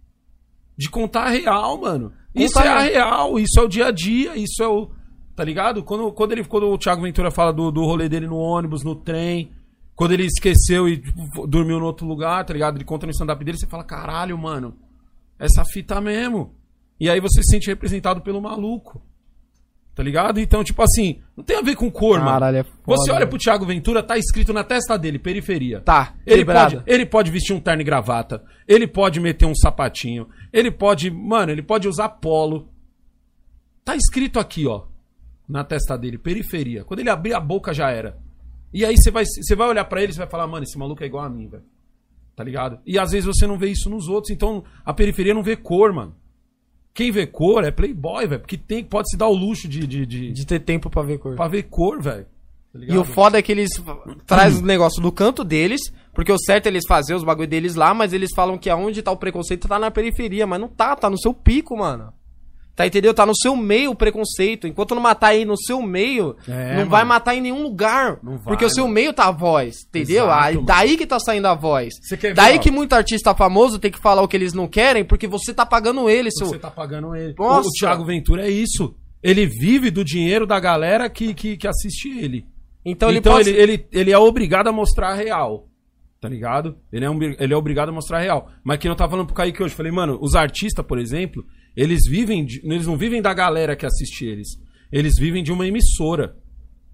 de 0.77 0.89
contar 0.89 1.23
a 1.25 1.29
real, 1.29 1.79
mano. 1.79 2.11
Isso 2.33 2.53
Contar 2.53 2.65
é 2.65 2.69
a 2.69 2.77
a- 2.77 2.81
real, 2.81 3.39
isso 3.39 3.59
é 3.59 3.63
o 3.63 3.67
dia 3.67 3.87
a 3.87 3.91
dia, 3.91 4.35
isso 4.37 4.63
é 4.63 4.67
o. 4.67 4.89
Tá 5.35 5.43
ligado? 5.43 5.83
Quando, 5.83 6.11
quando, 6.11 6.31
ele, 6.33 6.43
quando 6.43 6.67
o 6.69 6.77
Thiago 6.77 7.01
Ventura 7.01 7.31
fala 7.31 7.51
do, 7.53 7.71
do 7.71 7.83
rolê 7.83 8.07
dele 8.09 8.27
no 8.27 8.37
ônibus, 8.37 8.83
no 8.83 8.95
trem, 8.95 9.51
quando 9.95 10.11
ele 10.13 10.25
esqueceu 10.25 10.87
e 10.87 10.97
tipo, 10.97 11.45
dormiu 11.47 11.79
no 11.79 11.85
outro 11.85 12.05
lugar, 12.07 12.43
tá 12.45 12.53
ligado? 12.53 12.75
Ele 12.77 12.83
conta 12.85 13.05
no 13.05 13.11
stand-up 13.11 13.43
dele, 13.43 13.57
você 13.57 13.67
fala, 13.67 13.83
caralho, 13.83 14.37
mano, 14.37 14.75
essa 15.39 15.63
fita 15.65 15.99
mesmo. 16.01 16.53
E 17.01 17.09
aí 17.09 17.19
você 17.19 17.41
se 17.41 17.49
sente 17.49 17.67
representado 17.67 18.21
pelo 18.21 18.39
maluco. 18.39 19.01
Tá 19.95 20.03
ligado? 20.03 20.39
Então, 20.39 20.63
tipo 20.63 20.81
assim, 20.83 21.19
não 21.35 21.43
tem 21.43 21.57
a 21.57 21.61
ver 21.61 21.75
com 21.75 21.89
cor, 21.91 22.19
mano. 22.19 22.31
Caralho, 22.31 22.57
é 22.57 22.63
foda, 22.63 22.77
Você 22.85 23.09
olha 23.09 23.19
velho. 23.21 23.29
pro 23.31 23.39
Thiago 23.39 23.65
Ventura, 23.65 24.03
tá 24.03 24.17
escrito 24.19 24.53
na 24.53 24.63
testa 24.63 24.97
dele, 24.97 25.17
periferia. 25.19 25.81
Tá, 25.81 26.13
Ele 26.25 26.37
quebrado. 26.37 26.75
pode, 26.77 26.83
ele 26.89 27.05
pode 27.05 27.31
vestir 27.31 27.53
um 27.53 27.59
terno 27.59 27.81
e 27.81 27.83
gravata. 27.83 28.43
Ele 28.67 28.87
pode 28.87 29.19
meter 29.19 29.47
um 29.47 29.55
sapatinho. 29.55 30.29
Ele 30.53 30.69
pode, 30.71 31.09
mano, 31.09 31.51
ele 31.51 31.63
pode 31.63 31.87
usar 31.87 32.07
polo. 32.07 32.69
Tá 33.83 33.95
escrito 33.95 34.39
aqui, 34.39 34.67
ó, 34.67 34.83
na 35.49 35.63
testa 35.63 35.97
dele, 35.97 36.17
periferia. 36.19 36.85
Quando 36.85 36.99
ele 36.99 37.09
abrir 37.09 37.33
a 37.33 37.39
boca 37.39 37.73
já 37.73 37.89
era. 37.89 38.17
E 38.71 38.85
aí 38.85 38.95
você 38.95 39.09
vai, 39.11 39.25
você 39.25 39.55
vai 39.55 39.67
olhar 39.67 39.85
pra 39.85 40.01
ele 40.03 40.13
e 40.13 40.15
vai 40.15 40.27
falar, 40.29 40.45
mano, 40.47 40.63
esse 40.63 40.77
maluco 40.77 41.03
é 41.03 41.07
igual 41.07 41.25
a 41.25 41.29
mim, 41.29 41.47
velho. 41.49 41.63
Tá 42.35 42.43
ligado? 42.43 42.79
E 42.85 42.97
às 42.97 43.11
vezes 43.11 43.25
você 43.25 43.45
não 43.45 43.57
vê 43.57 43.67
isso 43.69 43.89
nos 43.89 44.07
outros, 44.07 44.31
então 44.31 44.63
a 44.85 44.93
periferia 44.93 45.33
não 45.33 45.43
vê 45.43 45.57
cor, 45.57 45.91
mano. 45.91 46.15
Quem 46.93 47.11
vê 47.11 47.25
cor 47.25 47.63
é 47.63 47.71
playboy, 47.71 48.27
velho, 48.27 48.41
porque 48.41 48.57
tem, 48.57 48.83
pode 48.83 49.09
se 49.09 49.17
dar 49.17 49.27
o 49.27 49.33
luxo 49.33 49.67
de, 49.67 49.87
de, 49.87 50.05
de, 50.05 50.31
De 50.31 50.45
ter 50.45 50.59
tempo 50.59 50.89
pra 50.89 51.01
ver 51.01 51.17
cor. 51.17 51.35
pra 51.35 51.47
ver 51.47 51.63
cor, 51.63 52.01
velho. 52.01 52.25
Tá 52.73 52.79
E 52.79 52.97
o 52.97 53.03
foda 53.03 53.37
é 53.37 53.41
que 53.41 53.51
eles 53.51 53.69
traz 54.25 54.59
o 54.59 54.65
negócio 54.65 55.01
do 55.01 55.11
canto 55.11 55.43
deles, 55.43 55.81
porque 56.13 56.31
o 56.31 56.37
certo 56.37 56.67
é 56.67 56.69
eles 56.69 56.85
fazer 56.87 57.13
os 57.13 57.23
bagulho 57.23 57.47
deles 57.47 57.75
lá, 57.75 57.93
mas 57.93 58.13
eles 58.13 58.29
falam 58.33 58.57
que 58.57 58.69
aonde 58.69 59.01
tá 59.01 59.11
o 59.11 59.17
preconceito 59.17 59.67
tá 59.67 59.77
na 59.77 59.91
periferia, 59.91 60.47
mas 60.47 60.59
não 60.59 60.69
tá, 60.69 60.95
tá 60.95 61.09
no 61.09 61.19
seu 61.19 61.33
pico, 61.33 61.77
mano. 61.77 62.13
Tá, 62.81 62.87
entendeu? 62.87 63.13
Tá 63.13 63.25
no 63.25 63.35
seu 63.35 63.55
meio 63.55 63.91
o 63.91 63.95
preconceito. 63.95 64.67
Enquanto 64.67 64.95
não 64.95 65.01
matar 65.01 65.27
aí 65.29 65.45
no 65.45 65.57
seu 65.57 65.81
meio, 65.81 66.35
É, 66.47 66.69
não 66.69 66.75
mano. 66.79 66.89
vai 66.89 67.03
matar 67.05 67.35
em 67.35 67.41
nenhum 67.41 67.63
lugar. 67.63 68.19
Não 68.23 68.37
vai, 68.37 68.45
porque 68.45 68.65
o 68.65 68.69
seu 68.69 68.83
mano. 68.83 68.93
meio 68.95 69.13
tá 69.13 69.27
a 69.27 69.31
voz, 69.31 69.85
entendeu? 69.87 70.25
Exato, 70.25 70.43
aí, 70.43 70.55
mano. 70.55 70.65
daí 70.67 70.97
que 70.97 71.05
tá 71.07 71.19
saindo 71.19 71.47
a 71.47 71.53
voz. 71.55 71.93
Ver, 72.09 72.33
daí 72.33 72.57
ó. 72.57 72.59
que 72.59 72.71
muito 72.71 72.93
artista 72.93 73.33
famoso 73.35 73.79
tem 73.79 73.91
que 73.91 73.99
falar 73.99 74.21
o 74.21 74.27
que 74.27 74.35
eles 74.37 74.53
não 74.53 74.67
querem, 74.67 75.03
porque 75.03 75.27
você 75.27 75.53
tá 75.53 75.65
pagando 75.65 76.09
eles, 76.09 76.33
seu... 76.37 76.47
Você 76.47 76.59
tá 76.59 76.71
pagando 76.71 77.15
ele. 77.15 77.35
Nossa. 77.37 77.67
O, 77.67 77.71
Thiago 77.71 78.05
Ventura 78.05 78.45
é 78.45 78.49
isso. 78.49 78.95
Ele 79.23 79.45
vive 79.45 79.91
do 79.91 80.03
dinheiro 80.03 80.47
da 80.47 80.59
galera 80.59 81.09
que, 81.09 81.33
que, 81.33 81.55
que 81.57 81.67
assiste 81.67 82.09
ele. 82.09 82.45
Então, 82.83 83.09
ele 83.09 83.19
então 83.19 83.33
pode... 83.33 83.49
ele, 83.49 83.59
ele, 83.61 83.87
ele 83.91 84.11
é 84.11 84.17
obrigado 84.17 84.67
a 84.67 84.71
mostrar 84.71 85.09
a 85.09 85.15
real. 85.15 85.67
Tá 86.19 86.29
ligado? 86.29 86.77
Ele 86.93 87.03
é, 87.03 87.09
um- 87.09 87.19
ele 87.21 87.51
é 87.53 87.57
obrigado 87.57 87.89
a 87.89 87.91
mostrar 87.91 88.19
a 88.19 88.21
real. 88.21 88.47
Mas 88.63 88.77
que 88.77 88.87
eu 88.87 88.95
tava 88.95 89.09
falando 89.11 89.25
pro 89.25 89.35
Kaique 89.35 89.61
hoje, 89.63 89.73
falei, 89.73 89.91
mano, 89.91 90.19
os 90.21 90.35
artistas, 90.35 90.85
por 90.85 90.99
exemplo, 90.99 91.43
eles 91.75 92.01
vivem. 92.09 92.45
de- 92.45 92.61
eles 92.63 92.85
não 92.87 92.97
vivem 92.97 93.21
da 93.21 93.33
galera 93.33 93.75
que 93.75 93.85
assiste 93.85 94.25
eles. 94.25 94.49
Eles 94.91 95.13
vivem 95.17 95.43
de 95.43 95.51
uma 95.51 95.65
emissora. 95.67 96.35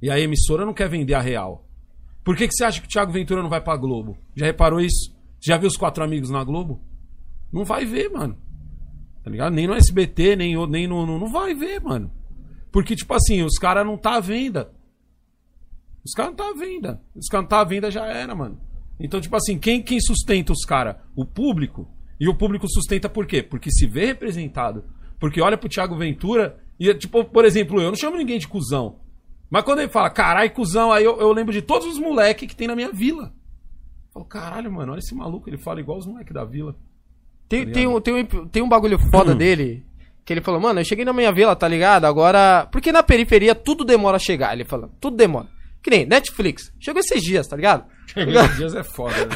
E 0.02 0.10
a 0.10 0.20
emissora 0.20 0.66
não 0.66 0.74
quer 0.74 0.88
vender 0.90 1.14
a 1.16 1.22
real. 1.22 1.68
Por 2.24 2.36
que, 2.36 2.48
que 2.48 2.54
você 2.54 2.64
acha 2.64 2.80
que 2.82 2.88
o 2.88 2.90
Thiago 2.90 3.12
Ventura 3.12 3.42
não 3.42 3.50
vai 3.50 3.62
pra 3.62 3.76
Globo? 3.78 4.18
Já 4.36 4.46
reparou 4.46 4.80
isso? 4.80 5.16
Já 5.40 5.58
viu 5.58 5.68
os 5.68 5.78
quatro 5.78 6.04
amigos 6.04 6.30
na 6.30 6.44
Globo? 6.44 6.82
Não 7.52 7.64
vai 7.64 7.86
ver, 7.86 8.10
mano. 8.10 8.38
Tá 9.24 9.32
ligado? 9.32 9.54
Nem 9.54 9.66
no 9.68 9.74
SBT, 9.74 10.36
nem, 10.36 10.56
nem 10.68 10.88
no, 10.88 11.06
no. 11.06 11.18
Não 11.20 11.28
vai 11.32 11.54
ver, 11.56 11.82
mano. 11.82 12.12
Porque, 12.72 12.96
tipo 12.96 13.14
assim, 13.14 13.42
os 13.44 13.58
caras 13.58 13.86
não 13.86 13.98
tá 13.98 14.16
à 14.18 14.20
venda. 14.20 14.72
Os 16.06 16.12
caras 16.14 16.32
não 16.32 16.38
tá 16.38 16.50
à 16.50 16.54
venda. 16.54 17.02
Os 17.16 17.28
caras 17.28 17.44
não 17.46 17.50
tá 17.50 17.62
à 17.62 17.64
venda 17.64 17.90
já 17.90 18.06
era, 18.06 18.36
mano. 18.36 18.60
Então, 19.00 19.20
tipo 19.22 19.36
assim, 19.36 19.58
quem, 19.58 19.82
quem 19.82 20.00
sustenta 20.00 20.52
os 20.52 20.66
caras? 20.66 20.98
O 21.16 21.26
público. 21.26 21.88
E 22.20 22.28
o 22.28 22.36
público 22.36 22.68
sustenta 22.70 23.08
por 23.08 23.26
quê? 23.26 23.44
Porque 23.44 23.70
se 23.72 23.86
vê 23.86 24.06
representado. 24.08 24.84
Porque 25.20 25.42
olha 25.42 25.58
pro 25.58 25.70
Thiago 25.70 25.98
Ventura 25.98 26.58
e, 26.80 26.94
tipo, 26.94 27.24
por 27.26 27.46
exemplo, 27.46 27.82
eu 27.82 27.90
não 27.90 27.96
chamo 27.96 28.18
ninguém 28.18 28.40
de 28.40 28.48
cuzão. 28.48 29.00
Mas 29.50 29.64
quando 29.64 29.80
ele 29.80 29.90
fala, 29.90 30.10
carai, 30.10 30.50
cuzão, 30.50 30.92
aí 30.92 31.04
eu, 31.04 31.20
eu 31.20 31.32
lembro 31.32 31.54
de 31.54 31.62
todos 31.62 31.88
os 31.88 32.00
moleques 32.00 32.48
que 32.48 32.56
tem 32.56 32.68
na 32.68 32.76
minha 32.76 32.92
vila. 32.92 33.34
Eu 34.08 34.14
falo, 34.14 34.26
caralho, 34.26 34.72
mano, 34.72 34.92
olha 34.92 35.00
esse 35.00 35.16
maluco, 35.16 35.50
ele 35.50 35.58
fala 35.58 35.80
igual 35.80 35.98
os 35.98 36.06
moleques 36.06 36.34
da 36.34 36.44
vila. 36.44 36.76
Tem, 37.48 37.66
Tá 37.66 37.72
tem, 37.72 37.88
um, 37.88 38.02
tem, 38.02 38.14
um, 38.14 38.48
tem 38.48 38.62
um 38.64 38.70
bagulho 38.70 39.00
foda 39.12 39.34
dele. 39.34 39.86
Que 40.26 40.34
ele 40.34 40.42
falou, 40.42 40.60
mano, 40.60 40.82
eu 40.82 40.86
cheguei 40.86 41.06
na 41.06 41.14
minha 41.14 41.32
vila, 41.32 41.56
tá 41.56 41.68
ligado? 41.68 42.04
Agora. 42.04 42.68
Porque 42.70 42.92
na 42.92 43.02
periferia 43.02 43.56
tudo 43.56 43.86
demora 43.86 44.18
a 44.18 44.20
chegar. 44.20 44.54
Ele 44.54 44.66
falou, 44.66 44.92
tudo 45.00 45.16
demora. 45.16 45.48
Que 45.82 45.90
nem 45.90 46.06
Netflix. 46.06 46.74
Chegou 46.78 47.00
esses 47.00 47.22
dias, 47.22 47.48
tá 47.48 47.56
ligado? 47.56 47.86
Chegou 48.18 48.42
esses 48.42 48.58
dias 48.58 48.76
é 48.76 48.84
foda, 48.84 49.16
né? 49.16 49.36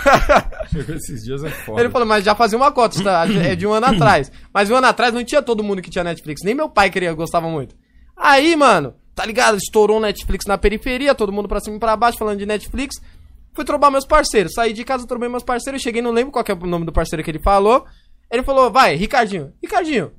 Chegou 0.71 0.95
esses 0.95 1.23
dias 1.23 1.43
é 1.43 1.49
foda. 1.49 1.82
Ele 1.82 1.89
falou, 1.89 2.07
mas 2.07 2.23
já 2.23 2.34
fazia 2.36 2.57
uma 2.57 2.71
cota, 2.71 3.03
tá? 3.03 3.25
é 3.27 3.55
de 3.55 3.67
um 3.67 3.73
ano 3.73 3.86
atrás. 3.86 4.32
Mas 4.53 4.69
um 4.69 4.75
ano 4.75 4.88
atrás 4.88 5.13
não 5.13 5.23
tinha 5.23 5.41
todo 5.41 5.63
mundo 5.63 5.82
que 5.82 5.89
tinha 5.89 6.03
Netflix. 6.03 6.41
Nem 6.43 6.55
meu 6.55 6.69
pai 6.69 6.89
queria, 6.89 7.13
gostava 7.13 7.47
muito. 7.47 7.75
Aí, 8.17 8.55
mano, 8.55 8.93
tá 9.15 9.25
ligado? 9.25 9.57
Estourou 9.57 9.97
o 9.97 10.01
Netflix 10.01 10.45
na 10.45 10.57
periferia, 10.57 11.13
todo 11.13 11.32
mundo 11.32 11.47
pra 11.47 11.59
cima 11.59 11.77
e 11.77 11.79
pra 11.79 11.95
baixo 11.95 12.17
falando 12.17 12.39
de 12.39 12.45
Netflix. 12.45 12.95
Fui 13.53 13.65
trobar 13.65 13.91
meus 13.91 14.05
parceiros. 14.05 14.53
Saí 14.53 14.73
de 14.73 14.84
casa, 14.84 15.05
trobei 15.05 15.29
meus 15.29 15.43
parceiros. 15.43 15.82
Cheguei, 15.82 16.01
não 16.01 16.11
lembro 16.11 16.32
qual 16.32 16.43
que 16.43 16.51
é 16.51 16.55
o 16.55 16.67
nome 16.67 16.86
do 16.86 16.91
parceiro 16.91 17.23
que 17.23 17.32
ele 17.32 17.41
falou. 17.41 17.86
Ele 18.29 18.43
falou, 18.43 18.71
vai, 18.71 18.95
Ricardinho. 18.95 19.53
Ricardinho, 19.61 20.11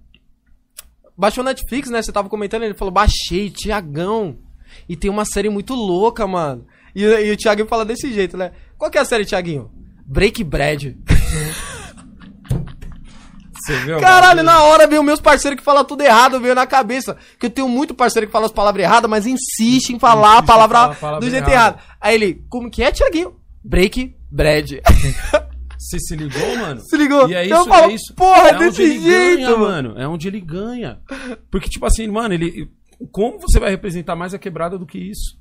baixou 1.17 1.43
Netflix, 1.43 1.89
né? 1.89 2.03
Você 2.03 2.13
tava 2.13 2.29
comentando. 2.29 2.63
Ele 2.65 2.75
falou, 2.75 2.93
baixei, 2.93 3.51
Tiagão. 3.51 4.39
E 4.89 4.97
tem 4.97 5.11
uma 5.11 5.25
série 5.25 5.49
muito 5.49 5.75
louca, 5.75 6.27
mano. 6.27 6.67
E, 6.95 7.03
e 7.05 7.33
o 7.33 7.37
Thiaguinho 7.37 7.69
fala 7.69 7.85
desse 7.85 8.13
jeito, 8.13 8.37
né? 8.37 8.53
Qual 8.77 8.91
que 8.91 8.99
é 8.99 9.01
a 9.01 9.05
série, 9.05 9.25
Thiaguinho? 9.25 9.71
Break 10.07 10.43
Bread. 10.45 10.97
Você 13.55 13.77
viu? 13.85 14.01
Caralho, 14.01 14.43
na 14.43 14.63
hora 14.65 14.89
veio 14.89 15.05
meus 15.05 15.21
parceiros 15.21 15.57
que 15.59 15.65
falam 15.65 15.85
tudo 15.85 16.03
errado, 16.03 16.41
veio 16.41 16.55
na 16.55 16.67
cabeça. 16.67 17.17
Que 17.39 17.47
eu 17.47 17.51
tenho 17.51 17.69
muito 17.69 17.95
parceiro 17.95 18.27
que 18.27 18.33
fala 18.33 18.47
as 18.47 18.53
palavras 18.53 18.83
erradas, 18.85 19.09
mas 19.09 19.25
insiste 19.25 19.91
em 19.91 19.99
falar 20.01 20.39
a 20.39 20.43
palavra 20.43 20.79
falar 20.79 20.93
a 20.93 20.97
palavra 20.97 21.21
do 21.21 21.31
jeito 21.31 21.49
errada. 21.49 21.77
errado. 21.79 21.97
Aí 22.01 22.15
ele, 22.17 22.45
como 22.49 22.69
que 22.71 22.83
é, 22.83 22.91
Tiaguinho? 22.91 23.37
Break 23.65 24.17
bread. 24.31 24.83
Você 25.79 25.99
se 25.99 26.17
ligou, 26.17 26.57
mano? 26.57 26.81
Se 26.81 26.97
ligou? 26.97 27.29
E 27.29 27.35
é 27.35 27.47
Eu 27.47 27.59
isso, 27.61 27.69
falo, 27.69 27.91
é 27.91 27.95
isso. 27.95 28.15
porra, 28.15 28.49
é 28.49 28.55
onde 28.57 28.65
desse 28.67 28.83
ele 28.83 29.01
jeito, 29.01 29.37
ganha, 29.43 29.57
mano. 29.57 29.95
É 29.99 30.09
onde 30.09 30.29
ele 30.29 30.41
ganha. 30.41 31.01
Porque, 31.51 31.69
tipo 31.69 31.85
assim, 31.87 32.07
mano, 32.09 32.35
ele. 32.35 32.71
Como 33.11 33.39
você 33.41 33.59
vai 33.59 33.71
representar 33.71 34.15
mais 34.15 34.33
a 34.33 34.39
quebrada 34.39 34.79
do 34.79 34.87
que 34.87 34.99
isso? 34.99 35.37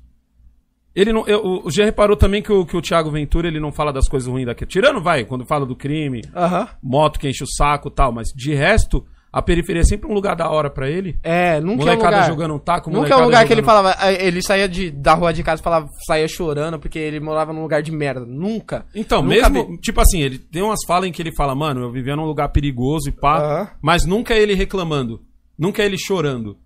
Ele 0.94 1.12
não. 1.12 1.26
eu- 1.26 1.62
o 1.64 1.70
G 1.70 1.84
reparou 1.84 2.16
também 2.16 2.42
que 2.42 2.52
o, 2.52 2.66
que 2.66 2.76
o 2.76 2.82
Thiago 2.82 3.10
Ventura 3.10 3.48
ele 3.48 3.58
não 3.60 3.72
fala 3.72 3.92
das 3.92 4.08
coisas 4.08 4.28
ruins 4.28 4.46
daqui. 4.46 4.66
Tirando, 4.66 5.00
vai, 5.02 5.24
quando 5.24 5.46
fala 5.46 5.64
do 5.64 5.74
crime, 5.76 6.20
Aham. 6.34 6.68
moto 6.82 7.18
que 7.18 7.28
enche 7.28 7.42
o 7.44 7.46
saco 7.46 7.88
e 7.88 7.90
tal, 7.92 8.12
mas 8.12 8.28
de 8.36 8.54
resto, 8.54 9.02
a 9.32 9.40
periferia 9.40 9.80
é 9.80 9.84
sempre 9.86 10.06
um 10.10 10.12
lugar 10.12 10.36
da 10.36 10.50
hora 10.50 10.68
pra 10.68 10.90
ele. 10.90 11.18
É, 11.22 11.58
nunca 11.60 11.84
é 11.84 11.84
um 11.84 11.86
molecada 11.86 12.16
lugar. 12.16 12.28
jogando 12.28 12.54
um 12.54 12.58
taco, 12.58 12.90
Nunca 12.90 12.98
é 12.98 13.00
um 13.00 13.20
molecada 13.20 13.24
lugar 13.24 13.46
que 13.46 13.52
ele 13.54 13.62
falava, 13.62 13.96
eh, 14.02 14.26
ele 14.26 14.42
saía 14.42 14.68
de, 14.68 14.90
da 14.90 15.14
rua 15.14 15.32
de 15.32 15.42
casa 15.42 15.62
e 15.62 15.64
falava, 15.64 15.88
saía 16.06 16.28
chorando 16.28 16.78
porque 16.78 16.98
ele 16.98 17.18
morava 17.20 17.54
num 17.54 17.62
lugar 17.62 17.82
de 17.82 17.90
merda. 17.90 18.26
Nunca. 18.26 18.84
Então, 18.94 19.22
Nunca 19.22 19.48
mesmo, 19.48 19.68
vi. 19.70 19.78
tipo 19.80 19.98
assim, 19.98 20.20
ele 20.20 20.38
tem 20.38 20.60
umas 20.60 20.80
falas 20.86 21.08
em 21.08 21.12
que 21.12 21.22
ele 21.22 21.34
fala, 21.34 21.54
mano, 21.54 21.80
eu 21.80 21.90
vivia 21.90 22.14
num 22.14 22.26
lugar 22.26 22.50
perigoso 22.50 23.08
e 23.08 23.12
pá, 23.12 23.38
Aham. 23.38 23.68
mas 23.80 24.04
nunca 24.04 24.34
é 24.34 24.42
ele 24.42 24.52
reclamando, 24.54 25.22
nunca 25.58 25.82
é 25.82 25.86
ele 25.86 25.96
chorando. 25.96 26.58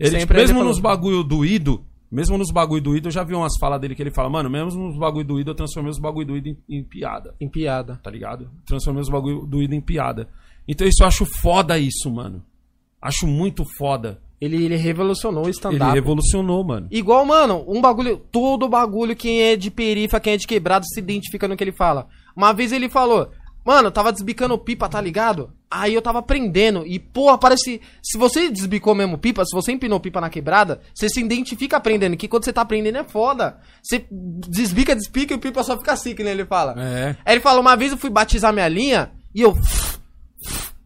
Ele, 0.00 0.18
tipo, 0.18 0.34
mesmo 0.34 0.64
nos 0.64 0.80
bagulho 0.80 1.22
doído, 1.22 1.84
Mesmo 2.12 2.36
nos 2.36 2.50
bagulho 2.50 2.82
do 2.82 2.94
Ido, 2.96 3.08
eu 3.08 3.12
já 3.12 3.24
vi 3.24 3.34
umas 3.34 3.54
falas 3.58 3.80
dele 3.80 3.94
que 3.94 4.02
ele 4.02 4.10
fala, 4.14 4.28
mano, 4.28 4.50
mesmo 4.50 4.82
nos 4.88 4.98
bagulho 4.98 5.24
do 5.24 5.40
Ido, 5.40 5.50
eu 5.52 5.54
transformei 5.54 5.90
os 5.90 5.98
bagulho 5.98 6.26
do 6.26 6.36
Ido 6.36 6.50
em, 6.50 6.58
em 6.68 6.84
piada, 6.84 7.34
Em 7.40 7.48
piada. 7.48 7.98
tá 8.02 8.10
ligado? 8.10 8.50
Transformei 8.66 9.00
os 9.00 9.08
bagulho 9.08 9.46
do 9.46 9.62
Ido 9.62 9.74
em 9.74 9.80
piada. 9.80 10.28
Então 10.68 10.86
isso 10.86 11.02
eu 11.02 11.06
acho 11.06 11.24
foda 11.24 11.78
isso, 11.78 12.10
mano. 12.12 12.42
Acho 13.00 13.26
muito 13.26 13.64
foda. 13.78 14.20
Ele, 14.40 14.62
ele 14.64 14.76
revolucionou 14.76 15.42
o 15.44 15.46
Ele 15.46 15.52
stand-up. 15.52 15.92
revolucionou, 15.94 16.62
mano. 16.64 16.88
Igual, 16.90 17.24
mano, 17.24 17.64
um 17.66 17.80
bagulho. 17.80 18.18
Todo 18.30 18.68
bagulho, 18.68 19.16
quem 19.16 19.40
é 19.42 19.56
de 19.56 19.70
perifa, 19.70 20.20
quem 20.20 20.34
é 20.34 20.36
de 20.36 20.46
quebrado, 20.46 20.84
se 20.84 21.00
identifica 21.00 21.48
no 21.48 21.56
que 21.56 21.64
ele 21.64 21.72
fala. 21.72 22.08
Uma 22.36 22.52
vez 22.52 22.72
ele 22.72 22.88
falou, 22.90 23.30
mano, 23.64 23.88
eu 23.88 23.92
tava 23.92 24.12
desbicando 24.12 24.58
pipa, 24.58 24.88
tá 24.88 25.00
ligado? 25.00 25.52
Aí 25.70 25.94
eu 25.94 26.02
tava 26.02 26.18
aprendendo. 26.18 26.86
E, 26.86 26.98
porra, 26.98 27.38
parece. 27.38 27.80
Se 28.02 28.18
você 28.18 28.50
desbicou 28.50 28.94
mesmo 28.94 29.16
pipa, 29.16 29.44
se 29.44 29.54
você 29.54 29.72
empinou 29.72 29.98
pipa 30.00 30.20
na 30.20 30.28
quebrada, 30.28 30.80
você 30.94 31.08
se 31.08 31.20
identifica 31.20 31.76
aprendendo. 31.76 32.16
Que 32.16 32.28
quando 32.28 32.44
você 32.44 32.52
tá 32.52 32.60
aprendendo 32.60 32.98
é 32.98 33.04
foda. 33.04 33.58
Você 33.82 34.06
desbica, 34.10 34.94
despica 34.94 35.32
e 35.32 35.36
o 35.36 35.40
pipa 35.40 35.62
só 35.62 35.78
fica 35.78 35.92
assim, 35.92 36.14
que 36.14 36.22
nem 36.22 36.32
ele 36.32 36.44
fala. 36.44 36.74
É. 36.78 37.16
Aí 37.24 37.34
ele 37.34 37.40
fala, 37.40 37.60
uma 37.60 37.76
vez 37.76 37.92
eu 37.92 37.98
fui 37.98 38.10
batizar 38.10 38.52
minha 38.52 38.68
linha 38.68 39.12
e 39.34 39.40
eu. 39.40 39.56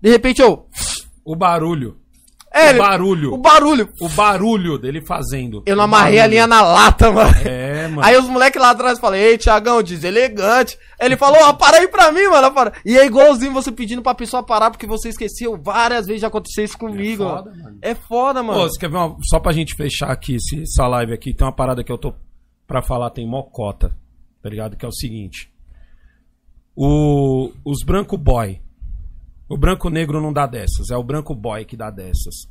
De 0.00 0.10
repente 0.10 0.40
eu. 0.40 0.68
O 1.24 1.34
barulho. 1.34 1.98
É, 2.52 2.72
o 2.74 2.78
barulho. 2.78 3.34
O 3.34 3.36
barulho. 3.36 3.88
O 4.00 4.08
barulho 4.08 4.78
dele 4.78 5.02
fazendo. 5.02 5.62
Eu 5.66 5.76
não 5.76 5.84
amarrei 5.84 6.18
a 6.20 6.26
linha 6.26 6.46
na 6.46 6.62
lata, 6.62 7.12
mano. 7.12 7.36
É, 7.44 7.86
mano. 7.88 8.02
Aí 8.02 8.16
os 8.16 8.26
moleques 8.28 8.60
lá 8.60 8.70
atrás 8.70 8.98
falam, 8.98 9.18
ei, 9.18 9.36
Tiagão, 9.36 9.82
deselegante. 9.82 10.78
Ele 10.98 11.16
falou, 11.18 11.38
ó, 11.42 11.52
para 11.52 11.78
aí 11.78 11.88
pra 11.88 12.10
mim, 12.10 12.26
mano. 12.28 12.50
Para. 12.52 12.72
E 12.84 12.96
é 12.96 13.04
igualzinho 13.04 13.52
você 13.52 13.70
pedindo 13.70 14.00
pra 14.00 14.14
pessoa 14.14 14.42
parar 14.42 14.70
porque 14.70 14.86
você 14.86 15.10
esqueceu. 15.10 15.58
Várias 15.62 16.06
vezes 16.06 16.22
já 16.22 16.28
aconteceu 16.28 16.64
isso 16.64 16.78
comigo. 16.78 17.24
É 17.24 17.26
foda, 17.28 17.50
mano. 17.50 17.62
mano. 17.62 17.78
É 17.82 17.94
foda, 17.94 18.42
mano. 18.42 18.60
Pô, 18.60 18.68
você 18.70 18.78
quer 18.80 18.88
ver 18.90 18.96
uma... 18.96 19.16
Só 19.28 19.38
pra 19.38 19.52
gente 19.52 19.74
fechar 19.74 20.10
aqui 20.10 20.36
esse- 20.36 20.62
essa 20.62 20.86
live 20.88 21.12
aqui, 21.12 21.34
tem 21.34 21.46
uma 21.46 21.52
parada 21.52 21.84
que 21.84 21.92
eu 21.92 21.98
tô 21.98 22.14
pra 22.66 22.80
falar, 22.80 23.10
tem 23.10 23.28
mocota, 23.28 23.94
tá 24.42 24.48
ligado? 24.48 24.76
Que 24.76 24.84
é 24.86 24.88
o 24.88 24.92
seguinte. 24.92 25.52
O... 26.74 27.50
Os 27.64 27.82
branco 27.84 28.16
boy. 28.16 28.60
O 29.48 29.56
branco 29.56 29.88
negro 29.90 30.20
não 30.20 30.32
dá 30.32 30.46
dessas, 30.46 30.90
é 30.90 30.96
o 30.96 31.02
branco 31.04 31.34
boy 31.34 31.64
que 31.64 31.76
dá 31.76 31.90
dessas. 31.90 32.44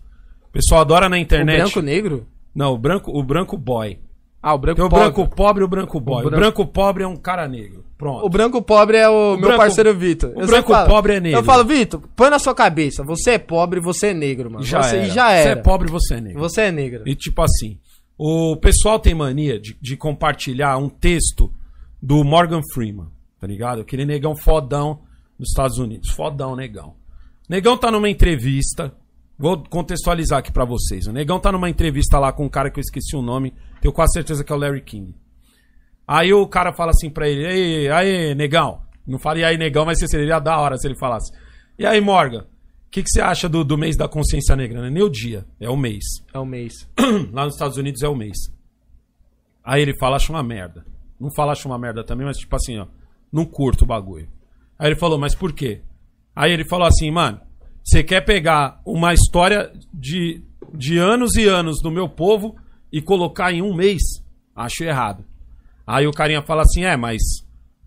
O 0.48 0.50
pessoal 0.52 0.82
adora 0.82 1.10
na 1.10 1.16
o 1.18 1.20
internet. 1.20 1.58
branco 1.58 1.82
negro? 1.82 2.28
Não, 2.54 2.74
o 2.74 2.78
branco, 2.78 3.12
o 3.12 3.22
branco 3.24 3.58
boy. 3.58 4.00
Ah, 4.42 4.54
o 4.54 4.58
branco 4.60 4.76
Tem 4.78 4.86
o 4.86 4.90
pobre. 4.90 5.04
branco 5.12 5.36
pobre 5.36 5.62
e 5.64 5.66
o 5.66 5.68
branco 5.68 6.00
boy. 6.00 6.20
O 6.26 6.30
branco- 6.30 6.38
branco... 6.40 6.66
pobre 6.68 7.04
é 7.04 7.08
um 7.08 7.16
cara 7.18 7.48
negro. 7.48 7.84
Pronto. 7.98 8.26
O 8.26 8.30
branco 8.30 8.62
pobre 8.62 8.96
é 8.98 9.10
o, 9.10 9.32
meu 9.32 9.40
branco- 9.42 9.58
parceiro 9.58 9.94
Vitor. 9.98 10.32
o 10.36 10.42
Eu 10.42 10.48
branco 10.48 10.72
falo- 10.72 10.88
pobre 10.88 11.14
é 11.16 11.20
negro. 11.20 11.40
Eu 11.40 11.44
falo, 11.44 11.66
Vitor, 11.66 12.02
põe 12.16 12.30
na 12.30 12.38
sua 12.40 12.54
cabeça. 12.54 13.04
Você 13.04 13.32
é 13.32 13.38
pobre, 13.40 13.80
você 13.80 14.08
é 14.08 14.14
negro, 14.14 14.52
mano. 14.52 14.64
já 14.64 14.84
você, 14.84 14.98
era. 14.98 15.06
já 15.10 15.28
Você 15.30 15.34
era. 15.50 15.60
é 15.60 15.64
pobre, 15.64 15.90
você 15.90 16.14
é 16.16 16.22
negro. 16.22 16.40
Você 16.40 16.62
é 16.62 16.72
negro. 16.72 17.04
E 17.10 17.16
tipo 17.16 17.42
assim, 17.42 17.78
o 18.18 18.56
pessoal 18.58 19.00
tem 19.00 19.16
mania 19.16 19.60
de, 19.60 19.76
de 19.82 19.98
compartilhar 19.98 20.78
um 20.78 20.90
texto 20.90 21.52
do 22.02 22.24
Morgan 22.24 22.62
Freeman, 22.74 23.08
tá 23.42 23.48
ligado? 23.48 23.82
Aquele 23.82 24.06
negão 24.06 24.36
fodão 24.36 25.00
nos 25.38 25.50
Estados 25.50 25.78
Unidos. 25.78 26.12
Fodão, 26.12 26.56
negão. 26.56 26.96
Negão 27.50 27.78
tá 27.78 27.92
numa 27.92 28.10
entrevista. 28.10 28.94
Vou 29.38 29.64
contextualizar 29.70 30.40
aqui 30.40 30.52
pra 30.52 30.66
vocês. 30.66 31.08
O 31.08 31.12
negão 31.12 31.40
tá 31.40 31.52
numa 31.52 31.70
entrevista 31.70 32.18
lá 32.18 32.32
com 32.32 32.46
um 32.46 32.50
cara 32.50 32.72
que 32.72 32.80
eu 32.80 32.82
esqueci 32.82 33.16
o 33.16 33.22
nome. 33.22 33.54
Tenho 33.82 33.94
quase 33.94 34.14
certeza 34.14 34.44
que 34.44 34.52
é 34.52 34.56
o 34.56 34.60
Larry 34.60 34.82
King. 34.82 35.16
Aí 36.08 36.34
o 36.34 36.48
cara 36.48 36.74
fala 36.74 36.92
assim 36.92 37.10
pra 37.10 37.28
ele: 37.28 37.46
Ei, 37.46 37.90
aí, 37.90 38.36
negão. 38.36 38.82
Não 39.06 39.20
faria 39.20 39.48
aí, 39.48 39.58
negão, 39.58 39.86
mas 39.86 40.00
seria 40.00 40.40
da 40.40 40.58
hora 40.58 40.78
se 40.78 40.88
ele 40.88 40.98
falasse. 40.98 41.32
E 41.78 41.86
aí, 41.86 42.02
Morgan, 42.02 42.42
o 42.42 42.90
que, 42.90 43.04
que 43.04 43.10
você 43.10 43.22
acha 43.22 43.48
do, 43.48 43.64
do 43.64 43.78
mês 43.78 43.96
da 43.96 44.08
consciência 44.08 44.56
negra? 44.56 44.80
Não 44.80 44.88
é 44.88 44.90
nem 44.90 45.04
o 45.04 45.10
dia, 45.10 45.46
é 45.60 45.70
o 45.70 45.78
mês. 45.78 46.04
É 46.34 46.40
o 46.40 46.46
mês. 46.46 46.90
Lá 47.32 47.46
nos 47.46 47.54
Estados 47.54 47.78
Unidos 47.78 48.02
é 48.02 48.08
o 48.08 48.16
mês. 48.16 48.38
Aí 49.64 49.82
ele 49.82 49.98
fala, 49.98 50.16
acha 50.16 50.32
uma 50.32 50.42
merda. 50.42 50.86
Não 51.20 51.30
fala, 51.36 51.52
acha 51.52 51.68
uma 51.68 51.78
merda 51.78 52.04
também, 52.04 52.26
mas 52.26 52.38
tipo 52.38 52.56
assim, 52.56 52.78
ó. 52.80 52.88
Não 53.32 53.46
curto 53.46 53.84
o 53.84 53.88
bagulho. 53.88 54.30
Aí 54.78 54.90
ele 54.90 54.96
falou, 54.96 55.18
mas 55.18 55.34
por 55.36 55.54
quê? 55.54 55.82
Aí 56.36 56.52
ele 56.52 56.66
falou 56.66 56.88
assim, 56.88 57.10
mano, 57.12 57.40
você 57.84 58.04
quer 58.04 58.22
pegar 58.22 58.80
uma 58.86 59.14
história 59.14 59.72
de, 59.94 60.42
de 60.74 60.98
anos 60.98 61.36
e 61.36 61.48
anos 61.48 61.82
do 61.82 61.90
meu 61.92 62.10
povo 62.10 62.56
e 62.92 63.02
colocar 63.02 63.54
em 63.54 63.62
um 63.62 63.74
mês? 63.74 64.02
Acho 64.56 64.84
errado. 64.84 65.24
Aí 65.88 66.08
o 66.08 66.12
carinha 66.12 66.42
fala 66.42 66.64
assim, 66.64 66.84
é, 66.84 66.98
mas 66.98 67.22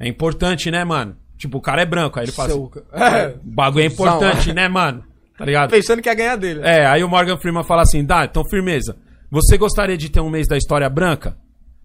é 0.00 0.08
importante, 0.08 0.70
né, 0.70 0.84
mano? 0.84 1.16
Tipo, 1.36 1.58
o 1.58 1.60
cara 1.60 1.82
é 1.82 1.86
branco. 1.86 2.18
Aí 2.18 2.24
ele 2.24 2.32
fala 2.32 2.48
assim, 2.48 2.70
Seu- 2.72 2.84
É. 2.92 3.28
o 3.28 3.38
bagulho 3.44 3.82
é 3.84 3.86
importante, 3.86 4.52
né, 4.52 4.68
mano? 4.68 5.04
Tá 5.36 5.44
ligado? 5.44 5.70
Pensando 5.70 6.02
que 6.02 6.08
ia 6.08 6.14
ganhar 6.14 6.36
dele. 6.36 6.60
É, 6.64 6.84
aí 6.86 7.04
o 7.04 7.08
Morgan 7.08 7.36
Freeman 7.38 7.62
fala 7.62 7.82
assim: 7.82 8.04
dá, 8.04 8.24
então 8.24 8.42
firmeza. 8.50 8.96
Você 9.30 9.56
gostaria 9.56 9.96
de 9.96 10.10
ter 10.10 10.20
um 10.20 10.28
mês 10.30 10.48
da 10.48 10.56
história 10.56 10.88
branca? 10.90 11.36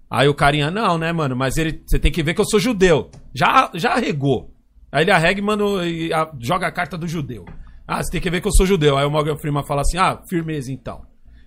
Aí 0.09 0.27
o 0.27 0.33
carinha, 0.33 0.71
não, 0.71 0.97
né, 0.97 1.11
mano? 1.11 1.35
Mas 1.35 1.57
ele, 1.57 1.83
você 1.85 1.99
tem 1.99 2.11
que 2.11 2.23
ver 2.23 2.33
que 2.33 2.41
eu 2.41 2.45
sou 2.45 2.59
judeu. 2.59 3.11
Já, 3.33 3.69
já 3.75 3.91
arregou. 3.93 4.51
Aí 4.93 5.03
ele 5.03 5.11
arrega 5.11 5.39
e, 5.39 5.43
manda, 5.43 5.63
e 5.87 6.13
a- 6.13 6.31
joga 6.39 6.67
a 6.67 6.71
carta 6.71 6.97
do 6.97 7.07
judeu. 7.07 7.43
Ah, 7.87 8.01
você 8.01 8.11
tem 8.11 8.21
que 8.21 8.29
ver 8.29 8.39
que 8.41 8.47
eu 8.47 8.51
sou 8.53 8.65
judeu. 8.65 8.95
Aí 8.97 9.05
o 9.05 9.09
Morgan 9.11 9.35
Freeman 9.37 9.65
fala 9.65 9.81
assim: 9.81 9.97
ah, 9.97 10.21
firmeza 10.29 10.71
então. 10.71 11.01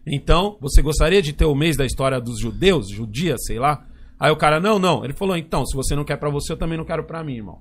Então, 0.07 0.59
você 0.61 0.83
gostaria 0.83 1.23
de 1.23 1.33
ter 1.33 1.45
o 1.45 1.55
mês 1.55 1.77
da 1.77 1.85
história 1.87 2.21
dos 2.21 2.39
judeus, 2.41 2.89
judia, 2.91 3.37
sei 3.39 3.59
lá? 3.59 3.87
Aí 4.19 4.31
o 4.31 4.37
cara, 4.37 4.61
não, 4.61 4.79
não. 4.79 5.05
Ele 5.05 5.13
falou, 5.13 5.37
então, 5.37 5.65
se 5.67 5.77
você 5.77 5.95
não 5.97 6.05
quer 6.05 6.17
pra 6.17 6.31
você, 6.31 6.53
eu 6.53 6.57
também 6.57 6.77
não 6.79 6.85
quero 6.85 7.05
pra 7.05 7.23
mim, 7.25 7.35
irmão. 7.37 7.61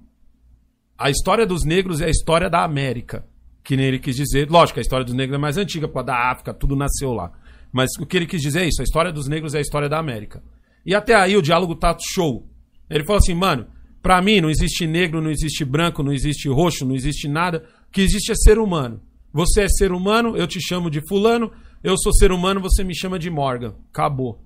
A 0.97 1.09
história 1.09 1.45
dos 1.45 1.63
negros 1.65 2.01
é 2.01 2.05
a 2.05 2.09
história 2.09 2.49
da 2.49 2.63
América. 2.63 3.25
Que 3.63 3.75
nem 3.75 3.87
ele 3.87 3.99
quis 3.99 4.15
dizer. 4.15 4.49
Lógico, 4.49 4.79
a 4.79 4.81
história 4.81 5.03
dos 5.05 5.13
negros 5.15 5.35
é 5.37 5.41
mais 5.41 5.57
antiga, 5.57 5.87
causa 5.87 6.05
da 6.05 6.31
África, 6.31 6.53
tudo 6.53 6.75
nasceu 6.75 7.11
lá. 7.13 7.31
Mas 7.71 7.89
o 7.99 8.05
que 8.05 8.15
ele 8.15 8.25
quis 8.27 8.41
dizer 8.41 8.61
é 8.61 8.67
isso: 8.67 8.81
a 8.81 8.83
história 8.83 9.11
dos 9.11 9.27
negros 9.27 9.53
é 9.55 9.57
a 9.57 9.61
história 9.61 9.89
da 9.89 9.97
América. 9.97 10.43
E 10.85 10.93
até 10.93 11.15
aí 11.15 11.35
o 11.35 11.41
diálogo 11.41 11.75
tá 11.75 11.95
show. 12.13 12.47
Ele 12.89 13.03
falou 13.03 13.17
assim, 13.17 13.33
mano, 13.33 13.65
pra 14.05 14.21
mim 14.21 14.39
não 14.39 14.51
existe 14.51 14.85
negro, 14.85 15.19
não 15.19 15.31
existe 15.31 15.65
branco, 15.65 16.03
não 16.03 16.13
existe 16.13 16.47
roxo, 16.47 16.85
não 16.85 16.93
existe 16.93 17.27
nada. 17.27 17.65
O 17.89 17.91
que 17.91 18.01
existe 18.01 18.31
é 18.31 18.35
ser 18.35 18.59
humano. 18.59 19.01
Você 19.33 19.63
é 19.63 19.67
ser 19.67 19.91
humano, 19.91 20.37
eu 20.37 20.45
te 20.45 20.61
chamo 20.61 20.91
de 20.91 21.01
fulano. 21.09 21.51
Eu 21.83 21.97
sou 21.97 22.13
ser 22.13 22.31
humano, 22.31 22.61
você 22.61 22.83
me 22.83 22.95
chama 22.95 23.17
de 23.17 23.31
Morgan. 23.31 23.73
Acabou. 23.91 24.39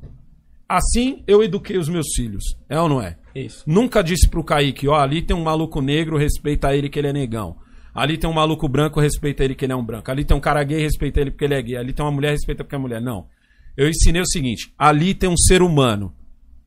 Assim 0.65 1.25
eu 1.27 1.43
eduquei 1.43 1.77
os 1.77 1.89
meus 1.89 2.07
filhos. 2.15 2.41
É 2.69 2.79
ou 2.79 2.87
não 2.87 3.01
é? 3.01 3.17
Isso. 3.35 3.65
Nunca 3.67 4.01
disse 4.01 4.29
pro 4.29 4.45
Kaique, 4.45 4.87
ó, 4.87 4.95
ali 4.95 5.21
tem 5.21 5.35
um 5.35 5.43
maluco 5.43 5.81
negro, 5.81 6.17
respeita 6.17 6.73
ele 6.73 6.87
que 6.87 6.97
ele 6.97 7.09
é 7.09 7.13
negão. 7.13 7.57
Ali 7.93 8.17
tem 8.17 8.29
um 8.29 8.33
maluco 8.33 8.65
branco, 8.69 9.01
respeita 9.01 9.43
ele 9.43 9.55
que 9.55 9.65
ele 9.65 9.73
é 9.73 9.75
um 9.75 9.83
branco. 9.83 10.09
Ali 10.09 10.23
tem 10.23 10.37
um 10.37 10.39
cara 10.39 10.63
gay, 10.63 10.79
respeita 10.81 11.19
ele 11.19 11.31
porque 11.31 11.43
ele 11.43 11.55
é 11.55 11.61
gay. 11.61 11.75
Ali 11.75 11.91
tem 11.91 12.05
uma 12.05 12.13
mulher, 12.13 12.31
respeita 12.31 12.63
porque 12.63 12.75
é 12.77 12.79
mulher. 12.79 13.01
Não. 13.01 13.27
Eu 13.75 13.89
ensinei 13.89 14.21
o 14.21 14.25
seguinte: 14.25 14.73
ali 14.77 15.13
tem 15.13 15.29
um 15.29 15.35
ser 15.35 15.61
humano. 15.61 16.15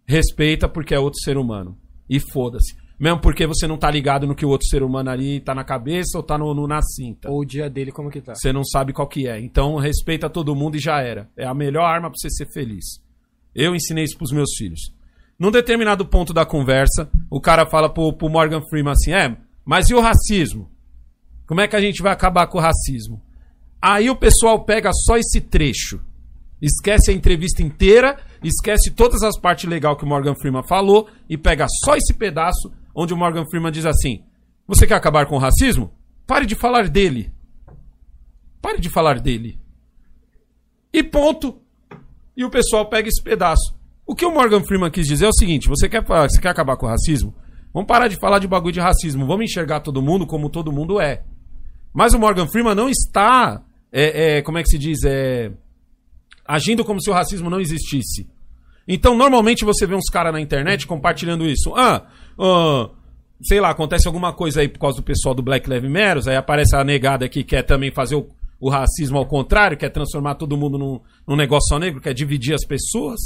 Respeita 0.07 0.69
porque 0.69 0.95
é 0.95 0.99
outro 0.99 1.21
ser 1.21 1.39
humano. 1.39 1.79
E 2.07 2.21
foda-se. 2.21 2.82
Mesmo 2.99 3.21
porque 3.21 3.47
você 3.47 3.67
não 3.67 3.77
tá 3.77 3.91
ligado 3.91 4.27
no 4.27 4.35
que 4.35 4.47
o 4.47 4.49
outro 4.49 4.67
ser 4.69 4.83
humano 4.83 5.11
ali 5.11 5.41
tá 5.41 5.55
na 5.55 5.65
cabeça 5.65 6.17
ou 6.17 6.23
tá 6.23 6.39
no, 6.39 6.55
no- 6.55 6.69
na 6.69 6.81
cinta. 6.83 7.29
Ou 7.31 7.41
o 7.41 7.45
dia 7.45 7.69
dele, 7.69 7.91
como 7.91 8.11
que 8.11 8.21
tá? 8.21 8.35
Você 8.35 8.53
não 8.53 8.65
sabe 8.65 8.93
qual 8.93 9.09
que 9.09 9.27
é. 9.27 9.41
Então 9.41 9.77
respeita 9.77 10.31
todo 10.31 10.55
mundo 10.55 10.77
e 10.77 10.81
já 10.81 11.01
era. 11.01 11.29
É 11.37 11.45
a 11.47 11.55
melhor 11.55 11.85
arma 11.85 12.09
pra 12.11 12.17
você 12.17 12.31
ser 12.31 12.47
feliz. 12.53 12.85
Eu 13.55 13.75
ensinei 13.75 14.05
isso 14.05 14.17
pros 14.17 14.31
meus 14.33 14.51
filhos. 14.57 14.93
Num 15.39 15.51
determinado 15.51 16.07
ponto 16.07 16.33
da 16.33 16.47
conversa, 16.47 17.11
o 17.29 17.41
cara 17.41 17.67
fala 17.67 17.89
pro, 17.93 18.13
pro 18.13 18.29
Morgan 18.31 18.63
Freeman 18.71 18.93
assim: 18.93 19.13
É, 19.13 19.37
mas 19.65 19.91
e 19.91 19.95
o 19.95 20.01
racismo? 20.01 20.71
Como 21.47 21.61
é 21.61 21.67
que 21.67 21.75
a 21.77 21.81
gente 21.81 22.01
vai 22.03 22.13
acabar 22.13 22.47
com 22.47 22.59
o 22.59 22.61
racismo? 22.61 23.21
Aí 23.81 24.09
o 24.09 24.17
pessoal 24.17 24.65
pega 24.65 24.91
só 24.93 25.17
esse 25.17 25.41
trecho. 25.41 26.01
Esquece 26.61 27.11
a 27.11 27.15
entrevista 27.15 27.61
inteira, 27.63 28.17
esquece 28.45 28.93
todas 28.93 29.23
as 29.25 29.37
partes 29.37 29.69
legais 29.69 29.99
que 29.99 30.05
o 30.05 30.07
Morgan 30.07 30.37
Freeman 30.37 30.63
falou 30.63 31.09
e 31.29 31.37
pega 31.37 31.67
só 31.85 31.97
esse 31.97 32.15
pedaço 32.15 32.71
onde 32.95 33.15
o 33.15 33.17
Morgan 33.17 33.45
Freeman 33.47 33.73
diz 33.73 33.87
assim: 33.87 34.23
Você 34.67 34.87
quer 34.87 34.95
acabar 34.95 35.27
com 35.27 35.37
o 35.37 35.39
racismo? 35.39 35.93
Pare 36.27 36.47
de 36.47 36.55
falar 36.55 36.89
dele. 36.89 37.33
Pare 38.61 38.81
de 38.81 38.89
falar 38.89 39.21
dele. 39.21 39.59
E 40.93 41.03
ponto. 41.03 41.61
E 42.37 42.45
o 42.45 42.51
pessoal 42.51 42.89
pega 42.89 43.09
esse 43.09 43.23
pedaço. 43.23 43.75
O 44.07 44.15
que 44.15 44.25
o 44.27 44.33
Morgan 44.33 44.63
Freeman 44.63 44.91
quis 44.91 45.07
dizer 45.07 45.27
é 45.27 45.29
o 45.29 45.35
seguinte: 45.35 45.69
você 45.69 45.89
quer, 45.89 46.03
você 46.03 46.41
quer 46.41 46.49
acabar 46.49 46.77
com 46.77 46.87
o 46.87 46.89
racismo? 46.89 47.35
Vamos 47.73 47.87
parar 47.87 48.09
de 48.09 48.17
falar 48.17 48.39
de 48.39 48.47
bagulho 48.47 48.73
de 48.73 48.81
racismo. 48.81 49.27
Vamos 49.27 49.45
enxergar 49.45 49.81
todo 49.81 50.03
mundo 50.03 50.27
como 50.27 50.51
todo 50.51 50.73
mundo 50.73 51.01
é. 51.01 51.25
Mas 51.93 52.15
o 52.15 52.19
Morgan 52.19 52.47
Freeman 52.47 52.75
não 52.75 52.89
está. 52.89 53.63
é, 53.91 54.39
é, 54.39 54.43
como 54.43 54.59
é 54.59 54.63
que 54.63 54.69
se 54.69 54.79
diz? 54.79 55.03
É, 55.05 55.53
agindo 56.45 56.85
como 56.85 57.01
se 57.01 57.11
o 57.11 57.13
racismo 57.13 57.49
não 57.49 57.61
existisse. 57.61 58.29
Então, 58.87 59.17
normalmente 59.17 59.65
você 59.65 59.87
vê 59.87 59.95
uns 59.95 60.11
caras 60.11 60.33
na 60.33 60.41
internet 60.41 60.87
compartilhando 60.87 61.47
isso. 61.47 61.73
Ah, 61.75 62.07
ah, 62.39 62.91
sei 63.43 63.61
lá, 63.61 63.71
acontece 63.71 64.07
alguma 64.07 64.33
coisa 64.33 64.61
aí 64.61 64.69
por 64.69 64.79
causa 64.79 64.97
do 64.97 65.03
pessoal 65.03 65.35
do 65.35 65.43
Black 65.43 65.69
Lives 65.69 65.91
Matter, 65.91 66.29
aí 66.29 66.37
aparece 66.37 66.77
a 66.77 66.85
negada 66.85 67.29
que 67.29 67.43
quer 67.43 67.63
também 67.63 67.91
fazer 67.91 68.17
o, 68.17 68.29
o 68.61 68.69
racismo 68.69 69.19
ao 69.19 69.27
contrário, 69.27 69.77
quer 69.77 69.91
transformar 69.91 70.37
todo 70.37 70.57
mundo 70.57 70.79
num, 70.79 71.01
num 71.27 71.37
negócio 71.37 71.69
só 71.69 71.79
negro, 71.79 72.01
quer 72.01 72.15
dividir 72.15 72.55
as 72.55 72.65
pessoas. 72.65 73.21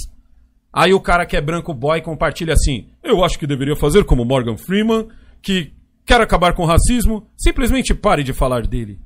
Aí 0.72 0.92
o 0.92 1.00
cara 1.00 1.24
que 1.24 1.36
é 1.36 1.40
branco 1.40 1.72
boy 1.72 2.00
compartilha 2.02 2.52
assim: 2.52 2.88
Eu 3.02 3.24
acho 3.24 3.38
que 3.38 3.46
deveria 3.46 3.76
fazer 3.76 4.04
como 4.04 4.24
Morgan 4.24 4.56
Freeman, 4.56 5.08
que 5.42 5.72
quer 6.04 6.20
acabar 6.20 6.54
com 6.54 6.62
o 6.62 6.66
racismo, 6.66 7.26
simplesmente 7.36 7.94
pare 7.94 8.22
de 8.22 8.32
falar 8.32 8.66
dele. 8.66 9.00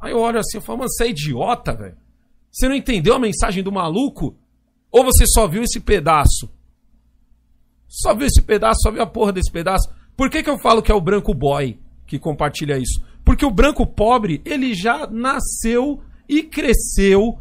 Aí 0.00 0.12
eu 0.12 0.18
olho 0.18 0.38
assim 0.38 0.58
e 0.58 0.60
falo, 0.60 0.80
mano, 0.80 0.90
você 0.90 1.04
é 1.04 1.10
idiota, 1.10 1.74
velho. 1.74 1.96
Você 2.50 2.68
não 2.68 2.74
entendeu 2.74 3.14
a 3.14 3.18
mensagem 3.18 3.62
do 3.62 3.72
maluco? 3.72 4.36
Ou 4.90 5.04
você 5.04 5.24
só 5.26 5.46
viu 5.46 5.62
esse 5.62 5.80
pedaço? 5.80 6.50
Só 7.88 8.14
viu 8.14 8.26
esse 8.26 8.42
pedaço, 8.42 8.80
só 8.82 8.90
viu 8.90 9.02
a 9.02 9.06
porra 9.06 9.32
desse 9.32 9.50
pedaço. 9.50 9.88
Por 10.16 10.30
que, 10.30 10.42
que 10.42 10.50
eu 10.50 10.58
falo 10.58 10.82
que 10.82 10.90
é 10.90 10.94
o 10.94 11.00
branco 11.00 11.34
boy 11.34 11.78
que 12.06 12.18
compartilha 12.18 12.78
isso? 12.78 13.00
Porque 13.24 13.44
o 13.44 13.50
branco 13.50 13.86
pobre, 13.86 14.40
ele 14.44 14.74
já 14.74 15.06
nasceu 15.06 16.00
e 16.28 16.42
cresceu 16.42 17.38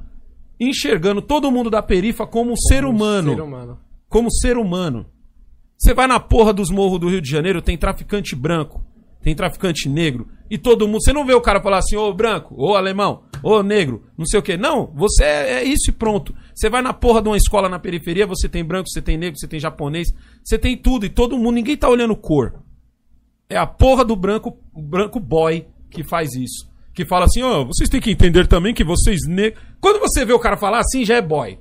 enxergando 0.59 1.21
todo 1.21 1.51
mundo 1.51 1.69
da 1.69 1.81
perifa 1.81 2.25
como 2.25 2.51
um 2.51 2.55
ser 2.55 2.85
humano. 2.85 3.35
Ser 3.35 3.41
humano. 3.41 3.79
Como 4.09 4.31
ser 4.31 4.57
humano. 4.57 5.05
Você 5.77 5.93
vai 5.93 6.07
na 6.07 6.19
porra 6.19 6.53
dos 6.53 6.69
morros 6.69 6.99
do 6.99 7.09
Rio 7.09 7.21
de 7.21 7.29
Janeiro, 7.29 7.61
tem 7.61 7.77
traficante 7.77 8.35
branco, 8.35 8.83
tem 9.25 9.33
traficante 9.33 9.89
negro, 9.89 10.27
e 10.51 10.55
todo 10.55 10.87
mundo. 10.87 11.01
Você 11.01 11.11
não 11.11 11.25
vê 11.25 11.33
o 11.33 11.41
cara 11.41 11.59
falar 11.59 11.79
assim, 11.79 11.95
ô 11.95 12.13
branco, 12.13 12.53
ô 12.55 12.75
alemão, 12.75 13.23
ô 13.41 13.63
negro, 13.63 14.03
não 14.15 14.23
sei 14.23 14.39
o 14.39 14.43
quê. 14.43 14.55
Não, 14.55 14.85
você 14.95 15.23
é, 15.23 15.53
é 15.53 15.63
isso 15.63 15.89
e 15.89 15.91
pronto. 15.91 16.35
Você 16.53 16.69
vai 16.69 16.83
na 16.83 16.93
porra 16.93 17.23
de 17.23 17.29
uma 17.29 17.35
escola 17.35 17.67
na 17.67 17.79
periferia, 17.79 18.27
você 18.27 18.47
tem 18.47 18.63
branco, 18.63 18.87
você 18.87 19.01
tem 19.01 19.17
negro, 19.17 19.39
você 19.39 19.47
tem 19.47 19.59
japonês, 19.59 20.09
você 20.43 20.59
tem 20.59 20.77
tudo, 20.77 21.07
e 21.07 21.09
todo 21.09 21.39
mundo, 21.39 21.55
ninguém 21.55 21.75
tá 21.75 21.89
olhando 21.89 22.15
cor. 22.15 22.53
É 23.49 23.57
a 23.57 23.65
porra 23.65 24.05
do 24.05 24.15
branco, 24.15 24.59
branco 24.71 25.19
boy 25.19 25.65
que 25.89 26.03
faz 26.03 26.35
isso. 26.35 26.69
Que 26.93 27.03
fala 27.03 27.25
assim, 27.25 27.41
ó, 27.41 27.65
vocês 27.65 27.89
têm 27.89 27.99
que 27.99 28.11
entender 28.11 28.45
também 28.45 28.75
que 28.75 28.83
vocês 28.83 29.21
negros. 29.27 29.59
Quando 29.81 29.99
você 29.99 30.23
vê 30.23 30.33
o 30.33 30.39
cara 30.39 30.55
falar 30.55 30.81
assim, 30.81 31.03
já 31.03 31.15
é 31.15 31.21
boy. 31.21 31.57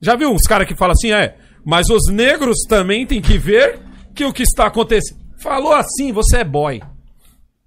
Já 0.00 0.16
viu 0.16 0.30
uns 0.30 0.46
caras 0.48 0.66
que 0.66 0.74
falam 0.74 0.92
assim, 0.92 1.12
é, 1.12 1.36
mas 1.66 1.90
os 1.90 2.10
negros 2.10 2.56
também 2.66 3.04
têm 3.04 3.20
que 3.20 3.36
ver 3.36 3.78
que 4.14 4.24
o 4.24 4.32
que 4.32 4.42
está 4.42 4.68
acontecendo. 4.68 5.20
Falou 5.40 5.72
assim, 5.72 6.12
você 6.12 6.38
é 6.38 6.44
boy. 6.44 6.80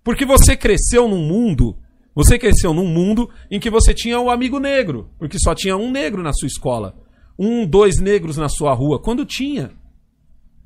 Porque 0.03 0.25
você 0.25 0.55
cresceu 0.55 1.07
num 1.07 1.25
mundo, 1.25 1.75
você 2.13 2.37
cresceu 2.37 2.73
num 2.73 2.85
mundo 2.85 3.29
em 3.49 3.59
que 3.59 3.69
você 3.69 3.93
tinha 3.93 4.19
o 4.19 4.29
amigo 4.29 4.59
negro, 4.59 5.09
porque 5.17 5.39
só 5.39 5.55
tinha 5.55 5.75
um 5.75 5.89
negro 5.89 6.21
na 6.21 6.33
sua 6.33 6.47
escola, 6.47 6.95
um, 7.39 7.65
dois 7.65 7.99
negros 7.99 8.37
na 8.37 8.47
sua 8.47 8.73
rua, 8.73 9.01
quando 9.01 9.25
tinha. 9.25 9.71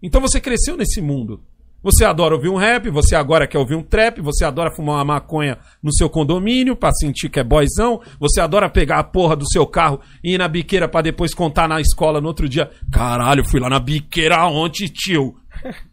Então 0.03 0.19
você 0.19 0.41
cresceu 0.41 0.75
nesse 0.75 1.01
mundo. 1.01 1.41
Você 1.81 2.03
adora 2.03 2.35
ouvir 2.35 2.49
um 2.49 2.57
rap, 2.57 2.89
você 2.89 3.15
agora 3.15 3.47
quer 3.47 3.59
ouvir 3.59 3.75
um 3.75 3.83
trap, 3.83 4.19
você 4.19 4.43
adora 4.43 4.75
fumar 4.75 4.95
uma 4.95 5.05
maconha 5.05 5.59
no 5.81 5.93
seu 5.93 6.09
condomínio 6.09 6.75
pra 6.75 6.91
sentir 6.91 7.29
que 7.29 7.39
é 7.39 7.43
boyzão, 7.43 8.01
você 8.19 8.41
adora 8.41 8.69
pegar 8.69 8.99
a 8.99 9.03
porra 9.03 9.35
do 9.35 9.47
seu 9.47 9.65
carro 9.65 10.01
e 10.21 10.33
ir 10.33 10.37
na 10.37 10.47
biqueira 10.47 10.89
pra 10.89 11.01
depois 11.01 11.33
contar 11.33 11.69
na 11.69 11.79
escola 11.79 12.19
no 12.19 12.27
outro 12.27 12.49
dia. 12.49 12.69
Caralho, 12.91 13.47
fui 13.47 13.59
lá 13.59 13.69
na 13.69 13.79
biqueira 13.79 14.45
ontem, 14.47 14.87
tio. 14.87 15.35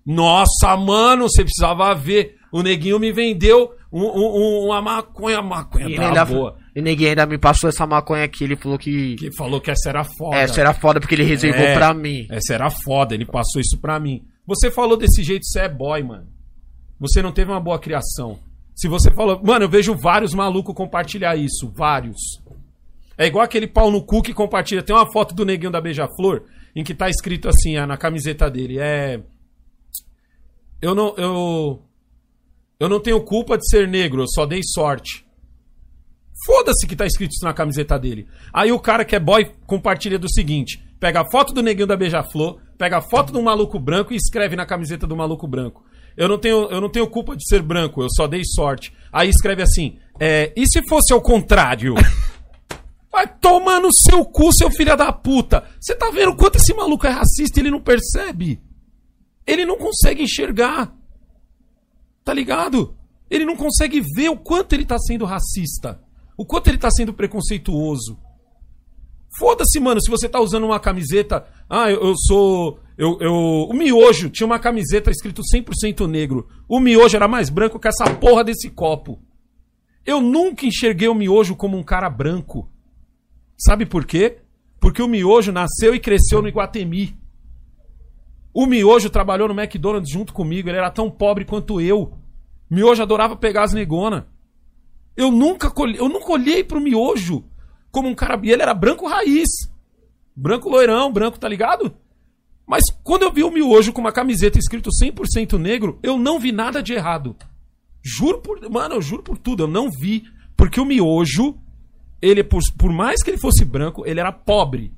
Nossa, 0.04 0.76
mano, 0.76 1.24
você 1.28 1.42
precisava 1.42 1.94
ver. 1.94 2.36
O 2.52 2.62
neguinho 2.62 3.00
me 3.00 3.10
vendeu 3.12 3.74
um- 3.92 4.00
um- 4.04 4.36
um- 4.36 4.64
uma 4.66 4.80
maconha, 4.80 5.42
maconha 5.42 5.88
E 5.88 5.96
tá 5.96 6.24
boa. 6.24 6.56
e 6.74 6.80
ninguém 6.80 7.08
ainda 7.08 7.26
me 7.26 7.36
passou 7.36 7.68
essa 7.68 7.84
maconha 7.86 8.24
aqui. 8.24 8.44
Ele 8.44 8.54
falou 8.56 8.78
que. 8.78 9.16
Que 9.16 9.32
falou 9.36 9.60
que 9.60 9.70
essa 9.72 9.88
era 9.88 10.04
foda. 10.04 10.36
Essa 10.36 10.60
era 10.60 10.72
foda 10.72 11.00
porque 11.00 11.14
ele 11.16 11.24
reservou 11.24 11.64
É, 11.64 11.74
pra 11.74 11.92
mim. 11.92 12.26
Essa 12.30 12.54
era 12.54 12.70
foda, 12.70 13.14
ele 13.14 13.26
passou 13.26 13.60
isso 13.60 13.76
pra 13.80 13.98
mim. 13.98 14.22
Você 14.46 14.70
falou 14.70 14.96
desse 14.96 15.22
jeito, 15.22 15.44
você 15.46 15.60
é 15.60 15.68
boy, 15.68 16.02
mano. 16.02 16.26
Você 17.00 17.20
não 17.20 17.32
teve 17.32 17.50
uma 17.50 17.60
boa 17.60 17.78
criação. 17.78 18.38
Se 18.74 18.86
você 18.88 19.12
falou. 19.12 19.40
Mano, 19.42 19.64
eu 19.64 19.68
vejo 19.68 19.94
vários 19.94 20.32
malucos 20.32 20.74
compartilhar 20.74 21.34
isso. 21.36 21.72
Vários. 21.74 22.40
É 23.18 23.26
igual 23.26 23.44
aquele 23.44 23.66
pau 23.66 23.90
no 23.90 24.02
cu 24.02 24.22
que 24.22 24.32
compartilha. 24.34 24.82
Tem 24.82 24.94
uma 24.94 25.10
foto 25.12 25.34
do 25.34 25.44
neguinho 25.44 25.70
da 25.72 25.80
Beija-Flor 25.80 26.42
em 26.74 26.82
que 26.84 26.94
tá 26.94 27.08
escrito 27.08 27.48
assim, 27.48 27.76
ah, 27.76 27.86
na 27.86 27.96
camiseta 27.96 28.48
dele. 28.50 28.78
É. 28.78 29.20
Eu 30.84 30.94
não. 30.94 31.14
Eu. 31.16 31.82
Eu 32.78 32.88
não 32.90 33.00
tenho 33.00 33.24
culpa 33.24 33.56
de 33.56 33.66
ser 33.66 33.88
negro, 33.88 34.22
eu 34.22 34.28
só 34.28 34.44
dei 34.44 34.60
sorte. 34.62 35.24
Foda-se 36.44 36.86
que 36.86 36.94
tá 36.94 37.06
escrito 37.06 37.30
isso 37.32 37.44
na 37.44 37.54
camiseta 37.54 37.98
dele. 37.98 38.26
Aí 38.52 38.70
o 38.70 38.78
cara 38.78 39.04
que 39.04 39.16
é 39.16 39.20
boy 39.20 39.50
compartilha 39.66 40.18
do 40.18 40.30
seguinte: 40.30 40.84
pega 41.00 41.22
a 41.22 41.30
foto 41.30 41.54
do 41.54 41.62
neguinho 41.62 41.86
da 41.86 41.96
Beija-Flor, 41.96 42.60
pega 42.76 42.98
a 42.98 43.00
foto 43.00 43.32
do 43.32 43.42
maluco 43.42 43.78
branco 43.78 44.12
e 44.12 44.16
escreve 44.16 44.56
na 44.56 44.66
camiseta 44.66 45.06
do 45.06 45.16
maluco 45.16 45.48
branco. 45.48 45.82
Eu 46.14 46.28
não 46.28 46.36
tenho, 46.36 46.68
eu 46.70 46.82
não 46.82 46.90
tenho 46.90 47.08
culpa 47.08 47.34
de 47.34 47.46
ser 47.46 47.62
branco, 47.62 48.02
eu 48.02 48.08
só 48.10 48.26
dei 48.26 48.42
sorte. 48.44 48.92
Aí 49.10 49.30
escreve 49.30 49.62
assim: 49.62 49.96
é, 50.20 50.52
e 50.54 50.66
se 50.66 50.86
fosse 50.86 51.14
ao 51.14 51.22
contrário? 51.22 51.94
Vai 53.10 53.26
tomar 53.26 53.80
no 53.80 53.90
seu 53.90 54.22
cu, 54.22 54.52
seu 54.52 54.70
filho 54.70 54.94
da 54.96 55.10
puta. 55.12 55.64
Você 55.80 55.94
tá 55.94 56.10
vendo 56.10 56.36
quanto 56.36 56.56
esse 56.56 56.74
maluco 56.74 57.06
é 57.06 57.10
racista 57.10 57.58
e 57.58 57.62
ele 57.62 57.70
não 57.70 57.80
percebe? 57.80 58.60
Ele 59.46 59.64
não 59.64 59.76
consegue 59.76 60.22
enxergar. 60.22 60.94
Tá 62.24 62.32
ligado? 62.32 62.96
Ele 63.30 63.44
não 63.44 63.56
consegue 63.56 64.00
ver 64.00 64.30
o 64.30 64.36
quanto 64.36 64.72
ele 64.72 64.86
tá 64.86 64.98
sendo 64.98 65.24
racista. 65.24 66.00
O 66.36 66.44
quanto 66.44 66.68
ele 66.68 66.78
tá 66.78 66.90
sendo 66.90 67.12
preconceituoso. 67.12 68.18
Foda-se, 69.38 69.80
mano, 69.80 70.00
se 70.00 70.10
você 70.10 70.28
tá 70.28 70.40
usando 70.40 70.64
uma 70.64 70.78
camiseta. 70.78 71.46
Ah, 71.68 71.90
eu, 71.90 72.00
eu 72.00 72.14
sou. 72.16 72.78
Eu, 72.96 73.18
eu, 73.20 73.32
o 73.32 73.74
miojo 73.74 74.30
tinha 74.30 74.46
uma 74.46 74.58
camiseta 74.58 75.10
escrito 75.10 75.42
100% 75.42 76.06
negro. 76.06 76.48
O 76.68 76.78
miojo 76.78 77.16
era 77.16 77.26
mais 77.26 77.50
branco 77.50 77.78
que 77.78 77.88
essa 77.88 78.14
porra 78.14 78.44
desse 78.44 78.70
copo. 78.70 79.20
Eu 80.06 80.20
nunca 80.20 80.66
enxerguei 80.66 81.08
o 81.08 81.14
miojo 81.14 81.56
como 81.56 81.76
um 81.76 81.82
cara 81.82 82.08
branco. 82.08 82.70
Sabe 83.58 83.86
por 83.86 84.04
quê? 84.04 84.38
Porque 84.78 85.02
o 85.02 85.08
miojo 85.08 85.50
nasceu 85.50 85.94
e 85.94 86.00
cresceu 86.00 86.40
no 86.40 86.48
Iguatemi. 86.48 87.16
O 88.54 88.66
Miojo 88.66 89.10
trabalhou 89.10 89.48
no 89.48 89.60
McDonald's 89.60 90.08
junto 90.08 90.32
comigo, 90.32 90.68
ele 90.68 90.78
era 90.78 90.88
tão 90.88 91.10
pobre 91.10 91.44
quanto 91.44 91.80
eu. 91.80 92.12
Miojo 92.70 93.02
adorava 93.02 93.34
pegar 93.34 93.64
as 93.64 93.74
negona. 93.74 94.28
Eu 95.16 95.32
nunca, 95.32 95.72
eu 95.96 96.08
nunca 96.08 96.32
olhei 96.32 96.62
pro 96.62 96.80
Miojo 96.80 97.44
como 97.90 98.08
um 98.08 98.14
cara. 98.14 98.40
E 98.44 98.52
ele 98.52 98.62
era 98.62 98.72
branco 98.72 99.08
raiz. 99.08 99.48
Branco 100.36 100.68
loirão, 100.68 101.12
branco, 101.12 101.38
tá 101.38 101.48
ligado? 101.48 101.96
Mas 102.64 102.84
quando 103.02 103.22
eu 103.22 103.32
vi 103.32 103.42
o 103.42 103.50
Miojo 103.50 103.92
com 103.92 104.00
uma 104.00 104.12
camiseta 104.12 104.58
escrito 104.58 104.88
100% 104.90 105.58
negro, 105.58 105.98
eu 106.02 106.16
não 106.16 106.38
vi 106.38 106.52
nada 106.52 106.80
de 106.80 106.94
errado. 106.94 107.36
Juro 108.02 108.40
por. 108.40 108.70
Mano, 108.70 108.94
eu 108.94 109.02
juro 109.02 109.22
por 109.22 109.36
tudo, 109.36 109.64
eu 109.64 109.68
não 109.68 109.90
vi. 109.90 110.24
Porque 110.56 110.80
o 110.80 110.84
Miojo, 110.84 111.56
ele, 112.22 112.44
por, 112.44 112.60
por 112.78 112.92
mais 112.92 113.20
que 113.22 113.30
ele 113.30 113.38
fosse 113.38 113.64
branco, 113.64 114.06
ele 114.06 114.20
era 114.20 114.30
pobre. 114.30 114.92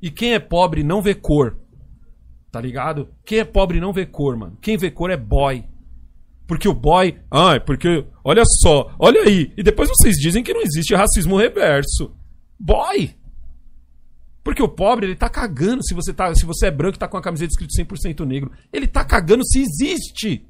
E 0.00 0.10
quem 0.10 0.32
é 0.32 0.38
pobre 0.38 0.82
não 0.82 1.02
vê 1.02 1.14
cor. 1.14 1.58
Tá 2.50 2.60
ligado? 2.60 3.08
Quem 3.24 3.40
é 3.40 3.44
pobre 3.44 3.80
não 3.80 3.92
vê 3.92 4.06
cor, 4.06 4.36
mano. 4.36 4.56
Quem 4.60 4.76
vê 4.76 4.90
cor 4.90 5.10
é 5.10 5.16
boy. 5.16 5.64
Porque 6.46 6.68
o 6.68 6.74
boy. 6.74 7.18
Ai, 7.30 7.60
porque. 7.60 8.06
Olha 8.22 8.42
só, 8.62 8.94
olha 8.98 9.22
aí. 9.22 9.52
E 9.56 9.62
depois 9.62 9.88
vocês 9.88 10.16
dizem 10.16 10.42
que 10.42 10.54
não 10.54 10.62
existe 10.62 10.94
racismo 10.94 11.36
reverso. 11.36 12.14
Boy! 12.58 13.14
Porque 14.44 14.62
o 14.62 14.68
pobre, 14.68 15.06
ele 15.06 15.16
tá 15.16 15.28
cagando 15.28 15.84
se 15.84 15.92
você, 15.92 16.14
tá, 16.14 16.32
se 16.32 16.46
você 16.46 16.66
é 16.66 16.70
branco 16.70 16.96
e 16.96 17.00
tá 17.00 17.08
com 17.08 17.16
a 17.16 17.22
camiseta 17.22 17.50
escrito 17.50 17.74
100% 17.74 18.24
negro. 18.24 18.52
Ele 18.72 18.86
tá 18.86 19.04
cagando 19.04 19.44
se 19.44 19.60
existe 19.60 20.46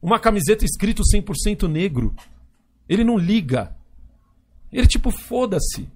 uma 0.00 0.20
camiseta 0.20 0.64
escrito 0.64 1.02
100% 1.02 1.66
negro. 1.68 2.14
Ele 2.88 3.02
não 3.02 3.18
liga. 3.18 3.74
Ele, 4.72 4.86
tipo, 4.86 5.10
foda-se. 5.10 5.88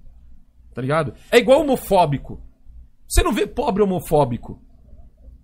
Tá 0.73 0.81
ligado? 0.81 1.13
É 1.31 1.37
igual 1.37 1.61
homofóbico. 1.61 2.41
Você 3.07 3.23
não 3.23 3.31
vê 3.31 3.47
pobre 3.47 3.81
homofóbico. 3.81 4.61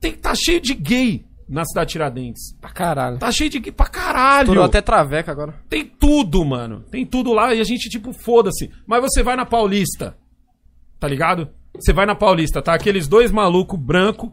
Tem, 0.05 0.13
tá 0.13 0.35
cheio 0.35 0.61
de 0.61 0.75
gay 0.75 1.25
na 1.49 1.65
cidade 1.65 1.87
de 1.87 1.91
Tiradentes. 1.93 2.55
Pra 2.61 2.69
caralho. 2.69 3.17
Tá 3.17 3.31
cheio 3.31 3.49
de 3.49 3.57
gay 3.57 3.71
pra 3.71 3.87
caralho. 3.87 4.43
Estourou 4.43 4.63
até 4.63 4.79
traveca 4.79 5.31
agora. 5.31 5.55
Tem 5.67 5.83
tudo, 5.83 6.45
mano. 6.45 6.83
Tem 6.91 7.03
tudo 7.03 7.33
lá 7.33 7.55
e 7.55 7.59
a 7.59 7.63
gente, 7.63 7.89
tipo, 7.89 8.13
foda-se. 8.13 8.69
Mas 8.85 9.01
você 9.01 9.23
vai 9.23 9.35
na 9.35 9.47
Paulista. 9.47 10.15
Tá 10.99 11.07
ligado? 11.07 11.49
Você 11.73 11.91
vai 11.91 12.05
na 12.05 12.13
Paulista, 12.13 12.61
tá? 12.61 12.75
Aqueles 12.75 13.07
dois 13.07 13.31
malucos 13.31 13.79
branco 13.79 14.31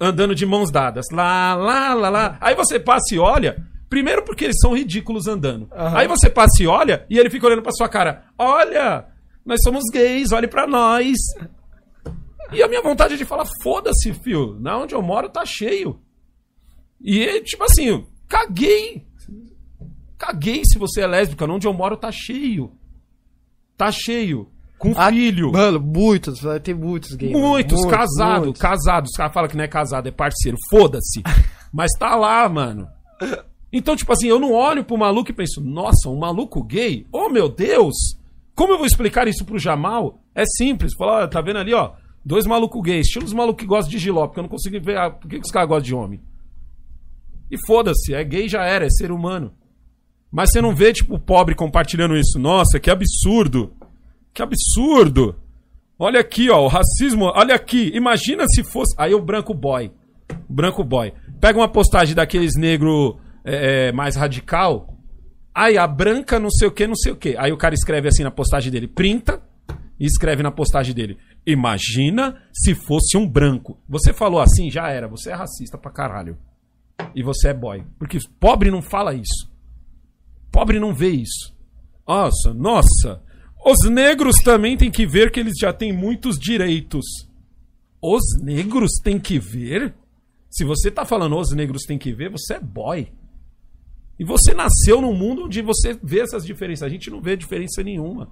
andando 0.00 0.36
de 0.36 0.46
mãos 0.46 0.70
dadas. 0.70 1.06
Lá, 1.12 1.54
lá, 1.56 1.92
lá, 1.92 2.08
lá. 2.08 2.38
Aí 2.40 2.54
você 2.54 2.78
passa 2.78 3.12
e 3.12 3.18
olha. 3.18 3.66
Primeiro 3.88 4.24
porque 4.24 4.44
eles 4.44 4.60
são 4.60 4.76
ridículos 4.76 5.26
andando. 5.26 5.68
Aham. 5.72 5.98
Aí 5.98 6.06
você 6.06 6.30
passa 6.30 6.62
e 6.62 6.66
olha 6.68 7.04
e 7.10 7.18
ele 7.18 7.28
fica 7.28 7.44
olhando 7.44 7.62
pra 7.62 7.72
sua 7.72 7.88
cara. 7.88 8.26
Olha, 8.38 9.04
nós 9.44 9.58
somos 9.64 9.82
gays, 9.92 10.30
olhe 10.30 10.46
pra 10.46 10.64
nós. 10.64 11.16
E 12.52 12.62
a 12.62 12.68
minha 12.68 12.82
vontade 12.82 13.14
é 13.14 13.16
de 13.16 13.24
falar, 13.24 13.46
foda-se, 13.62 14.12
fio. 14.12 14.58
Na 14.60 14.78
onde 14.78 14.94
eu 14.94 15.02
moro 15.02 15.28
tá 15.28 15.44
cheio. 15.44 16.00
E, 17.00 17.40
tipo 17.42 17.64
assim, 17.64 17.84
eu 17.86 18.06
caguei. 18.28 19.06
Caguei 20.18 20.62
se 20.64 20.78
você 20.78 21.02
é 21.02 21.06
lésbica. 21.06 21.44
Onde 21.44 21.66
eu 21.66 21.72
moro 21.72 21.96
tá 21.96 22.10
cheio. 22.12 22.72
Tá 23.76 23.90
cheio. 23.90 24.48
Com 24.78 24.92
Ah, 24.96 25.10
filho. 25.10 25.52
Mano, 25.52 25.78
muitos, 25.80 26.40
vai 26.40 26.58
ter 26.58 26.74
muitos 26.74 27.14
gays. 27.14 27.32
mano. 27.32 27.46
Muitos, 27.48 27.84
casados, 27.86 28.44
muitos. 28.46 28.62
casados. 28.62 29.10
Os 29.10 29.16
caras 29.16 29.32
falam 29.32 29.48
que 29.48 29.56
não 29.56 29.64
é 29.64 29.68
casado, 29.68 30.08
é 30.08 30.10
parceiro. 30.10 30.56
Foda-se. 30.70 31.22
Mas 31.72 31.90
tá 31.98 32.16
lá, 32.16 32.48
mano. 32.48 32.88
Então, 33.72 33.94
tipo 33.94 34.12
assim, 34.12 34.26
eu 34.26 34.40
não 34.40 34.52
olho 34.52 34.82
pro 34.84 34.98
maluco 34.98 35.30
e 35.30 35.34
penso, 35.34 35.60
nossa, 35.60 36.08
um 36.08 36.18
maluco 36.18 36.62
gay? 36.64 37.06
Oh, 37.12 37.28
meu 37.28 37.48
Deus! 37.48 37.94
Como 38.54 38.72
eu 38.72 38.78
vou 38.78 38.86
explicar 38.86 39.28
isso 39.28 39.44
pro 39.44 39.58
Jamal? 39.58 40.20
É 40.34 40.44
simples. 40.44 40.92
Falar, 40.96 41.28
tá 41.28 41.40
vendo 41.40 41.58
ali, 41.58 41.72
ó? 41.72 41.92
Dois 42.24 42.46
malucos 42.46 42.82
gays. 42.82 43.06
Estilo 43.06 43.24
os 43.24 43.32
malucos 43.32 43.62
que 43.62 43.66
gostam 43.66 43.90
de 43.90 43.98
giló, 43.98 44.26
porque 44.26 44.40
eu 44.40 44.42
não 44.42 44.48
consigo 44.50 44.80
ver 44.80 44.98
ah, 44.98 45.10
por 45.10 45.28
que, 45.28 45.38
que 45.38 45.46
os 45.46 45.52
caras 45.52 45.68
gostam 45.68 45.84
de 45.84 45.94
homem. 45.94 46.20
E 47.50 47.56
foda-se, 47.66 48.14
é 48.14 48.22
gay 48.22 48.48
já 48.48 48.64
era, 48.64 48.86
é 48.86 48.90
ser 48.90 49.10
humano. 49.10 49.52
Mas 50.30 50.50
você 50.50 50.60
não 50.60 50.74
vê, 50.74 50.92
tipo, 50.92 51.16
o 51.16 51.18
pobre 51.18 51.54
compartilhando 51.54 52.16
isso. 52.16 52.38
Nossa, 52.38 52.78
que 52.78 52.90
absurdo! 52.90 53.72
Que 54.32 54.42
absurdo! 54.42 55.34
Olha 55.98 56.20
aqui, 56.20 56.48
ó, 56.48 56.64
o 56.64 56.68
racismo, 56.68 57.26
olha 57.34 57.54
aqui. 57.54 57.90
Imagina 57.94 58.44
se 58.48 58.62
fosse. 58.62 58.94
Aí 58.96 59.12
o 59.12 59.20
branco 59.20 59.52
boy. 59.52 59.90
O 60.48 60.52
branco 60.52 60.84
boy. 60.84 61.12
Pega 61.40 61.58
uma 61.58 61.68
postagem 61.68 62.14
daqueles 62.14 62.52
negro 62.56 63.18
é, 63.44 63.88
é, 63.88 63.92
mais 63.92 64.16
radical. 64.16 64.96
Aí 65.54 65.76
a 65.76 65.86
branca 65.86 66.38
não 66.38 66.50
sei 66.50 66.68
o 66.68 66.70
que, 66.70 66.86
não 66.86 66.94
sei 66.94 67.12
o 67.12 67.16
que. 67.16 67.36
Aí 67.36 67.52
o 67.52 67.56
cara 67.56 67.74
escreve 67.74 68.08
assim 68.08 68.22
na 68.22 68.30
postagem 68.30 68.70
dele, 68.70 68.86
printa 68.86 69.42
e 69.98 70.06
escreve 70.06 70.42
na 70.42 70.50
postagem 70.50 70.94
dele. 70.94 71.18
Imagina 71.46 72.42
se 72.52 72.74
fosse 72.74 73.16
um 73.16 73.28
branco. 73.28 73.78
Você 73.88 74.12
falou 74.12 74.40
assim, 74.40 74.70
já 74.70 74.88
era. 74.88 75.08
Você 75.08 75.30
é 75.30 75.34
racista 75.34 75.78
pra 75.78 75.90
caralho. 75.90 76.38
E 77.14 77.22
você 77.22 77.48
é 77.48 77.54
boy. 77.54 77.84
Porque 77.98 78.18
pobre 78.38 78.70
não 78.70 78.82
fala 78.82 79.14
isso. 79.14 79.50
Pobre 80.52 80.78
não 80.78 80.94
vê 80.94 81.10
isso. 81.10 81.54
Nossa, 82.06 82.52
nossa. 82.52 83.22
Os 83.64 83.88
negros 83.90 84.36
também 84.36 84.76
têm 84.76 84.90
que 84.90 85.06
ver 85.06 85.30
que 85.30 85.40
eles 85.40 85.54
já 85.58 85.72
têm 85.72 85.92
muitos 85.92 86.38
direitos. 86.38 87.04
Os 88.02 88.22
negros 88.42 88.92
têm 89.02 89.18
que 89.18 89.38
ver? 89.38 89.94
Se 90.50 90.64
você 90.64 90.90
tá 90.90 91.04
falando 91.04 91.38
os 91.38 91.54
negros 91.54 91.82
têm 91.82 91.98
que 91.98 92.12
ver, 92.12 92.30
você 92.30 92.54
é 92.54 92.60
boy. 92.60 93.12
E 94.18 94.24
você 94.24 94.52
nasceu 94.52 95.00
num 95.00 95.14
mundo 95.14 95.44
onde 95.44 95.62
você 95.62 95.98
vê 96.02 96.20
essas 96.20 96.44
diferenças. 96.44 96.82
A 96.82 96.88
gente 96.88 97.10
não 97.10 97.22
vê 97.22 97.36
diferença 97.36 97.82
nenhuma. 97.82 98.30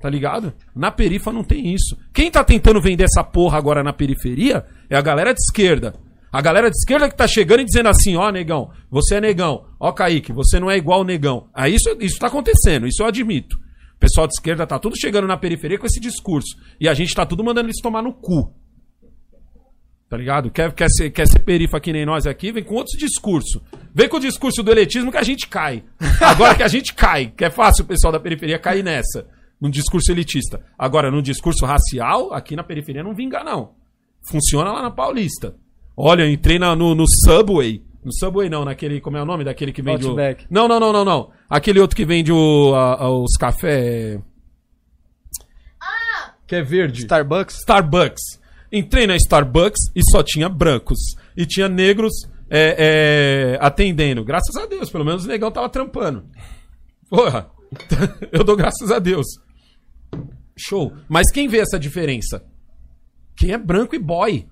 Tá 0.00 0.08
ligado? 0.08 0.54
Na 0.74 0.90
perifa 0.90 1.30
não 1.30 1.44
tem 1.44 1.74
isso. 1.74 1.96
Quem 2.12 2.30
tá 2.30 2.42
tentando 2.42 2.80
vender 2.80 3.04
essa 3.04 3.22
porra 3.22 3.58
agora 3.58 3.82
na 3.82 3.92
periferia 3.92 4.64
é 4.88 4.96
a 4.96 5.02
galera 5.02 5.34
de 5.34 5.40
esquerda. 5.40 5.94
A 6.32 6.40
galera 6.40 6.70
de 6.70 6.76
esquerda 6.76 7.08
que 7.08 7.16
tá 7.16 7.26
chegando 7.26 7.60
e 7.60 7.64
dizendo 7.64 7.88
assim, 7.88 8.16
ó, 8.16 8.30
negão, 8.30 8.70
você 8.90 9.16
é 9.16 9.20
negão. 9.20 9.66
Ó, 9.78 9.92
Kaique, 9.92 10.32
você 10.32 10.58
não 10.58 10.70
é 10.70 10.76
igual 10.76 11.04
negão. 11.04 11.48
Aí 11.52 11.74
isso, 11.74 11.90
isso 12.00 12.18
tá 12.18 12.28
acontecendo, 12.28 12.86
isso 12.86 13.02
eu 13.02 13.06
admito. 13.06 13.56
O 13.56 13.98
pessoal 14.00 14.26
de 14.26 14.32
esquerda 14.32 14.66
tá 14.66 14.78
tudo 14.78 14.98
chegando 14.98 15.26
na 15.26 15.36
periferia 15.36 15.78
com 15.78 15.86
esse 15.86 16.00
discurso. 16.00 16.56
E 16.80 16.88
a 16.88 16.94
gente 16.94 17.14
tá 17.14 17.26
tudo 17.26 17.44
mandando 17.44 17.66
eles 17.66 17.82
tomar 17.82 18.00
no 18.00 18.14
cu. 18.14 18.54
Tá 20.08 20.16
ligado? 20.16 20.50
Quer, 20.50 20.72
quer, 20.72 20.88
ser, 20.88 21.10
quer 21.10 21.26
ser 21.26 21.40
perifa 21.40 21.78
que 21.78 21.92
nem 21.92 22.06
nós 22.06 22.26
aqui, 22.26 22.50
vem 22.50 22.64
com 22.64 22.74
outros 22.74 22.98
discursos. 22.98 23.60
Vem 23.94 24.08
com 24.08 24.16
o 24.16 24.20
discurso 24.20 24.62
do 24.62 24.70
elitismo 24.70 25.10
que 25.10 25.18
a 25.18 25.22
gente 25.22 25.46
cai. 25.46 25.84
Agora 26.20 26.54
que 26.54 26.62
a 26.62 26.68
gente 26.68 26.94
cai, 26.94 27.32
que 27.36 27.44
é 27.44 27.50
fácil 27.50 27.84
o 27.84 27.86
pessoal 27.86 28.12
da 28.12 28.18
periferia 28.18 28.58
cair 28.58 28.82
nessa. 28.82 29.26
Num 29.60 29.68
discurso 29.70 30.10
elitista. 30.10 30.64
Agora, 30.78 31.10
num 31.10 31.20
discurso 31.20 31.66
racial, 31.66 32.32
aqui 32.32 32.56
na 32.56 32.64
periferia 32.64 33.02
não 33.02 33.14
vinga, 33.14 33.44
não. 33.44 33.72
Funciona 34.22 34.72
lá 34.72 34.82
na 34.82 34.90
Paulista. 34.90 35.54
Olha, 35.96 36.22
eu 36.22 36.30
entrei 36.30 36.58
na- 36.58 36.74
no, 36.74 36.94
no 36.94 37.04
Subway. 37.26 37.82
No 38.02 38.10
Subway 38.14 38.48
não, 38.48 38.64
naquele. 38.64 39.00
Como 39.00 39.16
é 39.18 39.22
o 39.22 39.26
nome 39.26 39.44
daquele 39.44 39.72
que 39.72 39.82
vende 39.82 40.06
Outback. 40.06 40.44
o. 40.44 40.48
Não, 40.50 40.66
não, 40.66 40.80
não, 40.80 40.92
não, 40.92 41.04
não. 41.04 41.30
Aquele 41.48 41.78
outro 41.80 41.94
que 41.94 42.04
vende 42.06 42.32
o, 42.32 42.72
a- 42.74 43.02
a- 43.04 43.10
os 43.10 43.36
café. 43.38 44.18
Que 46.46 46.56
é 46.56 46.62
verde. 46.62 47.02
Starbucks. 47.02 47.58
Starbucks. 47.58 48.22
Entrei 48.72 49.06
na 49.06 49.16
Starbucks 49.16 49.90
e 49.94 50.00
só 50.10 50.22
tinha 50.22 50.48
brancos. 50.48 50.98
E 51.36 51.44
tinha 51.46 51.68
negros 51.68 52.12
é, 52.48 53.56
é, 53.58 53.58
atendendo. 53.64 54.24
Graças 54.24 54.56
a 54.56 54.66
Deus, 54.66 54.90
pelo 54.90 55.04
menos 55.04 55.24
o 55.24 55.28
negão 55.28 55.50
tava 55.52 55.68
trampando. 55.68 56.24
Porra, 57.08 57.48
eu 58.32 58.42
dou 58.42 58.56
graças 58.56 58.90
a 58.90 58.98
Deus. 58.98 59.26
Show. 60.60 60.92
Mas 61.08 61.30
quem 61.32 61.48
vê 61.48 61.58
essa 61.58 61.78
diferença? 61.78 62.44
Quem 63.36 63.52
é 63.52 63.58
branco 63.58 63.94
e 63.94 63.98
boy. 63.98 64.46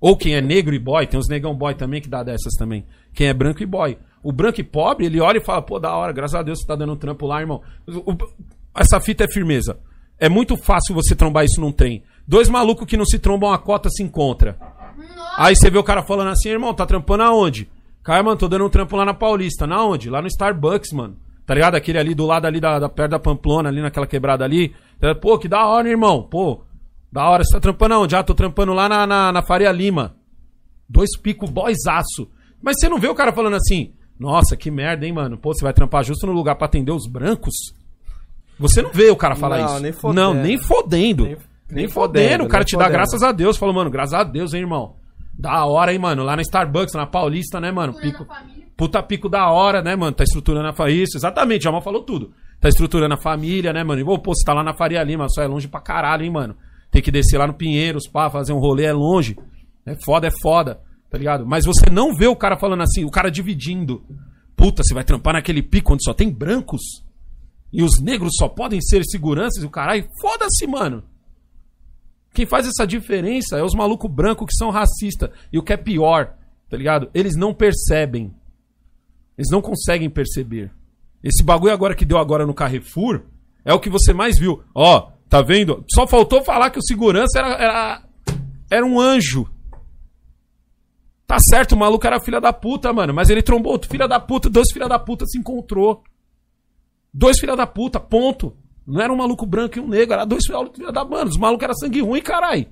Ou 0.00 0.16
quem 0.16 0.34
é 0.34 0.40
negro 0.40 0.74
e 0.74 0.78
boy. 0.78 1.06
Tem 1.06 1.18
uns 1.18 1.28
negão 1.28 1.54
boy 1.54 1.74
também 1.74 2.00
que 2.00 2.08
dá 2.08 2.22
dessas 2.22 2.54
também. 2.54 2.84
Quem 3.12 3.26
é 3.28 3.34
branco 3.34 3.62
e 3.62 3.66
boy. 3.66 3.98
O 4.22 4.32
branco 4.32 4.60
e 4.60 4.64
pobre, 4.64 5.06
ele 5.06 5.20
olha 5.20 5.38
e 5.38 5.44
fala, 5.44 5.62
pô, 5.62 5.78
da 5.78 5.94
hora, 5.96 6.12
graças 6.12 6.34
a 6.34 6.42
Deus 6.42 6.60
você 6.60 6.66
tá 6.66 6.74
dando 6.76 6.92
um 6.92 6.96
trampo 6.96 7.26
lá, 7.26 7.40
irmão. 7.40 7.62
O- 7.86 8.16
essa 8.76 9.00
fita 9.00 9.24
é 9.24 9.28
firmeza. 9.28 9.78
É 10.18 10.28
muito 10.28 10.56
fácil 10.56 10.94
você 10.94 11.14
trombar 11.14 11.44
isso 11.44 11.60
num 11.60 11.72
trem. 11.72 12.02
Dois 12.26 12.48
malucos 12.48 12.86
que 12.86 12.96
não 12.96 13.04
se 13.04 13.18
trombam 13.18 13.52
a 13.52 13.58
cota 13.58 13.88
se 13.88 14.02
encontra. 14.02 14.58
Aí 15.36 15.54
você 15.56 15.70
vê 15.70 15.78
o 15.78 15.84
cara 15.84 16.02
falando 16.02 16.28
assim, 16.30 16.48
irmão, 16.50 16.74
tá 16.74 16.84
trampando 16.84 17.22
aonde? 17.22 17.68
Cara, 18.02 18.22
mano, 18.22 18.36
tô 18.36 18.48
dando 18.48 18.64
um 18.66 18.68
trampo 18.70 18.96
lá 18.96 19.04
na 19.04 19.14
Paulista. 19.14 19.66
Na 19.66 19.84
onde? 19.84 20.10
Lá 20.10 20.20
no 20.20 20.26
Starbucks, 20.26 20.92
mano. 20.92 21.16
Tá 21.46 21.54
ligado? 21.54 21.76
Aquele 21.76 21.98
ali 21.98 22.14
do 22.14 22.26
lado 22.26 22.46
ali 22.46 22.60
da, 22.60 22.78
da 22.78 22.88
perto 22.88 23.12
da 23.12 23.18
Pamplona, 23.18 23.68
ali 23.68 23.80
naquela 23.80 24.06
quebrada 24.06 24.44
ali. 24.44 24.74
Tá, 25.00 25.14
Pô, 25.14 25.38
que 25.38 25.48
da 25.48 25.66
hora, 25.66 25.88
irmão. 25.88 26.22
Pô, 26.22 26.62
da 27.12 27.28
hora. 27.28 27.44
Você 27.44 27.52
tá 27.54 27.60
trampando 27.60 27.94
aonde? 27.94 28.16
Ah, 28.16 28.22
tô 28.22 28.34
trampando 28.34 28.72
lá 28.72 28.88
na, 28.88 29.06
na, 29.06 29.32
na 29.32 29.42
Faria 29.42 29.70
Lima. 29.72 30.16
Dois 30.88 31.10
pico 31.20 31.46
boyzaço. 31.46 32.28
Mas 32.62 32.76
você 32.78 32.88
não 32.88 32.98
vê 32.98 33.08
o 33.08 33.14
cara 33.14 33.32
falando 33.32 33.54
assim, 33.56 33.92
nossa, 34.18 34.56
que 34.56 34.70
merda, 34.70 35.06
hein, 35.06 35.12
mano. 35.12 35.38
Pô, 35.38 35.54
você 35.54 35.62
vai 35.62 35.72
trampar 35.72 36.02
justo 36.04 36.26
no 36.26 36.32
lugar 36.32 36.56
pra 36.56 36.66
atender 36.66 36.90
os 36.92 37.06
brancos? 37.06 37.54
Você 38.58 38.82
não 38.82 38.90
vê 38.90 39.08
o 39.10 39.16
cara 39.16 39.36
falar 39.36 39.58
Não, 39.58 39.66
isso. 39.74 39.80
nem 39.82 39.92
fodendo. 39.92 40.20
Não, 40.20 40.34
nem 40.34 40.58
fodendo. 40.58 41.24
Nem, 41.24 41.36
nem 41.70 41.88
fodendo. 41.88 41.90
fodendo, 41.90 42.44
O 42.44 42.48
cara 42.48 42.62
nem 42.64 42.66
te 42.66 42.72
dá 42.76 42.84
fodendo. 42.84 42.92
graças 42.92 43.22
a 43.22 43.30
Deus. 43.30 43.56
Falou, 43.56 43.74
mano, 43.74 43.90
graças 43.90 44.14
a 44.14 44.24
Deus, 44.24 44.52
hein, 44.52 44.62
irmão. 44.62 44.96
Da 45.38 45.64
hora, 45.64 45.92
hein, 45.92 45.98
mano. 46.00 46.24
Lá 46.24 46.34
na 46.34 46.42
Starbucks, 46.42 46.94
na 46.94 47.06
Paulista, 47.06 47.60
né, 47.60 47.70
mano? 47.70 47.94
Pico, 47.94 48.26
puta 48.76 49.00
pico 49.00 49.28
da 49.28 49.48
hora, 49.48 49.80
né, 49.80 49.94
mano? 49.94 50.10
Tá 50.12 50.24
estruturando 50.24 50.66
a 50.66 50.72
família. 50.72 51.04
Isso, 51.04 51.16
exatamente. 51.16 51.62
Jamal 51.62 51.80
falou 51.80 52.02
tudo. 52.02 52.32
Tá 52.60 52.68
estruturando 52.68 53.14
a 53.14 53.20
família, 53.20 53.72
né, 53.72 53.84
mano? 53.84 54.00
E, 54.00 54.04
pô, 54.04 54.34
você 54.34 54.44
tá 54.44 54.52
lá 54.52 54.64
na 54.64 54.74
Faria 54.74 55.02
Lima, 55.02 55.28
só 55.28 55.42
é 55.42 55.46
longe 55.46 55.68
pra 55.68 55.80
caralho, 55.80 56.24
hein, 56.24 56.30
mano? 56.30 56.56
Tem 56.90 57.00
que 57.00 57.10
descer 57.10 57.38
lá 57.38 57.46
no 57.46 57.54
Pinheiros, 57.54 58.08
pá, 58.08 58.28
fazer 58.30 58.52
um 58.52 58.58
rolê, 58.58 58.84
é 58.84 58.92
longe. 58.92 59.36
É 59.86 59.94
foda, 60.04 60.26
é 60.26 60.30
foda, 60.42 60.80
tá 61.08 61.16
ligado? 61.16 61.46
Mas 61.46 61.64
você 61.64 61.88
não 61.90 62.14
vê 62.14 62.26
o 62.26 62.36
cara 62.36 62.58
falando 62.58 62.82
assim, 62.82 63.04
o 63.04 63.10
cara 63.10 63.30
dividindo. 63.30 64.02
Puta, 64.56 64.82
você 64.82 64.92
vai 64.92 65.04
trampar 65.04 65.34
naquele 65.34 65.62
pico 65.62 65.92
onde 65.92 66.02
só 66.02 66.12
tem 66.12 66.30
brancos? 66.30 66.82
E 67.72 67.82
os 67.82 68.00
negros 68.00 68.32
só 68.36 68.48
podem 68.48 68.80
ser 68.80 69.04
seguranças 69.04 69.62
e 69.62 69.66
o 69.66 69.70
caralho? 69.70 70.08
Foda-se, 70.20 70.66
mano. 70.66 71.04
Quem 72.32 72.46
faz 72.46 72.66
essa 72.66 72.86
diferença 72.86 73.56
é 73.56 73.62
os 73.62 73.74
malucos 73.74 74.10
brancos 74.10 74.46
que 74.46 74.56
são 74.56 74.70
racistas. 74.70 75.30
E 75.52 75.58
o 75.58 75.62
que 75.62 75.72
é 75.72 75.76
pior, 75.76 76.34
tá 76.68 76.76
ligado? 76.76 77.10
Eles 77.14 77.36
não 77.36 77.54
percebem. 77.54 78.34
Eles 79.36 79.50
não 79.50 79.60
conseguem 79.60 80.10
perceber. 80.10 80.72
Esse 81.22 81.42
bagulho 81.42 81.72
agora 81.72 81.94
que 81.94 82.04
deu 82.04 82.18
agora 82.18 82.46
no 82.46 82.54
Carrefour 82.54 83.22
é 83.64 83.72
o 83.72 83.80
que 83.80 83.90
você 83.90 84.12
mais 84.12 84.38
viu. 84.38 84.62
Ó, 84.74 85.10
tá 85.28 85.42
vendo? 85.42 85.84
Só 85.92 86.06
faltou 86.06 86.42
falar 86.42 86.70
que 86.70 86.78
o 86.78 86.82
segurança 86.82 87.38
era, 87.38 87.54
era, 87.54 88.02
era 88.70 88.86
um 88.86 89.00
anjo. 89.00 89.48
Tá 91.26 91.38
certo, 91.38 91.72
o 91.72 91.78
maluco 91.78 92.06
era 92.06 92.20
filha 92.20 92.40
da 92.40 92.52
puta, 92.52 92.92
mano. 92.92 93.12
Mas 93.12 93.28
ele 93.28 93.42
trombou 93.42 93.78
filha 93.82 94.08
da 94.08 94.18
puta, 94.18 94.48
dois 94.48 94.72
filha 94.72 94.88
da 94.88 94.98
puta 94.98 95.26
se 95.26 95.38
encontrou. 95.38 96.02
Dois 97.12 97.38
filha 97.38 97.54
da 97.54 97.66
puta, 97.66 98.00
ponto. 98.00 98.56
Não 98.86 99.02
era 99.02 99.12
um 99.12 99.16
maluco 99.16 99.44
branco 99.44 99.76
e 99.76 99.80
um 99.80 99.88
negro, 99.88 100.14
era 100.14 100.24
dois 100.24 100.44
filha 100.46 100.90
da 100.90 101.04
mano. 101.04 101.28
Os 101.28 101.36
malucos 101.36 101.64
eram 101.64 101.74
sangue 101.74 102.00
ruim, 102.00 102.22
carai. 102.22 102.68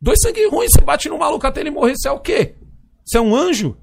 Dois 0.00 0.18
sangue 0.22 0.48
ruins, 0.48 0.70
você 0.72 0.80
bate 0.80 1.08
no 1.08 1.18
maluco 1.18 1.46
até 1.46 1.60
ele 1.60 1.70
morrer, 1.70 1.94
você 1.96 2.08
é 2.08 2.12
o 2.12 2.20
quê? 2.20 2.54
Você 3.04 3.18
é 3.18 3.20
um 3.20 3.34
anjo? 3.34 3.76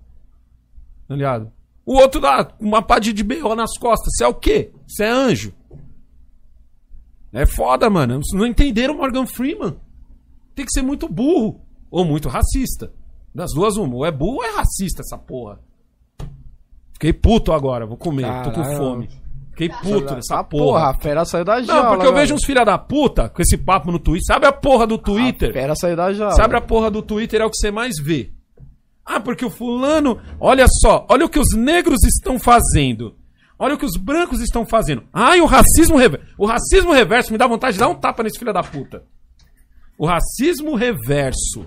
Tá 1.07 1.13
ligado? 1.13 1.51
O 1.85 1.95
outro 1.97 2.19
dá 2.19 2.47
uma 2.59 2.81
pá 2.81 2.97
de 2.99 3.11
B.O. 3.23 3.53
nas 3.55 3.77
costas, 3.77 4.11
você 4.15 4.23
é 4.23 4.27
o 4.27 4.33
quê? 4.33 4.71
Você 4.87 5.03
é 5.03 5.09
anjo? 5.09 5.53
É 7.31 7.45
foda, 7.45 7.89
mano. 7.89 8.19
Não 8.33 8.45
entenderam 8.45 8.95
Morgan 8.97 9.25
Freeman. 9.27 9.75
Tem 10.55 10.65
que 10.65 10.71
ser 10.71 10.81
muito 10.81 11.07
burro 11.09 11.61
ou 11.91 12.05
muito 12.05 12.29
racista. 12.29 12.91
Das 13.33 13.51
duas, 13.53 13.75
uma. 13.75 13.93
Ou 13.95 14.05
é 14.05 14.11
burro 14.11 14.37
ou 14.37 14.43
é 14.43 14.51
racista 14.55 15.01
essa 15.01 15.17
porra. 15.17 15.59
Fiquei 16.93 17.11
puto 17.11 17.51
agora, 17.51 17.85
vou 17.85 17.97
comer, 17.97 18.25
tô 18.43 18.51
com 18.51 18.61
Caralho. 18.61 18.77
fome. 18.77 19.09
Fiquei 19.51 19.69
puto 19.69 20.15
dessa 20.15 20.39
Ah, 20.39 20.43
porra. 20.43 20.63
porra, 20.65 20.89
a 20.89 20.93
fera 20.93 21.25
saiu 21.25 21.43
da 21.45 21.61
jaula. 21.61 21.83
Não, 21.83 21.91
porque 21.91 22.07
eu 22.07 22.13
vejo 22.13 22.33
uns 22.35 22.45
filha 22.45 22.63
da 22.65 22.77
puta 22.77 23.29
com 23.29 23.41
esse 23.41 23.57
papo 23.57 23.91
no 23.91 23.99
Twitter. 23.99 24.25
Sabe 24.25 24.45
a 24.47 24.51
porra 24.53 24.87
do 24.87 24.95
A 24.95 24.99
Twitter? 24.99 25.51
fera 25.53 25.75
saiu 25.75 25.95
da 25.95 26.11
jaula. 26.13 26.33
Sabe 26.35 26.55
a 26.57 26.61
porra 26.61 26.89
do 26.89 27.01
Twitter 27.01 27.41
é 27.41 27.45
o 27.45 27.49
que 27.49 27.57
você 27.57 27.69
mais 27.71 27.95
vê. 28.01 28.31
Ah, 29.05 29.19
porque 29.19 29.45
o 29.45 29.49
fulano. 29.49 30.19
Olha 30.39 30.65
só, 30.67 31.05
olha 31.09 31.25
o 31.25 31.29
que 31.29 31.39
os 31.39 31.55
negros 31.55 32.03
estão 32.03 32.39
fazendo. 32.39 33.15
Olha 33.57 33.75
o 33.75 33.77
que 33.77 33.85
os 33.85 33.95
brancos 33.97 34.41
estão 34.41 34.65
fazendo. 34.65 35.03
Ai, 35.13 35.39
o 35.39 35.45
racismo 35.45 35.95
reverso. 35.95 36.25
O 36.37 36.45
racismo 36.45 36.91
reverso 36.91 37.31
me 37.31 37.37
dá 37.37 37.47
vontade 37.47 37.73
de 37.73 37.79
dar 37.79 37.87
um 37.87 37.95
tapa 37.95 38.23
nesse 38.23 38.39
filho 38.39 38.51
da 38.51 38.63
puta. 38.63 39.03
O 39.97 40.05
racismo 40.05 40.75
reverso. 40.75 41.65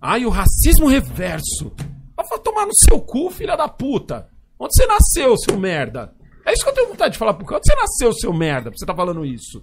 Ai, 0.00 0.24
o 0.26 0.30
racismo 0.30 0.88
reverso. 0.88 1.72
Vai 2.16 2.38
tomar 2.40 2.66
no 2.66 2.74
seu 2.74 3.00
cu, 3.00 3.30
filha 3.30 3.56
da 3.56 3.68
puta. 3.68 4.28
Onde 4.58 4.74
você 4.74 4.86
nasceu, 4.86 5.36
seu 5.36 5.58
merda? 5.58 6.12
É 6.44 6.52
isso 6.52 6.64
que 6.64 6.70
eu 6.70 6.74
tenho 6.74 6.88
vontade 6.88 7.12
de 7.12 7.18
falar. 7.18 7.32
Onde 7.32 7.44
você 7.44 7.74
nasceu, 7.74 8.12
seu 8.12 8.32
merda? 8.32 8.70
Pra 8.70 8.78
você 8.78 8.86
tá 8.86 8.94
falando 8.94 9.24
isso. 9.24 9.62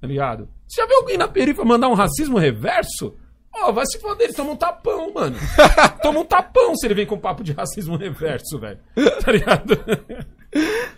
Tá 0.00 0.06
ligado? 0.06 0.48
Você 0.66 0.80
já 0.80 0.86
viu 0.86 0.98
alguém 0.98 1.16
na 1.16 1.28
periferia 1.28 1.64
mandar 1.64 1.88
um 1.88 1.94
racismo 1.94 2.36
reverso? 2.36 3.14
Ó, 3.56 3.72
vai 3.72 3.84
se 3.86 3.98
foder, 3.98 4.26
ele 4.26 4.34
toma 4.34 4.52
um 4.52 4.56
tapão, 4.56 5.12
mano. 5.12 5.36
toma 6.02 6.20
um 6.20 6.24
tapão 6.24 6.74
se 6.74 6.86
ele 6.86 6.94
vem 6.94 7.06
com 7.06 7.18
papo 7.18 7.42
de 7.44 7.52
racismo 7.52 7.96
reverso, 7.96 8.58
velho. 8.58 8.78
Tá 9.24 9.32
ligado? 9.32 9.78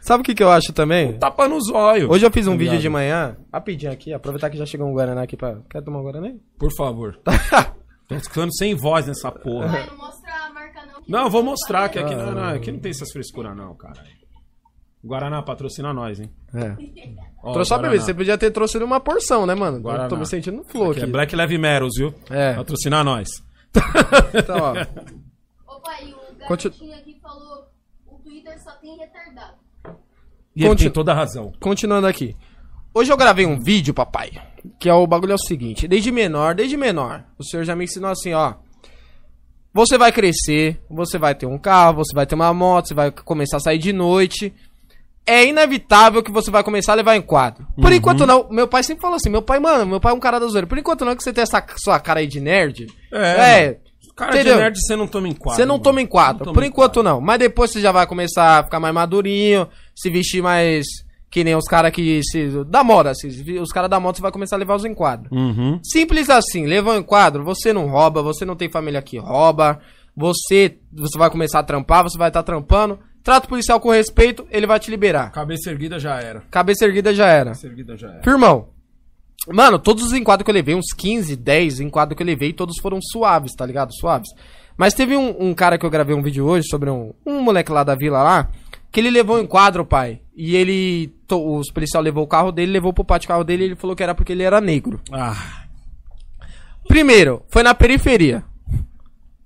Sabe 0.01 0.21
o 0.23 0.25
que, 0.25 0.35
que 0.35 0.43
eu 0.43 0.51
acho 0.51 0.73
também? 0.73 1.19
Tapa 1.19 1.49
no 1.49 1.61
zóio. 1.61 2.11
Hoje 2.11 2.27
eu 2.27 2.31
fiz 2.31 2.47
um 2.47 2.53
Tá 2.53 2.59
vídeo 2.59 2.79
de 2.79 2.89
manhã, 2.89 3.37
rapidinho 3.53 3.93
aqui, 3.93 4.13
aproveitar 4.13 4.51
que 4.51 4.57
já 4.57 4.67
chegou 4.67 4.87
um 4.87 4.93
Guaraná 4.93 5.23
aqui 5.23 5.37
pra. 5.37 5.59
Quer 5.71 5.83
tomar 5.83 6.01
um 6.01 6.03
Guaraná? 6.03 6.29
aí? 6.29 6.37
Por 6.59 6.71
favor. 6.77 7.19
Tô 8.09 8.21
ficando 8.21 8.55
sem 8.55 8.75
voz 8.75 9.07
nessa 9.07 9.33
porra. 9.33 9.87
Não 9.87 9.97
mostra 9.97 10.33
a 10.33 10.53
marca 10.53 10.81
não. 10.87 11.03
Não, 11.09 11.25
eu 11.25 11.31
vou 11.31 11.43
mostrar 11.43 11.89
que 11.89 11.99
aqui 11.99 12.15
não, 12.15 12.33
não, 12.33 12.45
aqui 12.55 12.71
não 12.71 12.79
tem 12.79 12.91
essas 12.91 13.11
frescuras, 13.11 13.57
não, 13.57 13.75
cara. 13.75 14.01
Guaraná 15.07 15.41
patrocina 15.43 15.93
nós, 15.93 16.21
hein? 16.21 16.31
É. 16.55 16.77
Ó, 17.43 17.53
Trouxe 17.53 17.69
só 17.69 17.79
bebida. 17.79 18.03
Você 18.03 18.13
podia 18.15 18.37
ter 18.37 18.51
trouxe 18.51 18.77
uma 18.79 18.99
porção, 19.01 19.47
né, 19.47 19.55
mano? 19.55 19.81
Guaraná. 19.81 20.05
Eu 20.05 20.09
tô 20.09 20.17
me 20.17 20.27
sentindo 20.27 20.57
no 20.59 20.65
flow 20.65 20.91
Aqui 20.91 21.01
aqui. 21.01 21.09
é 21.09 21.13
Black 21.13 21.37
Level 21.37 21.59
Metals, 21.61 21.95
viu? 21.97 22.15
É. 22.31 22.55
Patrocinar 22.55 23.05
nós. 23.05 23.29
Então, 24.35 24.57
ó. 24.59 24.73
Ô 25.77 25.81
pai, 25.81 26.13
o 26.13 26.39
garotinho 26.39 26.95
aqui 26.95 27.19
falou: 27.23 27.67
o 28.07 28.19
Twitter 28.19 28.61
só 28.63 28.73
tem 28.73 28.97
retardado. 28.99 29.55
E 30.55 30.63
ele 30.63 30.69
Conti- 30.71 30.85
tem 30.85 30.93
toda 30.93 31.13
a 31.13 31.15
razão. 31.15 31.53
Continuando 31.61 32.07
aqui. 32.07 32.35
Hoje 32.95 33.13
eu 33.13 33.17
gravei 33.17 33.45
um 33.47 33.61
vídeo, 33.61 33.93
papai. 33.95 34.31
Que 34.81 34.89
é 34.89 34.95
o 34.95 35.07
bagulho 35.07 35.33
é 35.33 35.35
o 35.35 35.39
seguinte. 35.39 35.87
Desde 35.87 36.11
menor, 36.11 36.55
desde 36.55 36.77
menor. 36.77 37.25
O 37.39 37.45
senhor 37.45 37.63
já 37.65 37.77
me 37.77 37.85
ensinou 37.85 38.11
assim, 38.11 38.33
ó. 38.33 38.55
Você 39.75 39.99
vai 39.99 40.11
crescer, 40.11 40.81
você 40.89 41.19
vai 41.19 41.35
ter 41.35 41.45
um 41.45 41.59
carro, 41.59 41.99
você 41.99 42.15
vai 42.15 42.25
ter 42.25 42.35
uma 42.35 42.53
moto, 42.55 42.89
você 42.89 42.95
vai 42.95 43.11
começar 43.11 43.59
a 43.59 43.61
sair 43.61 43.79
de 43.79 43.93
noite. 43.93 44.55
É 45.27 45.45
inevitável 45.45 46.23
que 46.23 46.31
você 46.31 46.51
vai 46.51 46.63
começar 46.63 46.93
a 46.93 46.97
levar 46.97 47.17
em 47.17 47.23
quadro. 47.23 47.67
Por 47.81 47.91
enquanto 47.93 48.25
não. 48.27 48.49
Meu 48.49 48.69
pai 48.69 48.83
sempre 48.85 49.03
falou 49.03 49.17
assim, 49.17 49.29
meu 49.29 49.43
pai, 49.43 49.59
mano, 49.59 49.85
meu 49.85 50.01
pai 50.01 50.13
é 50.13 50.15
um 50.15 50.21
cara 50.21 50.39
da 50.39 50.47
zoeira. 50.47 50.67
Por 50.67 50.79
enquanto 50.79 51.05
não 51.05 51.17
que 51.17 51.23
você 51.23 51.33
tem 51.33 51.43
essa 51.43 51.65
sua 51.79 51.99
cara 51.99 52.21
aí 52.21 52.27
de 52.27 52.41
nerd. 52.41 52.87
É, 53.13 53.79
Cara 54.17 54.35
Entendeu? 54.35 54.55
de 54.55 54.61
nerd 54.61 54.79
você 54.81 54.97
não 54.97 55.07
toma 55.07 55.29
em 55.29 55.35
quadro. 55.35 55.57
Você 55.57 55.67
não 55.67 55.75
mano. 55.75 55.85
toma 55.85 56.01
em 56.01 56.07
quadro. 56.07 56.45
Toma 56.45 56.55
Por 56.55 56.63
em 56.65 56.69
enquanto 56.69 56.95
quadro. 56.95 57.11
não. 57.13 57.21
Mas 57.21 57.39
depois 57.39 57.71
você 57.71 57.81
já 57.83 57.93
vai 57.93 58.07
começar 58.07 58.61
a 58.61 58.65
ficar 58.65 58.81
mais 58.81 58.95
madurinho, 58.95 59.69
se 59.95 60.09
vestir 60.09 60.43
mais 60.43 60.87
que 61.31 61.45
nem 61.45 61.55
os 61.55 61.67
caras 61.67 61.91
que 61.93 62.23
se 62.23 62.49
da 62.65 62.83
moda, 62.83 63.11
assim, 63.11 63.29
os 63.61 63.71
caras 63.71 63.91
da 63.91 64.01
moda 64.01 64.17
você 64.17 64.23
vai 64.23 64.33
começar 64.33 64.57
a 64.57 64.59
levar 64.59 64.75
os 64.75 64.87
enquadros. 64.87 65.31
Uhum. 65.31 65.79
Simples 65.83 66.31
assim, 66.31 66.65
levou 66.65 66.95
um 66.95 66.99
enquadro, 66.99 67.45
você 67.45 67.75
não 67.75 67.89
rouba, 67.89 68.23
você 68.23 68.47
não 68.47 68.57
tem 68.57 68.71
família 68.71 69.03
que 69.03 69.19
rouba, 69.19 69.81
você 70.17 70.79
você 70.91 71.19
vai 71.19 71.29
começar 71.29 71.59
a 71.59 71.63
trampar, 71.63 72.05
você 72.05 72.17
vai 72.17 72.29
estar 72.29 72.43
trampando. 72.43 72.99
Trato 73.27 73.49
policial 73.49 73.81
com 73.81 73.91
respeito, 73.91 74.47
ele 74.53 74.69
vai 74.69 74.79
te 74.79 74.89
liberar. 74.89 75.33
Cabeça 75.33 75.69
erguida 75.69 75.99
já 75.99 76.21
era. 76.21 76.43
Cabeça 76.49 76.85
erguida 76.85 77.13
já 77.13 77.27
era. 77.27 77.47
Cabeça 77.51 77.67
erguida 77.67 77.97
já 77.97 78.09
era. 78.09 78.23
Firmão. 78.23 78.69
Mano, 79.49 79.81
todos 79.81 80.05
os 80.05 80.13
enquadros 80.13 80.45
que 80.45 80.51
eu 80.51 80.55
levei, 80.55 80.77
uns 80.77 80.93
15, 80.97 81.35
10 81.35 81.81
enquadros 81.81 82.17
que 82.17 82.23
eu 82.23 82.27
levei, 82.27 82.53
todos 82.53 82.79
foram 82.81 83.01
suaves, 83.03 83.51
tá 83.57 83.67
ligado? 83.67 83.93
Suaves. 83.93 84.29
Mas 84.77 84.95
teve 84.95 85.17
um, 85.17 85.35
um 85.49 85.55
cara 85.55 85.77
que 85.77 85.85
eu 85.85 85.91
gravei 85.91 86.15
um 86.15 86.23
vídeo 86.23 86.47
hoje 86.47 86.69
sobre 86.69 86.89
um, 86.89 87.13
um 87.27 87.41
moleque 87.43 87.73
lá 87.73 87.83
da 87.83 87.97
vila 87.97 88.23
lá, 88.23 88.49
que 88.93 89.01
ele 89.01 89.11
levou 89.11 89.39
um 89.39 89.41
enquadro, 89.41 89.85
pai. 89.85 90.21
E 90.37 90.55
ele. 90.55 91.09
to- 91.27 91.57
os 91.59 91.69
policial 91.73 92.05
levou 92.05 92.23
o 92.23 92.29
carro 92.29 92.53
dele, 92.53 92.71
levou 92.71 92.93
pro 92.93 93.05
pátio 93.05 93.27
carro 93.27 93.43
dele 93.43 93.65
e 93.65 93.67
ele 93.67 93.75
falou 93.77 93.97
que 93.97 94.05
era 94.05 94.15
porque 94.15 94.31
ele 94.31 94.45
era 94.45 94.61
negro. 94.61 95.01
Ah, 95.11 95.65
Primeiro, 96.87 97.43
foi 97.49 97.65
na 97.65 97.75
periferia. 97.75 98.45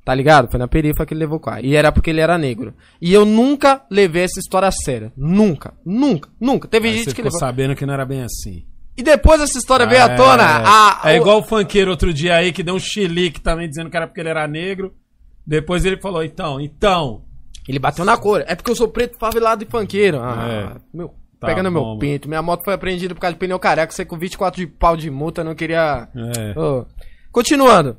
Tá 0.04 0.14
ligado? 0.14 0.50
Foi 0.50 0.58
na 0.58 0.66
periferia 0.66 1.06
que 1.06 1.12
ele 1.14 1.20
levou 1.20 1.36
o 1.36 1.40
carro. 1.40 1.60
E 1.64 1.76
era 1.76 1.92
porque 1.92 2.10
ele 2.10 2.20
era 2.20 2.38
negro. 2.38 2.74
E 3.00 3.12
eu 3.12 3.24
nunca 3.24 3.84
levei 3.90 4.22
essa 4.24 4.40
história 4.40 4.66
a 4.68 4.72
sério. 4.72 5.12
Nunca. 5.16 5.74
Nunca. 5.84 6.28
Nunca. 6.40 6.66
Teve 6.68 6.88
aí 6.88 6.94
gente 6.94 7.04
você 7.04 7.10
que 7.10 7.16
ficou 7.16 7.26
levou. 7.26 7.38
sabendo 7.40 7.76
que 7.76 7.84
não 7.86 7.94
era 7.94 8.04
bem 8.06 8.22
assim. 8.22 8.64
E 8.96 9.02
depois 9.02 9.40
essa 9.40 9.58
história 9.58 9.86
veio 9.86 10.02
à 10.02 10.16
tona. 10.16 10.42
É, 10.42 10.62
a- 10.66 11.00
é 11.04 11.12
o- 11.14 11.22
igual 11.22 11.38
o 11.38 11.42
funkeiro 11.42 11.90
outro 11.90 12.12
dia 12.12 12.34
aí 12.34 12.50
que 12.52 12.62
deu 12.62 12.74
um 12.74 12.78
chilique 12.78 13.40
também 13.40 13.68
dizendo 13.68 13.88
que 13.90 13.96
era 13.96 14.06
porque 14.06 14.20
ele 14.20 14.28
era 14.30 14.46
negro. 14.48 14.92
Depois 15.46 15.84
ele 15.84 16.00
falou, 16.00 16.22
então, 16.24 16.60
então. 16.60 17.22
Ele 17.68 17.78
bateu 17.78 18.04
na 18.04 18.16
cor. 18.16 18.42
É 18.46 18.54
porque 18.54 18.70
eu 18.70 18.76
sou 18.76 18.88
preto 18.88 19.18
favelado 19.18 19.62
e 19.62 19.66
funkeiro. 19.70 20.18
Ah, 20.20 20.74
É. 20.76 20.96
meu. 20.96 21.14
Tá 21.38 21.46
pega 21.46 21.62
no 21.62 21.70
meu 21.70 21.96
pinto. 21.98 22.28
Minha 22.28 22.42
moto 22.42 22.64
foi 22.64 22.74
apreendida 22.74 23.14
por 23.14 23.20
causa 23.20 23.32
de 23.34 23.38
pneu 23.38 23.58
careca. 23.58 23.92
Você 23.92 24.04
com 24.04 24.18
24 24.18 24.60
de 24.60 24.66
pau 24.66 24.94
de 24.96 25.10
multa 25.10 25.42
não 25.44 25.54
queria. 25.54 26.08
É. 26.14 26.58
Ô. 26.58 26.84
Continuando. 27.32 27.96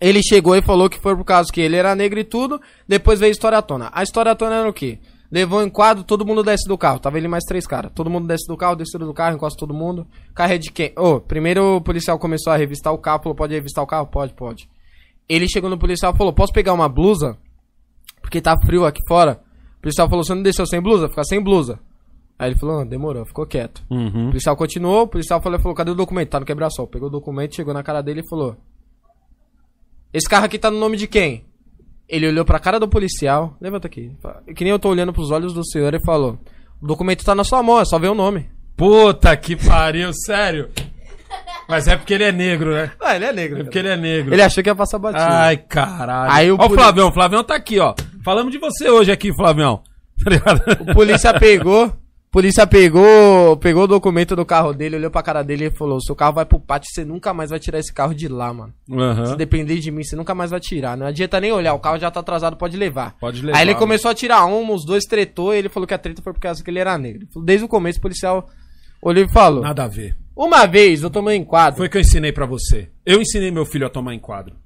Ele 0.00 0.20
chegou 0.22 0.54
e 0.56 0.62
falou 0.62 0.88
que 0.90 0.98
foi 0.98 1.16
por 1.16 1.24
causa 1.24 1.50
que 1.52 1.60
ele 1.60 1.76
era 1.76 1.94
negro 1.94 2.18
e 2.20 2.24
tudo. 2.24 2.60
Depois 2.86 3.18
veio 3.20 3.30
a 3.30 3.32
história 3.32 3.58
à 3.58 3.62
tona. 3.62 3.90
A 3.92 4.02
história 4.02 4.32
à 4.32 4.34
tona 4.34 4.56
era 4.56 4.68
o 4.68 4.72
quê? 4.72 4.98
Levou 5.30 5.62
em 5.62 5.70
quadro, 5.70 6.04
todo 6.04 6.24
mundo 6.26 6.42
desce 6.42 6.68
do 6.68 6.76
carro. 6.76 6.98
Tava 7.00 7.16
ele 7.18 7.26
mais 7.26 7.42
três 7.44 7.66
caras. 7.66 7.90
Todo 7.94 8.10
mundo 8.10 8.26
desce 8.26 8.46
do 8.46 8.56
carro, 8.56 8.76
desceram 8.76 9.06
do 9.06 9.14
carro, 9.14 9.34
encosta 9.36 9.58
todo 9.58 9.72
mundo. 9.74 10.06
Carro 10.34 10.52
é 10.52 10.58
de 10.58 10.70
quem? 10.70 10.92
Ô, 10.96 11.20
primeiro 11.20 11.76
o 11.76 11.80
policial 11.80 12.18
começou 12.18 12.52
a 12.52 12.56
revistar 12.56 12.92
o 12.92 12.98
carro. 12.98 13.22
Falou, 13.22 13.34
pode 13.34 13.54
revistar 13.54 13.82
o 13.82 13.86
carro? 13.86 14.06
Pode, 14.06 14.34
pode. 14.34 14.68
Ele 15.28 15.48
chegou 15.48 15.70
no 15.70 15.78
policial 15.78 16.12
e 16.14 16.18
falou, 16.18 16.32
posso 16.32 16.52
pegar 16.52 16.72
uma 16.72 16.88
blusa? 16.88 17.36
Porque 18.20 18.40
tá 18.40 18.54
frio 18.64 18.84
aqui 18.84 19.00
fora. 19.08 19.40
O 19.78 19.82
policial 19.82 20.08
falou, 20.08 20.24
você 20.24 20.34
não 20.34 20.42
desceu 20.42 20.66
sem 20.66 20.80
blusa? 20.80 21.08
Fica 21.08 21.24
sem 21.24 21.42
blusa. 21.42 21.78
Aí 22.38 22.50
ele 22.50 22.58
falou, 22.58 22.80
ah, 22.80 22.84
demorou, 22.84 23.24
ficou 23.24 23.46
quieto. 23.46 23.82
O 23.88 23.94
Uhum. 23.94 24.26
policial 24.28 24.56
continuou, 24.56 25.02
o 25.02 25.08
policial 25.08 25.40
falou, 25.40 25.58
falou, 25.58 25.74
cadê 25.74 25.90
o 25.90 25.94
documento? 25.94 26.30
Tá 26.30 26.40
no 26.40 26.46
quebra-sol. 26.46 26.86
Pegou 26.86 27.08
o 27.08 27.12
documento, 27.12 27.54
chegou 27.54 27.72
na 27.72 27.82
cara 27.82 28.02
dele 28.02 28.20
e 28.20 28.28
falou: 28.28 28.56
Esse 30.14 30.28
carro 30.28 30.46
aqui 30.46 30.58
tá 30.58 30.70
no 30.70 30.78
nome 30.78 30.96
de 30.96 31.06
quem? 31.06 31.44
Ele 32.08 32.28
olhou 32.28 32.44
pra 32.44 32.58
cara 32.60 32.78
do 32.78 32.88
policial, 32.88 33.56
levanta 33.60 33.86
aqui, 33.88 34.12
que 34.54 34.62
nem 34.64 34.70
eu 34.70 34.78
tô 34.78 34.88
olhando 34.88 35.12
pros 35.12 35.30
olhos 35.30 35.52
do 35.52 35.66
senhor 35.66 35.92
e 35.92 36.00
falou: 36.04 36.38
O 36.80 36.86
documento 36.86 37.24
tá 37.24 37.34
na 37.34 37.42
sua 37.44 37.62
mão, 37.62 37.80
é 37.80 37.84
só 37.84 37.98
ver 37.98 38.08
o 38.08 38.14
nome. 38.14 38.48
Puta 38.76 39.36
que 39.36 39.56
pariu, 39.56 40.12
sério. 40.12 40.70
Mas 41.68 41.88
é 41.88 41.96
porque 41.96 42.12
ele 42.14 42.24
é 42.24 42.30
negro, 42.32 42.72
né? 42.74 42.92
Ah, 43.00 43.16
ele 43.16 43.24
é 43.24 43.32
negro. 43.32 43.60
É 43.60 43.64
porque 43.64 43.78
ele 43.78 43.88
é 43.88 43.96
negro. 43.96 44.32
Ele 44.34 44.42
achou 44.42 44.62
que 44.62 44.68
ia 44.70 44.74
passar 44.74 44.98
batido. 44.98 45.24
Ai, 45.26 45.56
caralho. 45.56 46.30
Aí 46.30 46.52
o 46.52 46.56
Ó 46.60 46.64
o 46.64 46.68
poli- 46.68 46.74
Flavião, 46.80 47.08
o 47.08 47.12
Flavião 47.12 47.42
tá 47.42 47.54
aqui, 47.56 47.80
ó. 47.80 47.94
Falamos 48.22 48.52
de 48.52 48.58
você 48.58 48.88
hoje 48.90 49.10
aqui, 49.10 49.34
Flavião. 49.34 49.82
Tá 50.22 50.30
ligado? 50.30 50.62
O 50.90 50.94
polícia 50.94 51.36
pegou, 51.38 51.92
polícia 52.34 52.66
pegou, 52.66 53.56
pegou 53.58 53.84
o 53.84 53.86
documento 53.86 54.34
do 54.34 54.44
carro 54.44 54.72
dele, 54.72 54.96
olhou 54.96 55.08
pra 55.08 55.22
cara 55.22 55.44
dele 55.44 55.66
e 55.66 55.70
falou: 55.70 56.00
Seu 56.00 56.16
carro 56.16 56.34
vai 56.34 56.44
pro 56.44 56.58
pátio, 56.58 56.90
você 56.92 57.04
nunca 57.04 57.32
mais 57.32 57.50
vai 57.50 57.60
tirar 57.60 57.78
esse 57.78 57.94
carro 57.94 58.12
de 58.12 58.26
lá, 58.26 58.52
mano. 58.52 58.74
Aham. 58.90 59.26
Se 59.26 59.36
depender 59.36 59.78
de 59.78 59.92
mim, 59.92 60.02
você 60.02 60.16
nunca 60.16 60.34
mais 60.34 60.50
vai 60.50 60.58
tirar. 60.58 60.96
Não 60.96 61.06
adianta 61.06 61.40
nem 61.40 61.52
olhar, 61.52 61.74
o 61.74 61.78
carro 61.78 61.96
já 61.96 62.10
tá 62.10 62.18
atrasado, 62.18 62.56
pode 62.56 62.76
levar. 62.76 63.14
Pode 63.20 63.40
levar, 63.40 63.56
Aí 63.56 63.62
ele 63.62 63.74
mano. 63.74 63.78
começou 63.86 64.10
a 64.10 64.14
tirar 64.14 64.44
um, 64.46 64.74
os 64.74 64.84
dois 64.84 65.04
tretou, 65.04 65.54
e 65.54 65.58
ele 65.58 65.68
falou 65.68 65.86
que 65.86 65.94
a 65.94 65.98
treta 65.98 66.20
foi 66.22 66.32
por 66.32 66.40
causa 66.40 66.62
que 66.62 66.68
ele 66.68 66.80
era 66.80 66.98
negro. 66.98 67.28
Desde 67.44 67.64
o 67.64 67.68
começo, 67.68 68.00
o 68.00 68.02
policial 68.02 68.48
olhou 69.00 69.24
e 69.24 69.32
falou: 69.32 69.62
Nada 69.62 69.84
a 69.84 69.88
ver. 69.88 70.16
Uma 70.36 70.66
vez 70.66 71.04
eu 71.04 71.10
tomei 71.10 71.36
enquadro. 71.36 71.78
Foi 71.78 71.88
que 71.88 71.96
eu 71.96 72.00
ensinei 72.00 72.32
pra 72.32 72.46
você. 72.46 72.90
Eu 73.06 73.22
ensinei 73.22 73.52
meu 73.52 73.64
filho 73.64 73.86
a 73.86 73.90
tomar 73.90 74.12
enquadro. 74.12 74.56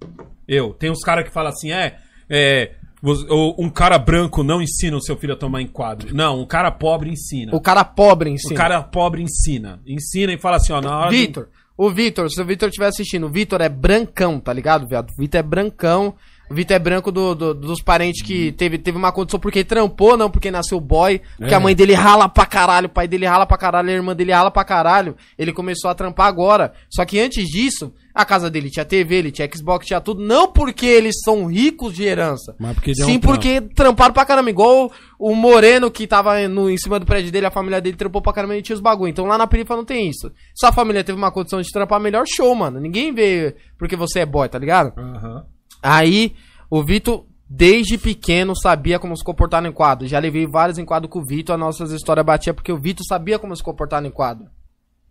Eu. 0.48 0.72
Tem 0.72 0.90
uns 0.90 1.04
caras 1.04 1.24
que 1.24 1.30
falam 1.30 1.50
assim, 1.50 1.70
é, 1.70 1.96
é. 2.30 2.70
Um 3.02 3.70
cara 3.70 3.98
branco 3.98 4.42
não 4.42 4.60
ensina 4.60 4.96
o 4.96 5.00
seu 5.02 5.16
filho 5.16 5.34
a 5.34 5.36
tomar 5.36 5.62
enquadro. 5.62 6.14
Não, 6.14 6.40
um 6.40 6.46
cara 6.46 6.70
pobre 6.70 7.10
ensina. 7.10 7.54
O 7.54 7.60
cara 7.60 7.84
pobre 7.84 8.30
em 8.30 8.36
si. 8.36 8.52
O 8.52 8.56
cara 8.56 8.82
pobre 8.82 9.22
ensina. 9.22 9.80
Ensina 9.86 10.32
e 10.32 10.38
fala 10.38 10.56
assim, 10.56 10.72
ó, 10.72 10.80
na 10.80 10.98
hora. 10.98 11.10
do- 11.10 11.16
Vitor. 11.16 11.48
O 11.76 11.90
Vitor, 11.90 12.28
se 12.28 12.40
o 12.42 12.44
Vitor 12.44 12.68
estiver 12.68 12.88
assistindo, 12.88 13.26
o 13.26 13.30
Vitor 13.30 13.60
é 13.60 13.68
brancão, 13.68 14.40
tá 14.40 14.52
ligado, 14.52 14.88
viado? 14.88 15.10
O 15.10 15.16
Vitor 15.16 15.38
é 15.38 15.42
brancão. 15.44 16.12
O 16.50 16.54
Vitor 16.54 16.74
é 16.74 16.78
branco 16.78 17.12
do, 17.12 17.34
do- 17.36 17.54
dos 17.54 17.80
parentes 17.80 18.20
que 18.20 18.50
teve, 18.50 18.78
teve 18.78 18.98
uma 18.98 19.12
condição 19.12 19.38
porque 19.38 19.62
trampou, 19.62 20.16
não 20.16 20.28
porque 20.28 20.50
nasceu 20.50 20.80
boy. 20.80 21.20
Porque 21.36 21.54
É. 21.54 21.56
a 21.56 21.60
mãe 21.60 21.76
dele 21.76 21.92
rala 21.94 22.28
pra 22.28 22.46
caralho, 22.46 22.86
o 22.86 22.90
pai 22.90 23.06
dele 23.06 23.26
rala 23.26 23.46
pra 23.46 23.56
caralho, 23.56 23.90
a 23.90 23.92
irmã 23.92 24.16
dele 24.16 24.32
rala 24.32 24.50
pra 24.50 24.64
caralho. 24.64 25.14
Ele 25.38 25.52
começou 25.52 25.88
a 25.88 25.94
trampar 25.94 26.26
agora. 26.26 26.72
Só 26.90 27.04
que 27.04 27.20
antes 27.20 27.46
disso, 27.46 27.92
a 28.18 28.24
casa 28.24 28.50
dele 28.50 28.68
tinha 28.68 28.84
TV, 28.84 29.14
ele 29.14 29.30
tinha 29.30 29.48
Xbox, 29.48 29.86
tinha 29.86 30.00
tudo. 30.00 30.20
Não 30.20 30.50
porque 30.50 30.84
eles 30.86 31.20
são 31.24 31.46
ricos 31.46 31.94
de 31.94 32.02
herança. 32.02 32.56
Mas 32.58 32.74
porque 32.74 32.90
deu 32.92 33.06
Sim, 33.06 33.18
um 33.18 33.20
porque 33.20 33.60
tramparam 33.60 34.12
pra 34.12 34.24
caramba. 34.24 34.50
Igual 34.50 34.90
o 35.16 35.36
Moreno 35.36 35.88
que 35.88 36.04
tava 36.04 36.48
no, 36.48 36.68
em 36.68 36.76
cima 36.76 36.98
do 36.98 37.06
prédio 37.06 37.30
dele, 37.30 37.46
a 37.46 37.50
família 37.52 37.80
dele 37.80 37.96
trampou 37.96 38.20
pra 38.20 38.32
caramba 38.32 38.56
e 38.56 38.62
tinha 38.62 38.74
os 38.74 38.82
bagulho. 38.82 39.08
Então 39.08 39.24
lá 39.24 39.38
na 39.38 39.46
periferia 39.46 39.76
não 39.76 39.84
tem 39.84 40.08
isso. 40.08 40.32
Se 40.52 40.66
a 40.66 40.72
família 40.72 41.04
teve 41.04 41.16
uma 41.16 41.30
condição 41.30 41.62
de 41.62 41.70
trampar 41.70 42.00
melhor, 42.00 42.24
show, 42.26 42.52
mano. 42.56 42.80
Ninguém 42.80 43.14
vê 43.14 43.54
porque 43.78 43.94
você 43.94 44.18
é 44.18 44.26
boy, 44.26 44.48
tá 44.48 44.58
ligado? 44.58 44.98
Aham. 44.98 45.44
Aí, 45.80 46.34
o 46.68 46.82
Vitor, 46.82 47.24
desde 47.48 47.96
pequeno, 47.96 48.56
sabia 48.56 48.98
como 48.98 49.16
se 49.16 49.22
comportar 49.22 49.62
no 49.62 49.68
enquadro. 49.68 50.08
Já 50.08 50.18
levei 50.18 50.44
vários 50.44 50.76
enquadros 50.76 51.08
com 51.08 51.20
o 51.20 51.24
Vitor, 51.24 51.54
as 51.54 51.60
nossas 51.60 51.92
histórias 51.92 52.26
batiam 52.26 52.52
porque 52.52 52.72
o 52.72 52.80
Vitor 52.80 53.06
sabia 53.06 53.38
como 53.38 53.54
se 53.54 53.62
comportar 53.62 54.02
no 54.02 54.08
enquadro. 54.08 54.48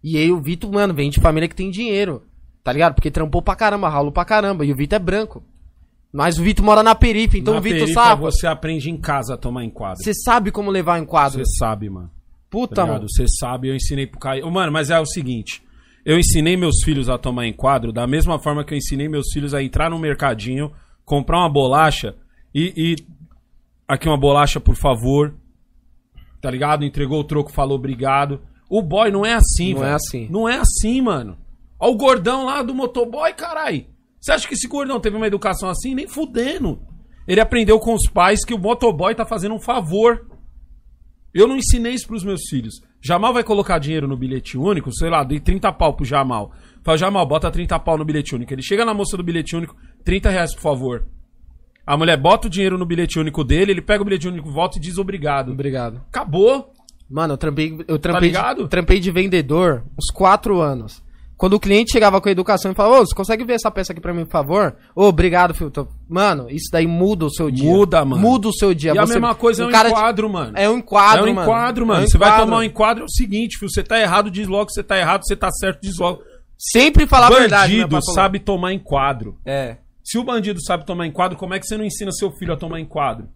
E 0.03 0.17
aí 0.17 0.29
o 0.29 0.41
Vitor, 0.41 0.69
mano, 0.69 0.93
vem 0.93 1.09
de 1.09 1.21
família 1.21 1.47
que 1.47 1.55
tem 1.55 1.71
dinheiro. 1.71 2.23
Tá 2.67 2.73
ligado? 2.73 2.95
Porque 2.95 3.09
trampou 3.09 3.41
pra 3.41 3.55
caramba, 3.55 3.87
ralou 3.87 4.11
pra 4.11 4.25
caramba. 4.25 4.65
E 4.65 4.73
o 4.73 4.75
Vitor 4.75 4.97
é 4.97 4.99
branco. 4.99 5.41
Mas 6.11 6.37
o 6.37 6.43
Vitor 6.43 6.65
mora 6.65 6.83
na 6.83 6.93
periferia, 6.93 7.39
então 7.39 7.53
Na 7.53 7.61
o 7.61 7.63
Vitor 7.63 7.79
perifa, 7.79 8.03
sabe. 8.03 8.21
você 8.21 8.45
aprende 8.45 8.89
em 8.91 8.97
casa 8.97 9.35
a 9.35 9.37
tomar 9.37 9.63
enquadro. 9.63 10.03
Você 10.03 10.13
sabe 10.13 10.51
como 10.51 10.69
levar 10.69 10.99
enquadro. 10.99 11.39
Você 11.39 11.45
sabe, 11.57 11.89
mano. 11.89 12.11
Puta, 12.49 12.75
Tá 12.75 12.85
mano. 12.85 13.07
Você 13.09 13.25
sabe, 13.39 13.69
eu 13.69 13.75
ensinei 13.77 14.05
pro 14.05 14.19
Caio. 14.19 14.51
Mano, 14.51 14.69
mas 14.69 14.89
é 14.89 14.99
o 14.99 15.05
seguinte. 15.05 15.63
Eu 16.03 16.19
ensinei 16.19 16.57
meus 16.57 16.83
filhos 16.83 17.07
a 17.07 17.17
tomar 17.17 17.47
enquadro 17.47 17.93
da 17.93 18.05
mesma 18.05 18.37
forma 18.37 18.65
que 18.65 18.73
eu 18.73 18.77
ensinei 18.77 19.07
meus 19.07 19.27
filhos 19.31 19.53
a 19.53 19.63
entrar 19.63 19.89
no 19.89 19.97
mercadinho, 19.97 20.69
comprar 21.05 21.39
uma 21.39 21.49
bolacha 21.49 22.15
e. 22.53 22.73
e- 22.75 22.95
Aqui 23.87 24.09
uma 24.09 24.17
bolacha, 24.19 24.59
por 24.59 24.75
favor. 24.75 25.33
Tá 26.41 26.51
ligado? 26.51 26.83
Entregou 26.83 27.21
o 27.21 27.23
troco, 27.23 27.49
falou 27.49 27.77
obrigado. 27.77 28.41
O 28.69 28.81
boy 28.81 29.09
não 29.09 29.25
é 29.25 29.35
assim, 29.35 29.71
Não 29.73 29.79
velho. 29.79 29.91
é 29.91 29.95
assim. 29.95 30.27
Não 30.29 30.49
é 30.49 30.57
assim, 30.57 31.01
mano. 31.01 31.37
Ó 31.79 31.91
o 31.91 31.95
gordão 31.95 32.45
lá 32.45 32.61
do 32.61 32.73
motoboy, 32.73 33.33
carai. 33.33 33.87
Você 34.19 34.31
acha 34.31 34.47
que 34.47 34.53
esse 34.55 34.67
gordão 34.67 34.99
teve 34.99 35.15
uma 35.15 35.27
educação 35.27 35.69
assim? 35.69 35.93
Nem 35.93 36.07
fudendo. 36.07 36.81
Ele 37.27 37.41
aprendeu 37.41 37.79
com 37.79 37.93
os 37.93 38.09
pais 38.09 38.43
que 38.43 38.53
o 38.53 38.59
motoboy 38.59 39.13
tá 39.13 39.25
fazendo 39.25 39.55
um 39.55 39.59
favor. 39.59 40.25
Eu 41.33 41.47
não 41.47 41.57
ensinei 41.57 41.93
isso 41.93 42.07
pros 42.07 42.23
meus 42.23 42.41
filhos. 42.49 42.81
Jamal 43.01 43.33
vai 43.33 43.43
colocar 43.43 43.77
dinheiro 43.77 44.07
no 44.07 44.17
bilhete 44.17 44.57
único, 44.57 44.91
sei 44.91 45.09
lá, 45.09 45.23
dei 45.23 45.39
30 45.39 45.71
pau 45.73 45.93
pro 45.93 46.05
Jamal. 46.05 46.51
Fala, 46.83 46.97
Jamal, 46.97 47.25
bota 47.27 47.51
30 47.51 47.77
pau 47.79 47.97
no 47.97 48.05
bilhete 48.05 48.33
único. 48.33 48.53
Ele 48.53 48.61
chega 48.61 48.83
na 48.83 48.93
moça 48.93 49.15
do 49.15 49.23
bilhete 49.23 49.55
único, 49.55 49.75
30 50.03 50.29
reais, 50.29 50.55
por 50.55 50.61
favor. 50.61 51.05
A 51.85 51.95
mulher 51.95 52.17
bota 52.17 52.47
o 52.47 52.49
dinheiro 52.49 52.77
no 52.77 52.85
bilhete 52.85 53.19
único 53.19 53.43
dele, 53.43 53.71
ele 53.71 53.81
pega 53.81 54.01
o 54.01 54.05
bilhete 54.05 54.27
único, 54.27 54.51
volta 54.51 54.77
e 54.77 54.81
diz 54.81 54.97
obrigado. 54.97 55.51
Obrigado. 55.51 56.01
Acabou. 56.09 56.73
Mano, 57.09 57.33
eu 57.33 57.37
trampei, 57.37 57.77
eu 57.87 57.99
trampei, 57.99 58.29
ligado? 58.29 58.63
de, 58.63 58.69
trampei 58.69 58.99
de 58.99 59.11
vendedor 59.11 59.85
uns 59.97 60.11
quatro 60.11 60.59
anos. 60.59 61.01
Quando 61.37 61.53
o 61.53 61.59
cliente 61.59 61.91
chegava 61.91 62.19
com 62.19 62.27
a 62.27 62.31
educação 62.31 62.71
e 62.71 62.75
falava, 62.75 62.95
ô, 63.01 63.05
você 63.05 63.13
consegue 63.13 63.43
ver 63.45 63.53
essa 63.53 63.69
peça 63.69 63.91
aqui 63.93 64.01
pra 64.01 64.11
mim, 64.11 64.25
por 64.25 64.31
favor? 64.31 64.75
Ô, 64.95 65.03
obrigado, 65.05 65.53
filho. 65.53 65.69
Tô- 65.69 65.87
Mano, 66.09 66.47
isso 66.49 66.69
daí 66.71 66.87
muda 66.87 67.25
o 67.25 67.29
seu 67.29 67.51
dia. 67.51 67.69
Muda, 67.69 68.03
mano. 68.03 68.19
Muda 68.21 68.47
o 68.47 68.53
seu 68.53 68.73
dia. 68.73 68.93
E 68.95 68.97
a 68.97 69.05
Você- 69.05 69.13
mesma 69.13 69.35
coisa 69.35 69.63
é 69.63 69.67
um 69.67 69.69
te- 69.69 69.87
enquadro, 69.87 70.29
mano. 70.29 70.53
É 70.57 70.67
um 70.67 70.77
enquadro, 70.79 71.27
é 71.27 71.31
um 71.31 71.35
mano. 71.35 71.47
enquadro, 71.47 71.85
mano. 71.85 72.01
É 72.01 72.03
um 72.05 72.07
Você 72.07 72.17
vai 72.17 72.39
tomar 72.41 72.57
um 72.57 72.63
enquadro, 72.63 73.03
é 73.03 73.05
o 73.05 73.09
seguinte, 73.09 73.59
filho. 73.59 73.69
Você 73.71 73.83
tá 73.83 73.99
errado, 73.99 74.31
diz 74.31 74.47
logo 74.47 74.71
você 74.71 74.81
tá 74.81 74.97
errado. 74.97 75.21
Você 75.27 75.35
tá 75.35 75.51
certo, 75.51 75.79
diz 75.81 75.97
logo. 75.99 76.23
Sempre 76.57 77.05
falar 77.05 77.27
a 77.27 77.29
verdade, 77.29 77.77
né, 77.77 77.83
Bandido 77.85 78.01
sabe 78.13 78.39
tomar 78.39 78.73
enquadro. 78.73 79.37
É. 79.45 79.77
Se 80.03 80.17
o 80.17 80.23
bandido 80.23 80.59
sabe 80.63 80.87
tomar 80.87 81.05
enquadro, 81.05 81.37
como 81.37 81.53
é 81.53 81.59
que 81.59 81.67
você 81.67 81.77
não 81.77 81.85
ensina 81.85 82.11
seu 82.11 82.31
filho 82.31 82.53
a 82.53 82.57
tomar 82.57 82.79
enquadro? 82.79 83.27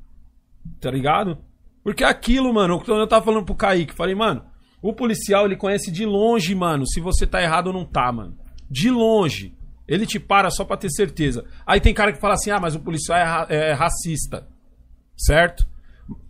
Tá 0.79 0.89
ligado? 0.89 1.37
Porque 1.83 2.03
é 2.03 2.07
aquilo, 2.07 2.51
mano, 2.53 2.79
quando 2.83 2.99
eu 3.01 3.07
tava 3.07 3.23
falando 3.25 3.45
pro 3.45 3.53
Kaique, 3.53 3.93
falei, 3.93 4.15
mano, 4.15 4.41
o 4.81 4.93
policial 4.93 5.45
ele 5.45 5.55
conhece 5.55 5.91
de 5.91 6.05
longe, 6.05 6.53
mano, 6.55 6.87
se 6.87 6.99
você 6.99 7.27
tá 7.27 7.41
errado 7.41 7.67
ou 7.67 7.73
não 7.73 7.85
tá, 7.85 8.11
mano. 8.11 8.35
De 8.69 8.89
longe. 8.89 9.53
Ele 9.87 10.05
te 10.05 10.19
para 10.19 10.49
só 10.49 10.63
pra 10.63 10.77
ter 10.77 10.89
certeza. 10.89 11.43
Aí 11.65 11.79
tem 11.81 11.93
cara 11.93 12.13
que 12.13 12.19
fala 12.21 12.33
assim, 12.35 12.49
ah, 12.51 12.59
mas 12.59 12.75
o 12.75 12.79
policial 12.79 13.17
é, 13.17 13.23
ra- 13.23 13.47
é 13.49 13.73
racista. 13.73 14.47
Certo? 15.17 15.67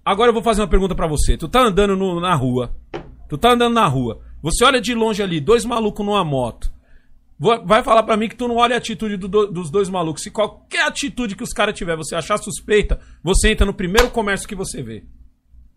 Agora 0.04 0.30
eu 0.30 0.34
vou 0.34 0.42
fazer 0.44 0.62
uma 0.62 0.68
pergunta 0.68 0.96
pra 0.96 1.08
você. 1.08 1.38
Tu 1.38 1.48
tá 1.48 1.62
andando 1.62 1.96
no- 1.96 2.20
na 2.20 2.34
rua. 2.36 2.76
Tu 3.30 3.38
tá 3.38 3.52
andando 3.52 3.74
na 3.76 3.88
rua. 3.88 4.20
Você 4.42 4.66
olha 4.66 4.82
de 4.82 4.94
longe 4.96 5.22
ali, 5.22 5.40
dois 5.40 5.64
malucos 5.64 6.06
numa 6.06 6.24
moto. 6.26 6.72
Vai 7.40 7.82
falar 7.84 8.04
pra 8.04 8.18
mim 8.18 8.28
que 8.30 8.36
tu 8.36 8.48
não 8.48 8.58
olha 8.58 8.76
a 8.76 8.78
atitude 8.78 9.18
do- 9.18 9.48
dos 9.48 9.72
dois 9.72 9.90
malucos. 9.90 10.22
Se 10.24 10.30
qualquer 10.30 10.86
atitude 10.86 11.36
que 11.36 11.44
os 11.44 11.54
caras 11.54 11.76
tiver 11.76 11.96
você 11.96 12.16
achar 12.16 12.38
suspeita, 12.38 13.00
você 13.24 13.50
entra 13.52 13.66
no 13.66 13.74
primeiro 13.74 14.10
comércio 14.12 14.48
que 14.48 14.54
você 14.56 14.84
vê. 14.84 15.04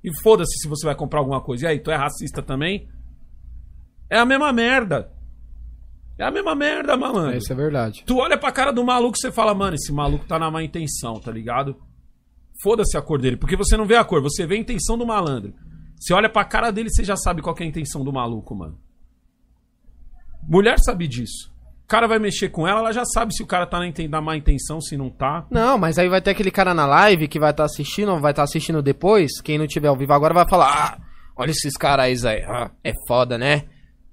E 0.05 0.10
foda-se 0.22 0.59
se 0.59 0.68
você 0.68 0.85
vai 0.86 0.94
comprar 0.94 1.20
alguma 1.20 1.40
coisa. 1.40 1.64
E 1.64 1.68
aí, 1.68 1.81
tu 1.81 1.90
é 1.90 1.97
racista 1.97 2.43
também? 2.43 2.86
É 4.10 4.18
a 4.18 4.26
mesma 4.26 4.52
merda. 4.52 5.10
É 6.18 6.24
a 6.24 6.31
mesma 6.31 6.55
merda, 6.55 6.97
malandro. 6.97 7.39
Isso 7.39 7.52
é 7.52 7.56
verdade. 7.56 8.05
Tu 8.06 8.16
olha 8.16 8.39
pra 8.39 8.52
cara 8.52 8.70
do 8.70 8.85
maluco 8.85 9.16
e 9.16 9.20
você 9.20 9.32
fala, 9.32 9.55
mano, 9.55 9.74
esse 9.74 9.93
maluco 9.93 10.26
tá 10.26 10.39
na 10.39 10.51
má 10.51 10.62
intenção, 10.62 11.18
tá 11.18 11.32
ligado? 11.32 11.76
Foda-se 12.62 12.97
a 12.97 13.02
cor 13.02 13.20
dele, 13.20 13.36
porque 13.36 13.56
você 13.56 13.76
não 13.76 13.86
vê 13.86 13.97
a 13.97 14.05
cor, 14.05 14.22
você 14.22 14.47
vê 14.47 14.55
a 14.55 14.59
intenção 14.59 14.97
do 14.97 15.06
malandro. 15.06 15.55
Você 15.97 16.12
olha 16.12 16.28
pra 16.28 16.44
cara 16.44 16.70
dele 16.70 16.89
e 16.89 16.94
você 16.94 17.02
já 17.02 17.16
sabe 17.16 17.43
qual 17.43 17.56
é 17.59 17.64
a 17.64 17.66
intenção 17.66 18.05
do 18.05 18.12
maluco, 18.12 18.55
mano. 18.55 18.78
Mulher 20.47 20.78
sabe 20.78 21.09
disso. 21.09 21.51
O 21.85 21.86
cara 21.86 22.09
vai 22.09 22.19
mexer 22.19 22.48
com 22.48 22.66
ela, 22.66 22.81
ela 22.81 22.93
já 22.93 23.05
sabe 23.05 23.35
se 23.35 23.43
o 23.43 23.47
cara 23.47 23.66
tá 23.66 23.78
na, 23.78 23.86
na 24.09 24.20
má 24.20 24.36
intenção, 24.36 24.81
se 24.81 24.97
não 24.97 25.11
tá. 25.11 25.47
Não, 25.51 25.77
mas 25.77 25.98
aí 25.98 26.09
vai 26.09 26.20
ter 26.20 26.31
aquele 26.31 26.51
cara 26.51 26.73
na 26.73 26.86
live 26.86 27.28
que 27.28 27.39
vai 27.39 27.51
estar 27.51 27.65
assistindo, 27.65 28.11
ou 28.11 28.20
vai 28.20 28.32
estar 28.32 28.43
assistindo 28.43 28.82
depois. 28.82 29.40
Quem 29.43 29.59
não 29.59 29.66
tiver 29.66 29.89
ao 29.89 29.97
vivo 29.97 30.12
agora 30.15 30.32
vai 30.32 30.48
falar: 30.48 30.73
Ah, 30.73 30.98
olha 31.36 31.51
esses 31.51 31.77
caras 31.77 32.24
aí. 32.24 32.43
Ah, 32.48 32.70
é 32.82 32.93
foda, 33.06 33.36
né? 33.36 33.65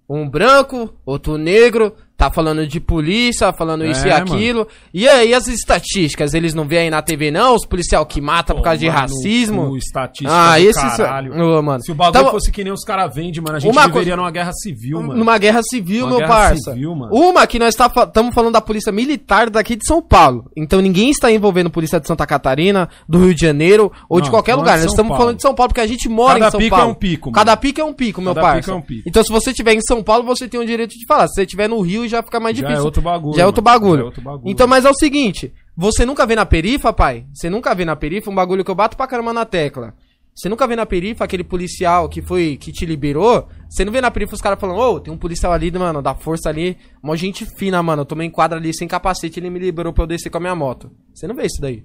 Um 0.07 0.29
branco, 0.29 0.93
outro 1.05 1.37
negro, 1.37 1.95
tá 2.17 2.29
falando 2.29 2.67
de 2.67 2.79
polícia, 2.79 3.51
falando 3.51 3.83
isso 3.85 4.05
e 4.05 4.09
É, 4.09 4.13
aquilo. 4.13 4.67
E 4.93 5.07
aí 5.07 5.33
as 5.33 5.47
estatísticas, 5.47 6.33
eles 6.33 6.53
não 6.53 6.67
veem 6.67 6.83
aí 6.83 6.89
na 6.89 7.01
TV 7.01 7.31
não? 7.31 7.55
Os 7.55 7.65
policial 7.65 8.05
que 8.05 8.21
mata 8.21 8.53
por 8.53 8.61
causa 8.61 8.77
de 8.79 8.85
Mano, 8.87 8.99
racismo? 8.99 9.61
O 9.69 9.77
estatística 9.77 10.31
Ah, 10.31 10.57
do 10.57 10.63
esses- 10.63 10.97
caralho. 10.97 11.33
Ô, 11.57 11.61
mano. 11.63 11.81
Se 11.83 11.91
o 11.91 11.95
bagulho 11.95 12.13
Tava- 12.13 12.31
fosse 12.31 12.51
que 12.51 12.63
nem 12.63 12.71
os 12.71 12.83
caras 12.83 13.13
vendem, 13.15 13.41
mano, 13.41 13.57
a 13.57 13.59
gente 13.59 13.71
Uma 13.71 13.81
viveria 13.87 13.93
coisa- 14.03 14.15
numa 14.17 14.31
guerra 14.31 14.51
civil, 14.53 15.01
mano. 15.01 15.15
Numa 15.15 15.37
guerra 15.37 15.61
civil, 15.63 16.01
Uma 16.05 16.09
meu 16.09 16.17
guerra 16.19 16.29
parça. 16.33 16.71
civil, 16.73 16.95
mano. 16.95 17.11
Uma 17.13 17.47
que 17.47 17.57
nós 17.57 17.75
estamos 17.75 18.35
falando 18.35 18.53
da 18.53 18.61
polícia 18.61 18.91
militar 18.91 19.49
daqui 19.49 19.75
de 19.75 19.85
São 19.87 20.01
Paulo. 20.01 20.45
Então 20.55 20.79
ninguém 20.79 21.09
está 21.09 21.31
envolvendo 21.31 21.69
polícia 21.71 21.99
de 21.99 22.07
Santa 22.07 22.27
Catarina, 22.27 22.87
do 23.09 23.19
Rio 23.19 23.33
de 23.33 23.41
Janeiro 23.41 23.91
ou 24.07 24.19
de 24.21 24.27
Não, 24.27 24.31
qualquer 24.31 24.51
falando 24.51 24.65
lugar. 24.65 24.77
de 24.77 24.83
Nós 24.83 24.91
estamos 24.91 25.09
Paulo. 25.09 25.23
falando 25.23 25.35
de 25.37 25.41
São 25.41 25.55
Paulo 25.55 25.69
porque 25.69 25.81
a 25.81 25.87
gente 25.87 26.07
mora 26.07 26.33
Cada 26.35 26.47
em 26.47 26.51
São 26.51 26.59
pico 26.59 26.75
Paulo. 26.75 26.89
é 26.89 26.91
um 26.91 26.95
pico, 26.95 27.25
mano. 27.29 27.35
Cada 27.35 27.57
pico 27.57 27.81
é 27.81 27.83
um 27.83 27.93
pico, 27.93 28.21
meu 28.21 28.35
Cada 28.35 28.41
pico 28.47 28.53
parça. 28.53 28.71
é 28.71 28.75
um 28.75 28.81
pico. 28.81 29.09
Então 29.09 29.23
se 29.23 29.31
você 29.31 29.49
estiver 29.49 29.73
em 29.73 29.81
São 29.81 30.03
Paulo, 30.03 30.23
você 30.23 30.47
tem 30.47 30.59
o 30.59 30.65
direito 30.65 30.91
de 30.91 31.05
falar. 31.07 31.27
Se 31.27 31.33
você 31.35 31.41
estiver 31.43 31.67
no 31.67 31.81
Rio, 31.81 32.07
já 32.11 32.21
fica 32.23 32.39
mais 32.39 32.55
Já 32.57 32.63
é 32.63 32.67
difícil. 32.67 32.85
outro 32.85 33.01
bagulho, 33.01 33.35
Já 33.35 33.43
é 33.43 33.45
outro 33.45 33.61
bagulho. 33.61 33.97
Já 33.97 34.01
é 34.01 34.05
outro 34.05 34.21
bagulho. 34.21 34.51
Então, 34.51 34.67
mas 34.67 34.85
é 34.85 34.89
o 34.89 34.93
seguinte. 34.93 35.51
Você 35.75 36.05
nunca 36.05 36.25
vê 36.25 36.35
na 36.35 36.45
perifa, 36.45 36.93
pai? 36.93 37.25
Você 37.33 37.49
nunca 37.49 37.73
vê 37.73 37.85
na 37.85 37.95
perifa 37.95 38.29
um 38.29 38.35
bagulho 38.35 38.63
que 38.63 38.69
eu 38.69 38.75
bato 38.75 38.95
pra 38.95 39.07
caramba 39.07 39.33
na 39.33 39.45
tecla. 39.45 39.93
Você 40.33 40.47
nunca 40.47 40.65
vê 40.65 40.75
na 40.75 40.85
perifa 40.85 41.25
aquele 41.25 41.43
policial 41.43 42.07
que 42.07 42.21
foi 42.21 42.55
que 42.57 42.71
te 42.71 42.85
liberou. 42.85 43.47
Você 43.69 43.83
não 43.83 43.91
vê 43.91 43.99
na 43.99 44.09
perifa 44.09 44.33
os 44.33 44.41
caras 44.41 44.59
falando, 44.59 44.79
ô, 44.79 44.99
tem 44.99 45.13
um 45.13 45.17
policial 45.17 45.51
ali, 45.51 45.69
mano, 45.71 46.01
da 46.01 46.15
força 46.15 46.49
ali, 46.49 46.77
uma 47.03 47.17
gente 47.17 47.45
fina, 47.45 47.81
mano. 47.83 48.03
Eu 48.03 48.05
tomei 48.05 48.27
em 48.27 48.31
quadra 48.31 48.57
ali 48.57 48.73
sem 48.73 48.87
capacete, 48.87 49.39
ele 49.39 49.49
me 49.49 49.59
liberou 49.59 49.91
pra 49.91 50.03
eu 50.03 50.07
descer 50.07 50.29
com 50.29 50.37
a 50.37 50.41
minha 50.41 50.55
moto. 50.55 50.89
Você 51.13 51.27
não 51.27 51.35
vê 51.35 51.45
isso 51.45 51.59
daí. 51.61 51.83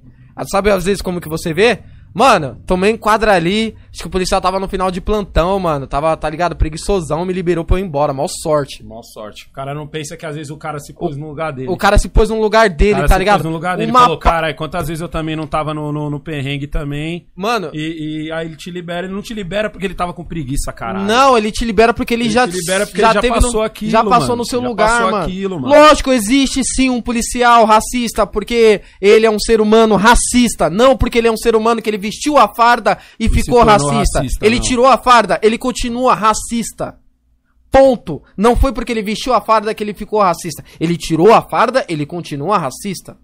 Sabe 0.50 0.70
às 0.70 0.84
vezes 0.84 1.02
como 1.02 1.20
que 1.20 1.28
você 1.28 1.52
vê? 1.52 1.80
Mano, 2.14 2.62
tomei 2.66 2.92
em 2.92 2.96
quadra 2.96 3.34
ali, 3.34 3.74
acho 3.96 4.02
que 4.02 4.06
o 4.08 4.10
policial 4.10 4.40
tava 4.42 4.60
no 4.60 4.68
final 4.68 4.90
de 4.90 5.00
plantão, 5.00 5.58
mano. 5.58 5.86
Tava, 5.86 6.14
tá 6.16 6.28
ligado, 6.28 6.54
preguiçosão, 6.54 7.24
me 7.24 7.32
liberou 7.32 7.64
pra 7.64 7.76
eu 7.76 7.80
ir 7.80 7.86
embora. 7.86 8.12
Mal 8.12 8.28
sorte. 8.28 8.84
Mó 8.84 9.00
sorte. 9.02 9.46
O 9.50 9.52
cara 9.54 9.74
não 9.74 9.86
pensa 9.86 10.16
que 10.18 10.26
às 10.26 10.34
vezes 10.36 10.50
o 10.50 10.56
cara 10.58 10.78
se 10.78 10.92
pôs 10.92 11.16
no 11.16 11.28
lugar 11.28 11.52
dele. 11.52 11.68
O 11.70 11.76
cara 11.78 11.96
se 11.96 12.08
pôs 12.08 12.28
no 12.28 12.38
lugar 12.40 12.68
O 12.68 12.74
dele, 12.74 12.94
cara 12.96 13.08
tá 13.08 13.14
se 13.14 13.18
ligado? 13.18 13.36
pôs 13.38 13.44
no 13.46 13.52
lugar 13.52 13.76
dele 13.78 13.88
e 13.88 13.90
Uma 13.90 14.00
falou, 14.00 14.18
caralho, 14.18 14.54
quantas 14.54 14.88
vezes 14.88 15.00
eu 15.00 15.08
também 15.08 15.34
não 15.34 15.46
tava 15.46 15.72
no, 15.72 15.90
no, 15.90 16.10
no 16.10 16.20
perrengue 16.20 16.66
também. 16.66 17.26
Mano, 17.34 17.70
E, 17.72 18.26
e 18.26 18.32
aí 18.32 18.46
ele 18.46 18.56
te 18.56 18.70
libera. 18.70 19.06
Ele 19.06 19.14
não 19.14 19.22
te 19.22 19.32
libera 19.32 19.70
porque 19.70 19.86
ele 19.86 19.94
tava 19.94 20.12
com 20.12 20.22
preguiça, 20.24 20.70
caralho. 20.72 21.06
Não, 21.06 21.38
ele 21.38 21.50
te 21.50 21.64
libera 21.64 21.94
porque 21.94 22.12
ele, 22.12 22.24
Ele 22.24 22.30
já 22.30 22.44
libera 22.44 22.86
porque 22.86 23.00
já 23.00 23.12
já 23.14 23.22
passou 23.22 23.52
no, 23.54 23.62
aquilo, 23.62 23.90
já 23.90 24.04
passou 24.04 24.20
mano. 24.28 24.36
no 24.36 24.44
seu 24.44 24.60
Já 24.60 24.68
lugar, 24.68 24.88
passou 24.90 25.10
mano. 25.10 25.24
aquilo, 25.24 25.60
mano. 25.60 25.74
Lógico, 25.74 26.12
existe 26.12 26.60
sim 26.62 26.90
um 26.90 27.00
policial 27.00 27.64
racista 27.64 28.26
porque 28.26 28.82
ele 29.00 29.24
é 29.24 29.30
um 29.30 29.38
ser 29.38 29.58
humano 29.60 29.96
racista, 29.96 30.68
não 30.68 30.96
porque 30.98 31.16
ele 31.16 31.28
é 31.28 31.32
um 31.32 31.36
ser 31.36 31.56
humano 31.56 31.80
que 31.80 31.88
ele 31.88 31.96
vestiu 31.98 32.36
a 32.36 32.46
farda 32.54 32.98
e, 33.18 33.26
ficou 33.28 33.60
tornou 33.60 33.85
racista. 33.90 34.18
racista, 34.20 34.46
ele 34.46 34.56
não. 34.56 34.62
tirou 34.62 34.86
a 34.86 34.98
farda, 34.98 35.38
ele 35.42 35.58
continua 35.58 36.14
racista. 36.14 36.98
Ponto. 37.70 38.22
Não 38.36 38.56
foi 38.56 38.72
porque 38.72 38.92
ele 38.92 39.02
vestiu 39.02 39.34
a 39.34 39.40
farda 39.40 39.74
que 39.74 39.82
ele 39.82 39.92
ficou 39.92 40.20
racista. 40.20 40.64
Ele 40.80 40.96
tirou 40.96 41.34
a 41.34 41.42
farda, 41.42 41.84
ele 41.88 42.06
continua 42.06 42.58
racista. 42.58 43.18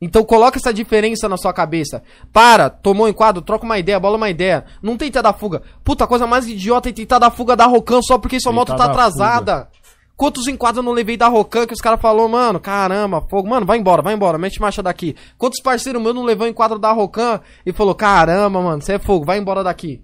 Então 0.00 0.22
coloca 0.24 0.58
essa 0.58 0.72
diferença 0.72 1.28
na 1.28 1.36
sua 1.36 1.52
cabeça. 1.52 2.02
Para, 2.32 2.68
tomou 2.68 3.06
um 3.06 3.08
enquadro, 3.08 3.40
troca 3.42 3.64
uma 3.64 3.78
ideia, 3.78 3.98
bola 3.98 4.16
uma 4.16 4.28
ideia. 4.28 4.64
Não 4.82 4.96
tenta 4.96 5.22
dar 5.22 5.32
fuga. 5.32 5.62
Puta, 5.82 6.04
a 6.04 6.06
coisa 6.06 6.26
mais 6.26 6.46
idiota 6.46 6.88
é 6.90 6.92
tentar 6.92 7.18
dar 7.18 7.30
fuga 7.30 7.56
da 7.56 7.66
Rocan 7.66 8.02
só 8.02 8.18
porque 8.18 8.38
sua 8.38 8.52
moto 8.52 8.76
tá 8.76 8.84
atrasada. 8.84 9.68
Quantos 10.16 10.46
enquadros 10.48 10.78
eu 10.78 10.82
não 10.82 10.92
levei 10.92 11.16
da 11.16 11.28
Rocan 11.28 11.66
que 11.66 11.74
os 11.74 11.80
caras 11.80 12.00
falaram, 12.00 12.28
mano, 12.28 12.58
caramba, 12.58 13.20
fogo, 13.28 13.48
mano, 13.48 13.66
vai 13.66 13.76
embora, 13.78 14.00
vai 14.00 14.14
embora, 14.14 14.38
mete 14.38 14.58
marcha 14.60 14.82
daqui. 14.82 15.14
Quantos 15.36 15.60
parceiros 15.60 16.00
meus 16.02 16.14
não 16.14 16.24
levou 16.24 16.46
enquadro 16.48 16.78
da 16.78 16.90
Rocan 16.90 17.38
e 17.66 17.72
falou, 17.72 17.94
caramba, 17.94 18.62
mano, 18.62 18.80
você 18.80 18.94
é 18.94 18.98
fogo, 18.98 19.26
vai 19.26 19.38
embora 19.38 19.62
daqui. 19.62 20.02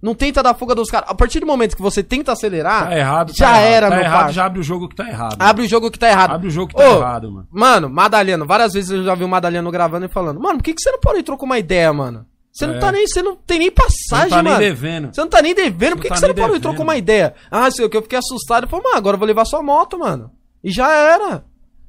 Não 0.00 0.14
tenta 0.14 0.42
dar 0.42 0.54
fuga 0.54 0.74
dos 0.74 0.88
caras. 0.88 1.10
A 1.10 1.14
partir 1.14 1.40
do 1.40 1.46
momento 1.46 1.76
que 1.76 1.82
você 1.82 2.02
tenta 2.02 2.32
acelerar, 2.32 2.88
Tá 2.88 2.96
errado, 2.96 3.32
já 3.36 3.50
tá 3.50 3.56
errado. 3.60 3.66
era, 3.72 3.88
tá 3.90 3.96
meu 3.96 4.04
errado, 4.04 4.32
já 4.32 4.46
abre 4.46 4.60
o 4.60 4.62
jogo 4.62 4.88
que 4.88 4.94
tá 4.94 5.06
errado. 5.08 5.36
Abre 5.38 5.64
o 5.64 5.68
jogo 5.68 5.90
que 5.90 5.98
tá 5.98 6.08
errado. 6.08 6.30
Abre 6.30 6.46
o 6.46 6.50
jogo 6.50 6.68
que 6.68 6.76
tá 6.76 6.88
Ô, 6.88 6.96
errado, 6.98 7.30
mano. 7.30 7.48
Mano, 7.50 7.90
Madaleno, 7.90 8.46
várias 8.46 8.72
vezes 8.72 8.90
eu 8.90 9.04
já 9.04 9.14
vi 9.14 9.24
o 9.24 9.28
Madaleno 9.28 9.70
gravando 9.70 10.06
e 10.06 10.08
falando, 10.08 10.40
mano, 10.40 10.58
por 10.58 10.64
que, 10.64 10.72
que 10.74 10.80
você 10.80 10.90
não 10.92 11.00
pode 11.00 11.22
trocar 11.22 11.44
uma 11.44 11.58
ideia, 11.58 11.92
mano? 11.92 12.24
Você 12.52 12.66
não 12.66 12.74
É. 12.74 12.78
tá 12.78 12.90
nem, 12.92 13.06
você 13.06 13.22
não 13.22 13.36
tem 13.36 13.58
nem 13.60 13.70
passagem, 13.70 14.24
Não 14.30 14.36
tá 14.38 14.42
nem 14.42 14.52
mano. 14.52 14.64
devendo. 14.64 15.14
Você 15.14 15.20
não 15.20 15.28
tá 15.28 15.40
nem 15.42 15.54
devendo, 15.54 15.96
por 15.96 16.02
que, 16.02 16.08
tá 16.08 16.14
que 16.14 16.20
você 16.20 16.26
não 16.26 16.34
nem 16.34 16.42
pode 16.42 16.52
devendo. 16.58 16.62
trocar 16.62 16.82
uma 16.82 16.96
ideia? 16.96 17.34
Ah, 17.50 17.70
sei 17.70 17.88
que, 17.88 17.96
eu 17.96 18.02
fiquei 18.02 18.18
assustado. 18.18 18.64
Eu 18.64 18.68
falei, 18.68 18.84
mano, 18.84 18.96
agora 18.96 19.14
eu 19.14 19.18
vou 19.18 19.26
levar 19.28 19.44
sua 19.44 19.62
moto, 19.62 19.98
mano. 19.98 20.30
E 20.62 20.70
já 20.70 20.92
era. 20.92 21.44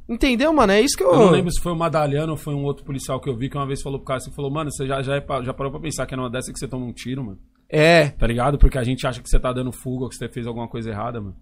Entendeu, 0.07 0.51
mano? 0.53 0.71
É 0.73 0.81
isso 0.81 0.95
que 0.97 1.03
eu. 1.03 1.11
Eu 1.11 1.17
não 1.19 1.29
lembro 1.31 1.51
se 1.51 1.61
foi 1.61 1.71
o 1.71 1.75
Madalhano 1.75 2.33
ou 2.33 2.37
foi 2.37 2.53
um 2.53 2.63
outro 2.63 2.83
policial 2.83 3.19
que 3.19 3.29
eu 3.29 3.35
vi 3.35 3.49
que 3.49 3.57
uma 3.57 3.65
vez 3.65 3.81
falou 3.81 3.97
pro 3.99 4.07
cara, 4.07 4.19
você 4.19 4.29
falou, 4.31 4.51
mano, 4.51 4.69
você 4.71 4.85
já, 4.85 5.01
já, 5.01 5.15
é 5.15 5.23
já 5.43 5.53
parou 5.53 5.71
pra 5.71 5.79
pensar 5.79 6.05
que 6.05 6.13
é 6.13 6.17
numa 6.17 6.29
dessa 6.29 6.51
que 6.51 6.59
você 6.59 6.67
toma 6.67 6.85
um 6.85 6.91
tiro, 6.93 7.23
mano? 7.23 7.39
É. 7.69 8.09
Tá 8.09 8.27
ligado? 8.27 8.57
Porque 8.57 8.77
a 8.77 8.83
gente 8.83 9.07
acha 9.07 9.21
que 9.21 9.29
você 9.29 9.39
tá 9.39 9.53
dando 9.53 9.71
fuga 9.71 10.03
ou 10.03 10.09
que 10.09 10.15
você 10.15 10.27
fez 10.27 10.45
alguma 10.45 10.67
coisa 10.67 10.89
errada, 10.89 11.21
mano. 11.21 11.35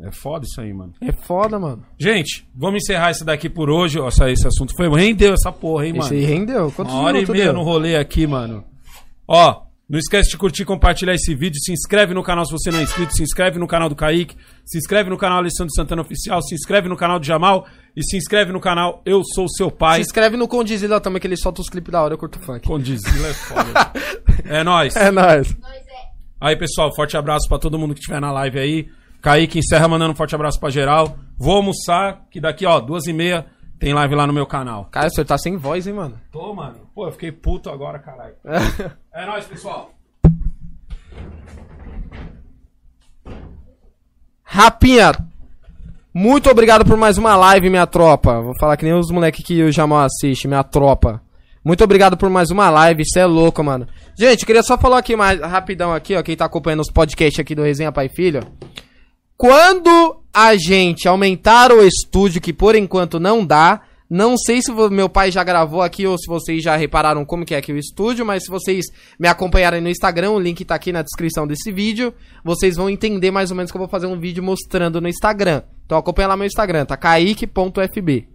É 0.00 0.10
foda 0.12 0.44
isso 0.44 0.60
aí, 0.60 0.72
mano. 0.74 0.92
É 1.00 1.10
foda, 1.10 1.58
mano. 1.58 1.82
Gente, 1.98 2.46
vamos 2.54 2.82
encerrar 2.82 3.10
isso 3.12 3.24
daqui 3.24 3.48
por 3.48 3.70
hoje. 3.70 3.98
ó, 3.98 4.08
essa- 4.08 4.30
esse 4.30 4.46
assunto 4.46 4.74
foi. 4.76 4.88
Rendeu 4.90 5.32
essa 5.32 5.50
porra, 5.50 5.86
hein, 5.86 5.92
mano? 5.94 6.04
Esse 6.04 6.14
aí 6.14 6.24
rendeu. 6.24 6.70
Quantos 6.72 6.92
Uma 6.92 7.02
hora 7.02 7.18
e 7.18 7.26
meia 7.30 7.44
deu? 7.44 7.52
no 7.54 7.62
rolê 7.62 7.96
aqui, 7.96 8.26
mano. 8.26 8.62
Ó, 9.26 9.62
não 9.88 9.98
esquece 9.98 10.30
de 10.30 10.36
curtir 10.36 10.62
e 10.62 10.66
compartilhar 10.66 11.14
esse 11.14 11.34
vídeo. 11.34 11.58
Se 11.60 11.72
inscreve 11.72 12.12
no 12.12 12.22
canal 12.22 12.44
se 12.44 12.52
você 12.52 12.70
não 12.70 12.80
é 12.80 12.82
inscrito. 12.82 13.14
Se 13.14 13.22
inscreve 13.22 13.58
no 13.58 13.66
canal 13.66 13.88
do 13.88 13.96
Kaique. 13.96 14.36
Se 14.66 14.76
inscreve 14.76 15.08
no 15.08 15.16
canal 15.16 15.38
Alessandro 15.38 15.72
Santana 15.74 16.02
Oficial. 16.02 16.42
Se 16.42 16.54
inscreve 16.54 16.88
no 16.88 16.96
canal 16.96 17.18
do 17.18 17.24
Jamal. 17.24 17.66
E 17.96 18.02
se 18.04 18.18
inscreve 18.18 18.52
no 18.52 18.60
canal 18.60 19.00
Eu 19.06 19.22
Sou 19.24 19.48
Seu 19.48 19.70
Pai. 19.70 19.96
Se 19.96 20.02
inscreve 20.02 20.36
no 20.36 20.46
Condizila 20.46 21.00
também, 21.00 21.18
que 21.20 21.26
ele 21.26 21.36
solta 21.38 21.62
os 21.62 21.70
clipes 21.70 21.90
da 21.90 22.02
hora, 22.02 22.12
eu 22.12 22.18
curto 22.18 22.38
funk. 22.40 22.66
Condizila 22.68 23.28
é 23.28 23.32
foda. 23.32 23.92
é 24.44 24.62
nóis. 24.62 24.94
É 24.94 25.10
nóis. 25.10 25.56
Nós 25.58 25.72
é. 25.72 26.06
Aí, 26.38 26.54
pessoal, 26.56 26.94
forte 26.94 27.16
abraço 27.16 27.48
pra 27.48 27.58
todo 27.58 27.78
mundo 27.78 27.94
que 27.94 28.00
estiver 28.00 28.20
na 28.20 28.30
live 28.30 28.58
aí. 28.58 28.88
Kaique 29.20 29.58
encerra 29.58 29.88
mandando 29.88 30.12
um 30.12 30.16
forte 30.16 30.34
abraço 30.34 30.58
pra 30.60 30.70
geral. 30.70 31.16
Vou 31.38 31.56
almoçar, 31.56 32.24
que 32.30 32.40
daqui, 32.40 32.64
ó, 32.66 32.80
duas 32.80 33.06
e 33.06 33.12
meia 33.12 33.46
tem 33.78 33.92
live 33.92 34.14
lá 34.14 34.26
no 34.26 34.32
meu 34.32 34.46
canal. 34.46 34.86
Cara, 34.86 35.08
o 35.08 35.10
senhor 35.10 35.26
tá 35.26 35.36
sem 35.36 35.56
voz, 35.56 35.86
hein, 35.86 35.94
mano? 35.94 36.18
Tô, 36.32 36.54
mano. 36.54 36.88
Pô, 36.94 37.06
eu 37.06 37.12
fiquei 37.12 37.30
puto 37.30 37.70
agora, 37.70 37.98
caralho. 37.98 38.34
É 39.12 39.24
nóis, 39.24 39.46
pessoal. 39.46 39.90
Rapinha, 44.42 45.12
muito 46.14 46.48
obrigado 46.48 46.84
por 46.84 46.96
mais 46.96 47.18
uma 47.18 47.34
live, 47.36 47.68
minha 47.68 47.86
tropa. 47.86 48.40
Vou 48.40 48.52
falar 48.58 48.76
que 48.76 48.84
nem 48.84 48.94
os 48.94 49.10
moleques 49.10 49.44
que 49.44 49.62
o 49.62 49.72
Jamal 49.72 50.00
assiste, 50.00 50.48
minha 50.48 50.62
tropa. 50.62 51.20
Muito 51.64 51.82
obrigado 51.82 52.16
por 52.16 52.30
mais 52.30 52.50
uma 52.50 52.70
live, 52.70 53.04
você 53.04 53.20
é 53.20 53.26
louco, 53.26 53.62
mano. 53.62 53.86
Gente, 54.18 54.46
queria 54.46 54.62
só 54.62 54.78
falar 54.78 54.98
aqui 54.98 55.16
mais 55.16 55.40
rapidão 55.40 55.92
aqui, 55.92 56.14
ó, 56.14 56.22
quem 56.22 56.36
tá 56.36 56.44
acompanhando 56.44 56.80
os 56.80 56.90
podcasts 56.90 57.40
aqui 57.40 57.54
do 57.54 57.62
Resenha 57.62 57.90
Pai 57.90 58.08
Filho. 58.08 58.40
Quando 59.36 60.22
a 60.32 60.56
gente 60.56 61.06
aumentar 61.06 61.70
o 61.70 61.84
estúdio, 61.84 62.40
que 62.40 62.52
por 62.52 62.74
enquanto 62.74 63.20
não 63.20 63.44
dá, 63.44 63.82
não 64.08 64.36
sei 64.36 64.62
se 64.62 64.72
meu 64.90 65.08
pai 65.08 65.30
já 65.30 65.42
gravou 65.42 65.82
aqui 65.82 66.06
ou 66.06 66.16
se 66.16 66.26
vocês 66.26 66.62
já 66.62 66.76
repararam 66.76 67.24
como 67.24 67.44
que 67.44 67.54
é 67.54 67.58
aqui 67.58 67.72
o 67.72 67.76
estúdio, 67.76 68.24
mas 68.24 68.44
se 68.44 68.48
vocês 68.48 68.86
me 69.18 69.28
acompanharem 69.28 69.80
no 69.80 69.90
Instagram, 69.90 70.30
o 70.30 70.38
link 70.38 70.64
tá 70.64 70.76
aqui 70.76 70.92
na 70.92 71.02
descrição 71.02 71.46
desse 71.46 71.70
vídeo, 71.72 72.14
vocês 72.44 72.76
vão 72.76 72.88
entender 72.88 73.30
mais 73.30 73.50
ou 73.50 73.56
menos 73.56 73.70
que 73.70 73.76
eu 73.76 73.80
vou 73.80 73.88
fazer 73.88 74.06
um 74.06 74.18
vídeo 74.18 74.42
mostrando 74.42 75.00
no 75.00 75.08
Instagram. 75.08 75.62
Então 75.84 75.98
acompanha 75.98 76.28
lá 76.28 76.36
meu 76.36 76.46
Instagram, 76.46 76.86
tá? 76.86 76.96
kaique.fb. 76.96 78.28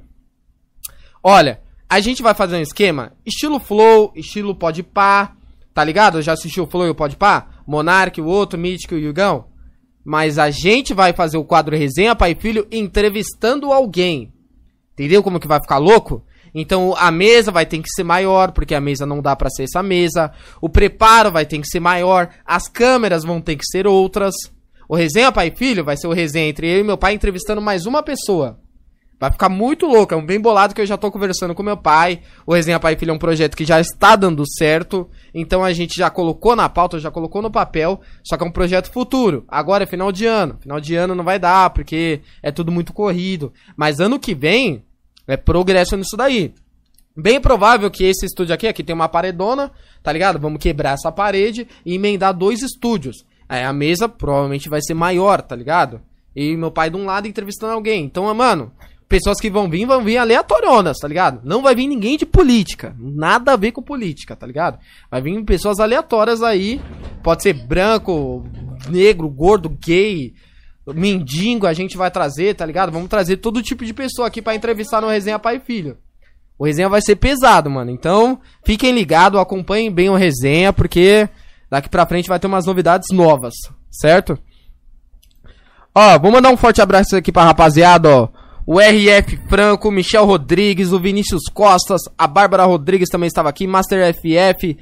Olha, 1.23 1.61
a 1.90 1.99
gente 1.99 2.22
vai 2.22 2.34
fazer 2.34 2.57
um 2.57 2.61
esquema 2.61 3.14
estilo 3.26 3.60
Flow, 3.60 4.11
estilo 4.15 4.53
Podpah, 4.53 5.36
tá 5.73 5.84
ligado? 5.84 6.22
Já 6.22 6.34
assistiu 6.34 6.65
o 6.65 6.68
Flow 6.68 6.86
e 6.86 6.90
o 6.90 6.95
Podpah? 6.95 7.48
Monark, 7.65 8.19
o 8.19 8.26
outro, 8.26 8.60
Mítico 8.60 8.94
e 8.94 8.98
o 8.98 9.07
Yugão? 9.07 9.51
Mas 10.03 10.40
a 10.40 10.49
gente 10.49 10.94
vai 10.94 11.14
fazer 11.14 11.38
o 11.38 11.44
quadro 11.44 11.78
Resenha 11.78 12.15
Pai 12.15 12.36
Filho 12.36 12.68
entrevistando 12.72 13.72
alguém. 13.72 14.32
Entendeu 14.94 15.22
como 15.22 15.40
que 15.40 15.48
vai 15.48 15.61
ficar 15.61 15.78
louco? 15.78 16.23
Então 16.53 16.94
a 16.98 17.11
mesa 17.11 17.52
vai 17.52 17.65
ter 17.65 17.80
que 17.80 17.90
ser 17.90 18.03
maior, 18.03 18.52
porque 18.52 18.76
a 18.76 18.82
mesa 18.82 19.06
não 19.06 19.22
dá 19.22 19.36
pra 19.36 19.49
ser 19.49 19.64
essa 19.64 19.82
mesa. 19.82 20.32
O 20.60 20.69
preparo 20.69 21.32
vai 21.32 21.45
ter 21.45 21.60
que 21.60 21.68
ser 21.68 21.80
maior, 21.80 22.30
as 22.45 22.68
câmeras 22.68 23.23
vão 23.23 23.40
ter 23.40 23.56
que 23.56 23.65
ser 23.65 23.88
outras. 23.88 24.34
O 24.88 24.95
Resenha 24.95 25.32
Pai 25.32 25.48
e 25.48 25.56
Filho 25.56 25.86
vai 25.86 25.95
ser 25.95 26.07
o 26.07 26.14
resenha 26.14 26.49
entre 26.49 26.69
eu 26.69 26.80
e 26.80 26.84
meu 26.84 26.98
pai 26.98 27.14
entrevistando 27.14 27.61
mais 27.61 27.86
uma 27.86 28.03
pessoa. 28.03 28.60
Vai 29.22 29.31
ficar 29.31 29.49
muito 29.49 29.85
louco, 29.85 30.15
é 30.15 30.18
um 30.18 30.26
bem 30.26 30.39
bolado 30.39 30.73
que 30.73 30.81
eu 30.81 30.85
já 30.88 30.98
tô 30.98 31.11
conversando 31.11 31.53
com 31.53 31.61
meu 31.61 31.77
pai. 31.77 32.22
O 32.43 32.56
Resenha 32.56 32.80
Pai 32.80 32.95
Filho 32.95 33.11
é 33.11 33.14
um 33.14 33.19
projeto 33.19 33.56
que 33.56 33.64
já 33.64 33.80
está 33.80 34.15
dando 34.15 34.43
certo. 34.57 35.07
Então 35.31 35.64
a 35.64 35.72
gente 35.73 35.95
já 35.95 36.10
colocou 36.10 36.56
na 36.56 36.68
pauta, 36.68 36.98
já 36.98 37.11
colocou 37.11 37.39
no 37.39 37.52
papel. 37.52 38.02
Só 38.23 38.35
que 38.35 38.43
é 38.43 38.48
um 38.48 38.52
projeto 38.52 38.91
futuro. 38.91 39.45
Agora 39.48 39.84
é 39.84 39.85
final 39.85 40.11
de 40.11 40.26
ano. 40.26 40.57
Final 40.60 40.81
de 40.81 40.95
ano 40.95 41.14
não 41.14 41.23
vai 41.23 41.38
dar, 41.38 41.69
porque 41.69 42.22
é 42.41 42.52
tudo 42.52 42.72
muito 42.72 42.93
corrido. 42.93 43.53
Mas 43.77 43.99
ano 43.99 44.18
que 44.18 44.34
vem 44.34 44.84
é 45.27 45.38
progresso 45.38 45.95
nisso 45.95 46.18
daí. 46.18 46.56
Bem 47.15 47.39
provável 47.39 47.91
que 47.91 48.03
esse 48.03 48.26
estúdio 48.26 48.56
aqui, 48.56 48.68
aqui 48.68 48.84
tem 48.84 48.95
uma 48.95 49.07
paredona, 49.07 49.72
tá 50.02 50.11
ligado? 50.11 50.39
Vamos 50.39 50.60
quebrar 50.60 50.95
essa 50.95 51.11
parede 51.11 51.68
e 51.85 51.93
emendar 51.93 52.34
dois 52.34 52.64
estúdios. 52.64 53.23
Aí 53.48 53.64
a 53.64 53.72
mesa 53.72 54.10
provavelmente 54.10 54.68
vai 54.68 54.81
ser 54.81 54.95
maior, 54.95 55.43
tá 55.43 55.56
ligado? 55.56 56.02
E 56.35 56.57
meu 56.57 56.72
pai 56.72 56.89
de 56.89 56.98
um 56.98 57.06
lado 57.06 57.27
entrevistando 57.27 57.73
alguém. 57.73 58.03
Então, 58.06 58.34
mano, 58.34 58.72
pessoas 59.12 59.42
que 59.42 59.50
vão 59.50 59.70
vir, 59.70 59.86
vão 59.86 60.02
vir 60.02 60.18
aleatorionas, 60.18 60.98
tá 60.98 61.08
ligado? 61.08 61.42
Não 61.44 61.62
vai 61.62 61.76
vir 61.76 61.86
ninguém 61.86 62.18
de 62.18 62.26
política. 62.26 62.96
Nada 62.98 63.52
a 63.52 63.58
ver 63.58 63.74
com 63.74 63.84
política, 63.84 64.38
tá 64.38 64.48
ligado? 64.48 64.80
Vai 65.12 65.22
vir 65.22 65.44
pessoas 65.44 65.82
aleatórias 65.82 66.42
aí. 66.42 66.82
Pode 67.22 67.44
ser 67.44 67.54
branco, 67.54 68.46
negro, 68.90 69.28
gordo, 69.30 69.68
gay, 69.68 70.34
mendigo, 70.88 71.68
a 71.68 71.74
gente 71.74 71.98
vai 71.98 72.10
trazer, 72.10 72.56
tá 72.56 72.66
ligado? 72.66 72.90
Vamos 72.90 73.10
trazer 73.10 73.38
todo 73.38 73.62
tipo 73.62 73.84
de 73.84 73.94
pessoa 73.94 74.30
aqui 74.30 74.42
pra 74.42 74.56
entrevistar 74.56 75.02
no 75.02 75.10
Resenha 75.10 75.38
Pai 75.38 75.58
e 75.58 75.60
Filho. 75.60 75.98
O 76.58 76.66
resenha 76.66 76.88
vai 76.88 77.02
ser 77.02 77.18
pesado, 77.18 77.70
mano. 77.70 77.92
Então, 77.92 78.40
fiquem 78.64 78.94
ligados, 78.94 79.40
acompanhem 79.40 79.92
bem 79.92 80.10
o 80.10 80.16
resenha, 80.16 80.72
porque 80.72 81.28
daqui 81.70 81.90
pra 81.90 82.06
frente 82.06 82.30
vai 82.30 82.40
ter 82.40 82.48
umas 82.48 82.66
novidades 82.66 83.10
novas, 83.12 83.54
certo? 83.90 84.40
Ó, 85.94 86.20
vou 86.20 86.32
mandar 86.32 86.50
um 86.50 86.58
forte 86.58 86.82
abraço 86.82 87.18
aqui 87.18 87.32
pra 87.32 87.44
rapaziada, 87.44 88.10
ó. 88.10 88.40
O 88.66 88.80
RF 88.80 89.40
Franco, 89.50 89.92
Michel 89.92 90.26
Rodrigues, 90.26 90.92
o 90.92 91.00
Vinícius 91.00 91.44
Costas, 91.54 92.02
a 92.18 92.28
Bárbara 92.28 92.64
Rodrigues 92.66 93.10
também 93.10 93.28
estava 93.28 93.50
aqui, 93.50 93.66
Master 93.66 94.14
FF, 94.14 94.78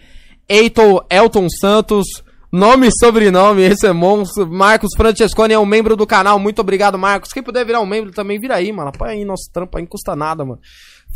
Eiton 0.48 1.00
Elton 1.10 1.48
Santos, 1.50 2.06
nome 2.52 2.88
e 2.88 2.92
sobrenome, 3.00 3.62
esse 3.62 3.88
é 3.88 3.94
monstro. 3.94 4.46
Marcos 4.48 4.92
Francesconi 4.96 5.54
é 5.54 5.60
um 5.60 5.66
membro 5.66 5.96
do 5.96 6.06
canal, 6.06 6.38
muito 6.40 6.60
obrigado, 6.60 6.98
Marcos. 6.98 7.32
Quem 7.32 7.44
puder 7.44 7.66
virar 7.66 7.80
um 7.80 7.86
membro 7.86 8.12
também, 8.12 8.40
vira 8.40 8.56
aí, 8.56 8.72
mano. 8.72 8.90
Apoia 8.90 9.12
aí 9.12 9.24
nosso 9.24 9.50
trampo 9.54 9.78
aí, 9.78 9.84
não 9.84 9.90
custa 9.90 10.16
nada, 10.16 10.44
mano. 10.44 10.60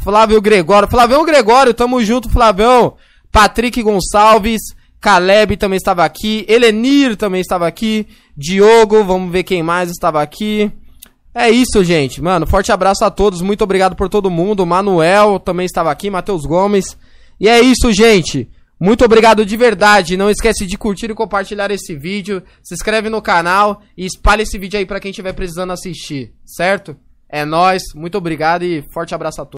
Flávio 0.02 0.42
Gregório, 0.42 0.90
Flavião 0.90 1.26
Gregório, 1.26 1.74
tamo 1.74 2.04
junto, 2.04 2.30
Flavião. 2.30 2.96
Patrick 3.32 3.82
Gonçalves, 3.82 4.62
Caleb 5.02 5.58
também 5.58 5.78
estava 5.78 6.06
aqui, 6.06 6.46
Elenir 6.48 7.18
também 7.18 7.42
estava 7.42 7.68
aqui, 7.68 8.08
Diogo, 8.38 9.04
vamos 9.04 9.32
ver 9.32 9.44
quem 9.44 9.64
mais 9.64 9.90
estava 9.90 10.22
aqui. 10.22 10.72
É 11.34 11.50
isso, 11.50 11.84
gente. 11.84 12.22
Mano, 12.22 12.46
forte 12.46 12.72
abraço 12.72 13.04
a 13.04 13.10
todos. 13.10 13.42
Muito 13.42 13.64
obrigado 13.64 13.96
por 13.96 14.08
todo 14.08 14.30
mundo. 14.30 14.66
Manuel 14.66 15.40
também 15.40 15.66
estava 15.66 15.92
aqui, 15.92 16.10
Matheus 16.10 16.46
Gomes. 16.46 16.98
E 17.40 17.50
é 17.50 17.60
isso, 17.60 17.92
gente. 17.92 18.50
Muito 18.80 19.04
obrigado 19.04 19.46
de 19.46 19.58
verdade. 19.58 20.18
Não 20.18 20.30
esquece 20.30 20.66
de 20.66 20.78
curtir 20.78 21.10
e 21.10 21.16
compartilhar 21.16 21.72
esse 21.72 21.96
vídeo. 21.96 22.44
Se 22.62 22.74
inscreve 22.74 23.10
no 23.10 23.22
canal 23.22 23.82
e 23.98 24.06
espalhe 24.06 24.44
esse 24.44 24.58
vídeo 24.58 24.78
aí 24.78 24.86
pra 24.86 25.00
quem 25.00 25.10
estiver 25.10 25.34
precisando 25.34 25.72
assistir, 25.72 26.34
certo? 26.46 26.96
É 27.30 27.46
nóis. 27.46 27.82
Muito 27.96 28.18
obrigado 28.18 28.64
e 28.64 28.84
forte 28.94 29.16
abraço 29.16 29.42
a 29.42 29.46
todos. 29.46 29.52